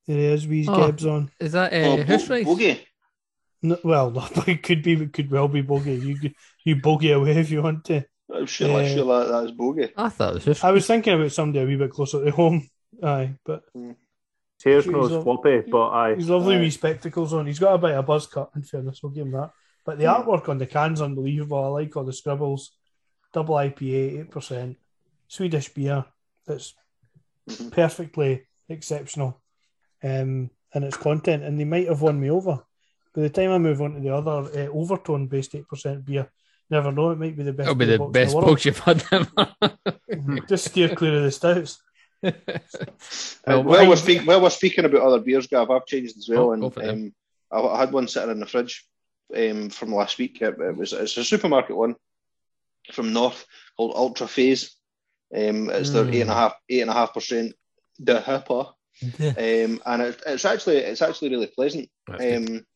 There 0.07 0.17
he 0.19 0.25
is, 0.27 0.47
with 0.47 0.59
his 0.59 0.69
Oh. 0.69 0.73
Gebs 0.73 1.11
on. 1.11 1.31
Is 1.41 1.53
that 1.53 1.73
uh, 1.73 1.77
Oh, 1.77 2.03
House 2.05 2.29
bo- 2.29 2.35
Rice? 2.35 2.45
bogey. 2.45 2.87
No, 3.63 3.79
well, 3.83 4.31
it 4.47 4.63
could 4.63 4.83
be, 4.83 4.93
it 4.93 5.13
could 5.13 5.31
well 5.31 5.49
be 5.49 5.63
bogey. 5.63 5.95
You 5.97 6.31
you 6.65 6.77
bogey 6.77 7.11
away 7.13 7.33
if 7.39 7.51
you 7.51 7.63
want 7.63 7.85
to. 7.87 8.05
I'm 8.33 8.47
sure, 8.47 8.69
I'm 8.79 8.85
Uh, 8.85 8.89
sure 8.89 9.25
that, 9.25 9.31
that's 9.33 9.51
bogey. 9.53 9.93
I 9.97 10.09
thought 10.11 10.31
it 10.31 10.35
was 10.35 10.45
House 10.45 10.65
I 10.65 10.71
was 10.71 10.87
thinking 10.87 11.15
about 11.15 11.33
somebody 11.33 11.65
a 11.65 11.67
wee 11.67 11.77
bit 11.77 11.91
closer 11.91 12.25
to 12.25 12.31
home. 12.31 12.69
Aye, 13.03 13.35
but 13.45 13.65
Hair's 14.65 14.85
He's 14.85 14.93
not 14.93 15.11
a- 15.11 15.23
floppy, 15.23 15.63
but 15.69 15.89
I. 15.89 16.15
he's 16.15 16.29
lovely 16.31 16.57
Aye. 16.57 16.61
wee 16.61 16.71
spectacles 16.71 17.33
on. 17.35 17.47
He's 17.47 17.59
got 17.59 17.75
a 17.75 17.79
bit 17.79 17.91
of 17.93 18.07
buzz 18.07 18.27
cut, 18.27 18.51
in 18.55 18.63
fairness, 18.63 19.03
we'll 19.03 19.13
give 19.13 19.27
him 19.27 19.33
that. 19.33 19.51
But 19.85 19.99
the 19.99 20.05
artwork 20.05 20.49
on 20.49 20.59
the 20.59 20.67
can's 20.67 21.01
unbelievable. 21.03 21.63
I 21.65 21.69
like 21.69 21.97
all 21.97 22.05
the 22.05 22.13
scribbles. 22.13 22.71
Double 23.35 23.57
IPA, 23.57 24.31
8%. 24.31 24.77
Swedish 25.29 25.69
beer. 25.75 26.05
That's 26.47 26.73
Mhm. 27.51 27.71
perfectly 27.73 28.47
exceptional 28.71 29.39
um, 30.03 30.49
in 30.75 30.83
its 30.83 30.97
content. 30.97 31.43
And 31.43 31.61
they 31.61 31.65
might 31.65 31.89
have 31.89 32.01
won 32.01 32.19
me 32.19 32.31
over. 32.31 32.65
By 33.15 33.21
the 33.23 33.29
time 33.31 33.51
I 33.51 33.59
move 33.59 33.83
on 33.83 33.95
to 33.95 34.01
the 34.01 34.15
other 34.15 34.49
uh, 34.59 34.69
overtone 34.73 35.27
based 35.27 35.53
8% 35.53 36.05
beer, 36.07 36.31
never 36.71 36.91
know, 36.91 37.11
it 37.11 37.19
might 37.19 37.37
be 37.37 37.43
the 37.43 37.53
best 37.53 37.67
It'll 37.69 37.75
be 37.79 37.85
the 37.85 37.99
box 37.99 38.13
best 38.13 38.35
world. 38.35 38.47
box 38.47 38.65
you've 38.65 38.79
had. 38.79 39.01
them. 39.01 39.27
Just 40.49 40.67
steer 40.67 40.95
clear 40.95 41.17
of 41.19 41.23
the 41.25 41.31
stouts. 41.31 41.83
Uh, 42.27 43.61
Well, 43.61 43.65
well, 43.65 43.89
we're 43.91 43.97
speak, 43.97 44.27
well, 44.27 44.41
we're 44.41 44.49
speaking 44.49 44.87
about 44.87 45.03
other 45.03 45.21
beers, 45.21 45.47
Gav. 45.47 45.71
I've 45.71 45.85
changed 45.85 46.17
as 46.17 46.27
well, 46.29 46.45
Oh, 46.49 46.53
and 46.53 46.63
go 46.63 46.71
for 46.71 46.83
it 46.83 46.89
um, 46.89 47.15
I, 47.53 47.61
I 47.61 47.79
had 47.81 47.93
one 47.93 48.09
sitting 48.09 48.31
in 48.31 48.41
the 48.41 48.47
fridge 48.47 48.87
um, 49.37 49.69
from 49.69 49.95
last 49.95 50.17
week. 50.19 50.41
It, 50.41 50.59
it 50.59 50.75
was 50.77 50.95
it's 50.95 51.19
a 51.19 51.25
supermarket 51.25 51.77
one 51.77 51.97
from 52.93 53.13
North 53.13 53.45
called 53.77 53.95
Ultra 53.97 54.27
Phase. 54.29 54.77
Um, 55.35 55.71
it's 55.71 55.91
their 55.91 56.05
Mm. 56.05 56.15
eight 56.15 56.21
and 56.23 56.31
a 56.31 56.35
half 56.35 56.55
eight 56.69 56.81
and 56.83 56.91
a 56.91 56.95
half 56.95 57.13
percent 57.15 57.55
de 58.03 58.21
hipper, 58.21 58.73
um, 59.37 59.83
and 59.87 60.03
it, 60.03 60.23
it's 60.27 60.45
actually 60.45 60.77
it's 60.77 61.03
actually 61.03 61.31
really 61.31 61.47
pleasant. 61.49 61.89
Um, 62.09 62.67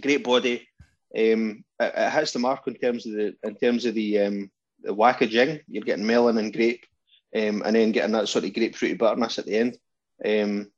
great 0.00 0.24
body. 0.24 0.66
Um, 1.16 1.64
it, 1.78 1.92
it 1.96 2.12
hits 2.12 2.32
the 2.32 2.38
mark 2.40 2.66
in 2.66 2.74
terms 2.74 3.06
of 3.06 3.12
the 3.12 3.36
in 3.44 3.54
terms 3.56 3.84
of 3.84 3.94
the 3.94 4.18
um, 4.20 4.50
the 4.82 4.94
wackaging. 4.94 5.60
You're 5.68 5.84
getting 5.84 6.06
melon 6.06 6.38
and 6.38 6.52
grape, 6.52 6.84
um, 7.36 7.62
and 7.64 7.76
then 7.76 7.92
getting 7.92 8.12
that 8.12 8.28
sort 8.28 8.44
of 8.44 8.52
grapefruity 8.52 8.98
bitterness 8.98 9.38
at 9.38 9.46
the 9.46 9.56
end. 9.56 9.78
Um, 10.24 10.70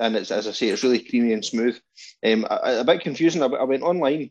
and 0.00 0.16
it's 0.16 0.32
as 0.32 0.48
I 0.48 0.52
say, 0.52 0.68
it's 0.68 0.82
really 0.82 0.98
creamy 1.04 1.32
and 1.32 1.44
smooth. 1.44 1.78
Um, 2.26 2.44
a, 2.50 2.80
a 2.80 2.84
bit 2.84 3.02
confusing. 3.02 3.42
I, 3.42 3.46
I 3.46 3.64
went 3.64 3.82
online 3.82 4.30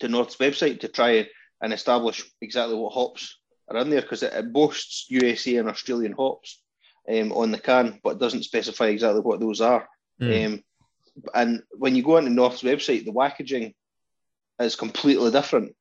to 0.00 0.08
North's 0.08 0.36
website 0.36 0.80
to 0.80 0.88
try 0.88 1.10
and 1.10 1.28
establish 1.72 2.24
exactly 2.40 2.76
what 2.76 2.92
hops 2.92 3.38
are 3.68 3.78
in 3.78 3.90
there 3.90 4.02
because 4.02 4.22
it, 4.22 4.32
it 4.32 4.52
boasts 4.52 5.06
USA 5.10 5.56
and 5.56 5.68
Australian 5.68 6.12
hops 6.12 6.62
um, 7.08 7.32
on 7.32 7.50
the 7.50 7.58
can, 7.58 8.00
but 8.02 8.10
it 8.10 8.18
doesn't 8.18 8.44
specify 8.44 8.86
exactly 8.86 9.20
what 9.20 9.40
those 9.40 9.60
are. 9.60 9.88
Mm. 10.20 10.46
Um, 10.46 10.64
and 11.34 11.62
when 11.72 11.96
you 11.96 12.02
go 12.02 12.16
on 12.16 12.24
onto 12.24 12.34
North's 12.34 12.62
website, 12.62 13.04
the 13.04 13.12
packaging 13.12 13.74
is 14.60 14.76
completely 14.76 15.30
different. 15.30 15.74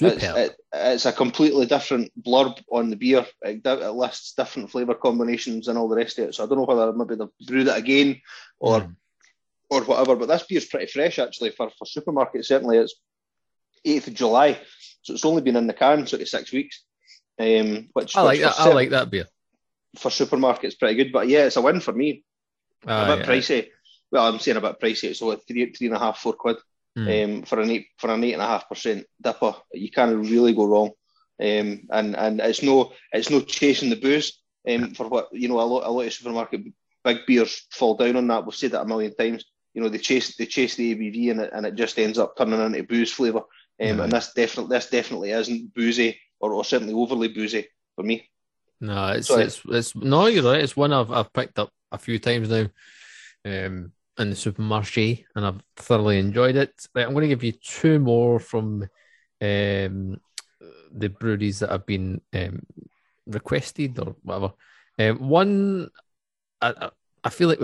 It's, 0.00 0.22
it, 0.22 0.56
it's, 0.72 1.06
a 1.06 1.12
completely 1.12 1.66
different 1.66 2.12
blurb 2.22 2.62
on 2.70 2.90
the 2.90 2.96
beer. 2.96 3.26
It, 3.42 3.62
it, 3.64 3.90
lists 3.90 4.34
different 4.34 4.70
flavour 4.70 4.94
combinations 4.94 5.68
and 5.68 5.78
all 5.78 5.88
the 5.88 5.96
rest 5.96 6.18
of 6.18 6.28
it. 6.28 6.34
So 6.34 6.44
I 6.44 6.46
don't 6.46 6.58
know 6.58 6.64
whether 6.64 6.92
maybe 6.92 7.16
they've 7.16 7.46
brewed 7.46 7.68
it 7.68 7.76
again 7.76 8.20
or 8.58 8.80
mm. 8.80 8.94
or 9.70 9.82
whatever. 9.82 10.16
But 10.16 10.26
this 10.26 10.44
beer's 10.44 10.66
pretty 10.66 10.86
fresh 10.86 11.18
actually 11.18 11.50
for, 11.50 11.70
for 11.70 11.86
supermarket. 11.86 12.44
Certainly, 12.44 12.78
it's 12.78 12.94
8th 13.86 14.08
of 14.08 14.14
July, 14.14 14.58
so 15.02 15.14
it's 15.14 15.24
only 15.24 15.42
been 15.42 15.56
in 15.56 15.66
the 15.66 15.72
can 15.72 16.06
sort 16.06 16.22
of 16.22 16.28
six 16.28 16.52
weeks. 16.52 16.84
Um, 17.38 17.88
which 17.94 18.16
I 18.16 18.22
like 18.22 18.38
which 18.38 18.48
that. 18.48 18.60
I 18.60 18.72
like 18.72 18.90
that 18.90 19.10
beer 19.10 19.24
for 19.96 20.10
supermarkets. 20.10 20.78
Pretty 20.78 20.94
good, 20.94 21.12
but 21.12 21.28
yeah, 21.28 21.46
it's 21.46 21.56
a 21.56 21.62
win 21.62 21.80
for 21.80 21.92
me. 21.92 22.24
Uh, 22.86 23.06
a 23.08 23.16
bit 23.16 23.26
yeah. 23.26 23.34
pricey. 23.34 23.68
Well, 24.12 24.26
I'm 24.26 24.38
saying 24.38 24.56
a 24.56 24.60
bit 24.60 24.80
pricey. 24.80 25.04
It's 25.04 25.22
only 25.22 25.38
three 25.48 25.72
three 25.72 25.86
and 25.86 25.96
a 25.96 25.98
half 25.98 26.18
four 26.18 26.34
quid 26.34 26.56
mm. 26.96 27.24
um, 27.24 27.42
for 27.42 27.60
an 27.60 27.70
eight 27.70 27.86
for 27.98 28.10
an 28.10 28.24
eight 28.24 28.34
and 28.34 28.42
a 28.42 28.46
half 28.46 28.68
percent 28.68 29.06
DIPA. 29.22 29.56
You 29.72 29.90
can't 29.90 30.16
really 30.16 30.54
go 30.54 30.66
wrong. 30.66 30.90
Um, 31.40 31.86
and 31.90 32.16
and 32.16 32.40
it's 32.40 32.62
no 32.62 32.92
it's 33.12 33.30
no 33.30 33.40
chasing 33.40 33.90
the 33.90 33.96
booze. 33.96 34.38
Um, 34.68 34.92
for 34.94 35.08
what 35.08 35.28
you 35.32 35.48
know, 35.48 35.60
a 35.60 35.62
lot 35.62 35.86
a 35.86 35.90
lot 35.90 36.06
of 36.06 36.12
supermarket 36.12 36.62
big 37.02 37.18
beers 37.26 37.66
fall 37.70 37.96
down 37.96 38.16
on 38.16 38.26
that. 38.28 38.44
We've 38.44 38.54
said 38.54 38.72
that 38.72 38.82
a 38.82 38.86
million 38.86 39.14
times. 39.14 39.44
You 39.72 39.82
know, 39.82 39.88
they 39.88 39.98
chase 39.98 40.36
they 40.36 40.46
chase 40.46 40.74
the 40.74 40.94
ABV 40.94 41.30
and 41.30 41.40
it 41.40 41.50
and 41.52 41.64
it 41.64 41.76
just 41.76 41.98
ends 41.98 42.18
up 42.18 42.36
turning 42.36 42.60
into 42.60 42.82
booze 42.82 43.12
flavour. 43.12 43.42
Um. 43.80 44.00
And 44.00 44.12
this 44.12 44.32
definitely 44.34 44.76
this 44.76 44.90
definitely 44.90 45.30
isn't 45.30 45.74
boozy 45.74 46.18
or, 46.38 46.52
or 46.52 46.64
certainly 46.64 46.94
overly 46.94 47.28
boozy 47.28 47.68
for 47.96 48.02
me. 48.02 48.28
No, 48.80 49.08
it's, 49.08 49.30
it's 49.30 49.62
it's 49.68 49.94
no, 49.94 50.26
you're 50.26 50.44
right. 50.44 50.62
It's 50.62 50.76
one 50.76 50.92
I've 50.92 51.10
I've 51.10 51.32
picked 51.32 51.58
up 51.58 51.70
a 51.92 51.98
few 51.98 52.18
times 52.18 52.48
now. 52.48 52.66
Um, 53.44 53.92
in 54.18 54.30
the 54.30 54.36
supermarché, 54.36 55.24
and 55.34 55.46
I've 55.46 55.62
thoroughly 55.76 56.18
enjoyed 56.18 56.56
it. 56.56 56.74
Right, 56.94 57.06
I'm 57.06 57.14
going 57.14 57.22
to 57.22 57.28
give 57.28 57.42
you 57.42 57.52
two 57.52 57.98
more 57.98 58.38
from 58.38 58.82
um, 59.40 60.20
the 60.92 61.08
breweries 61.08 61.60
that 61.60 61.70
have 61.70 61.86
been 61.86 62.20
um, 62.34 62.60
requested 63.26 63.98
or 63.98 64.16
whatever. 64.22 64.52
Um, 64.98 65.28
one, 65.28 65.88
I, 66.60 66.90
I 67.24 67.30
feel 67.30 67.48
like 67.48 67.60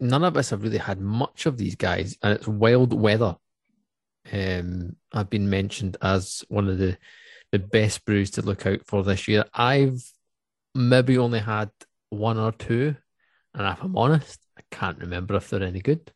none 0.00 0.24
of 0.24 0.36
us 0.36 0.50
have 0.50 0.62
really 0.62 0.78
had 0.78 0.98
much 0.98 1.44
of 1.44 1.58
these 1.58 1.76
guys, 1.76 2.16
and 2.22 2.32
it's 2.32 2.48
Wild 2.48 2.94
Weather. 2.94 3.36
Um, 4.30 4.96
I've 5.12 5.30
been 5.30 5.48
mentioned 5.50 5.96
as 6.02 6.44
one 6.48 6.68
of 6.68 6.78
the 6.78 6.96
the 7.50 7.58
best 7.58 8.04
brews 8.06 8.30
to 8.32 8.42
look 8.42 8.66
out 8.66 8.80
for 8.86 9.02
this 9.02 9.28
year. 9.28 9.44
I've 9.52 10.02
maybe 10.74 11.18
only 11.18 11.40
had 11.40 11.70
one 12.10 12.38
or 12.38 12.52
two, 12.52 12.96
and 13.54 13.66
if 13.66 13.82
I'm 13.82 13.96
honest, 13.96 14.40
I 14.58 14.62
can't 14.70 14.98
remember 14.98 15.36
if 15.36 15.50
they're 15.50 15.62
any 15.62 15.80
good. 15.80 16.12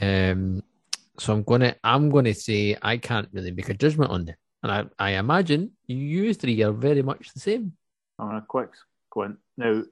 Um, 0.00 0.62
so 1.18 1.32
I'm 1.32 1.42
gonna 1.42 1.76
I'm 1.84 2.10
gonna 2.10 2.34
say 2.34 2.76
I 2.82 2.96
can't 2.96 3.28
really 3.32 3.50
make 3.50 3.68
a 3.68 3.74
judgment 3.74 4.10
on 4.10 4.24
them, 4.26 4.36
and 4.62 4.72
I, 4.72 4.84
I 4.98 5.10
imagine 5.12 5.72
you 5.86 6.34
three 6.34 6.62
are 6.62 6.72
very 6.72 7.02
much 7.02 7.32
the 7.32 7.40
same. 7.40 7.72
I'm 8.18 8.28
gonna 8.28 8.44
quick 8.46 8.70
Quint. 9.10 9.36
Now, 9.56 9.82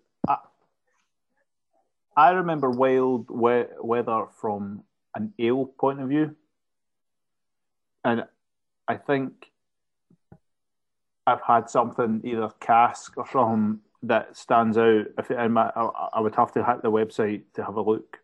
I, 2.16 2.30
remember 2.30 2.70
wild 2.70 3.30
we- 3.30 3.66
weather 3.80 4.26
from 4.40 4.82
an 5.14 5.32
ale 5.38 5.66
point 5.66 6.00
of 6.00 6.08
view, 6.08 6.36
and 8.04 8.24
I 8.88 8.96
think 8.96 9.50
I've 11.26 11.42
had 11.42 11.70
something 11.70 12.22
either 12.24 12.50
cask 12.60 13.16
or 13.16 13.24
from 13.24 13.80
that 14.02 14.36
stands 14.36 14.78
out. 14.78 15.06
If 15.18 15.30
it, 15.30 15.48
my, 15.48 15.70
I, 15.76 15.84
I, 16.14 16.20
would 16.20 16.34
have 16.34 16.52
to 16.52 16.64
hit 16.64 16.82
the 16.82 16.90
website 16.90 17.42
to 17.54 17.64
have 17.64 17.76
a 17.76 17.82
look. 17.82 18.18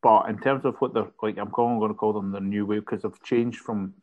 But 0.00 0.28
in 0.28 0.38
terms 0.38 0.64
of 0.64 0.76
what 0.76 0.94
they're 0.94 1.10
like, 1.22 1.38
I'm 1.38 1.50
calling, 1.50 1.80
going 1.80 1.90
to 1.90 1.94
call 1.94 2.12
them 2.12 2.30
the 2.30 2.40
new 2.40 2.64
wave 2.66 2.86
because 2.86 3.02
they've 3.02 3.22
changed 3.22 3.58
from 3.58 3.94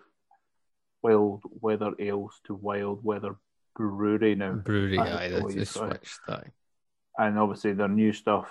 wild 1.02 1.42
weather 1.62 1.92
ales 2.00 2.40
to 2.46 2.56
wild 2.56 3.04
weather 3.04 3.38
brewery 3.76 4.36
now. 4.36 4.54
Brewery, 4.54 5.00
aye, 5.00 5.30
they 5.30 5.64
switched 5.64 6.20
that. 6.28 6.48
And 7.18 7.40
obviously, 7.40 7.74
their 7.74 7.88
new 7.88 8.12
stuff 8.12 8.50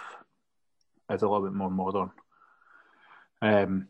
is 1.10 1.22
a 1.22 1.28
little 1.28 1.46
bit 1.46 1.54
more 1.54 1.70
modern. 1.70 2.10
Um, 3.42 3.88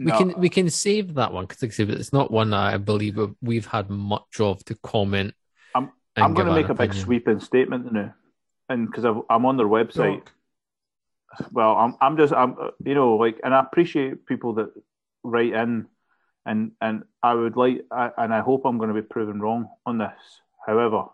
we 0.00 0.10
can 0.10 0.34
we 0.38 0.48
can 0.48 0.70
save 0.70 1.14
that 1.14 1.32
one 1.32 1.46
because 1.46 1.78
it's 1.78 2.12
not 2.12 2.30
one 2.30 2.52
I 2.52 2.76
believe 2.78 3.18
we've 3.40 3.66
had 3.66 3.90
much 3.90 4.40
of 4.40 4.64
to 4.66 4.74
comment 4.76 5.34
I'm 5.74 5.90
I'm 6.16 6.34
going 6.34 6.46
to 6.46 6.54
make 6.54 6.68
a 6.68 6.74
big 6.74 6.94
sweeping 6.94 7.40
statement 7.40 7.92
now, 7.92 8.14
and 8.68 8.86
because 8.86 9.04
I'm 9.04 9.46
on 9.46 9.56
their 9.56 9.66
website. 9.66 10.24
No. 10.24 11.46
Well, 11.50 11.76
I'm 11.76 11.96
I'm 12.00 12.16
just 12.16 12.32
I'm 12.32 12.56
you 12.84 12.94
know 12.94 13.16
like, 13.16 13.40
and 13.42 13.54
I 13.54 13.60
appreciate 13.60 14.26
people 14.26 14.54
that 14.54 14.70
write 15.24 15.52
in, 15.52 15.86
and 16.46 16.72
and 16.80 17.02
I 17.22 17.34
would 17.34 17.56
like, 17.56 17.84
I, 17.90 18.10
and 18.16 18.32
I 18.32 18.40
hope 18.40 18.64
I'm 18.64 18.78
going 18.78 18.94
to 18.94 18.94
be 18.94 19.02
proven 19.02 19.40
wrong 19.40 19.68
on 19.84 19.98
this. 19.98 20.12
However, 20.64 21.06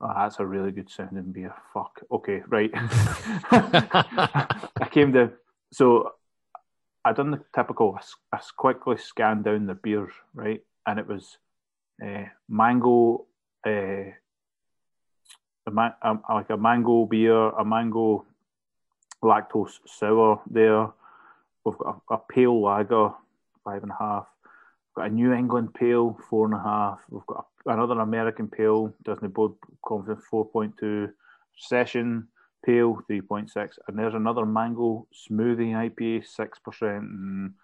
Oh, 0.00 0.12
that's 0.14 0.38
a 0.38 0.44
really 0.44 0.70
good 0.70 0.90
sounding 0.90 1.32
beer. 1.32 1.54
Fuck. 1.72 2.02
Okay, 2.12 2.42
right. 2.48 2.70
I 2.74 4.88
came 4.90 5.14
to 5.14 5.32
so 5.72 6.10
I 7.04 7.12
done 7.12 7.32
the 7.32 7.40
typical. 7.54 7.98
I 8.32 8.40
quickly 8.56 8.96
scanned 8.96 9.44
down 9.44 9.66
the 9.66 9.74
beers, 9.74 10.12
right, 10.34 10.62
and 10.86 10.98
it 10.98 11.06
was 11.06 11.36
uh, 12.04 12.24
mango 12.48 13.26
uh, 13.66 14.10
a, 15.66 15.70
man, 15.70 15.92
a, 16.02 16.16
like 16.30 16.50
a 16.50 16.56
mango 16.56 17.06
beer, 17.06 17.50
a 17.50 17.64
mango 17.64 18.24
lactose 19.22 19.80
sour 19.86 20.40
there. 20.50 20.88
We've 21.64 21.78
got 21.78 22.02
a, 22.10 22.14
a 22.14 22.18
pale 22.18 22.60
lager, 22.60 23.10
five 23.64 23.82
and 23.82 23.92
a 23.92 23.96
half. 23.98 24.26
We've 24.96 25.02
got 25.02 25.10
a 25.10 25.14
New 25.14 25.32
England 25.32 25.74
pale, 25.74 26.18
four 26.28 26.46
and 26.46 26.54
a 26.54 26.62
half. 26.62 27.00
We've 27.10 27.26
got 27.26 27.46
a, 27.66 27.70
another 27.70 28.00
American 28.00 28.48
pale, 28.48 28.92
Disney 29.04 29.28
Board 29.28 29.52
Confidence, 29.84 30.24
4.2. 30.32 31.12
Session 31.56 32.28
pale, 32.64 32.98
3.6. 33.10 33.78
And 33.88 33.98
there's 33.98 34.14
another 34.14 34.46
mango 34.46 35.06
smoothie 35.12 35.72
IPA, 35.72 36.24
6%. 36.24 36.98
And 36.98 37.54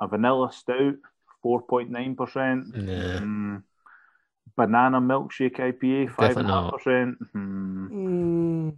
a 0.00 0.08
vanilla 0.08 0.52
stout, 0.52 0.96
4.9%. 1.44 2.86
Yeah. 2.86 3.16
Um, 3.16 3.64
banana 4.56 5.00
milkshake 5.00 5.58
IPA, 5.58 6.10
five 6.12 6.36
and 6.36 6.48
a 6.48 6.52
half 6.52 6.72
percent. 6.72 7.18
Hmm. 7.32 7.86
Mm. 7.86 8.76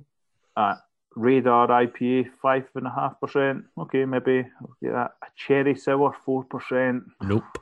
Uh, 0.56 0.74
Radar 1.14 1.68
IPA, 1.68 2.30
five 2.42 2.68
and 2.74 2.86
a 2.86 2.90
half 2.90 3.20
percent. 3.20 3.64
Okay, 3.76 4.04
maybe 4.04 4.46
I'll 4.60 4.76
get 4.82 4.92
that. 4.92 5.12
A 5.22 5.26
cherry 5.36 5.76
sour, 5.76 6.14
four 6.24 6.44
percent. 6.44 7.04
Nope. 7.22 7.58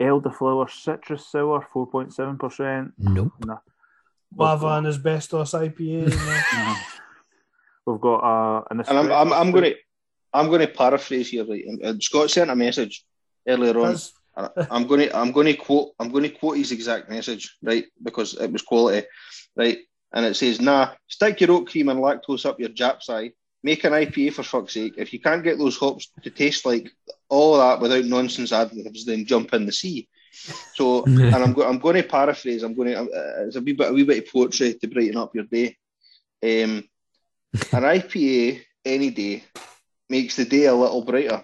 Elderflower 0.00 0.70
citrus 0.70 1.26
sour, 1.26 1.66
four 1.72 1.86
point 1.86 2.12
seven 2.14 2.38
percent. 4.36 4.60
Nope. 4.62 4.62
Lava 4.62 4.66
and 4.78 4.86
asbestos 4.86 5.52
IPA. 5.52 6.76
We've 7.86 8.00
got 8.00 8.18
uh, 8.18 8.64
an. 8.70 8.80
And 8.80 8.98
I'm, 8.98 9.12
I'm, 9.12 9.32
I'm 9.32 9.50
going 9.50 9.64
to 9.64 9.74
I'm 10.32 10.48
going 10.48 10.60
to 10.60 10.68
paraphrase 10.68 11.30
here. 11.30 11.44
Right? 11.44 11.64
and 11.64 12.02
Scott 12.02 12.30
sent 12.30 12.50
a 12.50 12.56
message 12.56 13.04
earlier 13.46 13.78
on. 13.78 13.96
I'm 14.70 14.86
going 14.86 15.08
to 15.08 15.16
I'm 15.16 15.32
going 15.32 15.46
to 15.46 15.54
quote 15.54 15.92
I'm 15.98 16.10
going 16.10 16.24
to 16.24 16.30
quote 16.30 16.58
his 16.58 16.72
exact 16.72 17.10
message, 17.10 17.56
right? 17.62 17.86
Because 18.02 18.34
it 18.34 18.52
was 18.52 18.62
quality, 18.62 19.06
right? 19.56 19.78
And 20.12 20.24
it 20.24 20.34
says, 20.34 20.60
"Nah, 20.60 20.92
stick 21.08 21.40
your 21.40 21.52
oat 21.52 21.68
cream 21.68 21.88
and 21.88 22.00
lactose 22.00 22.46
up 22.46 22.60
your 22.60 22.68
Jap's 22.68 23.10
eye. 23.10 23.32
Make 23.62 23.82
an 23.84 23.92
IPA 23.92 24.34
for 24.34 24.42
fuck's 24.44 24.74
sake. 24.74 24.94
If 24.96 25.12
you 25.12 25.20
can't 25.20 25.42
get 25.42 25.58
those 25.58 25.76
hops 25.76 26.12
to 26.22 26.30
taste 26.30 26.64
like 26.64 26.90
all 27.28 27.58
that 27.58 27.80
without 27.80 28.04
nonsense 28.04 28.52
additives 28.52 29.04
then 29.04 29.26
jump 29.26 29.52
in 29.54 29.66
the 29.66 29.72
sea." 29.72 30.08
So, 30.32 31.04
and 31.06 31.34
I'm 31.34 31.52
going 31.52 31.68
I'm 31.68 31.78
going 31.78 31.96
to 31.96 32.02
paraphrase. 32.02 32.62
I'm 32.62 32.74
going 32.74 32.88
to 32.88 33.00
uh, 33.00 33.44
it's 33.46 33.56
a 33.56 33.60
wee 33.60 33.72
bit 33.72 33.90
a 33.90 33.92
wee 33.92 34.04
bit 34.04 34.24
of 34.24 34.32
poetry 34.32 34.74
to 34.74 34.86
brighten 34.86 35.16
up 35.16 35.34
your 35.34 35.44
day. 35.44 35.76
Um, 36.42 36.84
an 37.72 37.82
IPA 37.82 38.62
any 38.84 39.10
day 39.10 39.44
makes 40.08 40.36
the 40.36 40.44
day 40.44 40.66
a 40.66 40.74
little 40.74 41.04
brighter. 41.04 41.42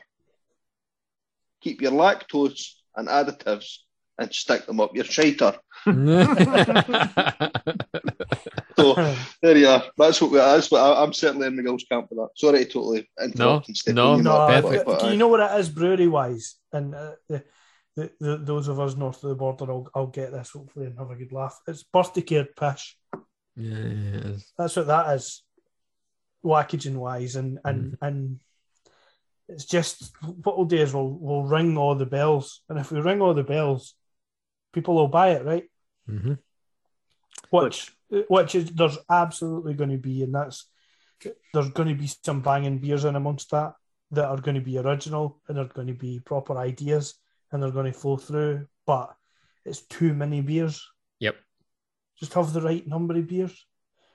Keep 1.60 1.82
your 1.82 1.92
lactose 1.92 2.74
and 2.94 3.08
additives 3.08 3.78
and 4.18 4.32
stick 4.32 4.66
them 4.66 4.80
up 4.80 4.94
your 4.94 5.04
shiter. 5.04 5.54
so 5.84 5.94
there 9.42 9.56
you 9.56 9.68
are. 9.68 9.84
That's 9.96 10.20
what 10.20 10.30
we. 10.30 10.38
That's 10.38 10.70
what 10.70 10.80
I, 10.80 11.02
am 11.02 11.12
certainly 11.12 11.46
in 11.48 11.56
Miguel's 11.56 11.84
camp 11.84 12.08
for 12.08 12.14
that. 12.16 12.28
Sorry 12.36 12.64
to 12.64 12.72
totally 12.72 13.08
interrupt 13.20 13.68
no, 13.68 13.74
and 13.86 13.94
no, 13.96 14.16
no. 14.16 14.82
But, 14.84 15.00
do 15.00 15.08
you 15.08 15.16
know 15.16 15.28
what 15.28 15.40
it 15.40 15.58
is 15.58 15.68
brewery 15.68 16.06
wise? 16.06 16.56
And 16.72 16.94
uh, 16.94 17.12
the, 17.28 17.42
the, 17.96 18.10
the, 18.20 18.36
those 18.38 18.68
of 18.68 18.80
us 18.80 18.96
north 18.96 19.22
of 19.22 19.28
the 19.28 19.36
border, 19.36 19.70
I'll, 19.70 19.88
I'll 19.94 20.06
get 20.06 20.32
this 20.32 20.50
hopefully 20.50 20.86
and 20.86 20.98
have 20.98 21.10
a 21.10 21.16
good 21.16 21.32
laugh. 21.32 21.60
It's 21.66 21.84
birthday 21.84 22.22
cared 22.22 22.56
pish. 22.56 22.96
Yeah, 23.56 23.78
yeah 23.78 24.32
that's 24.58 24.76
what 24.76 24.88
that 24.88 25.14
is, 25.14 25.42
packaging 26.44 26.98
wise, 26.98 27.36
and 27.36 27.58
and 27.64 27.92
mm. 27.92 27.98
and 28.02 28.40
it's 29.48 29.64
just 29.64 30.12
what 30.42 30.56
we'll 30.56 30.66
do 30.66 30.76
is 30.76 30.92
we'll 30.92 31.08
we'll 31.08 31.44
ring 31.44 31.76
all 31.76 31.94
the 31.94 32.06
bells, 32.06 32.62
and 32.68 32.78
if 32.78 32.90
we 32.90 33.00
ring 33.00 33.20
all 33.20 33.34
the 33.34 33.44
bells, 33.44 33.94
people 34.72 34.94
will 34.94 35.08
buy 35.08 35.30
it, 35.30 35.44
right? 35.44 35.64
Mm-hmm. 36.08 36.34
Which 37.50 37.92
which 38.28 38.54
is 38.54 38.70
there's 38.70 38.98
absolutely 39.08 39.74
going 39.74 39.90
to 39.90 39.98
be, 39.98 40.22
and 40.22 40.34
that's 40.34 40.66
there's 41.52 41.70
going 41.70 41.88
to 41.88 41.94
be 41.94 42.10
some 42.24 42.40
banging 42.40 42.78
beers 42.78 43.04
in 43.04 43.16
amongst 43.16 43.50
that 43.52 43.74
that 44.10 44.26
are 44.26 44.40
going 44.40 44.54
to 44.54 44.60
be 44.60 44.78
original 44.78 45.40
and 45.48 45.58
are 45.58 45.64
going 45.64 45.88
to 45.88 45.94
be 45.94 46.20
proper 46.20 46.56
ideas, 46.58 47.14
and 47.54 47.62
they're 47.62 47.70
going 47.70 47.90
to 47.90 47.98
flow 47.98 48.16
through, 48.16 48.66
but 48.84 49.14
it's 49.64 49.82
too 49.82 50.12
many 50.12 50.40
beers. 50.40 50.86
Yep. 51.20 51.36
Just 52.18 52.34
have 52.34 52.52
the 52.52 52.60
right 52.60 52.86
number 52.86 53.16
of 53.16 53.26
beers. 53.26 53.66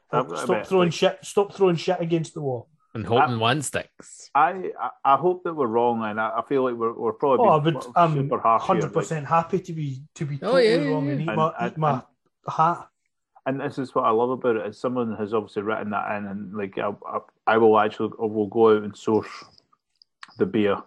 stop 0.09 0.67
throwing 0.67 0.89
like, 0.89 0.93
shit. 0.93 1.19
Stop 1.23 1.55
throwing 1.55 1.77
shit 1.77 1.99
against 1.99 2.33
the 2.33 2.41
wall. 2.41 2.69
And 2.93 3.05
hoping 3.05 3.35
I, 3.35 3.37
one 3.37 3.61
sticks. 3.61 4.29
I, 4.33 4.71
I 5.05 5.15
hope 5.15 5.43
that 5.43 5.53
we're 5.53 5.67
wrong, 5.67 6.03
and 6.03 6.19
I, 6.19 6.39
I 6.39 6.41
feel 6.49 6.63
like 6.63 6.73
we're, 6.73 6.93
we're 6.93 7.13
probably. 7.13 7.47
Oh, 7.47 7.49
I 7.49 7.63
would, 7.63 7.77
I'm 7.95 8.29
hundred 8.59 8.91
percent 8.91 9.23
like, 9.23 9.29
happy 9.29 9.59
to 9.59 9.73
be 9.73 10.01
to 10.15 10.25
be 10.25 10.35
oh, 10.41 10.47
totally 10.47 10.73
oh, 10.73 10.81
yeah, 10.81 10.89
wrong 10.89 11.05
yeah. 11.05 11.11
and 11.11 11.21
eat 11.21 11.27
and, 11.27 11.37
my, 11.37 11.53
and, 11.59 11.71
eat 11.71 11.77
my 11.77 12.01
hat. 12.47 12.87
And 13.45 13.61
this 13.61 13.77
is 13.77 13.93
what 13.93 14.05
I 14.05 14.09
love 14.09 14.31
about 14.31 14.57
it 14.57 14.67
is 14.67 14.79
someone 14.79 15.15
has 15.17 15.33
obviously 15.33 15.61
written 15.61 15.91
that 15.91 16.17
in, 16.17 16.25
and 16.25 16.53
like 16.53 16.77
I, 16.79 16.91
I, 17.07 17.19
I 17.45 17.57
will 17.57 17.79
actually 17.79 18.11
I 18.19 18.25
will 18.25 18.47
go 18.47 18.75
out 18.75 18.83
and 18.83 18.97
source 18.97 19.29
the 20.39 20.47
beer 20.47 20.77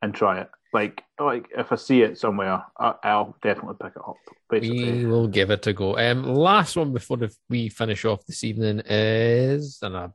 and 0.00 0.14
try 0.14 0.40
it. 0.40 0.50
Like, 0.74 1.04
like 1.20 1.48
if 1.56 1.70
I 1.70 1.76
see 1.76 2.02
it 2.02 2.18
somewhere, 2.18 2.64
I, 2.76 3.16
will 3.16 3.36
definitely 3.40 3.76
pick 3.80 3.92
it 3.94 4.02
up. 4.04 4.16
Basically. 4.50 5.04
We 5.04 5.06
will 5.06 5.28
give 5.28 5.50
it 5.50 5.64
a 5.68 5.72
go. 5.72 5.96
Um, 5.96 6.24
last 6.24 6.74
one 6.74 6.92
before 6.92 7.16
we 7.48 7.68
finish 7.68 8.04
off 8.04 8.26
this 8.26 8.42
evening 8.42 8.82
is, 8.84 9.78
and 9.82 9.96
I, 9.96 10.08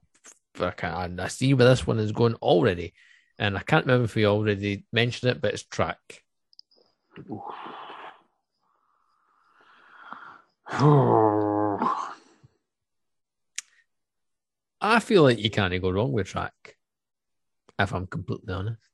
I, 0.60 1.10
I 1.18 1.27
see 1.30 1.53
where 1.53 1.65
this 1.65 1.88
one 1.88 1.98
is 1.98 2.11
going 2.11 2.36
already, 2.36 2.94
and 3.38 3.57
I 3.57 3.61
can't 3.61 3.86
remember 3.86 4.03
if 4.03 4.15
we 4.15 4.26
already 4.26 4.84
mentioned 4.91 5.31
it, 5.31 5.41
but 5.41 5.53
it's 5.53 5.64
track. 5.64 5.98
I 14.81 14.99
feel 14.99 15.23
like 15.23 15.40
you 15.40 15.49
can't 15.49 15.81
go 15.81 15.90
wrong 15.90 16.11
with 16.11 16.27
track, 16.27 16.76
if 17.80 17.94
I'm 17.94 18.07
completely 18.07 18.53
honest. 18.53 18.89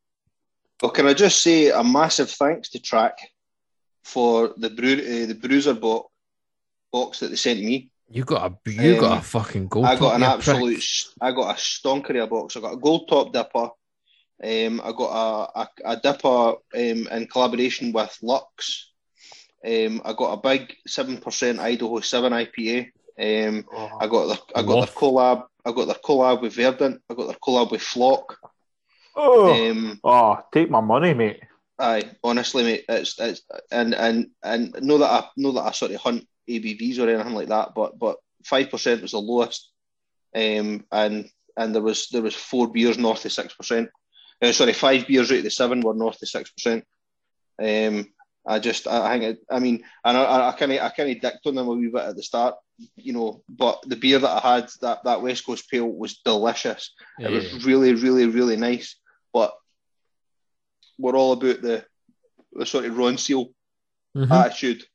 Well, 0.85 0.91
can 0.91 1.07
I 1.07 1.15
just 1.15 1.41
say 1.41 1.71
a 1.71 1.83
massive 1.83 2.29
thanks 2.29 2.69
to 2.69 2.79
Track 2.79 3.17
for 4.03 4.53
the 4.55 4.69
brew, 4.69 4.93
uh, 4.93 5.25
the 5.25 5.33
Bruiser 5.33 5.73
box 5.73 6.11
box 6.91 7.19
that 7.21 7.29
they 7.29 7.35
sent 7.37 7.59
me. 7.59 7.89
You 8.07 8.23
got 8.23 8.51
a 8.51 8.69
you 8.69 8.93
um, 8.93 8.99
got 8.99 9.13
a 9.13 9.15
um, 9.15 9.21
fucking 9.23 9.67
gold. 9.67 9.87
I 9.87 9.95
got 9.95 10.13
an 10.13 10.21
absolute. 10.21 10.75
Prick. 10.75 11.15
I 11.21 11.31
got 11.31 11.55
a 11.55 11.59
stonkery 11.59 12.21
of 12.21 12.29
box. 12.29 12.55
I 12.55 12.59
got 12.59 12.73
a 12.73 12.77
gold 12.77 13.09
top 13.09 13.33
DIPA. 13.33 13.63
Um, 14.43 14.79
I 14.85 14.91
got 14.91 15.49
a, 15.55 15.59
a, 15.61 15.69
a 15.85 15.97
DIPA 15.97 16.53
um, 16.53 17.07
in 17.17 17.27
collaboration 17.29 17.91
with 17.91 18.15
Lux. 18.21 18.91
Um, 19.65 20.03
I 20.05 20.13
got 20.13 20.33
a 20.33 20.37
big 20.37 20.71
seven 20.85 21.17
percent 21.17 21.59
Idaho 21.59 21.99
Seven 22.01 22.31
IPA. 22.31 22.91
Um, 23.19 23.65
oh, 23.73 23.97
I 23.99 24.05
got 24.05 24.27
the, 24.27 24.59
I 24.59 24.61
got 24.61 24.85
their 24.85 24.95
collab. 24.95 25.45
I 25.65 25.71
got 25.71 25.85
their 25.85 25.95
collab 25.95 26.43
with 26.43 26.53
Verdant. 26.53 27.01
I 27.09 27.15
got 27.15 27.25
their 27.25 27.37
collab 27.43 27.71
with 27.71 27.81
Flock. 27.81 28.37
Oh, 29.15 29.71
um, 29.71 29.99
oh, 30.03 30.39
take 30.53 30.69
my 30.69 30.81
money, 30.81 31.13
mate. 31.13 31.41
Aye, 31.79 32.03
honestly, 32.23 32.63
mate, 32.63 32.85
it's 32.87 33.19
it's 33.19 33.41
and 33.71 33.93
and 33.93 34.27
and 34.43 34.75
know 34.81 34.97
that 34.97 35.09
I 35.09 35.27
know 35.37 35.51
that 35.53 35.63
I 35.65 35.71
sort 35.71 35.91
of 35.91 36.01
hunt 36.01 36.27
ABVs 36.49 36.99
or 36.99 37.09
anything 37.09 37.33
like 37.33 37.49
that, 37.49 37.73
but 37.75 37.97
but 37.97 38.17
five 38.43 38.69
percent 38.69 39.01
was 39.01 39.11
the 39.11 39.19
lowest, 39.19 39.71
um, 40.35 40.85
and 40.91 41.29
and 41.57 41.75
there 41.75 41.81
was 41.81 42.07
there 42.09 42.21
was 42.21 42.35
four 42.35 42.71
beers 42.71 42.97
north 42.97 43.25
of 43.25 43.31
six 43.31 43.53
percent. 43.53 43.89
Uh, 44.41 44.51
sorry, 44.51 44.73
five 44.73 45.07
beers 45.07 45.31
right 45.31 45.37
of 45.37 45.43
the 45.43 45.51
seven 45.51 45.81
were 45.81 45.93
north 45.93 46.21
of 46.21 46.27
six 46.27 46.51
percent. 46.51 46.85
Um, 47.61 48.07
I 48.45 48.59
just 48.59 48.87
I 48.87 49.17
think 49.17 49.23
it, 49.23 49.45
I 49.49 49.59
mean, 49.59 49.83
and 50.03 50.17
I, 50.17 50.49
I 50.49 50.51
kind 50.53 50.73
of 50.73 50.81
I 50.81 50.89
kind 50.89 51.09
of 51.09 51.21
dicked 51.21 51.47
on 51.47 51.55
them 51.55 51.67
a 51.67 51.73
wee 51.73 51.87
bit 51.87 52.03
at 52.03 52.15
the 52.15 52.23
start, 52.23 52.55
you 52.95 53.13
know. 53.13 53.41
But 53.49 53.81
the 53.87 53.95
beer 53.95 54.19
that 54.19 54.45
I 54.45 54.55
had, 54.55 54.69
that 54.81 55.03
that 55.03 55.21
West 55.21 55.45
Coast 55.45 55.69
Pale, 55.69 55.89
was 55.89 56.19
delicious. 56.23 56.93
Yeah. 57.17 57.29
It 57.29 57.31
was 57.31 57.65
really, 57.65 57.95
really, 57.95 58.27
really 58.27 58.55
nice 58.55 58.97
but 59.35 59.53
we're 60.97 61.17
all 61.17 61.33
about 61.33 61.61
the 61.61 61.83
the 62.53 62.65
sort 62.65 62.85
of 62.85 62.93
Ronseal 62.93 63.51
mm-hmm. 64.15 64.31
attitude. 64.31 64.85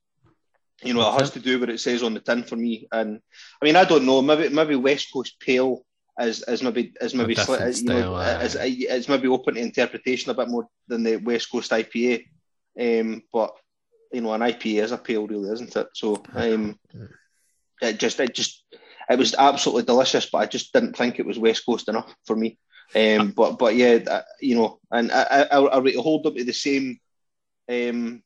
You 0.83 0.95
know, 0.95 1.15
it 1.15 1.21
has 1.21 1.33
to 1.33 1.41
do 1.41 1.61
what 1.61 1.69
it 1.69 1.79
says 1.79 2.03
on 2.03 2.15
the 2.15 2.21
tin 2.21 2.43
for 2.43 2.57
me. 2.57 2.89
And 2.91 3.21
I 3.61 3.65
mean, 3.67 3.77
I 3.77 3.85
don't 3.85 4.07
know. 4.07 4.23
Maybe 4.23 4.49
maybe 4.49 4.77
West 4.77 5.13
Coast 5.13 5.39
Pale 5.39 5.85
is 6.19 6.43
is 6.49 6.63
maybe 6.63 6.95
is 7.03 7.15
maybe 7.15 7.35
sli- 7.35 7.83
you 7.83 7.89
know 7.89 8.17
is, 8.17 8.57
is 8.57 9.11
maybe 9.11 9.29
open 9.29 9.57
to 9.57 9.61
interpretation 9.61 10.31
a 10.31 10.35
bit 10.35 10.49
more 10.49 10.67
than 10.89 11.03
the 11.03 11.17
West 11.17 11.53
Coast 11.53 11.71
IPA. 11.71 12.25
Um, 12.81 13.23
but 13.31 13.55
you 14.11 14.23
know, 14.23 14.33
an 14.33 14.41
IPA 14.41 14.85
is 14.85 14.93
a 14.93 14.99
pale, 14.99 15.27
really, 15.27 15.51
isn't 15.51 15.77
it? 15.77 15.89
So 15.93 16.23
um, 16.35 16.79
it 17.83 17.99
just 17.99 18.19
it 18.21 18.35
just 18.35 18.65
it 19.11 19.19
was 19.19 19.35
absolutely 19.35 19.83
delicious, 19.83 20.31
but 20.31 20.39
I 20.39 20.47
just 20.47 20.73
didn't 20.73 20.97
think 20.97 21.19
it 21.19 21.27
was 21.27 21.39
West 21.39 21.67
Coast 21.67 21.91
enough 21.91 22.15
for 22.25 22.35
me. 22.35 22.59
Um, 22.95 23.31
but 23.31 23.59
but 23.59 23.77
yeah, 23.77 24.23
you 24.41 24.57
know, 24.57 24.81
and 24.91 25.13
I, 25.13 25.47
I, 25.51 25.79
I 25.79 25.93
hold 25.97 26.27
up 26.27 26.35
to 26.35 26.45
the 26.45 26.53
same 26.53 26.99
um, 27.69 28.23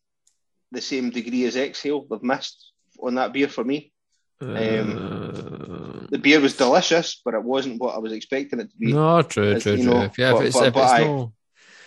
the 0.72 0.80
same 0.80 1.10
degree 1.10 1.44
as 1.44 1.56
Exale. 1.56 2.06
They've 2.08 2.22
missed 2.22 2.72
on 2.98 3.16
that 3.16 3.32
beer 3.32 3.48
for 3.48 3.64
me. 3.64 3.92
Um, 4.40 4.48
uh, 4.56 6.06
the 6.10 6.18
beer 6.18 6.40
was 6.40 6.56
delicious, 6.56 7.20
but 7.24 7.34
it 7.34 7.42
wasn't 7.42 7.80
what 7.80 7.94
I 7.94 7.98
was 7.98 8.12
expecting 8.12 8.60
it 8.60 8.70
to 8.70 8.76
be. 8.76 8.92
No, 8.92 9.22
true, 9.22 9.52
as, 9.52 9.62
true, 9.62 9.76
true. 9.76 9.84
Know, 9.84 10.10
yeah, 10.18 10.32
but, 10.32 10.40
if 10.40 10.46
it's, 10.48 10.58
but, 10.58 10.68
if 10.68 10.74
but 10.74 10.82
it's 10.82 10.92
I, 10.92 11.00
no, 11.04 11.32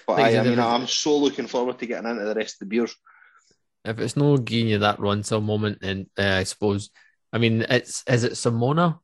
but 0.08 0.20
I, 0.20 0.38
I 0.38 0.44
mean, 0.44 0.60
I'm 0.60 0.88
so 0.88 1.18
looking 1.18 1.48
forward 1.48 1.80
to 1.80 1.86
getting 1.86 2.10
into 2.10 2.26
the 2.26 2.36
rest 2.36 2.56
of 2.56 2.60
the 2.60 2.66
beers. 2.66 2.96
If 3.84 4.00
it's 4.00 4.18
no 4.18 4.38
giving 4.38 4.68
you 4.68 4.80
that 4.80 5.00
Ronseal 5.00 5.44
moment, 5.44 5.80
then 5.82 6.10
uh, 6.18 6.38
I 6.40 6.44
suppose, 6.44 6.90
I 7.34 7.38
mean, 7.38 7.66
it's 7.70 8.04
is 8.08 8.24
it 8.24 8.34
Simona, 8.34 9.00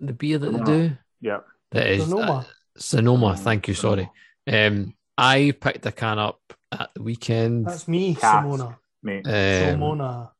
the 0.00 0.12
beer 0.12 0.38
that 0.38 0.50
they 0.50 0.64
do? 0.64 0.96
Yeah, 1.20 1.38
that 1.72 1.86
is. 1.86 2.08
Sonoma. 2.08 2.46
Uh, 2.78 2.80
Sonoma, 2.80 3.36
thank 3.36 3.68
you. 3.68 3.74
Sorry. 3.74 4.10
Um, 4.46 4.94
I 5.16 5.52
picked 5.58 5.86
a 5.86 5.92
can 5.92 6.18
up 6.18 6.40
at 6.72 6.90
the 6.94 7.02
weekend. 7.02 7.66
That's 7.66 7.88
me, 7.88 8.14
Cat. 8.14 8.44
Simona. 8.44 8.76
Mate. 9.02 9.26
Um, 9.26 9.32
Simona. 9.32 10.30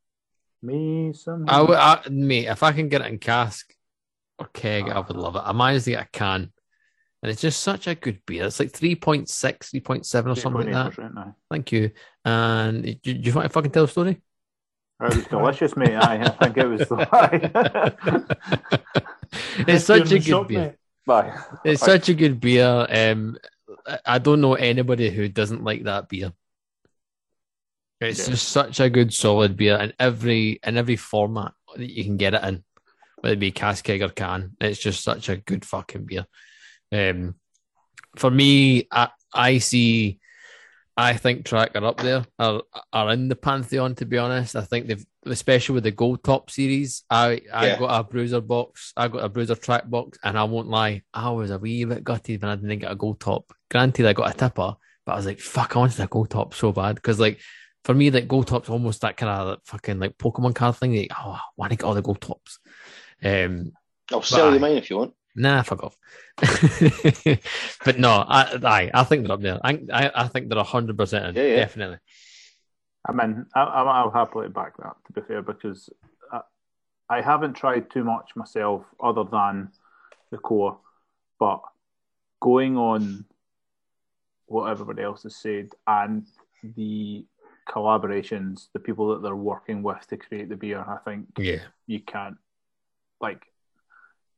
Me, 0.63 1.13
Simona. 1.13 1.49
I, 1.49 2.03
I, 2.05 2.09
mate, 2.09 2.47
if 2.47 2.63
I 2.63 2.73
can 2.73 2.89
get 2.89 3.01
it 3.01 3.09
in 3.09 3.19
cask 3.19 3.73
or 4.39 4.47
keg, 4.53 4.89
I 4.89 5.01
would 5.01 5.17
love 5.17 5.37
it. 5.37 5.43
I 5.45 5.53
managed 5.53 5.87
to 5.87 5.93
get 5.93 6.05
a 6.05 6.09
can. 6.11 6.53
And 7.21 7.33
it's 7.33 7.41
just 7.41 7.61
such 7.61 7.89
a 7.89 7.97
good 7.97 8.21
beer. 8.27 8.45
It's 8.45 8.61
like 8.61 8.71
3.6, 8.71 9.27
3.7 9.27 10.31
or 10.31 10.37
something 10.37 10.73
like 10.73 10.97
that. 10.97 11.15
Now. 11.15 11.35
Thank 11.51 11.73
you. 11.73 11.91
And 12.25 12.85
do, 12.85 12.95
do 12.95 13.13
you 13.13 13.35
want 13.35 13.47
to 13.47 13.53
fucking 13.53 13.73
tell 13.73 13.85
a 13.85 13.89
story? 13.89 14.21
It 15.01 15.17
was 15.17 15.27
delicious, 15.27 15.77
mate. 15.77 15.97
I, 15.97 16.25
I 16.25 16.29
think 16.29 16.57
it 16.57 16.67
was. 16.67 16.81
it's 19.69 19.85
such 19.85 20.13
a 20.13 20.19
good 20.21 20.49
beer. 20.49 20.61
Mate. 20.61 20.75
Bye. 21.09 21.35
It's 21.65 21.81
Bye. 21.81 21.87
such 21.87 22.11
a 22.11 22.15
good 22.15 22.39
beer. 22.39 22.87
Um, 22.91 23.39
I 24.05 24.19
don't 24.19 24.43
know 24.43 24.55
anybody 24.55 25.09
who 25.09 25.27
doesn't 25.27 25.65
like 25.65 25.85
that 25.85 26.11
beer. 26.11 26.35
It's 27.99 28.21
yeah. 28.21 28.33
just 28.35 28.49
such 28.51 28.79
a 28.79 28.91
good 28.91 29.15
solid 29.15 29.57
beer 29.57 29.77
in 29.79 29.95
every 29.99 30.61
in 30.63 30.77
every 30.77 30.97
format 30.97 31.55
that 31.75 31.91
you 31.91 32.05
can 32.05 32.19
get 32.19 32.35
it 32.35 32.45
in, 32.45 32.63
whether 33.21 33.33
it 33.33 33.41
be 33.41 33.51
cask 33.53 33.87
keg 33.87 34.03
or 34.03 34.11
can. 34.11 34.55
It's 34.61 34.79
just 34.79 35.03
such 35.03 35.31
a 35.31 35.39
good 35.39 35.65
fucking 35.65 36.05
beer. 36.05 36.27
Um, 36.93 37.37
for 38.17 38.31
me, 38.31 38.87
I, 38.93 39.09
I 39.33 39.59
see 39.59 40.21
I 41.01 41.17
think 41.17 41.45
Track 41.45 41.77
are 41.77 41.85
up 41.85 41.99
there, 41.99 42.25
are 42.41 42.61
are 42.93 43.13
in 43.13 43.29
the 43.29 43.37
pantheon. 43.37 43.95
To 43.95 44.05
be 44.05 44.19
honest, 44.19 44.57
I 44.57 44.63
think 44.63 44.89
they've, 44.89 45.07
especially 45.27 45.77
with 45.77 45.85
the 45.85 45.93
Gold 45.93 46.25
Top 46.25 46.51
series. 46.51 47.05
I 47.09 47.41
I 47.53 47.67
yeah. 47.69 47.79
got 47.79 48.01
a 48.01 48.03
Bruiser 48.03 48.41
box, 48.41 48.93
I 48.97 49.07
got 49.07 49.23
a 49.23 49.29
Bruiser 49.29 49.55
Track 49.55 49.89
box, 49.89 50.19
and 50.25 50.37
I 50.37 50.43
won't 50.43 50.69
lie, 50.69 51.03
I 51.15 51.31
was 51.31 51.53
a 51.53 51.59
wee 51.59 51.85
bit 51.85 52.03
gutted 52.03 52.43
when 52.43 52.51
I 52.51 52.57
didn't 52.57 52.81
get 52.81 52.91
a 52.91 52.97
Gold 52.97 53.21
Top. 53.21 53.53
Granted, 53.71 54.07
I 54.07 54.13
got 54.13 54.35
a 54.35 54.37
tipper, 54.37 54.75
but 55.07 55.13
I 55.13 55.15
was 55.15 55.27
like, 55.27 55.39
fuck, 55.39 55.77
I 55.77 55.79
wanted 55.79 56.01
a 56.01 56.09
Gold 56.09 56.31
Top 56.31 56.53
so 56.53 56.73
bad 56.73 56.97
because 56.97 57.21
like 57.21 57.39
for 57.85 57.95
me, 57.95 58.11
like 58.11 58.27
Gold 58.27 58.49
Top's 58.49 58.69
almost 58.69 59.01
that 59.03 59.17
kind 59.17 59.31
of 59.31 59.47
like, 59.47 59.59
fucking 59.67 60.01
like 60.01 60.19
Pokemon 60.19 60.57
card 60.57 60.75
thing. 60.77 60.97
Like, 60.97 61.13
oh, 61.17 61.31
I 61.31 61.41
want 61.57 61.71
to 61.71 61.77
get 61.77 61.85
all 61.85 61.95
the 61.95 62.03
Gold 62.03 62.21
Tops. 62.21 62.59
Um, 63.23 63.71
I'll 64.11 64.23
sell 64.23 64.53
you 64.53 64.59
mine 64.59 64.77
if 64.77 64.91
you 64.91 64.97
want. 64.97 65.15
Nah, 65.39 65.63
fuck 65.63 65.83
off. 65.85 65.97
but 67.85 67.99
no, 67.99 68.11
I, 68.11 68.59
I, 68.63 68.91
I 68.93 69.05
think 69.05 69.23
they're 69.23 69.33
up 69.33 69.41
there. 69.41 69.59
I, 69.63 69.81
I, 69.93 70.11
I 70.15 70.29
think 70.29 70.49
they're 70.49 70.63
hundred 70.63 70.99
percent 70.99 71.37
yeah, 71.37 71.43
yeah. 71.45 71.57
definitely. 71.57 71.99
I 73.07 73.13
mean, 73.13 73.47
I, 73.55 73.63
I'll 73.63 74.11
happily 74.11 74.49
back 74.49 74.77
that. 74.79 74.97
To 75.07 75.13
be 75.13 75.21
fair, 75.27 75.43
because 75.43 75.89
I, 76.33 76.41
I 77.09 77.21
haven't 77.23 77.55
tried 77.55 77.91
too 77.91 78.05
much 78.05 78.31
myself, 78.35 78.85
other 79.01 79.25
than 79.25 79.71
the 80.31 80.39
core, 80.39 80.79
but 81.39 81.63
going 82.41 82.77
on 82.77 83.25
what 84.47 84.71
everybody 84.71 85.03
else 85.03 85.23
has 85.23 85.37
said 85.37 85.71
and 85.87 86.27
the 86.77 87.25
collaborations, 87.69 88.69
the 88.73 88.81
people 88.81 89.09
that 89.09 89.23
they're 89.23 89.37
working 89.37 89.83
with 89.83 90.05
to 90.09 90.17
create 90.17 90.49
the 90.49 90.57
beer, 90.57 90.81
I 90.81 90.99
think 91.09 91.27
yeah, 91.39 91.61
you 91.87 92.01
can't 92.01 92.37
like 93.21 93.43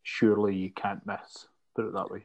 surely 0.02 0.56
you 0.56 0.70
can't 0.70 1.04
miss. 1.06 1.46
Put 1.74 1.86
it 1.86 1.94
that 1.94 2.10
way. 2.10 2.24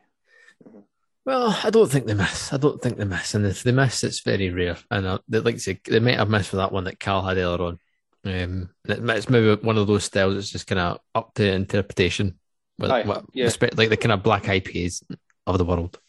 Well, 1.26 1.58
I 1.64 1.70
don't 1.70 1.90
think 1.90 2.06
they 2.06 2.14
miss. 2.14 2.54
I 2.54 2.58
don't 2.58 2.82
think 2.82 2.98
they 2.98 3.06
miss, 3.06 3.34
and 3.34 3.46
if 3.46 3.64
they 3.64 3.72
miss, 3.72 4.04
it's 4.04 4.20
very 4.20 4.50
rare. 4.50 4.78
And 4.92 5.06
uh, 5.06 5.20
they 5.28 5.40
like 5.40 5.56
to 5.56 5.62
say 5.62 5.80
they 5.88 6.00
might 6.00 6.18
have 6.18 6.30
missed 6.30 6.50
for 6.50 6.58
that 6.58 6.72
one 6.72 6.84
that 6.84 7.00
Cal 7.00 7.24
had 7.24 7.38
earlier 7.38 7.62
on. 7.66 7.80
Um, 8.24 8.70
it's 8.86 9.30
maybe 9.30 9.56
one 9.62 9.78
of 9.78 9.88
those 9.88 10.04
styles 10.04 10.36
that's 10.36 10.52
just 10.52 10.68
kind 10.68 10.80
of 10.80 11.00
up 11.14 11.34
to 11.36 11.52
interpretation. 11.52 12.40
With, 12.78 12.92
Aye, 12.92 13.04
what, 13.04 13.26
yeah. 13.34 13.50
like 13.76 13.90
the 13.90 13.98
kind 13.98 14.12
of 14.12 14.24
black 14.24 14.44
IPAs 14.44 15.04
of 15.48 15.58
the 15.58 15.66
world. 15.66 16.00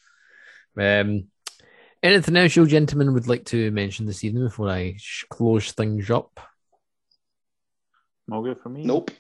Um, 0.79 1.29
Anything 2.03 2.37
else 2.37 2.55
you 2.55 2.67
gentlemen 2.67 3.15
would 3.15 3.27
like 3.27 3.45
to 3.47 3.71
mention 3.71 4.07
this 4.07 4.23
evening 4.23 4.45
before 4.45 4.69
I 4.69 4.97
close 5.29 5.73
things 5.73 6.11
up? 6.11 6.39
No 8.29 8.43
good 8.43 8.61
for 8.61 8.69
me. 8.69 8.85
Nope. 8.85 9.11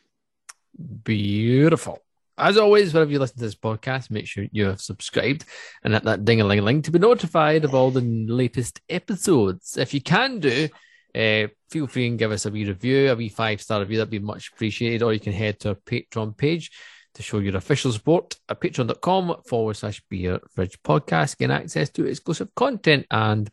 Beautiful. 1.03 1.99
As 2.39 2.59
always, 2.59 2.93
whenever 2.93 3.11
you 3.11 3.19
listen 3.19 3.39
to 3.39 3.45
this 3.45 3.55
podcast, 3.55 4.11
make 4.11 4.27
sure 4.27 4.45
you 4.53 4.67
have 4.67 4.81
subscribed 4.81 5.45
and 5.83 5.95
hit 5.95 6.05
that 6.05 6.25
ding 6.25 6.41
a 6.41 6.45
ling 6.45 6.63
ling 6.63 6.83
to 6.83 6.91
be 6.91 6.99
notified 6.99 7.65
of 7.65 7.75
all 7.75 7.91
the 7.91 8.03
latest 8.03 8.81
episodes. 8.91 9.79
If 9.79 9.95
you 9.95 10.03
can 10.03 10.41
do, 10.41 10.69
uh, 11.15 11.47
feel 11.71 11.87
free 11.87 12.07
and 12.09 12.19
give 12.19 12.33
us 12.33 12.45
a 12.45 12.51
wee 12.51 12.67
review, 12.67 13.11
a 13.11 13.17
wee 13.17 13.31
five 13.31 13.63
star 13.63 13.81
review. 13.81 13.97
That'd 13.97 14.11
be 14.11 14.19
much 14.19 14.51
appreciated. 14.53 15.03
Or 15.03 15.15
you 15.15 15.21
can 15.21 15.33
head 15.33 15.61
to 15.61 15.71
our 15.71 15.75
Patreon 15.77 16.37
page 16.37 16.71
to 17.15 17.23
show 17.23 17.39
your 17.39 17.57
official 17.57 17.91
support 17.91 18.37
at 18.51 18.61
patreon.com 18.61 19.37
forward 19.49 19.77
slash 19.79 20.03
beer 20.11 20.39
fridge 20.55 20.79
podcast. 20.83 21.39
Get 21.39 21.51
access 21.51 21.89
to 21.91 22.05
exclusive 22.05 22.55
content 22.55 23.07
and 23.11 23.51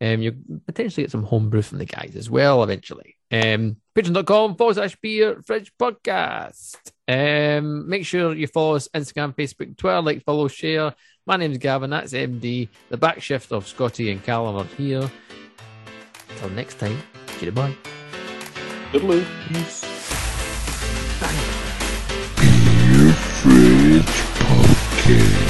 um, 0.00 0.22
you 0.22 0.34
potentially 0.66 1.04
get 1.04 1.12
some 1.12 1.22
homebrew 1.22 1.62
from 1.62 1.78
the 1.78 1.84
guys 1.84 2.14
as 2.16 2.28
well 2.28 2.64
eventually. 2.64 3.13
Um, 3.30 3.76
patreon.com 3.96 4.56
forward 4.56 4.74
slash 4.74 4.96
beer 5.00 5.40
fridge 5.46 5.72
podcast. 5.80 6.76
Um, 7.06 7.88
make 7.88 8.06
sure 8.06 8.34
you 8.34 8.46
follow 8.46 8.76
us 8.76 8.88
Instagram, 8.94 9.34
Facebook, 9.34 9.76
Twitter, 9.76 10.00
like, 10.00 10.24
follow, 10.24 10.48
share. 10.48 10.94
My 11.26 11.36
name's 11.36 11.58
Gavin, 11.58 11.90
that's 11.90 12.12
MD. 12.12 12.68
The 12.90 12.96
back 12.96 13.22
shift 13.22 13.52
of 13.52 13.66
Scotty 13.66 14.10
and 14.10 14.22
Callum 14.22 14.56
are 14.56 14.64
here. 14.76 15.10
Till 16.36 16.50
next 16.50 16.78
time, 16.78 16.98
goodbye. 17.40 17.74
Goodbye. 18.92 19.24
Peace. 19.48 19.84
Beer 22.36 23.12
Fridge 23.12 24.04
Podcast. 24.38 25.43